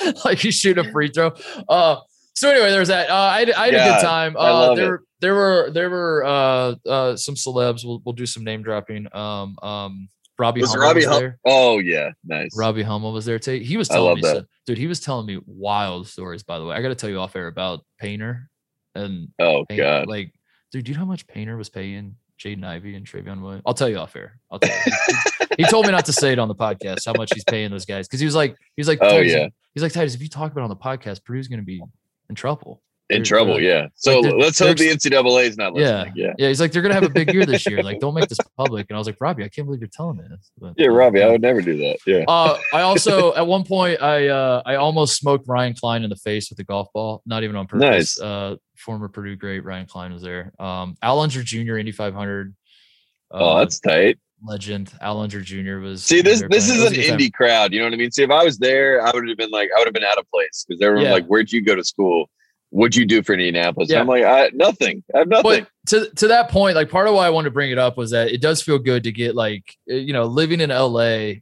like 0.24 0.38
he's 0.38 0.54
shooting 0.54 0.86
a 0.86 0.92
free 0.92 1.08
throw. 1.08 1.32
Uh, 1.68 1.96
so 2.34 2.50
anyway, 2.50 2.70
there's 2.70 2.88
that. 2.88 3.10
Uh, 3.10 3.14
I, 3.14 3.38
I 3.56 3.64
had 3.66 3.74
yeah, 3.74 3.84
a 3.84 3.92
good 3.92 4.06
time. 4.06 4.36
Uh, 4.36 4.74
there, 4.74 4.94
it. 4.96 5.00
there 5.20 5.34
were 5.34 5.70
there 5.72 5.90
were 5.90 6.24
uh, 6.24 6.74
uh, 6.88 7.16
some 7.16 7.34
celebs. 7.34 7.84
We'll, 7.84 8.00
we'll 8.04 8.14
do 8.14 8.26
some 8.26 8.44
name 8.44 8.62
dropping. 8.62 9.14
Um, 9.14 9.58
um, 9.62 10.08
Robbie 10.38 10.62
was 10.62 10.70
Hummel 10.70 10.86
Robbie 10.86 11.00
was 11.00 11.06
hum- 11.06 11.20
there. 11.20 11.38
Oh 11.44 11.78
yeah, 11.78 12.12
nice. 12.24 12.56
Robbie 12.56 12.82
Hummel 12.82 13.12
was 13.12 13.26
there 13.26 13.38
too. 13.38 13.58
He 13.58 13.76
was 13.76 13.88
telling 13.88 14.22
me, 14.22 14.40
dude. 14.66 14.78
He 14.78 14.86
was 14.86 15.00
telling 15.00 15.26
me 15.26 15.38
wild 15.46 16.08
stories. 16.08 16.42
By 16.42 16.58
the 16.58 16.64
way, 16.64 16.74
I 16.74 16.80
got 16.80 16.88
to 16.88 16.94
tell 16.94 17.10
you 17.10 17.18
off 17.18 17.36
air 17.36 17.46
about 17.46 17.84
Painter 17.98 18.48
and 18.94 19.28
oh 19.38 19.66
Painter, 19.68 19.82
god, 19.82 20.08
like, 20.08 20.32
dude, 20.72 20.84
do 20.84 20.92
you 20.92 20.96
know 20.96 21.04
how 21.04 21.10
much 21.10 21.26
Painter 21.26 21.58
was 21.58 21.68
paying 21.68 22.16
Jaden 22.38 22.64
Ivey 22.64 22.94
and 22.94 23.06
Trevion 23.06 23.42
Williams? 23.42 23.64
I'll 23.66 23.74
tell 23.74 23.88
you 23.90 23.98
off 23.98 24.16
air. 24.16 24.38
I'll 24.50 24.58
tell 24.58 24.74
you. 24.86 25.46
he 25.58 25.64
told 25.64 25.84
me 25.84 25.92
not 25.92 26.06
to 26.06 26.12
say 26.12 26.32
it 26.32 26.38
on 26.38 26.48
the 26.48 26.54
podcast 26.54 27.04
how 27.04 27.12
much 27.12 27.32
he's 27.34 27.44
paying 27.44 27.70
those 27.70 27.84
guys 27.84 28.08
because 28.08 28.20
he 28.20 28.26
was 28.26 28.34
like, 28.34 28.56
he 28.76 28.80
was 28.80 28.88
like, 28.88 28.98
oh 29.02 29.18
yeah, 29.18 29.48
he's 29.74 29.82
like 29.82 29.92
Titus. 29.92 30.14
If 30.14 30.22
you 30.22 30.28
talk 30.28 30.52
about 30.52 30.62
it 30.62 30.64
on 30.64 30.70
the 30.70 30.76
podcast, 30.76 31.24
Purdue's 31.24 31.48
going 31.48 31.60
to 31.60 31.64
be 31.64 31.82
in 32.28 32.34
trouble. 32.34 32.82
In 33.08 33.18
they're, 33.18 33.24
trouble, 33.24 33.54
they're, 33.54 33.62
yeah. 33.62 33.86
So 33.96 34.20
like 34.20 34.34
let's 34.34 34.58
hope 34.60 34.76
the 34.76 34.88
NCAA 34.88 35.46
is 35.46 35.56
not 35.56 35.74
listening. 35.74 36.12
Yeah, 36.14 36.26
yeah, 36.28 36.34
yeah. 36.38 36.48
He's 36.48 36.60
like, 36.60 36.70
they're 36.70 36.80
going 36.80 36.90
to 36.90 36.94
have 36.94 37.02
a 37.02 37.12
big 37.12 37.32
year 37.34 37.44
this 37.44 37.66
year. 37.66 37.82
Like, 37.82 37.98
don't 37.98 38.14
make 38.14 38.28
this 38.28 38.38
public. 38.56 38.86
And 38.88 38.96
I 38.96 38.98
was 38.98 39.08
like, 39.08 39.16
Robbie, 39.20 39.42
I 39.42 39.48
can't 39.48 39.66
believe 39.66 39.80
you're 39.80 39.90
telling 39.92 40.18
me 40.18 40.24
this. 40.30 40.52
But, 40.60 40.74
yeah, 40.76 40.86
Robbie, 40.86 41.20
I 41.20 41.28
would 41.28 41.42
never 41.42 41.60
do 41.60 41.76
that. 41.78 41.98
Yeah. 42.06 42.24
Uh, 42.28 42.56
I 42.72 42.80
also 42.82 43.34
at 43.34 43.44
one 43.44 43.64
point 43.64 44.00
I 44.00 44.28
uh, 44.28 44.62
I 44.64 44.76
almost 44.76 45.16
smoked 45.16 45.48
Ryan 45.48 45.74
Cline 45.74 46.04
in 46.04 46.10
the 46.10 46.16
face 46.16 46.50
with 46.50 46.60
a 46.60 46.64
golf 46.64 46.86
ball, 46.94 47.22
not 47.26 47.42
even 47.42 47.56
on 47.56 47.66
purpose. 47.66 48.18
Nice. 48.18 48.20
Uh, 48.20 48.56
former 48.76 49.08
Purdue 49.08 49.34
great 49.34 49.64
Ryan 49.64 49.86
Cline 49.86 50.12
was 50.12 50.22
there. 50.22 50.52
Um, 50.60 50.96
Al 51.02 51.20
Unser 51.20 51.42
Jr. 51.42 51.78
Indy 51.78 51.92
500. 51.92 52.54
oh, 53.32 53.58
that's 53.58 53.80
tight 53.80 54.18
legend 54.44 54.92
Al 55.00 55.20
Unser 55.20 55.40
Jr. 55.40 55.78
was. 55.78 56.04
See, 56.04 56.22
this 56.22 56.42
this 56.50 56.68
is 56.68 56.84
an 56.84 56.94
Indy 56.94 57.30
crowd. 57.30 57.72
You 57.72 57.80
know 57.80 57.86
what 57.86 57.94
I 57.94 57.96
mean? 57.96 58.10
See, 58.10 58.22
if 58.22 58.30
I 58.30 58.44
was 58.44 58.58
there, 58.58 59.04
I 59.04 59.10
would 59.12 59.28
have 59.28 59.36
been 59.36 59.50
like, 59.50 59.70
I 59.74 59.78
would 59.78 59.86
have 59.86 59.94
been 59.94 60.04
out 60.04 60.18
of 60.18 60.28
place 60.30 60.64
because 60.66 60.80
everyone 60.82 61.06
yeah. 61.06 61.12
like, 61.12 61.26
"Where'd 61.26 61.52
you 61.52 61.62
go 61.62 61.74
to 61.74 61.84
school? 61.84 62.30
What'd 62.70 62.96
you 62.96 63.04
do 63.04 63.22
for 63.22 63.32
Indianapolis?" 63.32 63.90
Yeah. 63.90 64.00
I'm 64.00 64.06
like, 64.06 64.24
I 64.24 64.50
nothing. 64.54 65.02
I 65.14 65.18
have 65.18 65.28
nothing. 65.28 65.42
But 65.42 65.68
to 65.88 66.10
to 66.16 66.28
that 66.28 66.50
point, 66.50 66.76
like 66.76 66.90
part 66.90 67.08
of 67.08 67.14
why 67.14 67.26
I 67.26 67.30
wanted 67.30 67.48
to 67.48 67.52
bring 67.52 67.70
it 67.70 67.78
up 67.78 67.96
was 67.96 68.10
that 68.10 68.30
it 68.30 68.40
does 68.40 68.62
feel 68.62 68.78
good 68.78 69.04
to 69.04 69.12
get 69.12 69.34
like 69.34 69.76
eh, 69.88 69.96
you 69.96 70.12
know 70.12 70.24
living 70.24 70.60
in 70.60 70.70
LA. 70.70 71.32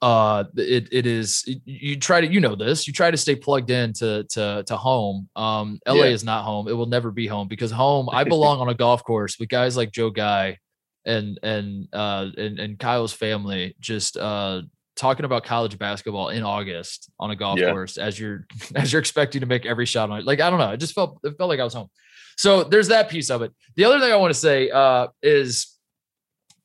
Uh, 0.00 0.42
it 0.56 0.88
it 0.90 1.06
is 1.06 1.48
you 1.64 1.96
try 1.96 2.20
to 2.20 2.26
you 2.26 2.40
know 2.40 2.56
this 2.56 2.88
you 2.88 2.92
try 2.92 3.08
to 3.08 3.16
stay 3.16 3.36
plugged 3.36 3.70
in 3.70 3.92
to 3.94 4.24
to 4.24 4.64
to 4.66 4.76
home. 4.76 5.28
Um, 5.36 5.78
LA 5.86 5.94
yeah. 5.94 6.04
is 6.06 6.24
not 6.24 6.44
home. 6.44 6.66
It 6.66 6.72
will 6.72 6.86
never 6.86 7.12
be 7.12 7.28
home 7.28 7.46
because 7.46 7.70
home. 7.70 8.08
I 8.10 8.24
belong 8.24 8.60
on 8.60 8.68
a 8.68 8.74
golf 8.74 9.04
course 9.04 9.38
with 9.38 9.48
guys 9.48 9.76
like 9.76 9.92
Joe 9.92 10.10
Guy 10.10 10.58
and 11.04 11.38
and 11.42 11.88
uh 11.92 12.28
and, 12.36 12.58
and 12.58 12.78
Kyle's 12.78 13.12
family 13.12 13.74
just 13.80 14.16
uh 14.16 14.62
talking 14.94 15.24
about 15.24 15.44
college 15.44 15.78
basketball 15.78 16.28
in 16.28 16.42
August 16.42 17.10
on 17.18 17.30
a 17.30 17.36
golf 17.36 17.58
yeah. 17.58 17.70
course 17.70 17.96
as 17.96 18.18
you're 18.18 18.46
as 18.74 18.92
you're 18.92 19.00
expecting 19.00 19.40
to 19.40 19.46
make 19.46 19.66
every 19.66 19.86
shot 19.86 20.10
on 20.10 20.20
it. 20.20 20.24
Like 20.24 20.40
I 20.40 20.50
don't 20.50 20.58
know, 20.58 20.70
it 20.70 20.78
just 20.78 20.94
felt 20.94 21.18
it 21.24 21.36
felt 21.36 21.48
like 21.48 21.60
I 21.60 21.64
was 21.64 21.74
home. 21.74 21.88
So 22.36 22.64
there's 22.64 22.88
that 22.88 23.10
piece 23.10 23.30
of 23.30 23.42
it. 23.42 23.52
The 23.76 23.84
other 23.84 24.00
thing 24.00 24.12
I 24.12 24.16
want 24.16 24.32
to 24.32 24.38
say 24.38 24.70
uh 24.70 25.08
is 25.22 25.68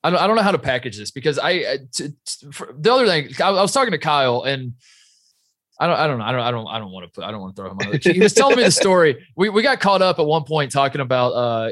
I 0.04 0.10
don't, 0.10 0.20
I 0.20 0.28
don't 0.28 0.36
know 0.36 0.44
how 0.44 0.52
to 0.52 0.60
package 0.60 0.98
this 0.98 1.12
because 1.12 1.40
I 1.40 1.80
t- 1.92 2.10
t- 2.26 2.48
the 2.80 2.94
other 2.94 3.08
thing 3.08 3.30
I, 3.42 3.50
I 3.50 3.62
was 3.62 3.74
talking 3.74 3.92
to 3.92 3.98
Kyle 3.98 4.44
and 4.44 4.74
I 5.80 5.88
don't, 5.88 5.98
I 5.98 6.08
don't 6.08 6.18
know. 6.18 6.24
I 6.24 6.32
don't, 6.32 6.42
I 6.42 6.52
don't, 6.52 6.68
I 6.68 6.80
don't 6.80 6.92
want 6.92 7.06
to 7.06 7.12
put, 7.12 7.24
I 7.24 7.32
don't 7.32 7.42
want 7.42 7.56
to 7.56 7.62
throw 7.62 7.72
him 7.72 7.78
out. 7.82 8.04
He 8.04 8.20
was 8.20 8.34
telling 8.34 8.58
me 8.58 8.64
the 8.64 8.72
story. 8.72 9.28
We, 9.36 9.50
we 9.50 9.62
got 9.62 9.80
caught 9.80 10.02
up 10.02 10.18
at 10.18 10.26
one 10.26 10.44
point 10.44 10.72
talking 10.72 11.02
about, 11.02 11.30
uh, 11.30 11.72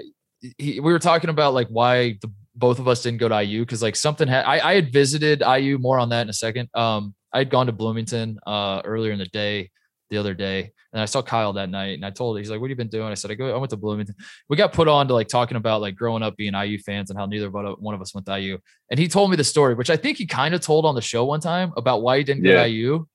he, 0.58 0.80
we 0.80 0.92
were 0.92 1.00
talking 1.00 1.30
about 1.30 1.54
like 1.54 1.68
why 1.70 2.18
the 2.22 2.32
both 2.56 2.80
of 2.80 2.88
us 2.88 3.04
didn't 3.04 3.20
go 3.20 3.30
to 3.30 3.44
IU 3.44 3.62
because 3.62 3.82
like 3.82 3.96
something 3.96 4.28
had 4.28 4.46
I, 4.46 4.70
I 4.70 4.76
had 4.76 4.92
visited 4.92 5.42
IU 5.42 5.78
more 5.78 6.00
on 6.00 6.10
that 6.10 6.22
in 6.22 6.30
a 6.30 6.34
second. 6.34 6.70
Um, 6.74 7.14
I 7.34 7.40
had 7.40 7.50
gone 7.50 7.66
to 7.66 7.72
Bloomington 7.72 8.40
uh 8.46 8.82
earlier 8.86 9.12
in 9.12 9.20
the 9.20 9.26
day, 9.26 9.72
the 10.10 10.18
other 10.18 10.34
day, 10.34 10.72
and 10.94 11.02
I 11.02 11.06
saw 11.06 11.22
Kyle 11.22 11.52
that 11.54 11.70
night, 11.70 11.96
and 11.96 12.06
I 12.06 12.10
told 12.10 12.38
him 12.38 12.42
he's 12.42 12.50
like, 12.50 12.62
"What 12.62 12.68
have 12.68 12.70
you 12.70 12.78
been 12.78 12.88
doing?" 12.88 13.12
I 13.12 13.16
said, 13.16 13.30
"I 13.30 13.34
go, 13.34 13.54
I 13.54 13.58
went 13.58 13.70
to 13.72 13.78
Bloomington." 13.78 14.16
We 14.48 14.56
got 14.56 14.72
put 14.72 14.88
on 14.88 15.08
to 15.10 15.14
like 15.14 15.28
talking 15.28 15.58
about 15.58 15.82
like 15.82 15.96
growing 15.96 16.24
up 16.24 16.38
being 16.38 16.54
IU 16.54 16.80
fans 16.80 17.10
and 17.10 17.20
how 17.20 17.26
neither 17.26 17.50
one 17.50 17.94
of 17.94 18.02
us 18.02 18.14
went 18.14 18.26
to 18.28 18.40
IU, 18.40 18.58
and 18.90 18.98
he 18.98 19.10
told 19.10 19.30
me 19.30 19.36
the 19.36 19.44
story, 19.44 19.74
which 19.74 19.90
I 19.90 19.98
think 19.98 20.18
he 20.18 20.26
kind 20.26 20.56
of 20.56 20.62
told 20.62 20.86
on 20.86 20.96
the 20.96 21.02
show 21.02 21.26
one 21.26 21.42
time 21.42 21.74
about 21.76 22.02
why 22.02 22.18
he 22.18 22.24
didn't 22.24 22.46
yeah. 22.46 22.54
go 22.54 22.64
to 22.64 22.70
IU. 22.70 23.06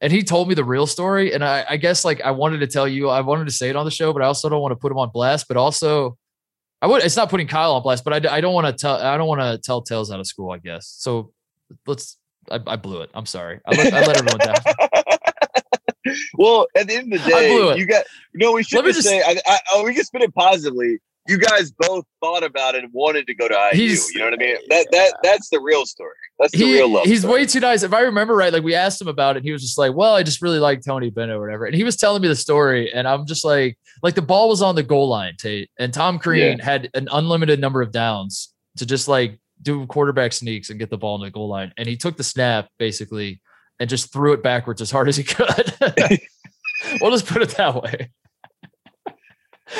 And 0.00 0.12
he 0.12 0.24
told 0.24 0.48
me 0.48 0.54
the 0.54 0.64
real 0.64 0.88
story. 0.88 1.32
And 1.32 1.44
I, 1.44 1.64
I 1.70 1.76
guess 1.76 2.04
like 2.04 2.20
I 2.22 2.32
wanted 2.32 2.58
to 2.58 2.66
tell 2.66 2.88
you, 2.88 3.08
I 3.08 3.20
wanted 3.20 3.44
to 3.44 3.52
say 3.52 3.70
it 3.70 3.76
on 3.76 3.84
the 3.84 3.90
show, 3.92 4.12
but 4.12 4.20
I 4.20 4.26
also 4.26 4.48
don't 4.48 4.60
want 4.60 4.72
to 4.72 4.76
put 4.76 4.90
him 4.90 4.98
on 4.98 5.10
blast. 5.10 5.46
But 5.46 5.56
also, 5.56 6.18
I 6.82 6.86
would. 6.88 7.04
It's 7.04 7.16
not 7.16 7.30
putting 7.30 7.46
Kyle 7.46 7.74
on 7.74 7.82
blast, 7.82 8.02
but 8.02 8.26
I, 8.26 8.36
I 8.36 8.40
don't 8.40 8.52
want 8.52 8.66
to 8.66 8.72
tell. 8.72 8.96
I 8.96 9.16
don't 9.16 9.28
want 9.28 9.40
to 9.40 9.56
tell 9.56 9.82
tales 9.82 10.10
out 10.10 10.18
of 10.18 10.26
school. 10.26 10.50
I 10.50 10.58
guess. 10.58 10.94
So 10.98 11.32
let's. 11.86 12.18
I, 12.50 12.58
I 12.66 12.76
blew 12.76 13.02
it. 13.02 13.10
I'm 13.14 13.24
sorry. 13.24 13.60
I 13.64 13.76
let, 13.76 13.94
I 13.94 14.00
let 14.04 14.16
everyone 14.16 14.38
down. 14.38 14.56
well, 16.34 16.66
at 16.76 16.88
the 16.88 16.96
end 16.96 17.14
of 17.14 17.22
the 17.22 17.30
day, 17.30 17.76
you 17.76 17.86
got. 17.86 18.04
No, 18.34 18.52
we 18.52 18.64
should 18.64 18.84
just 18.84 19.04
say. 19.04 19.22
I, 19.22 19.36
I, 19.46 19.58
oh, 19.72 19.84
we 19.84 19.94
can 19.94 20.04
spin 20.04 20.22
it 20.22 20.34
positively 20.34 20.98
you 21.28 21.38
guys 21.38 21.70
both 21.70 22.04
thought 22.20 22.42
about 22.42 22.74
it 22.74 22.82
and 22.82 22.92
wanted 22.92 23.26
to 23.28 23.34
go 23.34 23.46
to 23.46 23.70
IU. 23.72 23.80
He's, 23.80 24.12
you 24.12 24.18
know 24.18 24.26
what 24.26 24.34
I 24.34 24.36
mean? 24.36 24.56
That 24.68 24.88
that 24.90 25.14
that's 25.22 25.48
the 25.50 25.60
real 25.60 25.86
story. 25.86 26.14
That's 26.38 26.52
the 26.52 26.58
he, 26.58 26.74
real 26.74 26.88
love. 26.90 27.04
He's 27.04 27.20
story. 27.20 27.40
way 27.40 27.46
too 27.46 27.60
nice. 27.60 27.82
If 27.82 27.92
I 27.92 28.00
remember 28.00 28.34
right, 28.34 28.52
like 28.52 28.64
we 28.64 28.74
asked 28.74 29.00
him 29.00 29.08
about 29.08 29.36
it, 29.36 29.44
he 29.44 29.52
was 29.52 29.62
just 29.62 29.78
like, 29.78 29.94
"Well, 29.94 30.14
I 30.14 30.22
just 30.22 30.42
really 30.42 30.58
like 30.58 30.82
Tony 30.84 31.10
Bennett 31.10 31.36
or 31.36 31.40
whatever." 31.40 31.66
And 31.66 31.74
he 31.74 31.84
was 31.84 31.96
telling 31.96 32.22
me 32.22 32.28
the 32.28 32.34
story, 32.36 32.92
and 32.92 33.06
I'm 33.06 33.24
just 33.26 33.44
like, 33.44 33.78
like 34.02 34.14
the 34.14 34.22
ball 34.22 34.48
was 34.48 34.62
on 34.62 34.74
the 34.74 34.82
goal 34.82 35.08
line, 35.08 35.34
Tate, 35.38 35.70
and 35.78 35.94
Tom 35.94 36.18
Crean 36.18 36.58
yeah. 36.58 36.64
had 36.64 36.90
an 36.94 37.08
unlimited 37.12 37.60
number 37.60 37.82
of 37.82 37.92
downs 37.92 38.52
to 38.78 38.86
just 38.86 39.06
like 39.06 39.38
do 39.62 39.86
quarterback 39.86 40.32
sneaks 40.32 40.70
and 40.70 40.78
get 40.78 40.90
the 40.90 40.98
ball 40.98 41.14
in 41.16 41.22
the 41.22 41.30
goal 41.30 41.48
line, 41.48 41.72
and 41.76 41.88
he 41.88 41.96
took 41.96 42.16
the 42.16 42.24
snap 42.24 42.68
basically 42.78 43.40
and 43.78 43.88
just 43.88 44.12
threw 44.12 44.32
it 44.32 44.42
backwards 44.42 44.80
as 44.80 44.90
hard 44.90 45.08
as 45.08 45.16
he 45.16 45.22
could. 45.22 45.72
we'll 47.00 47.10
just 47.12 47.26
put 47.26 47.42
it 47.42 47.50
that 47.50 47.80
way. 47.80 48.10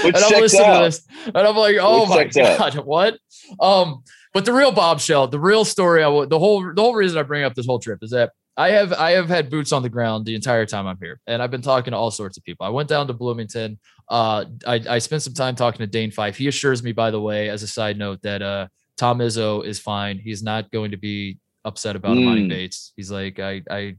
And 0.04 0.16
I'm 0.16 0.40
listening 0.40 0.66
out. 0.66 0.78
to 0.78 0.84
this, 0.84 1.06
and 1.26 1.36
I'm 1.36 1.56
like, 1.56 1.76
oh 1.80 2.02
Which 2.16 2.34
my 2.36 2.42
god, 2.42 2.76
out. 2.76 2.86
what? 2.86 3.18
Um, 3.60 4.02
but 4.32 4.44
the 4.44 4.52
real 4.52 4.72
bombshell, 4.72 5.28
the 5.28 5.38
real 5.38 5.64
story, 5.64 6.02
I 6.02 6.26
the 6.26 6.38
whole 6.38 6.72
the 6.74 6.82
whole 6.82 6.94
reason 6.94 7.18
I 7.18 7.22
bring 7.22 7.44
up 7.44 7.54
this 7.54 7.66
whole 7.66 7.78
trip 7.78 7.98
is 8.02 8.10
that 8.10 8.32
I 8.56 8.70
have 8.70 8.92
I 8.92 9.12
have 9.12 9.28
had 9.28 9.50
boots 9.50 9.72
on 9.72 9.82
the 9.82 9.88
ground 9.88 10.26
the 10.26 10.34
entire 10.34 10.66
time 10.66 10.86
I'm 10.86 10.98
here, 11.00 11.20
and 11.26 11.42
I've 11.42 11.50
been 11.50 11.62
talking 11.62 11.92
to 11.92 11.96
all 11.96 12.10
sorts 12.10 12.36
of 12.36 12.44
people. 12.44 12.66
I 12.66 12.70
went 12.70 12.88
down 12.88 13.06
to 13.06 13.12
Bloomington. 13.12 13.78
Uh, 14.08 14.44
I, 14.66 14.80
I 14.88 14.98
spent 14.98 15.22
some 15.22 15.34
time 15.34 15.54
talking 15.54 15.78
to 15.78 15.86
Dane 15.86 16.10
Fife. 16.10 16.36
He 16.36 16.48
assures 16.48 16.82
me, 16.82 16.92
by 16.92 17.10
the 17.10 17.20
way, 17.20 17.48
as 17.48 17.62
a 17.62 17.66
side 17.66 17.96
note, 17.96 18.20
that 18.22 18.42
uh, 18.42 18.68
Tom 18.96 19.18
Izzo 19.18 19.64
is 19.64 19.78
fine. 19.78 20.18
He's 20.18 20.42
not 20.42 20.70
going 20.70 20.90
to 20.90 20.98
be 20.98 21.38
upset 21.64 21.96
about 21.96 22.16
mm. 22.16 22.24
Emoni 22.24 22.48
Bates. 22.48 22.92
He's 22.96 23.10
like, 23.10 23.38
I, 23.38 23.62
I, 23.70 23.96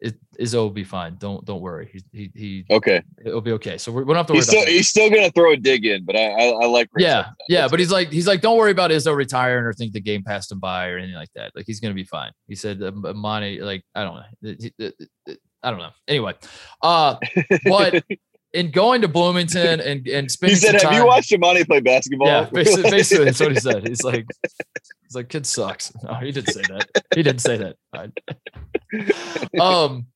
it, 0.00 0.14
Izzo 0.38 0.54
will 0.54 0.70
be 0.70 0.84
fine. 0.84 1.16
Don't, 1.18 1.44
don't 1.44 1.60
worry. 1.60 1.88
He, 1.92 2.02
he, 2.12 2.30
he 2.34 2.64
okay. 2.70 3.02
It'll 3.24 3.40
be 3.40 3.52
okay. 3.52 3.78
So 3.78 3.90
we 3.90 4.04
don't 4.04 4.16
have 4.16 4.26
to 4.26 4.34
worry. 4.34 4.38
He's 4.38 4.48
still, 4.48 4.66
he's 4.66 4.88
still 4.88 5.10
gonna 5.10 5.30
throw 5.30 5.52
a 5.52 5.56
dig 5.56 5.86
in, 5.86 6.04
but 6.04 6.16
I, 6.16 6.26
I, 6.26 6.44
I 6.62 6.66
like. 6.66 6.88
Yeah, 6.98 7.28
yeah. 7.48 7.68
But 7.68 7.80
he's 7.80 7.90
like, 7.90 8.10
he's 8.10 8.26
like, 8.26 8.42
don't 8.42 8.58
worry 8.58 8.72
about 8.72 8.90
Izzo 8.90 9.16
retiring 9.16 9.64
or 9.64 9.72
think 9.72 9.92
the 9.92 10.00
game 10.00 10.22
passed 10.22 10.52
him 10.52 10.60
by 10.60 10.88
or 10.88 10.98
anything 10.98 11.16
like 11.16 11.32
that. 11.34 11.52
Like 11.54 11.64
he's 11.66 11.80
gonna 11.80 11.94
be 11.94 12.04
fine. 12.04 12.32
He 12.46 12.54
said, 12.54 12.80
Monty, 12.80 13.60
like 13.60 13.84
I 13.94 14.04
don't 14.04 14.16
know. 14.16 14.90
I 15.62 15.70
don't 15.70 15.80
know. 15.80 15.90
Anyway, 16.06 16.34
uh, 16.82 17.16
but 17.64 18.04
in 18.56 18.70
going 18.70 19.02
to 19.02 19.08
Bloomington 19.08 19.80
and 19.80 20.08
and 20.08 20.30
spending. 20.30 20.56
He 20.56 20.60
said, 20.60 20.72
"Have 20.72 20.82
time, 20.82 20.94
you 20.94 21.06
watched 21.06 21.30
Emoni 21.30 21.66
play 21.66 21.80
basketball?" 21.80 22.26
Yeah, 22.26 22.48
basically, 22.50 22.82
basically 22.90 23.24
that's 23.26 23.40
what 23.40 23.52
he 23.52 23.60
said. 23.60 23.86
He's 23.86 24.02
like, 24.02 24.26
he's 25.02 25.14
like, 25.14 25.28
"Kid 25.28 25.46
sucks." 25.46 25.92
No, 26.02 26.14
he 26.14 26.32
didn't 26.32 26.52
say 26.52 26.62
that. 26.62 27.04
He 27.14 27.22
didn't 27.22 27.42
say 27.42 27.58
that. 27.58 29.60
um, 29.60 30.06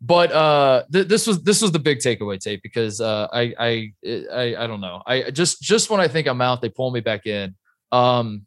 but 0.00 0.32
uh, 0.32 0.84
th- 0.92 1.08
this 1.08 1.26
was 1.26 1.42
this 1.42 1.60
was 1.60 1.72
the 1.72 1.80
big 1.80 1.98
takeaway 1.98 2.38
Tate 2.38 2.62
because 2.62 3.00
uh, 3.00 3.26
I, 3.32 3.54
I 3.58 3.92
I 4.32 4.56
I 4.56 4.66
don't 4.66 4.80
know. 4.80 5.02
I 5.04 5.30
just 5.30 5.60
just 5.60 5.90
when 5.90 6.00
I 6.00 6.06
think 6.06 6.28
I'm 6.28 6.40
out, 6.40 6.62
they 6.62 6.68
pull 6.68 6.92
me 6.92 7.00
back 7.00 7.26
in. 7.26 7.56
Um, 7.90 8.46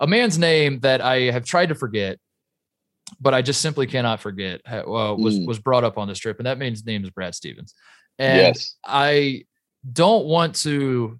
a 0.00 0.06
man's 0.06 0.38
name 0.38 0.80
that 0.80 1.02
I 1.02 1.30
have 1.30 1.44
tried 1.44 1.68
to 1.68 1.74
forget, 1.74 2.18
but 3.20 3.34
I 3.34 3.42
just 3.42 3.60
simply 3.60 3.86
cannot 3.86 4.20
forget 4.20 4.62
uh, 4.66 4.82
was 4.86 5.38
mm. 5.38 5.46
was 5.46 5.58
brought 5.58 5.84
up 5.84 5.98
on 5.98 6.08
this 6.08 6.18
trip, 6.18 6.38
and 6.38 6.46
that 6.46 6.58
man's 6.58 6.86
name 6.86 7.04
is 7.04 7.10
Brad 7.10 7.34
Stevens. 7.34 7.74
And 8.18 8.38
yes. 8.38 8.76
I 8.84 9.44
don't 9.90 10.26
want 10.26 10.56
to. 10.56 11.18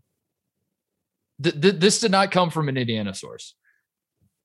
Th- 1.42 1.60
th- 1.60 1.76
this 1.76 2.00
did 2.00 2.10
not 2.10 2.30
come 2.30 2.50
from 2.50 2.68
an 2.68 2.76
Indiana 2.76 3.14
source. 3.14 3.54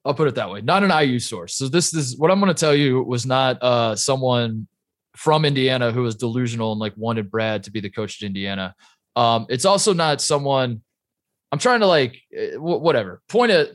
I'll 0.04 0.14
put 0.14 0.28
it 0.28 0.34
that 0.34 0.50
way, 0.50 0.60
not 0.60 0.84
an 0.84 0.90
IU 0.90 1.18
source. 1.18 1.54
So 1.56 1.68
this 1.68 1.94
is 1.94 2.16
what 2.18 2.30
I'm 2.30 2.38
going 2.38 2.54
to 2.54 2.58
tell 2.58 2.74
you 2.74 3.02
was 3.02 3.24
not 3.24 3.60
uh, 3.62 3.96
someone 3.96 4.68
from 5.16 5.44
Indiana 5.44 5.92
who 5.92 6.02
was 6.02 6.14
delusional 6.14 6.72
and 6.72 6.80
like 6.80 6.92
wanted 6.96 7.30
Brad 7.30 7.64
to 7.64 7.70
be 7.70 7.80
the 7.80 7.90
coach 7.90 8.22
at 8.22 8.26
Indiana. 8.26 8.74
Um, 9.16 9.46
it's 9.48 9.64
also 9.64 9.94
not 9.94 10.20
someone. 10.20 10.82
I'm 11.50 11.58
trying 11.58 11.80
to 11.80 11.86
like 11.86 12.20
eh, 12.36 12.56
whatever. 12.56 13.22
Point 13.28 13.52
it. 13.52 13.72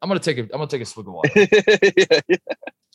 I'm 0.00 0.08
gonna 0.08 0.20
take 0.20 0.38
a. 0.38 0.42
I'm 0.42 0.48
gonna 0.48 0.66
take 0.66 0.82
a 0.82 0.84
swig 0.84 1.06
of 1.06 1.14
water. 1.14 1.30
yeah, 1.36 2.20
yeah 2.28 2.36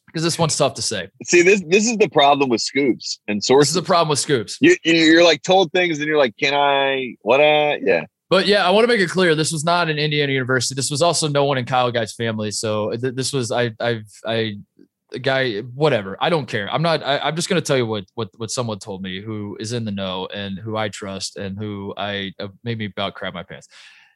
because 0.07 0.23
this 0.23 0.39
one's 0.39 0.57
tough 0.57 0.73
to 0.75 0.81
say. 0.81 1.09
See, 1.25 1.41
this 1.41 1.61
this 1.67 1.87
is 1.87 1.97
the 1.97 2.09
problem 2.09 2.49
with 2.49 2.61
scoops 2.61 3.19
and 3.27 3.43
sources. 3.43 3.73
This 3.73 3.77
is 3.77 3.83
the 3.83 3.87
problem 3.87 4.09
with 4.09 4.19
scoops. 4.19 4.57
You, 4.61 4.75
you're 4.83 5.23
like 5.23 5.43
told 5.43 5.71
things, 5.71 5.99
and 5.99 6.07
you're 6.07 6.17
like, 6.17 6.35
"Can 6.37 6.53
I? 6.53 7.15
What? 7.21 7.41
I? 7.41 7.77
Yeah." 7.77 8.05
But 8.29 8.45
yeah, 8.47 8.67
I 8.67 8.71
want 8.71 8.83
to 8.83 8.87
make 8.87 8.99
it 8.99 9.09
clear 9.09 9.35
this 9.35 9.53
was 9.53 9.63
not 9.63 9.89
an 9.89 9.97
Indiana 9.97 10.33
University. 10.33 10.75
This 10.75 10.91
was 10.91 11.01
also 11.01 11.29
no 11.29 11.45
one 11.45 11.57
in 11.57 11.65
Kyle 11.65 11.91
Guy's 11.91 12.13
family. 12.13 12.51
So 12.51 12.91
th- 12.91 13.15
this 13.15 13.31
was 13.31 13.51
I 13.51 13.71
I've 13.79 14.09
I 14.25 14.57
guy 15.21 15.59
whatever. 15.59 16.17
I 16.19 16.29
don't 16.29 16.47
care. 16.47 16.71
I'm 16.71 16.81
not. 16.81 17.03
I, 17.03 17.29
am 17.29 17.35
just 17.35 17.49
going 17.49 17.61
to 17.61 17.65
tell 17.65 17.77
you 17.77 17.85
what 17.85 18.05
what 18.15 18.29
what 18.37 18.51
someone 18.51 18.79
told 18.79 19.01
me 19.01 19.21
who 19.21 19.57
is 19.59 19.71
in 19.71 19.85
the 19.85 19.91
know 19.91 20.27
and 20.33 20.57
who 20.57 20.75
I 20.75 20.89
trust 20.89 21.37
and 21.37 21.57
who 21.57 21.93
I 21.95 22.33
uh, 22.39 22.47
made 22.63 22.77
me 22.77 22.85
about 22.85 23.15
crap 23.15 23.33
my 23.33 23.43
pants. 23.43 23.67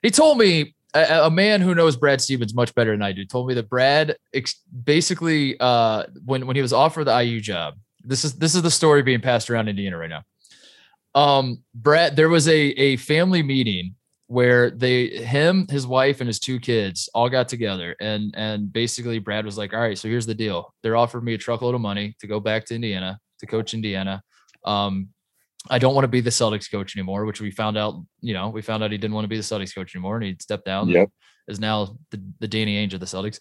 He 0.02 0.10
told 0.10 0.38
me 0.38 0.76
a, 0.94 1.26
a, 1.26 1.32
man 1.32 1.62
who 1.62 1.76
knows 1.76 1.96
Brad 1.96 2.22
Stevens 2.22 2.54
much 2.54 2.74
better 2.76 2.92
than 2.92 3.02
I 3.02 3.12
do 3.12 3.26
told 3.26 3.48
me 3.48 3.54
that 3.56 3.70
Brad 3.70 4.16
ex- 4.34 4.62
basically 4.84 5.60
uh, 5.60 6.04
when 6.26 6.48
when 6.48 6.56
he 6.56 6.62
was 6.62 6.74
offered 6.74 7.06
the 7.06 7.24
IU 7.24 7.40
job. 7.40 7.76
This 8.04 8.26
is 8.26 8.34
this 8.34 8.56
is 8.56 8.62
the 8.62 8.72
story 8.72 9.04
being 9.04 9.22
passed 9.22 9.50
around 9.50 9.70
Indiana 9.70 9.98
right 9.98 10.10
now. 10.10 10.24
Um, 11.14 11.64
Brad, 11.74 12.16
there 12.16 12.30
was 12.30 12.48
a 12.48 12.58
a 12.58 12.98
family 12.98 13.44
meeting 13.44 13.96
where 14.32 14.70
they 14.70 15.08
him 15.10 15.68
his 15.70 15.86
wife 15.86 16.22
and 16.22 16.28
his 16.28 16.40
two 16.40 16.58
kids 16.58 17.10
all 17.14 17.30
got 17.30 17.50
together 17.50 17.98
and 18.00 18.34
and 18.38 18.72
basically 18.72 19.20
Brad 19.20 19.44
was 19.44 19.58
like 19.58 19.74
all 19.74 19.82
right 19.82 19.98
so 19.98 20.08
here's 20.08 20.26
the 20.26 20.34
deal 20.34 20.74
they're 20.82 20.96
offering 20.96 21.26
me 21.26 21.34
a 21.34 21.38
truckload 21.38 21.76
of 21.76 21.82
money 21.82 22.16
to 22.18 22.28
go 22.28 22.40
back 22.40 22.64
to 22.64 22.74
Indiana 22.74 23.20
to 23.40 23.46
coach 23.46 23.74
Indiana 23.74 24.24
um 24.64 25.10
I 25.70 25.80
don't 25.80 25.94
want 25.94 26.06
to 26.06 26.10
be 26.10 26.22
the 26.22 26.30
Celtics 26.30 26.72
coach 26.72 26.96
anymore, 26.96 27.26
which 27.26 27.40
we 27.40 27.52
found 27.52 27.78
out, 27.78 28.04
you 28.22 28.34
know, 28.34 28.50
we 28.50 28.62
found 28.62 28.84
out 28.84 28.92
he 28.92 28.98
didn't 28.98 29.14
want 29.14 29.26
to 29.26 29.30
be 29.30 29.38
the 29.38 29.44
Celtics 29.44 29.76
coach 29.76 29.96
anymore 29.96 30.16
and 30.16 30.26
he 30.26 30.36
stepped 30.40 30.66
down. 30.66 30.90
Yep. 30.90 31.10
Is 31.48 31.60
now 31.60 31.98
the, 32.12 32.22
the 32.40 32.48
Danny 32.48 32.76
Ainge 32.76 32.94
of 32.94 33.00
the 33.00 33.06
Celtics. 33.06 33.40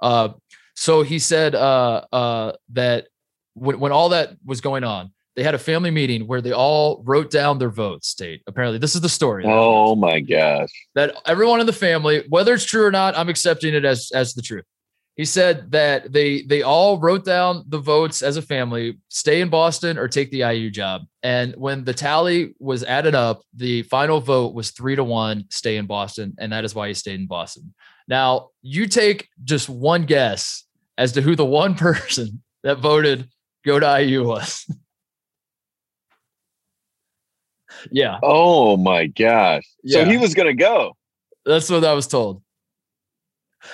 Uh, 0.00 0.30
so 0.74 1.02
he 1.02 1.18
said 1.18 1.54
uh, 1.54 2.04
uh, 2.12 2.52
that 2.72 3.06
when, 3.54 3.80
when 3.80 3.92
all 3.92 4.10
that 4.10 4.36
was 4.44 4.60
going 4.60 4.84
on, 4.84 5.12
they 5.36 5.42
had 5.42 5.54
a 5.54 5.58
family 5.58 5.90
meeting 5.90 6.26
where 6.26 6.40
they 6.40 6.52
all 6.52 7.02
wrote 7.04 7.30
down 7.30 7.58
their 7.58 7.70
votes. 7.70 8.08
State 8.08 8.42
apparently 8.46 8.78
this 8.78 8.94
is 8.94 9.00
the 9.00 9.08
story. 9.08 9.44
Oh 9.46 9.94
my 9.94 10.20
gosh! 10.20 10.70
That 10.94 11.14
everyone 11.26 11.60
in 11.60 11.66
the 11.66 11.74
family, 11.74 12.24
whether 12.28 12.54
it's 12.54 12.64
true 12.64 12.84
or 12.84 12.90
not, 12.90 13.16
I'm 13.16 13.28
accepting 13.28 13.74
it 13.74 13.84
as 13.84 14.10
as 14.14 14.34
the 14.34 14.42
truth 14.42 14.64
he 15.16 15.24
said 15.24 15.72
that 15.72 16.12
they 16.12 16.42
they 16.42 16.62
all 16.62 16.98
wrote 16.98 17.24
down 17.24 17.64
the 17.68 17.78
votes 17.78 18.20
as 18.20 18.36
a 18.36 18.42
family 18.42 18.98
stay 19.08 19.40
in 19.40 19.48
boston 19.48 19.98
or 19.98 20.08
take 20.08 20.30
the 20.30 20.42
iu 20.42 20.70
job. 20.70 21.02
And 21.22 21.54
when 21.56 21.84
the 21.84 21.94
tally 21.94 22.54
was 22.60 22.84
added 22.84 23.14
up 23.14 23.40
the 23.54 23.82
final 23.84 24.20
vote 24.20 24.54
was 24.54 24.70
three 24.70 24.94
to 24.94 25.02
one 25.02 25.46
stay 25.50 25.78
in 25.78 25.86
boston. 25.86 26.34
And 26.38 26.52
that 26.52 26.64
is 26.64 26.74
why 26.74 26.88
he 26.88 26.94
stayed 26.94 27.18
in 27.18 27.26
boston. 27.26 27.74
Now 28.06 28.50
you 28.62 28.86
take 28.86 29.28
just 29.42 29.68
one 29.68 30.04
guess 30.04 30.64
as 30.98 31.12
to 31.12 31.22
who 31.22 31.34
the 31.34 31.46
one 31.46 31.74
person 31.86 32.42
that 32.62 32.78
voted 32.78 33.28
go 33.64 33.80
to 33.80 34.00
iu 34.02 34.24
was. 34.24 34.64
Yeah. 37.92 38.18
Oh 38.22 38.78
my 38.78 39.06
gosh. 39.06 39.62
Yeah. 39.84 40.04
so 40.04 40.10
he 40.10 40.16
was 40.16 40.34
gonna 40.34 40.54
go. 40.54 40.96
That's 41.44 41.68
what 41.68 41.84
i 41.84 41.92
was 41.92 42.06
told 42.08 42.42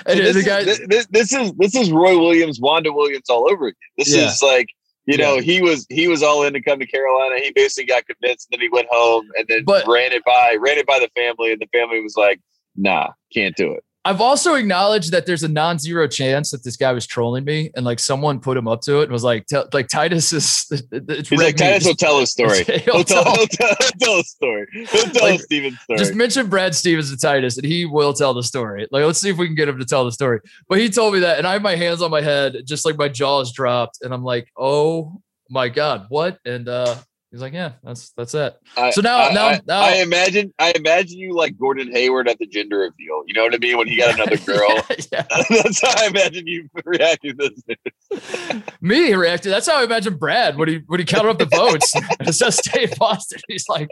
and 0.06 0.18
so 0.18 0.32
this, 0.32 0.46
guy, 0.46 0.60
is, 0.60 0.80
this, 0.86 1.06
this, 1.06 1.32
is 1.32 1.52
this 1.54 1.74
is 1.74 1.90
Roy 1.90 2.18
Williams, 2.18 2.60
Wanda 2.60 2.92
Williams 2.92 3.28
all 3.28 3.50
over 3.50 3.66
again. 3.66 3.76
This 3.98 4.14
yeah. 4.14 4.26
is 4.26 4.42
like 4.42 4.68
you 5.06 5.16
know 5.16 5.36
yeah. 5.36 5.40
he 5.42 5.60
was 5.60 5.86
he 5.88 6.08
was 6.08 6.22
all 6.22 6.44
in 6.44 6.52
to 6.52 6.60
come 6.60 6.78
to 6.78 6.86
Carolina. 6.86 7.36
He 7.42 7.52
basically 7.52 7.86
got 7.86 8.06
convinced, 8.06 8.48
and 8.50 8.58
then 8.58 8.62
he 8.62 8.68
went 8.68 8.88
home 8.90 9.28
and 9.36 9.46
then 9.48 9.64
but, 9.64 9.86
ran 9.86 10.12
it 10.12 10.24
by 10.24 10.56
ran 10.60 10.78
it 10.78 10.86
by 10.86 10.98
the 10.98 11.10
family, 11.16 11.52
and 11.52 11.60
the 11.60 11.68
family 11.72 12.00
was 12.00 12.16
like, 12.16 12.40
"Nah, 12.76 13.08
can't 13.32 13.56
do 13.56 13.72
it." 13.72 13.84
I've 14.04 14.20
also 14.20 14.54
acknowledged 14.54 15.12
that 15.12 15.26
there's 15.26 15.44
a 15.44 15.48
non-zero 15.48 16.08
chance 16.08 16.50
that 16.50 16.64
this 16.64 16.76
guy 16.76 16.92
was 16.92 17.06
trolling 17.06 17.44
me, 17.44 17.70
and 17.76 17.84
like 17.84 18.00
someone 18.00 18.40
put 18.40 18.56
him 18.56 18.66
up 18.66 18.80
to 18.82 18.98
it 19.00 19.04
and 19.04 19.12
was 19.12 19.22
like, 19.22 19.46
like 19.72 19.88
Titus 19.88 20.32
is. 20.32 20.66
It's 20.92 21.28
He's 21.28 21.38
like 21.38 21.56
Titus 21.56 21.86
will 21.86 21.94
tell 21.94 22.18
a 22.18 22.26
story. 22.26 22.64
he'll, 22.64 23.04
tell, 23.04 23.24
he'll, 23.24 23.46
tell, 23.46 23.74
he'll, 23.78 23.90
tell, 24.00 24.18
a 24.18 24.24
story. 24.24 24.66
He'll 24.72 25.10
tell 25.10 25.22
like, 25.22 25.40
Steven's 25.40 25.78
story. 25.80 25.98
Just 25.98 26.14
mention 26.14 26.48
Brad 26.48 26.74
Stevens 26.74 27.10
to 27.10 27.16
Titus, 27.16 27.56
and 27.56 27.66
he 27.66 27.84
will 27.84 28.12
tell 28.12 28.34
the 28.34 28.42
story. 28.42 28.88
Like, 28.90 29.04
let's 29.04 29.20
see 29.20 29.30
if 29.30 29.36
we 29.36 29.46
can 29.46 29.54
get 29.54 29.68
him 29.68 29.78
to 29.78 29.84
tell 29.84 30.04
the 30.04 30.12
story. 30.12 30.40
But 30.68 30.78
he 30.78 30.88
told 30.88 31.14
me 31.14 31.20
that, 31.20 31.38
and 31.38 31.46
I 31.46 31.52
have 31.52 31.62
my 31.62 31.76
hands 31.76 32.02
on 32.02 32.10
my 32.10 32.22
head, 32.22 32.56
just 32.64 32.84
like 32.84 32.96
my 32.96 33.08
jaws 33.08 33.52
dropped, 33.52 33.98
and 34.02 34.12
I'm 34.12 34.24
like, 34.24 34.50
oh 34.56 35.20
my 35.48 35.68
god, 35.68 36.06
what? 36.08 36.38
And 36.44 36.68
uh 36.68 36.96
He's 37.32 37.40
like, 37.40 37.54
yeah, 37.54 37.72
that's 37.82 38.10
that's 38.10 38.34
it. 38.34 38.54
I, 38.76 38.90
so 38.90 39.00
now, 39.00 39.16
I, 39.16 39.32
now, 39.32 39.46
I, 39.46 39.60
now, 39.66 39.80
I 39.80 39.92
imagine, 40.02 40.52
I 40.58 40.74
imagine 40.76 41.18
you 41.18 41.34
like 41.34 41.56
Gordon 41.56 41.90
Hayward 41.90 42.28
at 42.28 42.38
the 42.38 42.46
gender 42.46 42.80
reveal. 42.80 43.22
You 43.26 43.32
know 43.32 43.44
what 43.44 43.54
I 43.54 43.56
mean? 43.56 43.78
When 43.78 43.88
he 43.88 43.96
got 43.96 44.14
another 44.14 44.36
girl, 44.44 44.68
that's 45.10 45.80
how 45.80 45.94
I 45.96 46.08
imagine 46.08 46.46
you 46.46 46.68
reacted 46.84 47.38
to 47.38 47.50
this. 47.66 48.62
Me 48.82 49.14
reacted. 49.14 49.50
That's 49.50 49.66
how 49.66 49.80
I 49.80 49.84
imagine 49.84 50.18
Brad 50.18 50.58
when 50.58 50.68
he 50.68 50.82
when 50.86 51.00
he 51.00 51.06
counted 51.06 51.30
up 51.30 51.38
the 51.38 51.46
votes. 51.46 51.90
it 52.20 52.34
says 52.34 52.58
stay 52.58 52.84
in 52.84 52.90
Boston. 52.98 53.40
He's 53.48 53.66
like, 53.66 53.88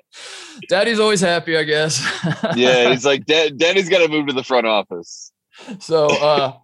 Daddy's 0.69 1.01
always 1.01 1.23
happy, 1.23 1.57
I 1.57 1.63
guess. 1.63 1.99
yeah, 2.55 2.91
he's 2.91 3.07
like, 3.07 3.25
Daddy's 3.25 3.89
got 3.89 4.01
to 4.01 4.09
move 4.09 4.27
to 4.27 4.35
the 4.35 4.45
front 4.45 4.67
office. 4.67 5.33
So, 5.79 6.09
uh, 6.09 6.59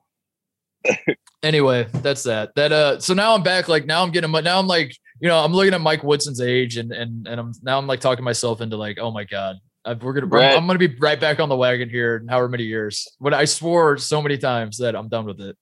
anyway, 1.43 1.89
that's 1.91 2.25
that. 2.25 2.55
That 2.55 2.73
uh, 2.73 3.01
so 3.01 3.15
now 3.15 3.35
I'm 3.35 3.43
back. 3.43 3.67
Like 3.67 3.87
now 3.87 4.03
I'm 4.03 4.11
getting, 4.11 4.31
my 4.31 4.41
now 4.41 4.59
I'm 4.59 4.67
like 4.67 4.95
you 5.21 5.29
know, 5.29 5.39
I'm 5.39 5.53
looking 5.53 5.75
at 5.75 5.81
Mike 5.81 6.03
Woodson's 6.03 6.41
age, 6.41 6.77
and 6.77 6.93
and 6.93 7.27
and 7.27 7.41
I'm 7.41 7.53
now 7.63 7.79
I'm 7.79 7.87
like 7.87 8.01
talking 8.01 8.25
myself 8.25 8.61
into 8.61 8.77
like, 8.77 8.99
oh 9.01 9.11
my 9.11 9.25
god, 9.25 9.57
we're 10.01 10.13
gonna 10.13 10.27
I'm 10.57 10.67
gonna 10.67 10.79
be 10.79 10.95
right 10.99 11.21
back 11.21 11.41
on 11.41 11.49
the 11.49 11.57
wagon 11.57 11.89
here 11.89 12.17
in 12.17 12.29
however 12.29 12.49
many 12.49 12.65
years. 12.65 13.09
When 13.19 13.35
I 13.35 13.45
swore 13.45 13.97
so 13.99 14.21
many 14.21 14.39
times 14.39 14.79
that 14.79 14.95
I'm 14.95 15.09
done 15.09 15.27
with 15.27 15.41
it. 15.41 15.57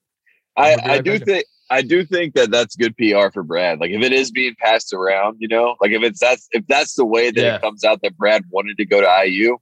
I 0.57 0.75
right 0.77 0.91
I 0.91 1.01
do 1.01 1.19
think. 1.19 1.45
I 1.71 1.83
do 1.83 2.05
think 2.05 2.35
that 2.35 2.51
that's 2.51 2.77
good 2.77 2.97
PR 2.97 3.31
for 3.33 3.43
Brad. 3.43 3.81
Like 3.81 3.91
if 3.91 4.03
it 4.03 4.13
is 4.13 4.31
being 4.31 4.55
passed 4.59 4.93
around, 4.93 5.39
you 5.41 5.49
know, 5.49 5.77
like 5.81 5.93
if 5.93 6.03
it's 6.03 6.21
that's 6.21 6.47
if 6.53 6.65
that's 6.69 6.95
the 6.95 7.05
way 7.05 7.31
that 7.31 7.41
yeah. 7.41 7.57
it 7.57 7.63
comes 7.63 7.85
out 7.85 8.01
that 8.03 8.17
Brad 8.17 8.45
wanted 8.51 8.77
to 8.77 8.85
go 8.85 9.01
to 9.01 9.27
IU, 9.27 9.57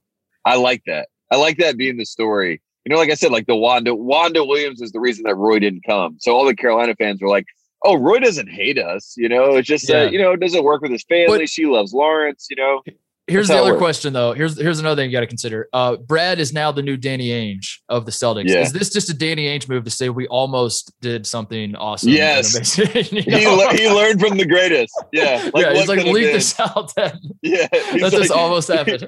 I 0.45 0.57
like 0.57 0.83
that. 0.85 1.07
I 1.31 1.37
like 1.37 1.57
that 1.57 1.77
being 1.77 1.97
the 1.97 2.05
story. 2.05 2.61
You 2.85 2.91
know, 2.91 2.99
like 2.99 3.09
I 3.09 3.15
said, 3.15 3.31
like 3.31 3.47
the 3.47 3.55
Wanda 3.55 3.95
Wanda 3.95 4.43
Williams 4.43 4.81
is 4.81 4.91
the 4.91 4.99
reason 4.99 5.23
that 5.25 5.35
Roy 5.35 5.59
didn't 5.59 5.83
come. 5.87 6.17
So 6.19 6.35
all 6.35 6.45
the 6.45 6.55
Carolina 6.55 6.93
fans 6.95 7.21
were 7.21 7.29
like, 7.29 7.45
oh, 7.83 7.95
Roy 7.95 8.19
doesn't 8.19 8.49
hate 8.49 8.77
us. 8.77 9.13
You 9.17 9.29
know, 9.29 9.55
it's 9.55 9.67
just 9.67 9.89
yeah. 9.89 10.05
that, 10.05 10.13
you 10.13 10.19
know, 10.19 10.31
it 10.31 10.39
doesn't 10.39 10.63
work 10.63 10.81
with 10.81 10.91
his 10.91 11.03
family. 11.03 11.39
But, 11.39 11.49
she 11.49 11.65
loves 11.65 11.93
Lawrence, 11.93 12.47
you 12.49 12.55
know. 12.55 12.81
Here's 13.27 13.47
the 13.47 13.55
other 13.55 13.77
question, 13.77 14.11
though. 14.11 14.33
Here's 14.33 14.59
here's 14.59 14.79
another 14.79 15.01
thing 15.01 15.09
you 15.09 15.15
got 15.15 15.21
to 15.21 15.27
consider. 15.27 15.69
Uh, 15.71 15.95
Brad 15.95 16.39
is 16.39 16.51
now 16.51 16.73
the 16.73 16.81
new 16.81 16.97
Danny 16.97 17.29
Ainge 17.29 17.79
of 17.87 18.05
the 18.05 18.11
Celtics. 18.11 18.49
Yeah. 18.49 18.59
Is 18.59 18.73
this 18.73 18.89
just 18.89 19.09
a 19.09 19.13
Danny 19.13 19.47
Ainge 19.47 19.69
move 19.69 19.85
to 19.85 19.89
say 19.89 20.09
we 20.09 20.27
almost 20.27 20.91
did 20.99 21.25
something 21.25 21.73
awesome? 21.77 22.09
Yes, 22.09 22.77
you 22.77 22.83
know? 22.83 22.91
he, 22.93 23.47
le- 23.47 23.73
he 23.75 23.89
learned 23.89 24.19
from 24.19 24.37
the 24.37 24.45
greatest. 24.45 24.93
Yeah, 25.13 25.49
like, 25.53 25.65
yeah. 25.65 25.73
He's 25.73 25.87
like 25.87 26.03
leak 26.05 26.33
this 26.33 26.59
out. 26.59 26.93
Then. 26.95 27.17
Yeah, 27.43 27.67
that 27.71 28.01
like, 28.01 28.11
just 28.11 28.31
almost 28.31 28.67
happened. 28.67 29.05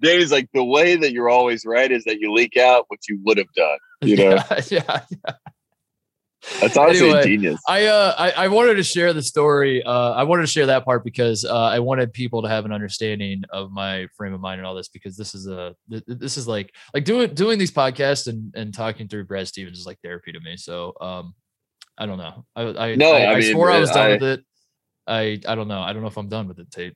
Danny's 0.00 0.30
like 0.30 0.48
the 0.54 0.64
way 0.64 0.94
that 0.96 1.12
you're 1.12 1.28
always 1.28 1.66
right 1.66 1.90
is 1.90 2.04
that 2.04 2.20
you 2.20 2.32
leak 2.32 2.56
out 2.56 2.84
what 2.88 3.00
you 3.08 3.18
would 3.24 3.38
have 3.38 3.52
done. 3.54 3.78
You 4.02 4.16
know? 4.16 4.30
yeah, 4.30 4.60
yeah. 4.70 5.00
yeah. 5.10 5.32
That's 6.60 6.76
honestly 6.76 7.08
anyway, 7.08 7.22
genius. 7.24 7.60
I 7.68 7.86
uh 7.86 8.14
I, 8.18 8.30
I 8.30 8.48
wanted 8.48 8.74
to 8.74 8.82
share 8.82 9.12
the 9.12 9.22
story. 9.22 9.82
Uh 9.82 10.12
I 10.12 10.24
wanted 10.24 10.42
to 10.42 10.48
share 10.48 10.66
that 10.66 10.84
part 10.84 11.04
because 11.04 11.44
uh 11.44 11.54
I 11.54 11.78
wanted 11.78 12.12
people 12.12 12.42
to 12.42 12.48
have 12.48 12.64
an 12.64 12.72
understanding 12.72 13.42
of 13.50 13.70
my 13.70 14.06
frame 14.16 14.34
of 14.34 14.40
mind 14.40 14.58
and 14.58 14.66
all 14.66 14.74
this 14.74 14.88
because 14.88 15.16
this 15.16 15.34
is 15.34 15.46
a 15.46 15.74
this 15.88 16.36
is 16.36 16.48
like 16.48 16.74
like 16.94 17.04
doing 17.04 17.32
doing 17.34 17.58
these 17.58 17.72
podcasts 17.72 18.26
and 18.26 18.52
and 18.56 18.74
talking 18.74 19.08
through 19.08 19.24
Brad 19.24 19.46
Stevens 19.48 19.78
is 19.78 19.86
like 19.86 19.98
therapy 20.02 20.32
to 20.32 20.40
me. 20.40 20.56
So 20.56 20.94
um 21.00 21.34
I 21.96 22.06
don't 22.06 22.18
know. 22.18 22.44
I 22.56 22.62
I 22.62 22.94
no, 22.94 23.12
I, 23.12 23.24
I, 23.24 23.34
I 23.34 23.40
swore 23.40 23.70
I 23.70 23.78
was 23.78 23.90
done 23.90 24.10
with 24.10 24.22
it. 24.22 24.44
I 25.06 25.40
I 25.46 25.54
don't 25.54 25.68
know. 25.68 25.80
I 25.80 25.92
don't 25.92 26.02
know 26.02 26.08
if 26.08 26.16
I'm 26.16 26.28
done 26.28 26.48
with 26.48 26.58
it, 26.58 26.70
Tate. 26.70 26.94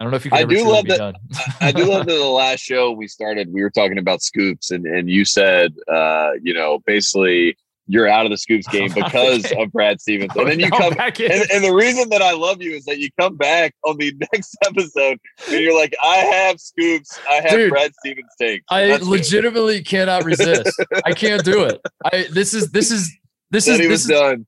I 0.00 0.04
don't 0.04 0.10
know 0.10 0.16
if 0.16 0.24
you. 0.24 0.32
I 0.34 0.44
do 0.44 0.68
love 0.68 0.86
that. 0.86 1.14
I 1.60 1.70
do 1.70 1.86
love 1.86 2.06
that. 2.06 2.12
The 2.12 2.24
last 2.24 2.60
show 2.60 2.90
we 2.90 3.06
started, 3.06 3.52
we 3.52 3.62
were 3.62 3.70
talking 3.70 3.98
about 3.98 4.22
scoops, 4.22 4.70
and 4.70 4.86
and 4.86 5.08
you 5.08 5.24
said, 5.24 5.74
uh, 5.88 6.32
you 6.42 6.52
know, 6.52 6.80
basically 6.84 7.56
you're 7.86 8.08
out 8.08 8.24
of 8.24 8.30
the 8.30 8.36
scoops 8.36 8.66
game 8.68 8.90
because 8.94 9.50
of 9.58 9.72
Brad 9.72 10.00
Stevens. 10.00 10.34
And 10.36 10.48
then 10.48 10.60
you 10.60 10.70
come 10.70 10.94
back 10.94 11.20
and, 11.20 11.32
and, 11.52 11.64
the 11.64 11.72
reason 11.72 12.08
that 12.10 12.22
I 12.22 12.32
love 12.32 12.62
you 12.62 12.72
is 12.72 12.84
that 12.84 12.98
you 12.98 13.08
come 13.18 13.36
back 13.36 13.74
on 13.84 13.96
the 13.98 14.12
next 14.32 14.56
episode 14.64 15.18
and 15.50 15.60
you're 15.60 15.78
like, 15.78 15.94
I 16.02 16.16
have 16.16 16.60
scoops. 16.60 17.18
I 17.28 17.34
have 17.34 17.50
Dude, 17.50 17.70
Brad 17.70 17.92
Stevens 18.00 18.30
take. 18.40 18.62
I 18.70 18.96
legitimately 18.96 19.78
it. 19.78 19.86
cannot 19.86 20.24
resist. 20.24 20.70
I 21.04 21.12
can't 21.12 21.44
do 21.44 21.64
it. 21.64 21.80
I 22.04 22.26
this 22.30 22.54
is 22.54 22.70
this 22.70 22.90
is 22.90 23.10
this 23.50 23.68
is 23.68 23.78
this 23.78 24.04
is 24.04 24.06
done. 24.06 24.46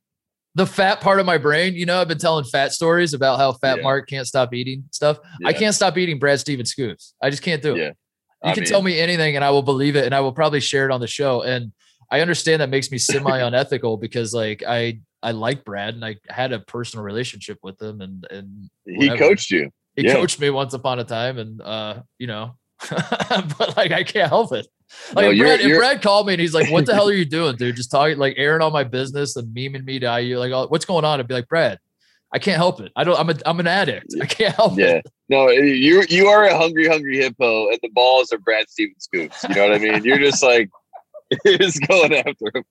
The 0.55 0.67
fat 0.67 1.03
part 1.03 1.21
of 1.21 1.27
my 1.27 1.37
brain, 1.37 1.75
you 1.75 1.85
know, 1.85 2.01
I've 2.01 2.09
been 2.09 2.17
telling 2.17 2.45
fat 2.45 2.73
stories 2.73 3.13
about 3.13 3.39
how 3.39 3.53
Fat 3.53 3.77
yeah. 3.77 3.83
Mark 3.83 4.09
can't 4.09 4.27
stop 4.27 4.55
eating 4.55 4.85
stuff. 4.91 5.19
Yeah. 5.41 5.49
I 5.49 5.53
can't 5.53 5.75
stop 5.75 5.99
eating 5.99 6.19
Brad 6.19 6.41
Stevens 6.41 6.71
scoops. 6.71 7.13
I 7.23 7.29
just 7.29 7.43
can't 7.43 7.61
do 7.61 7.75
it. 7.75 7.79
Yeah. 7.79 7.89
You 8.43 8.51
I 8.51 8.55
can 8.55 8.63
mean, 8.63 8.71
tell 8.71 8.81
me 8.81 8.99
anything 8.99 9.37
and 9.37 9.45
I 9.45 9.51
will 9.51 9.63
believe 9.63 9.97
it 9.97 10.07
and 10.07 10.15
I 10.15 10.21
will 10.21 10.33
probably 10.33 10.61
share 10.61 10.87
it 10.87 10.93
on 10.93 11.01
the 11.01 11.07
show. 11.07 11.43
And 11.43 11.73
I 12.11 12.21
understand 12.21 12.63
that 12.63 12.71
makes 12.71 12.91
me 12.91 12.99
semi 12.99 13.39
unethical 13.39 13.97
because 13.97 14.33
like 14.35 14.63
I 14.67 15.01
I 15.23 15.33
like 15.33 15.65
Brad 15.65 15.95
and 15.95 16.05
I 16.05 16.17
had 16.29 16.53
a 16.53 16.61
personal 16.61 17.05
relationship 17.05 17.59
with 17.63 17.81
him 17.81 18.01
and 18.01 18.27
and 18.31 18.71
whatever. 18.85 19.15
he 19.15 19.19
coached 19.19 19.51
you. 19.51 19.71
He 19.97 20.05
yeah. 20.05 20.15
coached 20.15 20.39
me 20.41 20.51
once 20.51 20.75
upon 20.75 20.99
a 20.99 21.05
time 21.05 21.39
and 21.39 21.61
uh 21.63 22.03
you 22.19 22.27
know 22.27 22.57
but 22.91 23.77
like 23.77 23.93
I 23.93 24.05
can't 24.05 24.29
help 24.29 24.53
it. 24.53 24.67
Like 25.15 25.25
no, 25.25 25.31
if, 25.31 25.39
Brad, 25.39 25.61
if 25.61 25.79
Brad 25.79 26.03
called 26.03 26.27
me 26.27 26.35
and 26.35 26.41
he's 26.41 26.55
like, 26.55 26.71
"What 26.71 26.87
the 26.87 26.95
hell 26.95 27.09
are 27.09 27.13
you 27.15 27.25
doing, 27.25 27.57
dude? 27.57 27.77
Just 27.77 27.91
talking 27.91 28.19
like 28.19 28.35
airing 28.37 28.63
all 28.63 28.71
my 28.71 28.85
business 28.85 29.37
and 29.37 29.55
memeing 29.55 29.85
me 29.85 29.99
to 29.99 30.21
you 30.21 30.39
like, 30.39 30.71
what's 30.71 30.85
going 30.85 31.05
on?" 31.05 31.19
I'd 31.19 31.27
be 31.27 31.35
like, 31.35 31.49
"Brad, 31.49 31.79
I 32.33 32.39
can't 32.39 32.57
help 32.57 32.81
it. 32.81 32.93
I 32.95 33.03
don't. 33.05 33.19
I'm 33.19 33.31
a. 33.31 33.35
I'm 33.47 33.59
an 33.61 33.67
addict. 33.67 34.15
I 34.21 34.27
can't 34.27 34.55
help 34.55 34.79
yeah. 34.79 34.97
it." 34.97 35.07
No, 35.29 35.49
you 35.49 36.05
you 36.09 36.29
are 36.29 36.45
a 36.45 36.57
hungry, 36.57 36.87
hungry 36.87 37.19
hippo, 37.19 37.69
and 37.71 37.79
the 37.83 37.89
balls 37.89 38.33
are 38.33 38.39
Brad 38.39 38.69
Stevens 38.69 39.05
scoops. 39.05 39.43
You 39.43 39.55
know 39.55 39.69
what 39.69 39.75
I 39.75 39.79
mean? 39.79 40.05
You're 40.05 40.19
just 40.19 40.43
like 40.43 40.71
is 41.45 41.79
going 41.81 42.15
after 42.15 42.53
him. 42.55 42.65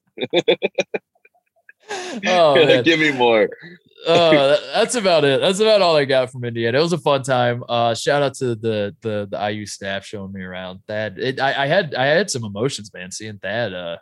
oh, 2.28 2.82
give 2.84 3.00
me 3.00 3.12
more. 3.12 3.50
uh, 4.08 4.58
that's 4.74 4.96
about 4.96 5.24
it. 5.24 5.42
That's 5.42 5.60
about 5.60 5.82
all 5.82 5.96
I 5.96 6.06
got 6.06 6.32
from 6.32 6.44
Indiana. 6.46 6.78
It 6.78 6.82
was 6.82 6.94
a 6.94 6.98
fun 6.98 7.24
time. 7.24 7.64
Uh, 7.68 7.96
shout 7.96 8.22
out 8.22 8.36
to 8.36 8.56
the 8.56 8.96
the 9.02 9.28
the 9.30 9.52
IU 9.52 9.66
staff 9.66 10.06
showing 10.06 10.32
me 10.32 10.42
around. 10.42 10.82
Thad, 10.88 11.18
it, 11.18 11.40
I, 11.40 11.64
I 11.64 11.68
had 11.68 11.96
I 11.96 12.06
had 12.06 12.30
some 12.30 12.44
emotions, 12.44 12.92
man. 12.94 13.12
Seeing 13.12 13.40
Thad, 13.40 13.74
uh, 13.74 13.98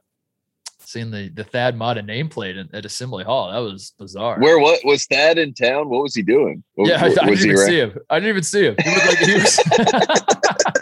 seeing 0.79 1.09
the 1.09 1.29
the 1.29 1.43
Thad 1.43 1.77
Matta 1.77 2.01
nameplate 2.01 2.59
at, 2.59 2.73
at 2.73 2.85
Assembly 2.85 3.23
Hall. 3.23 3.51
That 3.51 3.59
was 3.59 3.93
bizarre. 3.97 4.39
Where 4.39 4.59
what 4.59 4.83
was 4.83 5.05
Thad 5.05 5.37
in 5.37 5.53
town? 5.53 5.89
What 5.89 6.03
was 6.03 6.15
he 6.15 6.21
doing? 6.21 6.63
What, 6.75 6.89
yeah, 6.89 7.01
what, 7.01 7.17
I, 7.19 7.23
I 7.23 7.29
didn't 7.29 7.45
even 7.45 7.57
see 7.57 7.79
him. 7.79 7.97
I 8.09 8.19
didn't 8.19 8.29
even 8.29 8.43
see 8.43 8.65
him. 8.65 8.75
He 8.83 8.89
was 8.89 9.07
like 9.07 9.17
he 9.19 9.33
was. 9.33 10.72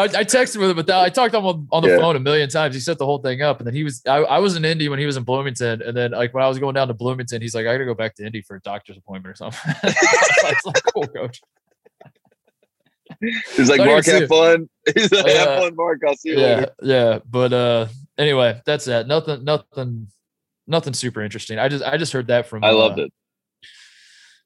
I, 0.00 0.04
I, 0.04 0.24
texted 0.24 0.58
with 0.58 0.70
him, 0.70 0.76
but 0.76 0.90
I 0.90 1.08
talked 1.08 1.32
to 1.32 1.38
him 1.38 1.46
on, 1.46 1.68
on 1.70 1.82
the 1.82 1.90
yeah. 1.90 1.98
phone 1.98 2.16
a 2.16 2.20
million 2.20 2.48
times. 2.48 2.74
He 2.74 2.80
set 2.80 2.98
the 2.98 3.06
whole 3.06 3.18
thing 3.18 3.42
up, 3.42 3.58
and 3.58 3.66
then 3.66 3.74
he 3.74 3.84
was. 3.84 4.02
I, 4.06 4.18
I, 4.18 4.38
was 4.38 4.56
in 4.56 4.64
Indy 4.64 4.88
when 4.88 4.98
he 4.98 5.06
was 5.06 5.16
in 5.16 5.24
Bloomington, 5.24 5.82
and 5.82 5.96
then 5.96 6.12
like 6.12 6.34
when 6.34 6.42
I 6.42 6.48
was 6.48 6.58
going 6.58 6.74
down 6.74 6.88
to 6.88 6.94
Bloomington, 6.94 7.40
he's 7.42 7.54
like, 7.54 7.66
"I 7.66 7.72
got 7.72 7.78
to 7.78 7.84
go 7.84 7.94
back 7.94 8.14
to 8.16 8.26
Indy 8.26 8.42
for 8.42 8.56
a 8.56 8.60
doctor's 8.60 8.96
appointment 8.96 9.32
or 9.32 9.36
something." 9.36 9.60
I 9.82 10.54
was 10.54 10.66
like, 10.66 10.82
"Cool, 10.92 11.06
coach." 11.08 11.40
He's 13.56 13.68
like, 13.68 13.78
"Mark, 13.78 14.04
have 14.06 14.28
fun." 14.28 14.68
He's 14.94 15.12
like, 15.12 15.26
"Have 15.26 15.62
fun, 15.62 15.76
Mark. 15.76 16.00
I'll 16.06 16.16
see 16.16 16.30
you 16.30 16.40
yeah, 16.40 16.46
later." 16.46 16.72
Yeah, 16.82 17.18
but 17.28 17.52
uh, 17.52 17.86
anyway, 18.16 18.60
that's 18.64 18.86
that. 18.86 19.06
Nothing, 19.06 19.44
nothing, 19.44 20.08
nothing 20.66 20.94
super 20.94 21.22
interesting. 21.22 21.58
I 21.58 21.68
just, 21.68 21.84
I 21.84 21.96
just 21.96 22.12
heard 22.12 22.28
that 22.28 22.46
from. 22.46 22.64
I 22.64 22.70
loved 22.70 22.98
uh, 22.98 23.04
it 23.04 23.12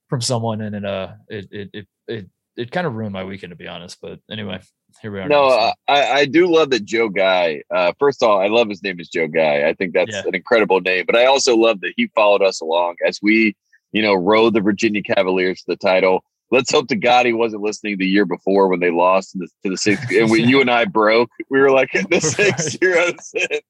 from 0.08 0.20
someone, 0.20 0.60
and 0.60 0.76
it, 0.76 0.84
uh, 0.84 1.12
it, 1.28 1.48
it, 1.50 1.70
it, 1.72 1.88
it, 2.08 2.30
it 2.56 2.70
kind 2.70 2.86
of 2.86 2.94
ruined 2.94 3.12
my 3.12 3.24
weekend 3.24 3.50
to 3.50 3.56
be 3.56 3.68
honest. 3.68 3.98
But 4.00 4.20
anyway, 4.30 4.60
here 5.00 5.12
we 5.12 5.20
are. 5.20 5.28
No, 5.28 5.46
uh, 5.46 5.72
I, 5.88 6.10
I 6.10 6.24
do 6.24 6.46
love 6.46 6.70
that 6.70 6.84
Joe 6.84 7.08
Guy. 7.08 7.62
Uh, 7.70 7.92
first 7.98 8.22
of 8.22 8.28
all, 8.28 8.40
I 8.40 8.48
love 8.48 8.68
his 8.68 8.82
name 8.82 9.00
is 9.00 9.08
Joe 9.08 9.28
Guy. 9.28 9.68
I 9.68 9.74
think 9.74 9.92
that's 9.94 10.12
yeah. 10.12 10.22
an 10.26 10.34
incredible 10.34 10.80
name. 10.80 11.04
But 11.06 11.16
I 11.16 11.26
also 11.26 11.56
love 11.56 11.80
that 11.80 11.94
he 11.96 12.08
followed 12.08 12.42
us 12.42 12.60
along 12.60 12.96
as 13.06 13.20
we, 13.22 13.56
you 13.92 14.02
know, 14.02 14.14
rode 14.14 14.54
the 14.54 14.60
Virginia 14.60 15.02
Cavaliers 15.02 15.60
to 15.60 15.66
the 15.68 15.76
title. 15.76 16.24
Let's 16.50 16.70
hope 16.70 16.88
to 16.88 16.96
God 16.96 17.26
he 17.26 17.32
wasn't 17.32 17.62
listening 17.62 17.98
the 17.98 18.06
year 18.06 18.24
before 18.26 18.68
when 18.68 18.80
they 18.80 18.90
lost 18.90 19.32
to 19.32 19.38
the, 19.38 19.48
to 19.64 19.70
the 19.70 19.76
sixth. 19.76 20.10
and 20.10 20.30
when 20.30 20.48
you 20.48 20.60
and 20.60 20.70
I 20.70 20.84
broke. 20.84 21.30
We 21.50 21.60
were 21.60 21.70
like 21.70 21.90
the 21.92 22.20
six 22.20 22.74
of 22.74 23.20
six. 23.20 23.64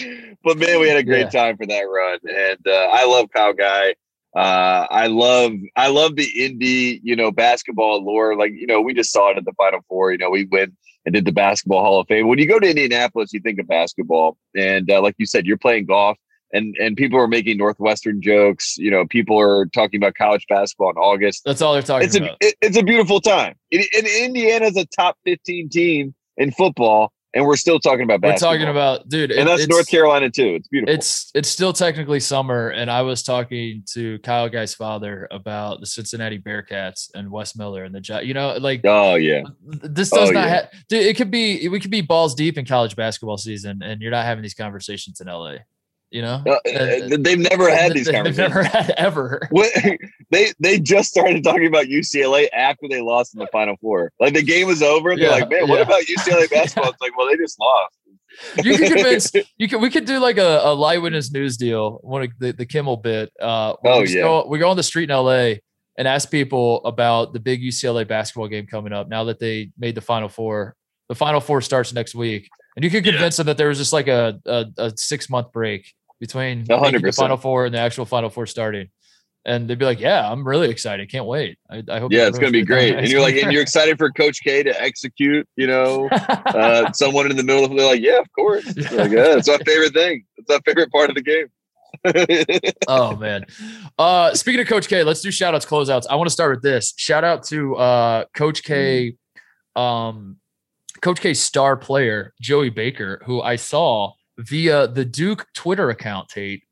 but 0.44 0.58
man, 0.58 0.80
we 0.80 0.88
had 0.88 0.96
a 0.96 1.02
great 1.02 1.32
yeah. 1.32 1.42
time 1.44 1.56
for 1.56 1.66
that 1.66 1.82
run, 1.82 2.18
and 2.28 2.66
uh, 2.66 2.88
I 2.92 3.06
love 3.06 3.30
Kyle 3.32 3.52
Guy. 3.52 3.94
Uh, 4.36 4.86
I 4.90 5.06
love 5.06 5.52
I 5.76 5.88
love 5.88 6.16
the 6.16 6.44
Indy, 6.44 7.00
you 7.02 7.16
know, 7.16 7.32
basketball 7.32 8.04
lore. 8.04 8.36
Like, 8.36 8.52
you 8.54 8.66
know, 8.66 8.82
we 8.82 8.92
just 8.92 9.10
saw 9.10 9.30
it 9.30 9.38
at 9.38 9.46
the 9.46 9.54
Final 9.54 9.80
Four. 9.88 10.12
You 10.12 10.18
know, 10.18 10.28
we 10.28 10.44
went 10.44 10.74
and 11.06 11.14
did 11.14 11.24
the 11.24 11.32
Basketball 11.32 11.82
Hall 11.82 12.00
of 12.00 12.06
Fame. 12.06 12.28
When 12.28 12.38
you 12.38 12.46
go 12.46 12.58
to 12.58 12.68
Indianapolis, 12.68 13.32
you 13.32 13.40
think 13.40 13.58
of 13.58 13.66
basketball, 13.66 14.36
and 14.54 14.90
uh, 14.90 15.00
like 15.00 15.14
you 15.16 15.24
said, 15.24 15.46
you're 15.46 15.56
playing 15.56 15.86
golf, 15.86 16.18
and 16.52 16.76
and 16.78 16.98
people 16.98 17.18
are 17.18 17.28
making 17.28 17.56
Northwestern 17.56 18.20
jokes. 18.20 18.76
You 18.76 18.90
know, 18.90 19.06
people 19.06 19.40
are 19.40 19.64
talking 19.66 19.98
about 19.98 20.16
college 20.16 20.44
basketball 20.50 20.90
in 20.90 20.96
August. 20.96 21.40
That's 21.46 21.62
all 21.62 21.72
they're 21.72 21.80
talking 21.80 22.06
it's 22.06 22.16
about. 22.16 22.36
A, 22.42 22.46
it, 22.48 22.54
it's 22.60 22.76
a 22.76 22.82
beautiful 22.82 23.22
time. 23.22 23.54
And 23.72 23.86
Indiana's 24.20 24.76
a 24.76 24.84
top 24.84 25.16
15 25.24 25.70
team 25.70 26.14
in 26.36 26.50
football 26.50 27.10
and 27.36 27.44
we're 27.44 27.56
still 27.56 27.78
talking 27.78 28.02
about 28.02 28.22
basketball. 28.22 28.52
We're 28.52 28.58
talking 28.58 28.70
about, 28.70 29.08
dude, 29.08 29.30
and 29.30 29.46
that's 29.46 29.68
North 29.68 29.88
Carolina 29.88 30.30
too. 30.30 30.54
It's 30.54 30.68
beautiful. 30.68 30.94
It's 30.94 31.30
it's 31.34 31.48
still 31.48 31.72
technically 31.72 32.18
summer, 32.18 32.70
and 32.70 32.90
I 32.90 33.02
was 33.02 33.22
talking 33.22 33.82
to 33.92 34.18
Kyle 34.20 34.48
Guy's 34.48 34.74
father 34.74 35.28
about 35.30 35.80
the 35.80 35.86
Cincinnati 35.86 36.38
Bearcats 36.38 37.10
and 37.14 37.30
Wes 37.30 37.54
Miller 37.54 37.84
and 37.84 37.94
the 37.94 38.20
you 38.24 38.32
know, 38.32 38.56
like 38.56 38.80
oh 38.84 39.16
yeah, 39.16 39.42
this 39.60 40.10
does 40.10 40.30
oh, 40.30 40.32
not 40.32 40.46
yeah. 40.46 40.48
have. 40.48 40.70
Dude, 40.88 41.04
it 41.04 41.16
could 41.16 41.30
be 41.30 41.68
we 41.68 41.78
could 41.78 41.90
be 41.90 42.00
balls 42.00 42.34
deep 42.34 42.56
in 42.56 42.64
college 42.64 42.96
basketball 42.96 43.36
season, 43.36 43.82
and 43.82 44.00
you're 44.00 44.10
not 44.10 44.24
having 44.24 44.42
these 44.42 44.54
conversations 44.54 45.20
in 45.20 45.26
LA. 45.26 45.56
You 46.10 46.22
know, 46.22 46.42
uh, 46.46 46.52
uh, 46.52 47.16
they've 47.18 47.38
never 47.38 47.68
had 47.68 47.92
these 47.92 48.08
conversations. 48.08 48.36
They've 48.36 48.48
never 48.48 48.62
had 48.62 48.90
ever. 48.96 49.48
What, 49.50 49.72
they 50.30 50.52
they 50.60 50.78
just 50.78 51.10
started 51.10 51.42
talking 51.42 51.66
about 51.66 51.86
UCLA 51.86 52.48
after 52.52 52.86
they 52.88 53.00
lost 53.00 53.34
in 53.34 53.40
the 53.40 53.48
Final 53.48 53.76
Four. 53.80 54.12
Like 54.20 54.34
the 54.34 54.42
game 54.42 54.68
was 54.68 54.82
over, 54.82 55.10
and 55.10 55.18
yeah, 55.20 55.30
they're 55.30 55.40
like, 55.40 55.50
"Man, 55.50 55.68
what 55.68 55.80
about 55.80 56.02
UCLA 56.02 56.48
basketball?" 56.50 56.92
It's 56.92 57.00
like, 57.00 57.16
well, 57.18 57.26
they 57.26 57.36
just 57.36 57.58
lost. 57.58 57.96
you 58.62 58.78
could 58.78 58.92
convince 58.92 59.32
you 59.58 59.68
could 59.68 59.80
we 59.80 59.90
could 59.90 60.04
do 60.04 60.18
like 60.18 60.38
a, 60.38 60.60
a 60.62 60.74
live 60.74 61.02
witness 61.02 61.32
news 61.32 61.56
deal 61.56 61.98
one 62.02 62.22
of 62.22 62.30
the, 62.38 62.52
the 62.52 62.66
kimmel 62.66 62.96
bit 62.96 63.32
uh 63.40 63.74
oh 63.84 64.02
we 64.02 64.08
yeah 64.14 64.22
go, 64.22 64.46
we 64.46 64.58
go 64.58 64.68
on 64.68 64.76
the 64.76 64.82
street 64.82 65.10
in 65.10 65.16
la 65.16 65.54
and 65.96 66.06
ask 66.06 66.30
people 66.30 66.84
about 66.84 67.32
the 67.32 67.40
big 67.40 67.62
ucla 67.62 68.06
basketball 68.06 68.46
game 68.48 68.66
coming 68.66 68.92
up 68.92 69.08
now 69.08 69.24
that 69.24 69.38
they 69.38 69.70
made 69.78 69.94
the 69.94 70.02
final 70.02 70.28
four 70.28 70.76
the 71.08 71.14
final 71.14 71.40
four 71.40 71.62
starts 71.62 71.94
next 71.94 72.14
week 72.14 72.48
and 72.76 72.84
you 72.84 72.90
could 72.90 73.04
convince 73.04 73.38
yeah. 73.38 73.44
them 73.44 73.46
that 73.48 73.56
there 73.56 73.68
was 73.68 73.78
just 73.78 73.92
like 73.92 74.06
a, 74.06 74.38
a, 74.44 74.66
a 74.76 74.92
six 74.96 75.28
month 75.30 75.50
break 75.50 75.94
between 76.20 76.64
the 76.64 77.12
Final 77.16 77.36
Four 77.36 77.66
and 77.66 77.74
the 77.74 77.78
actual 77.78 78.04
Final 78.04 78.30
Four 78.30 78.46
starting. 78.46 78.90
And 79.44 79.68
they'd 79.68 79.78
be 79.78 79.84
like, 79.84 80.00
"Yeah, 80.00 80.28
I'm 80.28 80.46
really 80.46 80.70
excited. 80.70 81.08
Can't 81.08 81.24
wait. 81.24 81.56
I, 81.70 81.82
I 81.88 82.00
hope." 82.00 82.12
Yeah, 82.12 82.26
it's 82.26 82.36
going 82.36 82.52
to 82.52 82.58
be 82.58 82.64
great. 82.64 82.96
And 82.96 83.08
you're 83.08 83.20
like, 83.20 83.36
and 83.36 83.52
you're 83.52 83.62
excited 83.62 83.96
for 83.96 84.10
Coach 84.10 84.40
K 84.42 84.64
to 84.64 84.82
execute. 84.82 85.48
You 85.54 85.68
know, 85.68 86.08
uh, 86.10 86.90
someone 86.94 87.30
in 87.30 87.36
the 87.36 87.44
middle 87.44 87.64
of 87.64 87.70
they're 87.70 87.86
like, 87.86 88.02
"Yeah, 88.02 88.18
of 88.18 88.30
course." 88.32 88.64
Yeah. 88.76 88.90
Like, 88.90 89.12
yeah, 89.12 89.36
it's 89.36 89.46
my 89.46 89.58
favorite 89.58 89.94
thing. 89.94 90.24
It's 90.36 90.48
my 90.48 90.58
favorite 90.66 90.90
part 90.90 91.10
of 91.10 91.14
the 91.14 91.22
game. 91.22 91.46
oh 92.88 93.16
man. 93.16 93.46
Uh 93.98 94.34
speaking 94.34 94.60
of 94.60 94.66
Coach 94.66 94.88
K, 94.88 95.02
let's 95.02 95.20
do 95.20 95.30
shout 95.30 95.54
outs, 95.54 95.64
closeouts. 95.64 96.06
I 96.10 96.16
want 96.16 96.26
to 96.26 96.32
start 96.32 96.56
with 96.56 96.62
this. 96.62 96.92
Shout 96.96 97.24
out 97.24 97.44
to 97.44 97.76
uh 97.76 98.24
Coach 98.34 98.64
K, 98.64 99.16
um 99.76 100.36
Coach 101.06 101.20
K 101.20 101.34
star 101.34 101.76
player, 101.76 102.34
Joey 102.40 102.68
Baker, 102.68 103.22
who 103.24 103.40
I 103.40 103.54
saw 103.54 104.14
via 104.38 104.88
the 104.88 105.04
Duke 105.04 105.46
Twitter 105.54 105.88
account, 105.90 106.28
Tate, 106.28 106.64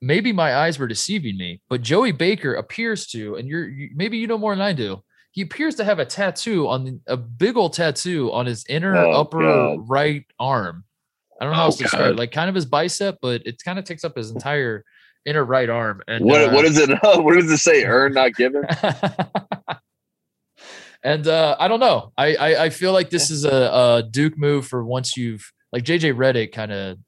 maybe 0.00 0.32
my 0.32 0.56
eyes 0.56 0.78
were 0.78 0.86
deceiving 0.86 1.36
me, 1.36 1.60
but 1.68 1.82
Joey 1.82 2.12
Baker 2.12 2.54
appears 2.54 3.06
to, 3.08 3.34
and 3.34 3.46
you're 3.46 3.68
you, 3.68 3.90
maybe 3.94 4.16
you 4.16 4.26
know 4.26 4.38
more 4.38 4.54
than 4.54 4.62
I 4.62 4.72
do. 4.72 5.02
He 5.32 5.42
appears 5.42 5.74
to 5.74 5.84
have 5.84 5.98
a 5.98 6.06
tattoo 6.06 6.68
on 6.68 6.84
the, 6.84 7.00
a 7.06 7.18
big 7.18 7.58
old 7.58 7.74
tattoo 7.74 8.32
on 8.32 8.46
his 8.46 8.64
inner 8.66 8.96
oh, 8.96 9.12
upper 9.12 9.42
God. 9.42 9.86
right 9.86 10.24
arm. 10.38 10.84
I 11.38 11.44
don't 11.44 11.52
know 11.52 11.58
oh, 11.58 11.64
how 11.64 11.70
to 11.70 11.82
describe 11.82 12.12
it, 12.12 12.16
like 12.16 12.32
kind 12.32 12.48
of 12.48 12.54
his 12.54 12.64
bicep, 12.64 13.18
but 13.20 13.46
it 13.46 13.62
kind 13.62 13.78
of 13.78 13.84
takes 13.84 14.04
up 14.04 14.16
his 14.16 14.30
entire 14.30 14.86
inner 15.26 15.44
right 15.44 15.68
arm. 15.68 16.00
And 16.08 16.24
what 16.24 16.40
uh, 16.40 16.50
what 16.50 16.64
is 16.64 16.78
it? 16.78 16.88
what 17.02 17.34
does 17.34 17.50
it 17.50 17.58
say? 17.58 17.84
Earn, 17.84 18.14
not 18.14 18.34
given. 18.36 18.62
and 21.02 21.26
uh, 21.26 21.56
I 21.58 21.68
don't 21.68 21.80
know. 21.80 22.12
I, 22.16 22.34
I, 22.34 22.64
I 22.64 22.70
feel 22.70 22.92
like 22.92 23.10
this 23.10 23.30
is 23.30 23.44
a, 23.44 23.48
a 23.48 24.02
Duke 24.08 24.36
move 24.36 24.66
for 24.66 24.84
once 24.84 25.16
you've 25.16 25.50
like 25.72 25.84
JJ 25.84 26.14
Redick 26.14 26.52
kind 26.52 26.72
of 26.72 26.98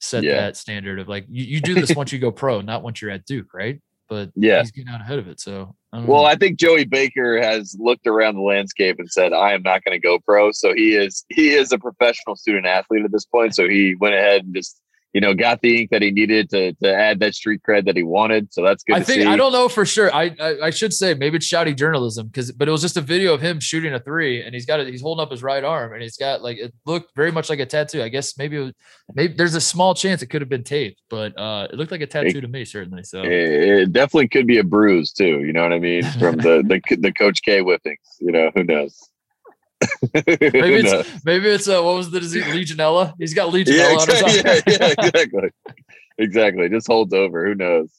set 0.00 0.22
yeah. 0.22 0.34
that 0.34 0.56
standard 0.56 0.98
of 0.98 1.08
like 1.08 1.26
you, 1.28 1.44
you 1.44 1.60
do 1.60 1.74
this 1.74 1.94
once 1.96 2.12
you 2.12 2.18
go 2.18 2.30
pro, 2.30 2.60
not 2.60 2.82
once 2.82 3.00
you're 3.00 3.10
at 3.10 3.24
Duke, 3.24 3.52
right? 3.54 3.80
But 4.08 4.30
yeah, 4.36 4.60
he's 4.60 4.70
getting 4.70 4.92
out 4.92 5.00
ahead 5.00 5.18
of 5.18 5.28
it. 5.28 5.40
So 5.40 5.74
I 5.92 6.00
well, 6.00 6.22
know. 6.22 6.28
I 6.28 6.36
think 6.36 6.58
Joey 6.58 6.84
Baker 6.84 7.40
has 7.40 7.74
looked 7.78 8.06
around 8.06 8.34
the 8.34 8.42
landscape 8.42 8.98
and 8.98 9.10
said, 9.10 9.32
"I 9.32 9.54
am 9.54 9.62
not 9.62 9.82
going 9.82 9.98
to 9.98 9.98
go 9.98 10.18
pro." 10.18 10.52
So 10.52 10.74
he 10.74 10.94
is 10.94 11.24
he 11.30 11.54
is 11.54 11.72
a 11.72 11.78
professional 11.78 12.36
student 12.36 12.66
athlete 12.66 13.04
at 13.04 13.12
this 13.12 13.24
point. 13.24 13.54
So 13.54 13.66
he 13.66 13.94
went 13.98 14.14
ahead 14.14 14.44
and 14.44 14.54
just 14.54 14.78
you 15.14 15.20
know, 15.20 15.32
got 15.32 15.62
the 15.62 15.80
ink 15.80 15.90
that 15.90 16.02
he 16.02 16.10
needed 16.10 16.50
to 16.50 16.72
to 16.74 16.92
add 16.92 17.20
that 17.20 17.36
street 17.36 17.62
cred 17.66 17.86
that 17.86 17.96
he 17.96 18.02
wanted. 18.02 18.52
So 18.52 18.62
that's 18.62 18.82
good. 18.82 18.96
I 18.96 19.00
think 19.00 19.22
see. 19.22 19.26
I 19.26 19.36
don't 19.36 19.52
know 19.52 19.68
for 19.68 19.86
sure. 19.86 20.12
I 20.12 20.34
I, 20.40 20.56
I 20.64 20.70
should 20.70 20.92
say 20.92 21.14
maybe 21.14 21.36
it's 21.36 21.48
shouty 21.48 21.76
journalism 21.76 22.26
because 22.26 22.50
but 22.50 22.66
it 22.66 22.72
was 22.72 22.82
just 22.82 22.96
a 22.96 23.00
video 23.00 23.32
of 23.32 23.40
him 23.40 23.60
shooting 23.60 23.94
a 23.94 24.00
three 24.00 24.42
and 24.42 24.52
he's 24.54 24.66
got 24.66 24.80
it. 24.80 24.88
He's 24.88 25.02
holding 25.02 25.22
up 25.22 25.30
his 25.30 25.42
right 25.42 25.62
arm 25.62 25.92
and 25.92 26.02
he's 26.02 26.16
got 26.16 26.42
like 26.42 26.58
it 26.58 26.74
looked 26.84 27.14
very 27.14 27.30
much 27.30 27.48
like 27.48 27.60
a 27.60 27.66
tattoo. 27.66 28.02
I 28.02 28.08
guess 28.08 28.36
maybe 28.36 28.58
was, 28.58 28.72
maybe 29.14 29.34
there's 29.34 29.54
a 29.54 29.60
small 29.60 29.94
chance 29.94 30.20
it 30.20 30.26
could 30.26 30.42
have 30.42 30.48
been 30.48 30.64
taped, 30.64 31.00
but 31.08 31.38
uh, 31.38 31.68
it 31.70 31.76
looked 31.76 31.92
like 31.92 32.00
a 32.00 32.08
tattoo 32.08 32.38
it, 32.38 32.40
to 32.40 32.48
me 32.48 32.64
certainly. 32.64 33.04
So 33.04 33.22
it 33.24 33.92
definitely 33.92 34.28
could 34.28 34.48
be 34.48 34.58
a 34.58 34.64
bruise 34.64 35.12
too. 35.12 35.44
You 35.44 35.52
know 35.52 35.62
what 35.62 35.72
I 35.72 35.78
mean 35.78 36.02
from 36.18 36.36
the 36.38 36.64
the 36.66 36.96
the 36.96 37.12
Coach 37.12 37.42
K 37.44 37.60
whippings. 37.60 38.18
You 38.18 38.32
know 38.32 38.50
who 38.52 38.64
knows 38.64 38.98
maybe 40.14 40.76
it's 40.82 41.24
maybe 41.24 41.48
it's 41.48 41.68
uh, 41.68 41.82
what 41.82 41.96
was 41.96 42.10
the 42.10 42.20
disease 42.20 42.44
Legionella? 42.44 43.14
He's 43.18 43.34
got 43.34 43.52
Legionella. 43.52 43.66
Yeah, 43.66 43.92
exactly. 43.92 44.34
Yeah, 44.34 44.60
yeah, 44.66 44.94
exactly. 44.98 45.50
exactly. 46.18 46.68
Just 46.68 46.86
holds 46.86 47.12
over. 47.12 47.46
Who 47.46 47.54
knows? 47.54 47.90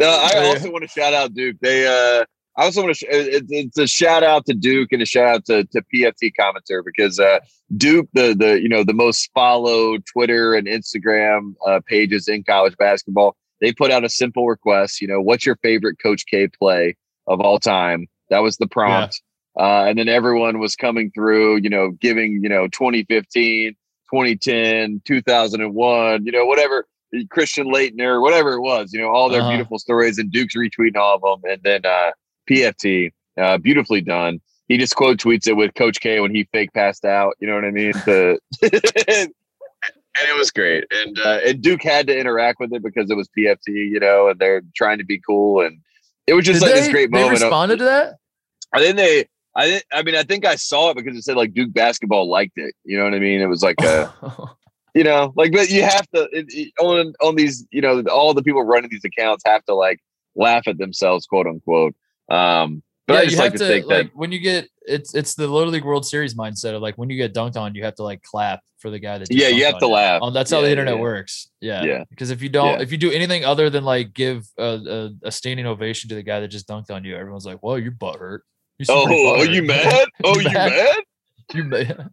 I 0.00 0.52
also 0.54 0.70
want 0.70 0.82
to 0.82 0.88
shout 0.88 1.12
out 1.12 1.34
Duke. 1.34 1.56
They 1.60 1.86
uh 1.86 2.24
I 2.58 2.64
also 2.64 2.82
want 2.82 2.96
to. 2.96 2.98
Sh- 2.98 3.08
it, 3.08 3.44
it's 3.48 3.78
a 3.78 3.86
shout 3.86 4.24
out 4.24 4.44
to 4.46 4.52
Duke 4.52 4.90
and 4.90 5.00
a 5.00 5.06
shout 5.06 5.28
out 5.28 5.44
to, 5.46 5.64
to 5.66 5.82
PFT 5.94 6.32
commenter 6.38 6.82
because 6.84 7.20
uh, 7.20 7.38
Duke, 7.76 8.08
the 8.14 8.34
the 8.34 8.60
you 8.60 8.68
know 8.68 8.82
the 8.82 8.92
most 8.92 9.30
followed 9.32 10.04
Twitter 10.12 10.54
and 10.54 10.66
Instagram 10.66 11.54
uh, 11.64 11.80
pages 11.86 12.26
in 12.26 12.42
college 12.42 12.76
basketball, 12.76 13.36
they 13.60 13.72
put 13.72 13.92
out 13.92 14.04
a 14.04 14.08
simple 14.08 14.48
request. 14.48 15.00
You 15.00 15.06
know, 15.06 15.20
what's 15.20 15.46
your 15.46 15.54
favorite 15.62 15.98
Coach 16.02 16.24
K 16.28 16.48
play 16.48 16.96
of 17.28 17.40
all 17.40 17.60
time? 17.60 18.08
That 18.28 18.40
was 18.40 18.56
the 18.56 18.66
prompt. 18.66 19.22
Uh, 19.58 19.86
and 19.86 19.98
then 19.98 20.08
everyone 20.08 20.60
was 20.60 20.76
coming 20.76 21.10
through, 21.10 21.56
you 21.56 21.68
know, 21.68 21.90
giving, 21.90 22.40
you 22.42 22.48
know, 22.48 22.68
2015, 22.68 23.72
2010, 23.72 25.02
2001, 25.04 26.24
you 26.24 26.32
know, 26.32 26.46
whatever, 26.46 26.86
Christian 27.30 27.66
Laettner, 27.66 28.22
whatever 28.22 28.52
it 28.52 28.60
was, 28.60 28.92
you 28.92 29.00
know, 29.00 29.08
all 29.08 29.28
their 29.28 29.40
uh-huh. 29.40 29.50
beautiful 29.50 29.78
stories 29.78 30.18
and 30.18 30.30
Duke's 30.30 30.54
retweeting 30.54 30.96
all 30.96 31.16
of 31.16 31.42
them. 31.42 31.50
And 31.50 31.62
then 31.62 31.84
uh, 31.84 32.10
PFT, 32.48 33.12
uh, 33.40 33.58
beautifully 33.58 34.00
done. 34.00 34.40
He 34.68 34.76
just 34.76 34.94
quote 34.94 35.18
tweets 35.18 35.48
it 35.48 35.54
with 35.54 35.74
Coach 35.74 36.00
K 36.00 36.20
when 36.20 36.34
he 36.34 36.46
fake 36.52 36.72
passed 36.72 37.04
out. 37.04 37.34
You 37.40 37.48
know 37.48 37.54
what 37.54 37.64
I 37.64 37.70
mean? 37.70 37.92
The, 38.04 38.38
and 38.62 40.28
it 40.28 40.36
was 40.36 40.50
great. 40.50 40.84
And 40.90 41.18
uh, 41.18 41.38
and 41.46 41.62
Duke 41.62 41.82
had 41.82 42.06
to 42.08 42.18
interact 42.18 42.60
with 42.60 42.72
it 42.74 42.82
because 42.82 43.10
it 43.10 43.16
was 43.16 43.28
PFT, 43.36 43.68
you 43.68 43.98
know, 43.98 44.28
and 44.28 44.38
they're 44.38 44.62
trying 44.76 44.98
to 44.98 45.04
be 45.04 45.20
cool. 45.20 45.64
And 45.64 45.80
it 46.26 46.34
was 46.34 46.44
just 46.44 46.60
Did 46.60 46.66
like 46.66 46.74
they, 46.74 46.80
this 46.80 46.90
great 46.90 47.10
moment. 47.10 47.38
They 47.38 47.44
responded 47.44 47.74
of, 47.74 47.78
to 47.78 47.84
that. 47.86 48.16
I 48.74 48.80
think 48.80 48.96
they 48.96 49.24
I 49.58 49.82
I 49.92 50.02
mean 50.02 50.14
I 50.14 50.22
think 50.22 50.46
I 50.46 50.54
saw 50.54 50.90
it 50.90 50.96
because 50.96 51.16
it 51.16 51.22
said 51.22 51.36
like 51.36 51.52
Duke 51.52 51.72
basketball 51.72 52.28
liked 52.30 52.56
it. 52.56 52.74
You 52.84 52.96
know 52.96 53.04
what 53.04 53.14
I 53.14 53.18
mean? 53.18 53.40
It 53.40 53.46
was 53.46 53.62
like 53.62 53.80
a 53.82 54.12
you 54.94 55.04
know 55.04 55.32
like 55.36 55.52
but 55.52 55.68
you 55.68 55.82
have 55.82 56.08
to 56.14 56.28
it, 56.32 56.46
it, 56.48 56.72
on 56.80 57.12
on 57.20 57.34
these 57.34 57.66
you 57.70 57.82
know 57.82 58.02
all 58.04 58.32
the 58.34 58.42
people 58.42 58.62
running 58.62 58.90
these 58.90 59.04
accounts 59.04 59.42
have 59.44 59.64
to 59.64 59.74
like 59.74 59.98
laugh 60.36 60.68
at 60.68 60.78
themselves 60.78 61.26
quote 61.26 61.46
unquote. 61.46 61.94
Um, 62.30 62.82
but 63.08 63.14
yeah, 63.14 63.20
I 63.20 63.24
just 63.24 63.32
you 63.32 63.38
like 63.38 63.52
have 63.52 63.58
to, 63.58 63.58
to 63.58 63.72
think 63.72 63.86
like 63.86 64.06
that 64.06 64.16
when 64.16 64.32
you 64.32 64.38
get 64.38 64.68
it's 64.86 65.14
it's 65.14 65.34
the 65.34 65.48
Little 65.48 65.72
League 65.72 65.84
World 65.84 66.06
Series 66.06 66.34
mindset 66.34 66.74
of 66.74 66.82
like 66.82 66.96
when 66.96 67.10
you 67.10 67.16
get 67.16 67.34
dunked 67.34 67.56
on, 67.56 67.74
you 67.74 67.82
have 67.84 67.94
to 67.96 68.02
like 68.02 68.22
clap 68.22 68.60
for 68.78 68.90
the 68.90 68.98
guy 68.98 69.18
that 69.18 69.32
yeah 69.32 69.48
you 69.48 69.64
have 69.64 69.78
to 69.78 69.88
laugh. 69.88 70.20
Oh, 70.22 70.30
that's 70.30 70.50
how 70.50 70.60
the 70.60 70.70
internet 70.70 70.94
yeah. 70.94 71.00
works. 71.00 71.50
Yeah, 71.60 71.82
yeah. 71.82 72.04
Because 72.10 72.30
if 72.30 72.42
you 72.42 72.48
don't, 72.48 72.74
yeah. 72.74 72.82
if 72.82 72.92
you 72.92 72.98
do 72.98 73.10
anything 73.10 73.44
other 73.44 73.70
than 73.70 73.84
like 73.84 74.12
give 74.12 74.46
a, 74.56 75.10
a, 75.22 75.28
a 75.28 75.32
standing 75.32 75.66
ovation 75.66 76.10
to 76.10 76.14
the 76.14 76.22
guy 76.22 76.40
that 76.40 76.48
just 76.48 76.68
dunked 76.68 76.90
on 76.90 77.02
you, 77.02 77.16
everyone's 77.16 77.46
like, 77.46 77.62
"Well, 77.62 77.78
your 77.78 77.90
butt 77.92 78.16
hurt." 78.16 78.44
Oh, 78.88 79.38
are 79.38 79.46
you 79.46 79.62
mad? 79.64 80.08
Oh, 80.24 80.38
you 80.38 80.50
mad? 80.50 80.96
You 81.54 81.64
mad? 81.64 82.10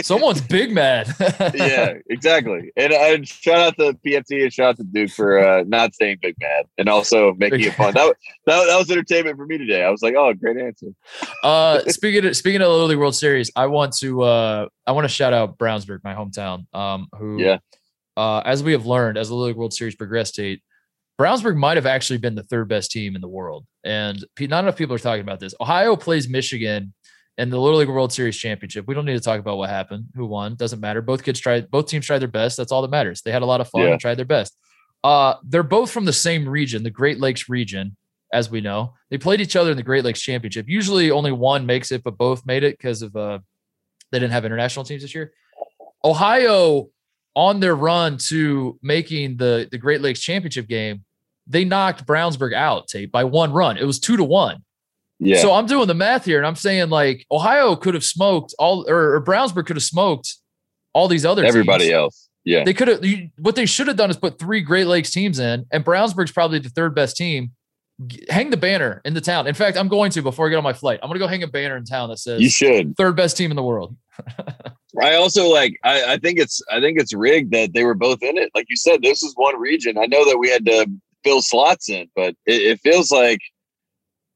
Someone's 0.00 0.40
big 0.40 0.72
mad. 0.72 1.14
yeah, 1.54 1.92
exactly. 2.08 2.72
And, 2.74 2.90
and 2.90 3.28
shout 3.28 3.58
out 3.58 3.76
to 3.76 3.92
PFT 4.02 4.44
and 4.44 4.50
shout 4.50 4.70
out 4.70 4.76
to 4.78 4.84
Duke 4.84 5.10
for 5.10 5.38
uh, 5.38 5.64
not 5.66 5.94
saying 5.94 6.20
big 6.22 6.36
mad 6.40 6.64
and 6.78 6.88
also 6.88 7.34
making 7.34 7.60
it 7.60 7.74
fun. 7.74 7.92
That, 7.92 8.16
that 8.46 8.64
that 8.64 8.78
was 8.78 8.90
entertainment 8.90 9.36
for 9.36 9.44
me 9.44 9.58
today. 9.58 9.84
I 9.84 9.90
was 9.90 10.00
like, 10.00 10.14
oh, 10.16 10.32
great 10.32 10.56
answer. 10.56 10.86
uh, 11.44 11.80
speaking 11.88 12.24
of 12.24 12.34
speaking 12.34 12.62
of 12.62 12.68
the 12.68 12.72
Little 12.72 12.86
League 12.86 12.98
World 12.98 13.14
Series, 13.14 13.50
I 13.54 13.66
want 13.66 13.92
to 13.98 14.22
uh, 14.22 14.68
I 14.86 14.92
want 14.92 15.04
to 15.04 15.12
shout 15.12 15.34
out 15.34 15.58
Brownsburg, 15.58 15.98
my 16.02 16.14
hometown. 16.14 16.64
Um, 16.74 17.08
who 17.12 17.42
yeah. 17.42 17.58
Uh, 18.16 18.40
as 18.46 18.62
we 18.62 18.72
have 18.72 18.86
learned, 18.86 19.18
as 19.18 19.28
the 19.28 19.34
Little 19.34 19.48
League 19.48 19.56
World 19.56 19.74
Series 19.74 19.96
progressed, 19.96 20.34
Tate, 20.36 20.62
Brownsburg 21.18 21.56
might 21.56 21.76
have 21.76 21.86
actually 21.86 22.18
been 22.18 22.36
the 22.36 22.44
third 22.44 22.68
best 22.68 22.92
team 22.92 23.16
in 23.16 23.20
the 23.20 23.28
world. 23.28 23.66
And 23.82 24.24
not 24.40 24.64
enough 24.64 24.76
people 24.76 24.94
are 24.94 25.00
talking 25.00 25.22
about 25.22 25.40
this. 25.40 25.54
Ohio 25.60 25.96
plays 25.96 26.28
Michigan 26.28 26.94
in 27.38 27.50
the 27.50 27.58
Little 27.58 27.80
League 27.80 27.88
World 27.88 28.12
Series 28.12 28.36
championship. 28.36 28.86
We 28.86 28.94
don't 28.94 29.04
need 29.04 29.14
to 29.14 29.20
talk 29.20 29.40
about 29.40 29.58
what 29.58 29.68
happened, 29.68 30.06
who 30.14 30.26
won, 30.26 30.54
doesn't 30.54 30.80
matter. 30.80 31.02
Both 31.02 31.24
kids 31.24 31.40
tried, 31.40 31.70
both 31.70 31.86
teams 31.86 32.06
tried 32.06 32.20
their 32.20 32.28
best. 32.28 32.56
That's 32.56 32.70
all 32.70 32.82
that 32.82 32.90
matters. 32.90 33.22
They 33.22 33.32
had 33.32 33.42
a 33.42 33.46
lot 33.46 33.60
of 33.60 33.68
fun 33.68 33.82
yeah. 33.82 33.92
and 33.92 34.00
tried 34.00 34.16
their 34.16 34.24
best. 34.24 34.56
Uh, 35.02 35.34
they're 35.44 35.62
both 35.62 35.90
from 35.90 36.04
the 36.04 36.12
same 36.12 36.48
region, 36.48 36.82
the 36.82 36.90
Great 36.90 37.18
Lakes 37.18 37.48
region, 37.48 37.96
as 38.32 38.50
we 38.50 38.60
know. 38.60 38.94
They 39.10 39.18
played 39.18 39.40
each 39.40 39.56
other 39.56 39.70
in 39.70 39.76
the 39.76 39.82
Great 39.82 40.04
Lakes 40.04 40.20
Championship. 40.20 40.68
Usually 40.68 41.10
only 41.10 41.32
one 41.32 41.66
makes 41.66 41.90
it, 41.92 42.02
but 42.04 42.18
both 42.18 42.46
made 42.46 42.62
it 42.62 42.76
because 42.76 43.02
of 43.02 43.14
uh 43.16 43.38
they 44.10 44.18
didn't 44.18 44.32
have 44.32 44.44
international 44.44 44.84
teams 44.84 45.02
this 45.02 45.14
year. 45.14 45.32
Ohio 46.04 46.88
on 47.34 47.60
their 47.60 47.76
run 47.76 48.18
to 48.28 48.78
making 48.82 49.36
the 49.36 49.68
the 49.70 49.78
Great 49.78 50.00
Lakes 50.00 50.20
Championship 50.20 50.66
game 50.66 51.04
they 51.48 51.64
knocked 51.64 52.06
Brownsburg 52.06 52.54
out 52.54 52.88
Tate 52.88 53.10
by 53.10 53.24
one 53.24 53.52
run. 53.52 53.76
It 53.78 53.84
was 53.84 53.98
two 53.98 54.16
to 54.16 54.24
one. 54.24 54.62
Yeah. 55.18 55.40
So 55.40 55.52
I'm 55.52 55.66
doing 55.66 55.88
the 55.88 55.94
math 55.94 56.24
here 56.24 56.38
and 56.38 56.46
I'm 56.46 56.54
saying 56.54 56.90
like 56.90 57.26
Ohio 57.30 57.74
could 57.74 57.94
have 57.94 58.04
smoked 58.04 58.54
all 58.58 58.88
or, 58.88 59.16
or 59.16 59.24
Brownsburg 59.24 59.66
could 59.66 59.76
have 59.76 59.82
smoked 59.82 60.36
all 60.92 61.08
these 61.08 61.24
other 61.24 61.44
everybody 61.44 61.84
teams. 61.84 61.94
else. 61.94 62.28
Yeah. 62.44 62.64
They 62.64 62.72
could 62.72 62.88
have 62.88 63.04
what 63.38 63.56
they 63.56 63.66
should 63.66 63.88
have 63.88 63.96
done 63.96 64.10
is 64.10 64.16
put 64.16 64.38
three 64.38 64.60
Great 64.60 64.86
Lakes 64.86 65.10
teams 65.10 65.38
in 65.38 65.66
and 65.72 65.84
Brownsburg's 65.84 66.32
probably 66.32 66.60
the 66.60 66.68
third 66.68 66.94
best 66.94 67.16
team. 67.16 67.52
Hang 68.30 68.50
the 68.50 68.56
banner 68.56 69.00
in 69.04 69.14
the 69.14 69.20
town. 69.20 69.48
In 69.48 69.54
fact, 69.54 69.76
I'm 69.76 69.88
going 69.88 70.12
to 70.12 70.22
before 70.22 70.46
I 70.46 70.50
get 70.50 70.56
on 70.56 70.62
my 70.62 70.72
flight. 70.72 71.00
I'm 71.02 71.08
going 71.08 71.18
to 71.18 71.24
go 71.24 71.26
hang 71.26 71.42
a 71.42 71.48
banner 71.48 71.76
in 71.76 71.84
town 71.84 72.10
that 72.10 72.18
says 72.18 72.40
You 72.40 72.48
should. 72.48 72.96
Third 72.96 73.16
best 73.16 73.36
team 73.36 73.50
in 73.50 73.56
the 73.56 73.62
world. 73.62 73.96
I 75.02 75.14
also 75.16 75.48
like 75.48 75.74
I, 75.82 76.12
I 76.14 76.16
think 76.18 76.38
it's 76.38 76.62
I 76.70 76.80
think 76.80 77.00
it's 77.00 77.12
rigged 77.12 77.52
that 77.52 77.72
they 77.72 77.82
were 77.82 77.94
both 77.94 78.22
in 78.22 78.38
it. 78.38 78.50
Like 78.54 78.66
you 78.68 78.76
said, 78.76 79.02
this 79.02 79.22
is 79.22 79.32
one 79.34 79.58
region. 79.58 79.98
I 79.98 80.06
know 80.06 80.24
that 80.28 80.38
we 80.38 80.48
had 80.48 80.64
to 80.66 80.86
fill 81.24 81.42
slots 81.42 81.88
in, 81.88 82.08
but 82.14 82.34
it, 82.46 82.62
it 82.62 82.80
feels 82.80 83.10
like 83.10 83.40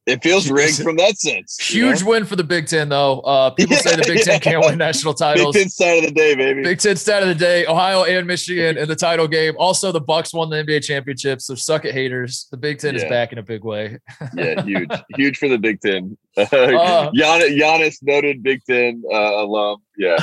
it 0.05 0.21
feels 0.21 0.51
rigged 0.51 0.83
from 0.83 0.97
that 0.97 1.17
sense. 1.17 1.57
Huge 1.61 2.03
know? 2.03 2.11
win 2.11 2.25
for 2.25 2.35
the 2.35 2.43
Big 2.43 2.67
Ten, 2.67 2.89
though. 2.89 3.21
Uh, 3.21 3.51
people 3.51 3.77
yeah, 3.77 3.83
say 3.83 3.97
the 3.97 4.05
Big 4.05 4.19
yeah. 4.19 4.25
Ten 4.25 4.41
can't 4.41 4.65
win 4.67 4.77
national 4.77 5.15
titles. 5.15 5.55
Big 5.55 5.63
Ten 5.63 5.71
stat 5.71 5.99
of 5.99 6.05
the 6.07 6.11
day, 6.11 6.35
baby. 6.35 6.63
Big 6.63 6.81
Ten 6.81 6.97
stat 6.97 7.23
of 7.23 7.29
the 7.29 7.37
day: 7.37 7.67
Ohio 7.67 8.03
and 8.03 8.27
Michigan 8.27 8.79
in 8.79 8.89
the 8.89 8.97
title 8.97 9.29
game. 9.29 9.55
Also, 9.59 9.93
the 9.93 10.01
Bucks 10.01 10.35
won 10.35 10.51
the 10.51 10.57
NBA 10.57 10.83
championship. 10.83 11.41
So 11.41 11.55
suck 11.55 11.85
it, 11.85 11.95
haters. 11.95 12.49
The 12.51 12.57
Big 12.57 12.81
Ten 12.81 12.95
yeah. 12.95 13.03
is 13.03 13.09
back 13.09 13.31
in 13.33 13.39
a 13.39 13.43
big 13.43 13.63
way. 13.65 13.99
yeah, 14.35 14.63
huge, 14.65 14.91
huge 15.15 15.39
for 15.39 15.49
the 15.49 15.59
Big 15.59 15.81
Ten. 15.81 16.17
Uh, 16.39 17.11
Giannis, 17.11 17.59
Giannis, 17.59 17.99
noted 18.03 18.43
Big 18.43 18.63
Ten 18.65 19.03
uh, 19.13 19.45
alum. 19.45 19.83
Yeah. 19.99 20.17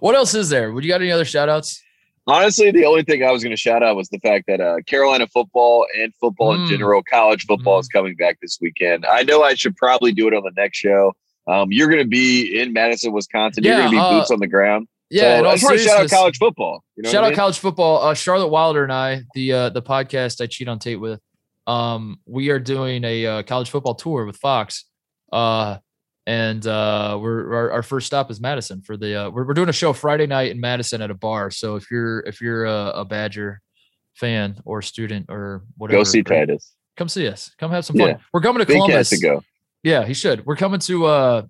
what 0.00 0.16
else 0.16 0.34
is 0.34 0.48
there? 0.48 0.72
Would 0.72 0.82
you 0.82 0.90
got 0.90 1.00
any 1.00 1.12
other 1.12 1.24
shout 1.24 1.48
outs? 1.48 1.80
Honestly, 2.28 2.72
the 2.72 2.84
only 2.84 3.04
thing 3.04 3.22
I 3.22 3.30
was 3.30 3.42
going 3.42 3.54
to 3.54 3.56
shout 3.56 3.84
out 3.84 3.94
was 3.94 4.08
the 4.08 4.18
fact 4.18 4.46
that 4.48 4.60
uh, 4.60 4.78
Carolina 4.86 5.28
football 5.28 5.86
and 5.96 6.12
football 6.20 6.56
mm. 6.56 6.62
in 6.62 6.68
general, 6.68 7.02
college 7.02 7.46
football 7.46 7.78
mm. 7.78 7.80
is 7.82 7.88
coming 7.88 8.16
back 8.16 8.38
this 8.40 8.58
weekend. 8.60 9.06
I 9.06 9.22
know 9.22 9.42
I 9.42 9.54
should 9.54 9.76
probably 9.76 10.12
do 10.12 10.26
it 10.26 10.34
on 10.34 10.42
the 10.42 10.50
next 10.56 10.78
show. 10.78 11.12
Um, 11.46 11.70
you're 11.70 11.88
going 11.88 12.02
to 12.02 12.08
be 12.08 12.58
in 12.60 12.72
Madison, 12.72 13.12
Wisconsin. 13.12 13.62
Yeah, 13.62 13.70
you're 13.70 13.78
going 13.82 13.90
to 13.90 13.96
be 13.96 14.00
uh, 14.00 14.18
boots 14.18 14.30
on 14.32 14.40
the 14.40 14.48
ground. 14.48 14.88
Yeah, 15.08 15.38
so 15.38 15.46
I 15.46 15.52
just 15.52 15.64
want 15.64 15.78
to 15.78 15.84
shout 15.84 16.00
out 16.00 16.10
college 16.10 16.38
football. 16.38 16.82
You 16.96 17.04
know 17.04 17.10
shout 17.10 17.22
out 17.22 17.26
I 17.26 17.30
mean? 17.30 17.36
college 17.36 17.58
football. 17.60 18.02
Uh, 18.02 18.14
Charlotte 18.14 18.48
Wilder 18.48 18.82
and 18.82 18.92
I, 18.92 19.22
the 19.34 19.52
uh, 19.52 19.68
the 19.68 19.82
podcast 19.82 20.40
I 20.40 20.46
cheat 20.46 20.66
on 20.66 20.80
Tate 20.80 20.98
with, 20.98 21.20
um, 21.68 22.18
we 22.26 22.50
are 22.50 22.58
doing 22.58 23.04
a 23.04 23.26
uh, 23.26 23.42
college 23.44 23.70
football 23.70 23.94
tour 23.94 24.24
with 24.24 24.36
Fox. 24.36 24.84
Uh, 25.32 25.78
and 26.26 26.66
uh, 26.66 27.18
we're 27.20 27.54
our, 27.54 27.70
our, 27.70 27.82
first 27.82 28.06
stop 28.06 28.30
is 28.30 28.40
Madison 28.40 28.82
for 28.82 28.96
the 28.96 29.26
uh, 29.26 29.30
we're, 29.30 29.46
we're 29.46 29.54
doing 29.54 29.68
a 29.68 29.72
show 29.72 29.92
Friday 29.92 30.26
night 30.26 30.50
in 30.50 30.60
Madison 30.60 31.00
at 31.00 31.10
a 31.10 31.14
bar. 31.14 31.50
So 31.50 31.76
if 31.76 31.90
you're 31.90 32.20
if 32.20 32.40
you're 32.40 32.64
a, 32.64 32.92
a 32.96 33.04
Badger 33.04 33.60
fan 34.14 34.60
or 34.64 34.82
student 34.82 35.26
or 35.28 35.62
whatever, 35.76 36.00
go 36.00 36.04
see 36.04 36.22
Titus. 36.22 36.74
Come 36.96 37.08
see 37.08 37.28
us. 37.28 37.54
Come 37.58 37.70
have 37.70 37.84
some 37.84 37.96
fun. 37.96 38.08
Yeah. 38.08 38.16
We're 38.32 38.40
coming 38.40 38.64
to 38.64 38.66
Columbus. 38.66 39.10
To 39.10 39.18
go. 39.18 39.44
Yeah, 39.82 40.04
he 40.04 40.14
should. 40.14 40.44
We're 40.46 40.56
coming 40.56 40.80
to 40.80 41.06
uh 41.06 41.42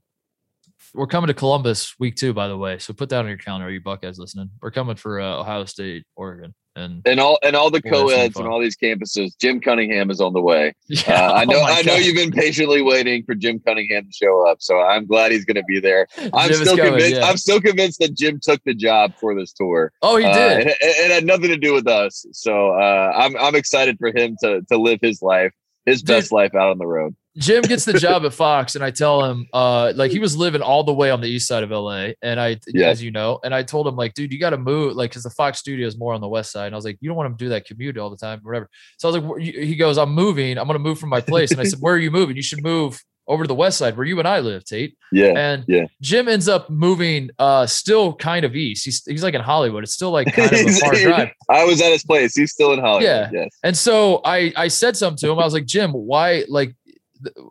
we're 0.95 1.07
coming 1.07 1.29
to 1.29 1.35
Columbus 1.35 1.95
week 1.99 2.17
two, 2.17 2.33
by 2.33 2.49
the 2.49 2.57
way. 2.57 2.79
So 2.79 2.93
put 2.93 3.09
that 3.11 3.21
on 3.21 3.29
your 3.29 3.37
calendar, 3.37 3.67
Are 3.67 3.71
you 3.71 3.81
Buckeyes 3.81 4.19
listening. 4.19 4.51
We're 4.61 4.71
coming 4.71 4.97
for 4.97 5.21
uh, 5.21 5.41
Ohio 5.41 5.65
State, 5.65 6.05
Oregon, 6.17 6.55
and 6.77 7.03
and 7.07 7.19
all 7.19 7.39
and 7.43 7.57
all 7.57 7.71
the 7.71 7.83
co-eds 7.83 8.37
and 8.37 8.47
all 8.47 8.61
these 8.61 8.77
campuses. 8.77 9.33
Jim 9.41 9.61
Cunningham 9.61 10.11
is 10.11 10.21
on 10.21 10.33
the 10.33 10.41
way. 10.41 10.75
Yeah, 10.89 11.29
uh, 11.29 11.33
I 11.35 11.45
know. 11.45 11.59
Oh 11.59 11.65
I 11.65 11.83
know 11.83 11.97
you've 11.97 12.17
been 12.17 12.31
patiently 12.31 12.81
waiting 12.81 13.25
for 13.25 13.35
Jim 13.35 13.61
Cunningham 13.61 14.05
to 14.05 14.13
show 14.13 14.49
up, 14.49 14.59
so 14.61 14.81
I'm 14.81 15.07
glad 15.07 15.33
he's 15.33 15.45
going 15.45 15.57
to 15.57 15.65
be 15.65 15.81
there. 15.81 16.07
I'm 16.33 16.49
Jim 16.49 16.61
still 16.61 16.77
convinced. 16.77 17.17
Yeah. 17.17 17.27
I'm 17.27 17.37
still 17.37 17.61
convinced 17.61 17.99
that 18.01 18.15
Jim 18.15 18.41
took 18.41 18.63
the 18.65 18.75
job 18.75 19.13
for 19.19 19.35
this 19.35 19.53
tour. 19.53 19.93
Oh, 20.03 20.17
he 20.17 20.25
uh, 20.25 20.33
did. 20.33 20.67
Uh, 20.67 20.71
it, 20.71 20.77
it, 20.81 21.11
had 21.11 21.25
nothing 21.25 21.49
to 21.49 21.57
do 21.57 21.73
with 21.73 21.87
us. 21.89 22.25
So 22.33 22.71
uh, 22.71 23.13
I'm 23.15 23.37
I'm 23.37 23.55
excited 23.55 23.97
for 23.99 24.09
him 24.09 24.37
to 24.43 24.63
to 24.63 24.79
live 24.79 25.01
his 25.03 25.23
life, 25.23 25.53
his 25.85 26.03
Dude, 26.03 26.09
best 26.09 26.33
life 26.33 26.55
out 26.55 26.71
on 26.71 26.79
the 26.79 26.87
road. 26.87 27.15
Jim 27.37 27.63
gets 27.63 27.85
the 27.85 27.95
job 27.95 28.25
at 28.25 28.33
Fox, 28.33 28.75
and 28.75 28.85
I 28.85 28.91
tell 28.91 29.25
him, 29.25 29.47
uh, 29.53 29.93
like 29.95 30.11
he 30.11 30.19
was 30.19 30.37
living 30.37 30.63
all 30.63 30.85
the 30.85 30.95
way 30.95 31.11
on 31.11 31.21
the 31.21 31.29
east 31.29 31.47
side 31.47 31.63
of 31.63 31.71
LA, 31.71 32.09
and 32.23 32.41
I, 32.41 32.59
yeah. 32.69 32.89
as 32.89 33.03
you 33.03 33.11
know, 33.11 33.39
and 33.45 33.55
I 33.55 33.63
told 33.63 33.87
him 33.87 33.97
like, 33.97 34.15
dude, 34.15 34.33
you 34.33 34.39
got 34.39 34.51
to 34.51 34.59
move, 34.59 34.97
like, 34.97 35.11
because 35.11 35.23
the 35.23 35.31
Fox 35.31 35.59
studio 35.59 35.87
is 35.87 35.99
more 35.99 36.15
on 36.15 36.21
the 36.21 36.29
west 36.29 36.53
side, 36.53 36.67
and 36.67 36.75
I 36.75 36.79
was 36.79 36.85
like, 36.85 36.99
you 37.01 37.09
don't 37.09 37.17
want 37.17 37.27
him 37.27 37.37
to 37.37 37.45
do 37.45 37.49
that 37.51 37.67
commute 37.67 37.99
all 37.99 38.11
the 38.11 38.17
time, 38.17 38.41
whatever. 38.43 38.69
So 38.99 39.09
I 39.09 39.13
was 39.13 39.23
like, 39.23 39.43
he 39.43 39.77
goes, 39.77 39.99
I'm 39.99 40.13
moving, 40.13 40.59
I'm 40.59 40.67
gonna 40.67 40.79
move 40.79 40.99
from 40.99 41.11
my 41.11 41.21
place, 41.21 41.51
and 41.53 41.61
I 41.61 41.65
said, 41.65 41.81
where 41.81 41.95
are 41.95 41.99
you 41.99 42.11
moving? 42.11 42.37
You 42.37 42.43
should 42.43 42.63
move 42.63 43.01
over 43.29 43.45
to 43.45 43.49
the 43.49 43.55
west 43.55 43.79
side 43.79 43.97
where 43.97 44.07
you 44.07 44.19
and 44.19 44.29
I 44.29 44.41
live, 44.41 44.65
Tate. 44.65 44.97
Yeah. 45.13 45.33
And 45.37 45.65
yeah. 45.67 45.87
Jim 46.01 46.29
ends 46.29 46.49
up 46.49 46.71
moving 46.71 47.31
uh 47.39 47.67
still 47.67 48.15
kind 48.15 48.45
of 48.45 48.55
east. 48.55 48.85
He's 48.85 49.03
he's 49.05 49.23
like 49.23 49.35
in 49.35 49.41
Hollywood. 49.41 49.83
It's 49.83 49.95
still 49.95 50.11
like 50.11 50.33
kind 50.33 50.53
of 50.53 50.61
a 50.61 50.73
far 50.81 50.95
drive. 50.95 51.31
I 51.51 51.65
was 51.65 51.81
at 51.81 51.93
his 51.93 52.05
place. 52.05 52.37
He's 52.37 52.53
still 52.53 52.73
in 52.73 52.81
Hollywood. 52.81 53.03
Yeah. 53.03 53.31
Yes. 53.33 53.51
And 53.65 53.77
so 53.77 54.21
I 54.25 54.53
I 54.57 54.69
said 54.69 54.97
something 54.97 55.19
to 55.19 55.33
him. 55.33 55.39
I 55.39 55.45
was 55.45 55.55
like, 55.55 55.67
Jim, 55.67 55.93
why 55.93 56.45
like 56.49 56.75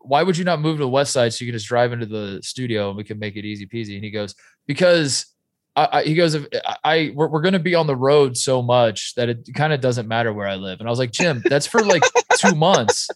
why 0.02 0.24
would 0.24 0.38
you 0.38 0.44
not 0.44 0.62
move 0.62 0.78
to 0.78 0.84
the 0.84 0.90
west 0.90 1.14
side 1.14 1.34
so 1.34 1.44
you 1.44 1.52
can 1.52 1.58
just 1.58 1.68
drive 1.68 1.94
into 1.94 2.06
the 2.06 2.40
studio 2.44 2.90
and 2.90 2.98
we 2.98 3.04
can 3.04 3.20
make 3.20 3.36
it 3.36 3.46
easy 3.46 3.66
peasy? 3.66 3.96
And 3.96 4.04
he 4.04 4.12
goes, 4.12 4.36
because 4.68 5.26
I, 5.76 5.90
I, 5.92 6.04
he 6.04 6.16
goes, 6.16 6.34
if 6.36 6.46
I, 6.84 7.12
we're, 7.14 7.28
we're 7.28 7.42
going 7.42 7.54
to 7.54 7.60
be 7.60 7.76
on 7.76 7.88
the 7.88 7.96
road 7.96 8.38
so 8.38 8.62
much 8.62 9.16
that 9.16 9.30
it 9.30 9.50
kind 9.54 9.74
of 9.74 9.82
doesn't 9.82 10.08
matter 10.08 10.34
where 10.34 10.48
I 10.48 10.56
live. 10.56 10.80
And 10.80 10.88
I 10.88 10.92
was 10.92 11.00
like, 11.00 11.12
Jim, 11.12 11.44
that's 11.46 11.68
for 11.68 11.82
like 11.84 12.04
two 12.38 12.56
months. 12.56 13.10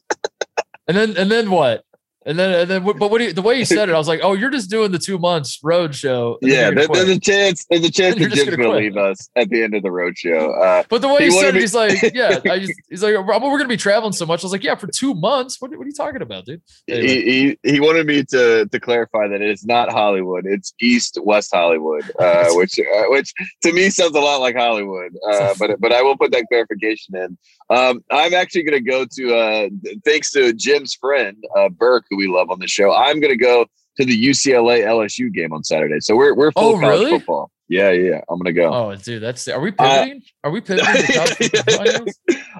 And 0.87 0.97
then, 0.97 1.17
and 1.17 1.31
then 1.31 1.51
what? 1.51 1.83
And 2.25 2.37
then, 2.37 2.53
and 2.53 2.69
then, 2.69 2.83
but 2.83 3.09
what 3.09 3.21
you, 3.21 3.31
the 3.31 3.41
way 3.41 3.57
you 3.57 3.63
said 3.63 3.87
it, 3.87 3.93
I 3.93 3.97
was 3.97 4.09
like, 4.09 4.19
"Oh, 4.21 4.33
you're 4.33 4.49
just 4.49 4.69
doing 4.69 4.91
the 4.91 4.99
two 4.99 5.17
months 5.17 5.57
road 5.63 5.95
show." 5.95 6.37
Yeah, 6.41 6.69
there, 6.69 6.85
there's 6.85 7.09
a 7.09 7.19
chance. 7.19 7.65
There's 7.69 7.85
a 7.85 7.91
chance 7.91 8.15
that 8.19 8.33
Jim's 8.33 8.57
going 8.57 8.59
to 8.59 8.71
leave 8.71 8.97
us 8.97 9.29
at 9.37 9.49
the 9.49 9.63
end 9.63 9.73
of 9.73 9.83
the 9.83 9.91
road 9.91 10.17
show. 10.17 10.51
Uh, 10.51 10.83
but 10.89 11.01
the 11.01 11.07
way 11.07 11.19
he, 11.19 11.25
he 11.25 11.31
said 11.31 11.55
it, 11.55 11.61
he's 11.61 11.73
like, 11.73 11.97
"Yeah, 12.13 12.39
I 12.43 12.59
just," 12.59 12.73
he's 12.89 13.03
like, 13.03 13.13
"We're 13.15 13.39
going 13.39 13.61
to 13.61 13.67
be 13.69 13.77
traveling 13.77 14.11
so 14.11 14.25
much." 14.25 14.43
I 14.43 14.45
was 14.45 14.51
like, 14.51 14.65
"Yeah, 14.65 14.75
for 14.75 14.87
two 14.87 15.13
months. 15.13 15.61
What, 15.61 15.71
what 15.71 15.79
are 15.79 15.87
you 15.87 15.93
talking 15.93 16.21
about, 16.21 16.45
dude?" 16.45 16.61
Anyway. 16.89 17.07
He, 17.07 17.57
he, 17.63 17.71
he 17.71 17.79
wanted 17.79 18.05
me 18.05 18.25
to 18.25 18.65
to 18.65 18.79
clarify 18.81 19.29
that 19.29 19.41
it's 19.41 19.65
not 19.65 19.89
Hollywood; 19.89 20.45
it's 20.45 20.73
East 20.81 21.17
West 21.23 21.51
Hollywood, 21.53 22.03
uh, 22.19 22.49
which 22.49 22.77
uh, 22.79 23.03
which 23.07 23.33
to 23.63 23.71
me 23.71 23.89
sounds 23.89 24.15
a 24.15 24.19
lot 24.19 24.41
like 24.41 24.57
Hollywood. 24.57 25.15
Uh, 25.31 25.53
but 25.59 25.79
but 25.79 25.93
I 25.93 26.01
will 26.01 26.17
put 26.17 26.33
that 26.33 26.45
clarification 26.49 27.15
in. 27.15 27.37
Um, 27.69 28.03
I'm 28.11 28.33
actually 28.33 28.63
going 28.63 28.83
to 28.83 28.89
go 28.89 29.05
to 29.05 29.35
uh, 29.35 29.69
thanks 30.03 30.31
to 30.31 30.53
Jim's 30.53 30.95
friend 30.95 31.37
uh, 31.55 31.69
Burke, 31.69 32.05
who 32.09 32.17
we 32.17 32.27
love 32.27 32.49
on 32.49 32.59
the 32.59 32.67
show. 32.67 32.93
I'm 32.93 33.19
going 33.19 33.31
to 33.31 33.37
go 33.37 33.65
to 33.97 34.05
the 34.05 34.25
UCLA 34.25 34.81
LSU 34.81 35.31
game 35.31 35.53
on 35.53 35.63
Saturday. 35.63 35.99
So 35.99 36.15
we're 36.15 36.33
we're 36.33 36.51
full 36.51 36.75
oh, 36.75 36.79
college 36.79 36.99
really? 36.99 37.11
football. 37.11 37.51
Yeah, 37.67 37.91
yeah, 37.91 38.21
I'm 38.27 38.39
gonna 38.39 38.51
go. 38.51 38.73
Oh, 38.73 38.95
dude, 38.95 39.21
that's 39.21 39.47
are 39.47 39.59
we 39.59 39.71
pivoting? 39.71 40.23
Uh, 40.43 40.47
are 40.47 40.51
we 40.51 40.59
pivoting? 40.59 40.87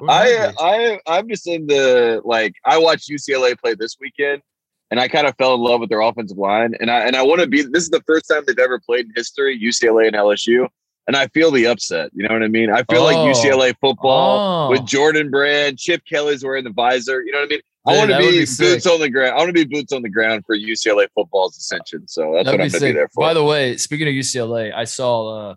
I 0.08 0.54
I 0.60 1.00
I'm 1.08 1.28
just 1.28 1.48
in 1.48 1.66
the 1.66 2.22
like 2.24 2.54
I 2.64 2.78
watched 2.78 3.10
UCLA 3.10 3.58
play 3.58 3.74
this 3.74 3.98
weekend, 4.00 4.44
and 4.92 5.00
I 5.00 5.08
kind 5.08 5.26
of 5.26 5.36
fell 5.38 5.56
in 5.56 5.62
love 5.62 5.80
with 5.80 5.90
their 5.90 6.02
offensive 6.02 6.38
line, 6.38 6.76
and 6.80 6.92
I 6.92 7.08
and 7.08 7.16
I 7.16 7.24
want 7.24 7.42
to 7.42 7.48
be. 7.48 7.64
This 7.64 7.84
is 7.84 7.90
the 7.90 8.04
first 8.06 8.26
time 8.30 8.44
they've 8.46 8.60
ever 8.60 8.80
played 8.80 9.08
in 9.08 9.14
history, 9.16 9.60
UCLA 9.60 10.08
and 10.08 10.16
LSU, 10.16 10.68
and 11.10 11.18
I 11.18 11.26
feel 11.30 11.50
the 11.50 11.66
upset. 11.66 12.12
You 12.14 12.28
know 12.28 12.36
what 12.36 12.44
I 12.44 12.48
mean? 12.48 12.72
I 12.72 12.84
feel 12.84 13.02
oh. 13.02 13.06
like 13.06 13.18
UCLA 13.18 13.74
football 13.82 14.68
oh. 14.68 14.70
with 14.70 14.86
Jordan 14.86 15.32
Brand, 15.32 15.80
Chip 15.80 16.04
Kelly's 16.08 16.44
wearing 16.44 16.64
the 16.64 16.70
visor. 16.70 17.24
You 17.24 17.32
know 17.32 17.40
what 17.40 17.46
I 17.46 17.48
mean? 17.48 17.62
I 17.88 17.98
want 17.98 18.12
to 18.12 18.18
be, 18.20 18.46
be 18.46 18.46
boots 18.60 18.86
on 18.86 19.00
the 19.00 19.10
ground. 19.10 19.34
I 19.34 19.38
want 19.38 19.48
to 19.48 19.54
be 19.54 19.64
boots 19.64 19.92
on 19.92 20.04
the 20.04 20.10
ground 20.10 20.44
for 20.46 20.56
UCLA 20.56 21.08
football's 21.16 21.58
ascension. 21.58 22.08
So 22.08 22.34
that's 22.34 22.46
That'd 22.46 22.60
what 22.60 22.66
I'm 22.66 22.70
going 22.70 22.82
to 22.82 22.88
be 22.90 22.92
there 22.92 23.08
for. 23.08 23.22
By 23.22 23.34
the 23.34 23.44
way, 23.44 23.76
speaking 23.78 24.08
of 24.08 24.14
UCLA, 24.14 24.72
I 24.72 24.84
saw 24.84 25.50
uh, 25.50 25.56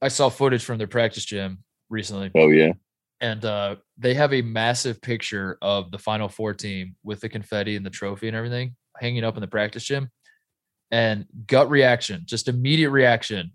I 0.00 0.06
saw 0.06 0.28
footage 0.28 0.62
from 0.62 0.78
their 0.78 0.86
practice 0.86 1.24
gym 1.24 1.64
recently. 1.90 2.30
Oh 2.36 2.48
yeah, 2.48 2.74
and 3.20 3.44
uh, 3.44 3.76
they 3.96 4.14
have 4.14 4.32
a 4.32 4.42
massive 4.42 5.02
picture 5.02 5.58
of 5.60 5.90
the 5.90 5.98
Final 5.98 6.28
Four 6.28 6.54
team 6.54 6.94
with 7.02 7.18
the 7.18 7.28
confetti 7.28 7.74
and 7.74 7.84
the 7.84 7.90
trophy 7.90 8.28
and 8.28 8.36
everything 8.36 8.76
hanging 9.00 9.24
up 9.24 9.36
in 9.36 9.40
the 9.40 9.48
practice 9.48 9.82
gym. 9.82 10.10
And 10.92 11.26
gut 11.48 11.68
reaction, 11.68 12.22
just 12.24 12.46
immediate 12.46 12.90
reaction, 12.90 13.50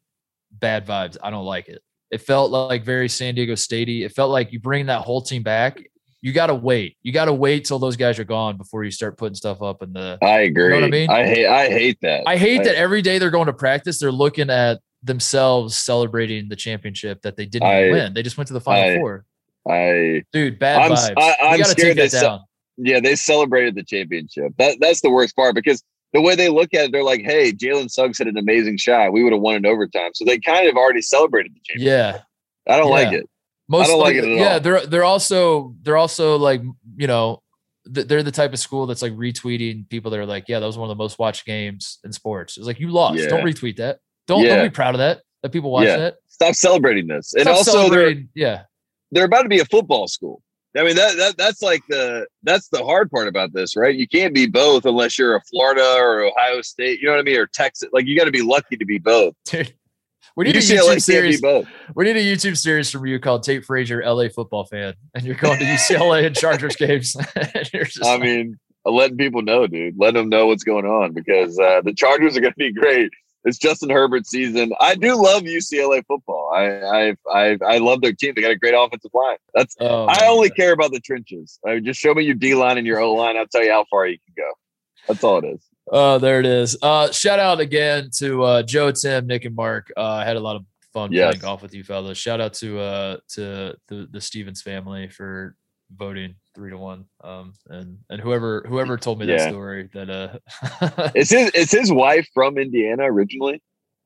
bad 0.60 0.86
vibes. 0.86 1.18
I 1.22 1.30
don't 1.30 1.46
like 1.46 1.68
it. 1.68 1.82
It 2.12 2.22
felt 2.22 2.52
like 2.52 2.84
very 2.84 3.10
San 3.10 3.36
Diego 3.36 3.54
Statey. 3.54 4.06
It 4.06 4.10
felt 4.10 4.32
like 4.32 4.52
you 4.52 4.60
bring 4.60 4.86
that 4.86 5.02
whole 5.02 5.22
team 5.22 5.44
back 5.44 5.80
you 6.24 6.32
got 6.32 6.48
to 6.48 6.56
wait. 6.56 6.96
You 7.04 7.12
got 7.12 7.26
to 7.26 7.34
wait 7.34 7.66
till 7.66 7.80
those 7.80 7.98
guys 7.98 8.18
are 8.18 8.24
gone 8.24 8.56
before 8.56 8.86
you 8.86 8.92
start 8.92 9.18
putting 9.18 9.36
stuff 9.36 9.62
up 9.62 9.84
in 9.84 9.92
the. 9.92 10.18
I 10.22 10.40
agree. 10.40 10.64
You 10.64 10.70
know 10.70 10.76
what 10.78 10.84
I 10.86 10.90
mean? 10.90 11.10
I 11.10 11.26
hate. 11.28 11.46
I 11.46 11.68
hate 11.68 11.98
that. 12.02 12.24
I 12.26 12.38
hate 12.38 12.62
I, 12.62 12.64
that 12.64 12.76
every 12.76 13.02
day 13.02 13.20
they're 13.20 13.30
going 13.30 13.48
to 13.48 13.54
practice, 13.54 14.00
they're 14.00 14.10
looking 14.10 14.50
at 14.50 14.80
themselves 15.04 15.76
celebrating 15.76 16.48
the 16.48 16.56
championship 16.56 17.22
that 17.24 17.36
they 17.36 17.46
didn't 17.46 17.68
I, 17.68 17.92
win. 17.92 18.14
They 18.14 18.24
just 18.24 18.38
went 18.38 18.48
to 18.48 18.54
the 18.54 18.62
final 18.62 18.90
I, 18.90 18.96
four. 18.96 19.26
I 19.70 20.24
dude, 20.32 20.60
bad 20.60 20.84
I'm, 20.84 20.92
vibes. 20.94 21.14
I, 21.18 21.56
am 21.56 21.64
scared 21.66 21.98
take 21.98 22.12
that 22.12 22.22
down. 22.22 22.40
yeah, 22.78 23.02
they 23.02 23.18
celebrated 23.18 23.76
the 23.76 23.84
championship. 23.84 24.54
That 24.58 24.78
that's 24.80 25.02
the 25.02 25.10
worst 25.10 25.36
part 25.36 25.56
because 25.56 25.84
the 26.14 26.22
way 26.22 26.36
they 26.36 26.50
look 26.50 26.74
at 26.74 26.86
it, 26.86 26.92
they're 26.92 27.04
like, 27.04 27.22
"Hey, 27.22 27.52
Jalen 27.52 27.90
Suggs 27.90 28.20
had 28.20 28.28
an 28.28 28.38
amazing 28.38 28.78
shot. 28.78 29.12
We 29.14 29.24
would 29.24 29.34
have 29.34 29.42
won 29.42 29.56
in 29.56 29.66
overtime." 29.66 30.12
So 30.14 30.26
they 30.26 30.40
kind 30.40 30.68
of 30.68 30.76
already 30.76 31.02
celebrated 31.02 31.54
the 31.54 31.60
championship. 31.64 32.24
Yeah, 32.68 32.74
I 32.74 32.78
don't 32.78 32.90
yeah. 32.90 32.94
like 32.94 33.14
it. 33.14 33.30
Most 33.68 33.86
I 33.86 33.88
don't 33.90 34.00
like, 34.00 34.16
like 34.16 34.24
it 34.24 34.38
yeah, 34.38 34.54
all. 34.54 34.60
they're 34.60 34.86
they're 34.86 35.04
also 35.04 35.76
they're 35.82 35.98
also 35.98 36.38
like 36.38 36.62
you 36.96 37.08
know 37.08 37.42
they're 37.86 38.24
the 38.24 38.32
type 38.32 38.54
of 38.54 38.60
school 38.60 38.86
that's 38.86 39.02
like 39.02 39.12
retweeting 39.14 39.90
people 39.90 40.12
that 40.12 40.20
are 40.20 40.26
like, 40.26 40.46
yeah, 40.48 40.60
that 40.60 40.66
was 40.66 40.78
one 40.78 40.90
of 40.90 40.96
the 40.96 41.02
most 41.02 41.20
watched 41.20 41.46
games 41.46 42.00
in 42.04 42.14
sports. 42.14 42.58
It's 42.58 42.68
like 42.68 42.80
you 42.80 42.90
lost. 42.90 43.20
Yeah. 43.20 43.28
Don't 43.28 43.44
retweet 43.44 43.78
that. 43.78 44.00
Don't 44.28 44.44
yeah. 44.44 44.58
don't 44.58 44.66
be 44.66 44.70
proud 44.70 44.94
of 44.94 45.00
that. 45.00 45.22
That 45.42 45.52
people 45.52 45.72
watch 45.72 45.86
yeah. 45.86 45.98
that. 45.98 46.16
Stop 46.28 46.54
celebrating 46.54 47.08
this. 47.08 47.30
Stop 47.30 47.40
and 47.40 47.50
also, 47.50 47.90
they're 47.90 48.16
yeah, 48.36 48.64
they're 49.12 49.26
about 49.26 49.42
to 49.42 49.50
be 49.50 49.60
a 49.60 49.66
football 49.66 50.08
school. 50.08 50.43
I 50.76 50.84
mean 50.84 50.96
that, 50.96 51.18
that 51.18 51.38
that's 51.38 51.62
like 51.62 51.84
the 51.88 52.26
that's 52.42 52.68
the 52.70 52.84
hard 52.84 53.12
part 53.12 53.28
about 53.28 53.54
this, 53.54 53.76
right? 53.76 53.96
You 53.96 54.08
can't 54.08 54.34
be 54.34 54.48
both 54.48 54.86
unless 54.86 55.20
you're 55.20 55.36
a 55.36 55.42
Florida 55.42 55.98
or 56.00 56.22
Ohio 56.22 56.62
State, 56.62 57.00
you 57.00 57.06
know 57.06 57.14
what 57.14 57.20
I 57.20 57.24
mean, 57.24 57.38
or 57.38 57.48
Texas. 57.48 57.90
Like 57.94 58.08
you 58.08 58.18
got 58.18 58.26
to 58.26 58.32
be 58.32 58.42
lucky 58.42 58.78
to 58.78 58.86
be 58.86 58.98
both. 58.98 59.36
Dude, 59.46 59.74
we 60.36 60.46
need 60.46 60.56
UCLA 60.56 60.94
a 60.94 60.96
YouTube 60.96 61.02
series. 61.02 61.42
We 61.96 62.06
need 62.06 62.18
a 62.18 62.36
YouTube 62.36 62.58
series 62.58 62.90
from 62.90 63.06
you 63.06 63.20
called 63.20 63.44
Tate 63.44 63.66
Frazier, 63.66 64.04
LA 64.04 64.30
football 64.30 64.66
fan, 64.66 64.96
and 65.14 65.24
you're 65.24 65.36
going 65.36 65.60
to 65.60 65.66
UCLA 65.66 66.26
and 66.26 66.36
Chargers 66.36 66.76
games. 66.76 67.16
I 67.36 67.68
like, 68.02 68.22
mean, 68.22 68.60
letting 68.84 69.18
people 69.18 69.44
know, 69.44 69.68
dude. 69.68 69.96
Letting 69.98 70.22
them 70.22 70.30
know 70.30 70.48
what's 70.48 70.64
going 70.64 70.86
on 70.86 71.14
because 71.14 71.60
uh, 71.60 71.82
the 71.82 71.94
Chargers 71.94 72.36
are 72.36 72.42
going 72.42 72.54
to 72.54 72.58
be 72.58 72.72
great. 72.72 73.12
It's 73.46 73.58
Justin 73.58 73.90
Herbert's 73.90 74.30
season. 74.30 74.72
I 74.80 74.96
do 74.96 75.22
love 75.22 75.44
UCLA 75.44 76.04
football. 76.08 76.52
I 76.54 76.66
I 76.66 77.16
I, 77.32 77.58
I 77.66 77.78
love 77.80 78.02
their 78.02 78.14
team. 78.14 78.34
They 78.36 78.42
got 78.42 78.52
a 78.52 78.56
great 78.56 78.74
offensive 78.74 79.12
line. 79.14 79.38
That's 79.54 79.76
oh, 79.80 80.06
I 80.06 80.28
only 80.28 80.50
God. 80.50 80.58
care 80.58 80.74
about 80.74 80.92
the 80.92 81.02
trenches. 81.02 81.60
I 81.66 81.76
mean, 81.76 81.86
just 81.86 82.00
show 82.00 82.14
me 82.14 82.24
your 82.24 82.36
D 82.36 82.56
line 82.56 82.78
and 82.78 82.88
your 82.88 83.00
O 83.00 83.14
line. 83.14 83.38
I'll 83.38 83.48
tell 83.48 83.64
you 83.64 83.72
how 83.72 83.86
far 83.90 84.08
you 84.08 84.18
can 84.26 84.34
go. 84.46 84.50
That's 85.08 85.24
all 85.24 85.40
it 85.40 85.46
is. 85.46 85.62
Oh, 85.92 86.18
there 86.18 86.40
it 86.40 86.46
is. 86.46 86.78
Uh, 86.82 87.12
shout 87.12 87.40
out 87.40 87.60
again 87.60 88.10
to 88.18 88.44
uh, 88.44 88.64
Joe, 88.64 88.92
Tim, 88.92 89.28
Nick, 89.28 89.44
and 89.44 89.56
Mark. 89.56 89.92
Uh, 89.98 90.02
I 90.02 90.26
had 90.26 90.38
a 90.38 90.40
lot 90.40 90.56
of 90.56 90.64
fun 90.94 91.12
yes. 91.12 91.32
playing 91.32 91.42
golf 91.42 91.62
with 91.62 91.74
you 91.74 91.84
fellas. 91.84 92.18
Shout 92.18 92.40
out 92.40 92.54
to 92.56 92.80
uh, 92.80 93.18
to 93.30 93.76
the, 93.90 94.08
the 94.10 94.22
Stevens 94.22 94.62
family 94.62 95.10
for 95.10 95.56
voting 95.98 96.36
three 96.56 96.70
to 96.70 96.78
one. 96.78 97.06
Um, 97.24 97.54
and 97.70 98.00
and 98.10 98.22
whoever 98.22 98.66
whoever 98.68 98.98
told 98.98 99.20
me 99.20 99.26
yeah. 99.26 99.38
that 99.38 99.50
story 99.50 99.90
that 99.94 100.10
uh, 100.10 101.12
is 101.16 101.30
his 101.30 101.52
is 101.52 101.72
his 101.72 101.92
wife 101.92 102.28
from 102.34 102.58
Indiana 102.58 103.04
originally? 103.04 103.62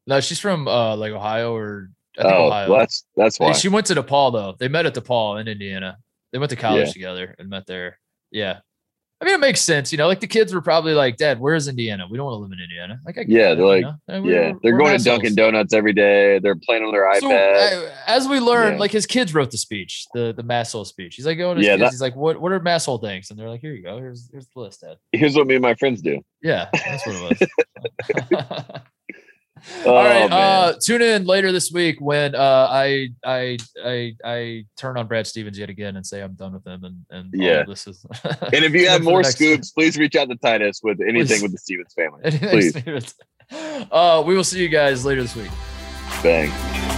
No, 0.05 0.19
she's 0.19 0.39
from 0.39 0.67
uh 0.67 0.95
like 0.95 1.11
Ohio 1.11 1.55
or 1.55 1.89
oh, 2.19 2.47
Ohio. 2.47 2.77
That's 2.77 3.05
that's 3.15 3.39
why 3.39 3.51
she 3.53 3.69
went 3.69 3.87
to 3.87 3.95
DePauw 3.95 4.31
though. 4.31 4.55
They 4.57 4.67
met 4.67 4.85
at 4.85 4.95
DePauw 4.95 5.39
in 5.41 5.47
Indiana. 5.47 5.97
They 6.31 6.39
went 6.39 6.49
to 6.49 6.55
college 6.55 6.87
yeah. 6.87 6.93
together 6.93 7.35
and 7.39 7.49
met 7.49 7.65
there. 7.65 7.99
Yeah, 8.31 8.59
I 9.19 9.25
mean, 9.25 9.33
it 9.33 9.39
makes 9.39 9.61
sense, 9.61 9.91
you 9.91 9.97
know. 9.97 10.05
Like 10.05 10.19
the 10.19 10.27
kids 10.27 10.53
were 10.53 10.61
probably 10.61 10.93
like, 10.93 11.17
"Dad, 11.17 11.39
where's 11.39 11.67
Indiana? 11.67 12.05
We 12.09 12.17
don't 12.17 12.27
want 12.27 12.35
to 12.35 12.41
live 12.41 12.51
in 12.51 12.59
Indiana." 12.59 12.99
Like, 13.03 13.17
yeah, 13.27 13.55
they're 13.55 13.65
like, 13.65 13.83
yeah, 14.23 14.53
they're 14.61 14.77
going 14.77 14.95
to 14.95 15.03
Dunkin' 15.03 15.33
Donuts 15.33 15.73
every 15.73 15.93
day. 15.93 16.37
They're 16.37 16.55
playing 16.55 16.83
on 16.83 16.91
their 16.91 17.11
so, 17.19 17.27
iPad. 17.27 17.91
as 18.05 18.27
we 18.27 18.39
learn, 18.39 18.73
yeah. 18.73 18.79
like 18.79 18.91
his 18.91 19.07
kids 19.07 19.33
wrote 19.33 19.49
the 19.49 19.57
speech, 19.57 20.05
the 20.13 20.33
the 20.37 20.43
Masshole 20.43 20.85
speech. 20.85 21.15
He's 21.15 21.25
like, 21.25 21.39
going, 21.39 21.57
to 21.57 21.63
yeah, 21.63 21.77
that, 21.77 21.89
he's 21.89 22.01
like, 22.01 22.15
what 22.15 22.39
what 22.39 22.51
are 22.51 22.59
Masshole 22.59 23.01
things? 23.01 23.31
And 23.31 23.39
they're 23.39 23.49
like, 23.49 23.61
here 23.61 23.73
you 23.73 23.81
go. 23.81 23.97
Here's 23.97 24.29
here's 24.31 24.47
the 24.53 24.59
list, 24.59 24.81
Dad. 24.81 24.97
Here's 25.11 25.35
what 25.35 25.47
me 25.47 25.55
and 25.55 25.63
my 25.63 25.73
friends 25.73 26.03
do. 26.03 26.21
Yeah, 26.43 26.69
that's 26.73 27.07
what 27.07 27.15
it 27.15 27.49
was. 28.29 28.81
Oh, 29.85 29.93
All 29.93 30.03
right, 30.03 30.31
uh, 30.31 30.73
tune 30.81 31.01
in 31.01 31.25
later 31.25 31.51
this 31.51 31.71
week 31.71 31.99
when 31.99 32.35
uh, 32.35 32.67
I 32.69 33.09
I 33.23 33.57
I 33.83 34.15
I 34.23 34.65
turn 34.75 34.97
on 34.97 35.07
Brad 35.07 35.27
Stevens 35.27 35.57
yet 35.57 35.69
again 35.69 35.95
and 35.95 36.05
say 36.05 36.21
I'm 36.21 36.33
done 36.33 36.53
with 36.53 36.65
him 36.65 36.83
and 36.83 37.05
and 37.09 37.29
yeah, 37.33 37.63
this 37.63 37.87
is. 37.87 38.05
and 38.23 38.65
if 38.65 38.73
you 38.73 38.87
have 38.89 39.03
more 39.03 39.23
scoops, 39.23 39.71
please 39.71 39.97
reach 39.97 40.15
out 40.15 40.29
to 40.29 40.35
Titus 40.35 40.81
with 40.83 41.01
anything 41.01 41.27
please. 41.27 41.41
with 41.41 41.51
the 41.51 41.57
Stevens 41.57 41.93
family. 41.93 42.21
Please. 42.49 42.69
Stevens. 42.71 43.15
Uh, 43.51 44.23
we 44.25 44.35
will 44.35 44.43
see 44.43 44.61
you 44.61 44.69
guys 44.69 45.05
later 45.05 45.21
this 45.21 45.35
week. 45.35 45.51
Bang. 46.21 46.96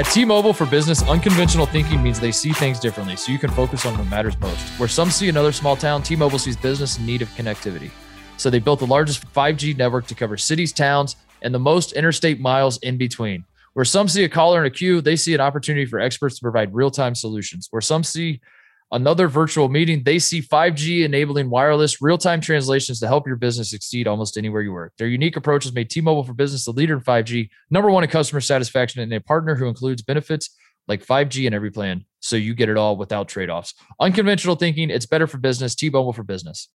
At 0.00 0.06
T-Mobile 0.06 0.54
for 0.54 0.64
Business, 0.64 1.02
unconventional 1.02 1.66
thinking 1.66 2.02
means 2.02 2.18
they 2.18 2.32
see 2.32 2.54
things 2.54 2.80
differently, 2.80 3.16
so 3.16 3.30
you 3.30 3.38
can 3.38 3.50
focus 3.50 3.84
on 3.84 3.98
what 3.98 4.06
matters 4.06 4.34
most. 4.40 4.58
Where 4.80 4.88
some 4.88 5.10
see 5.10 5.28
another 5.28 5.52
small 5.52 5.76
town, 5.76 6.02
T-Mobile 6.02 6.38
sees 6.38 6.56
business 6.56 6.96
in 6.98 7.04
need 7.04 7.20
of 7.20 7.28
connectivity. 7.32 7.90
So 8.38 8.48
they 8.48 8.60
built 8.60 8.78
the 8.78 8.86
largest 8.86 9.30
5G 9.34 9.76
network 9.76 10.06
to 10.06 10.14
cover 10.14 10.38
cities, 10.38 10.72
towns, 10.72 11.16
and 11.42 11.54
the 11.54 11.58
most 11.58 11.92
interstate 11.92 12.40
miles 12.40 12.78
in 12.78 12.96
between. 12.96 13.44
Where 13.74 13.84
some 13.84 14.08
see 14.08 14.24
a 14.24 14.28
caller 14.30 14.60
in 14.60 14.66
a 14.66 14.70
queue, 14.70 15.02
they 15.02 15.16
see 15.16 15.34
an 15.34 15.40
opportunity 15.42 15.84
for 15.84 16.00
experts 16.00 16.36
to 16.36 16.40
provide 16.40 16.74
real-time 16.74 17.14
solutions. 17.14 17.68
Where 17.68 17.82
some 17.82 18.02
see 18.02 18.40
another 18.92 19.28
virtual 19.28 19.68
meeting. 19.68 20.02
They 20.04 20.18
see 20.18 20.42
5G 20.42 21.04
enabling 21.04 21.50
wireless 21.50 22.02
real 22.02 22.18
time 22.18 22.40
translations 22.40 23.00
to 23.00 23.06
help 23.06 23.26
your 23.26 23.36
business 23.36 23.70
succeed 23.70 24.08
almost 24.08 24.36
anywhere 24.36 24.62
you 24.62 24.72
work. 24.72 24.92
Their 24.98 25.08
unique 25.08 25.36
approach 25.36 25.64
has 25.64 25.72
made 25.72 25.90
T 25.90 26.00
Mobile 26.00 26.24
for 26.24 26.34
Business 26.34 26.64
the 26.64 26.72
leader 26.72 26.94
in 26.94 27.00
5G, 27.00 27.48
number 27.70 27.90
one 27.90 28.04
in 28.04 28.10
customer 28.10 28.40
satisfaction, 28.40 29.00
and 29.02 29.12
a 29.12 29.20
partner 29.20 29.54
who 29.54 29.68
includes 29.68 30.02
benefits 30.02 30.50
like 30.88 31.06
5G 31.06 31.46
in 31.46 31.54
every 31.54 31.70
plan. 31.70 32.04
So 32.20 32.36
you 32.36 32.54
get 32.54 32.68
it 32.68 32.76
all 32.76 32.96
without 32.96 33.28
trade 33.28 33.48
offs. 33.48 33.74
Unconventional 34.00 34.56
thinking, 34.56 34.90
it's 34.90 35.06
better 35.06 35.26
for 35.26 35.38
business. 35.38 35.74
T 35.74 35.88
Mobile 35.88 36.12
for 36.12 36.24
Business. 36.24 36.68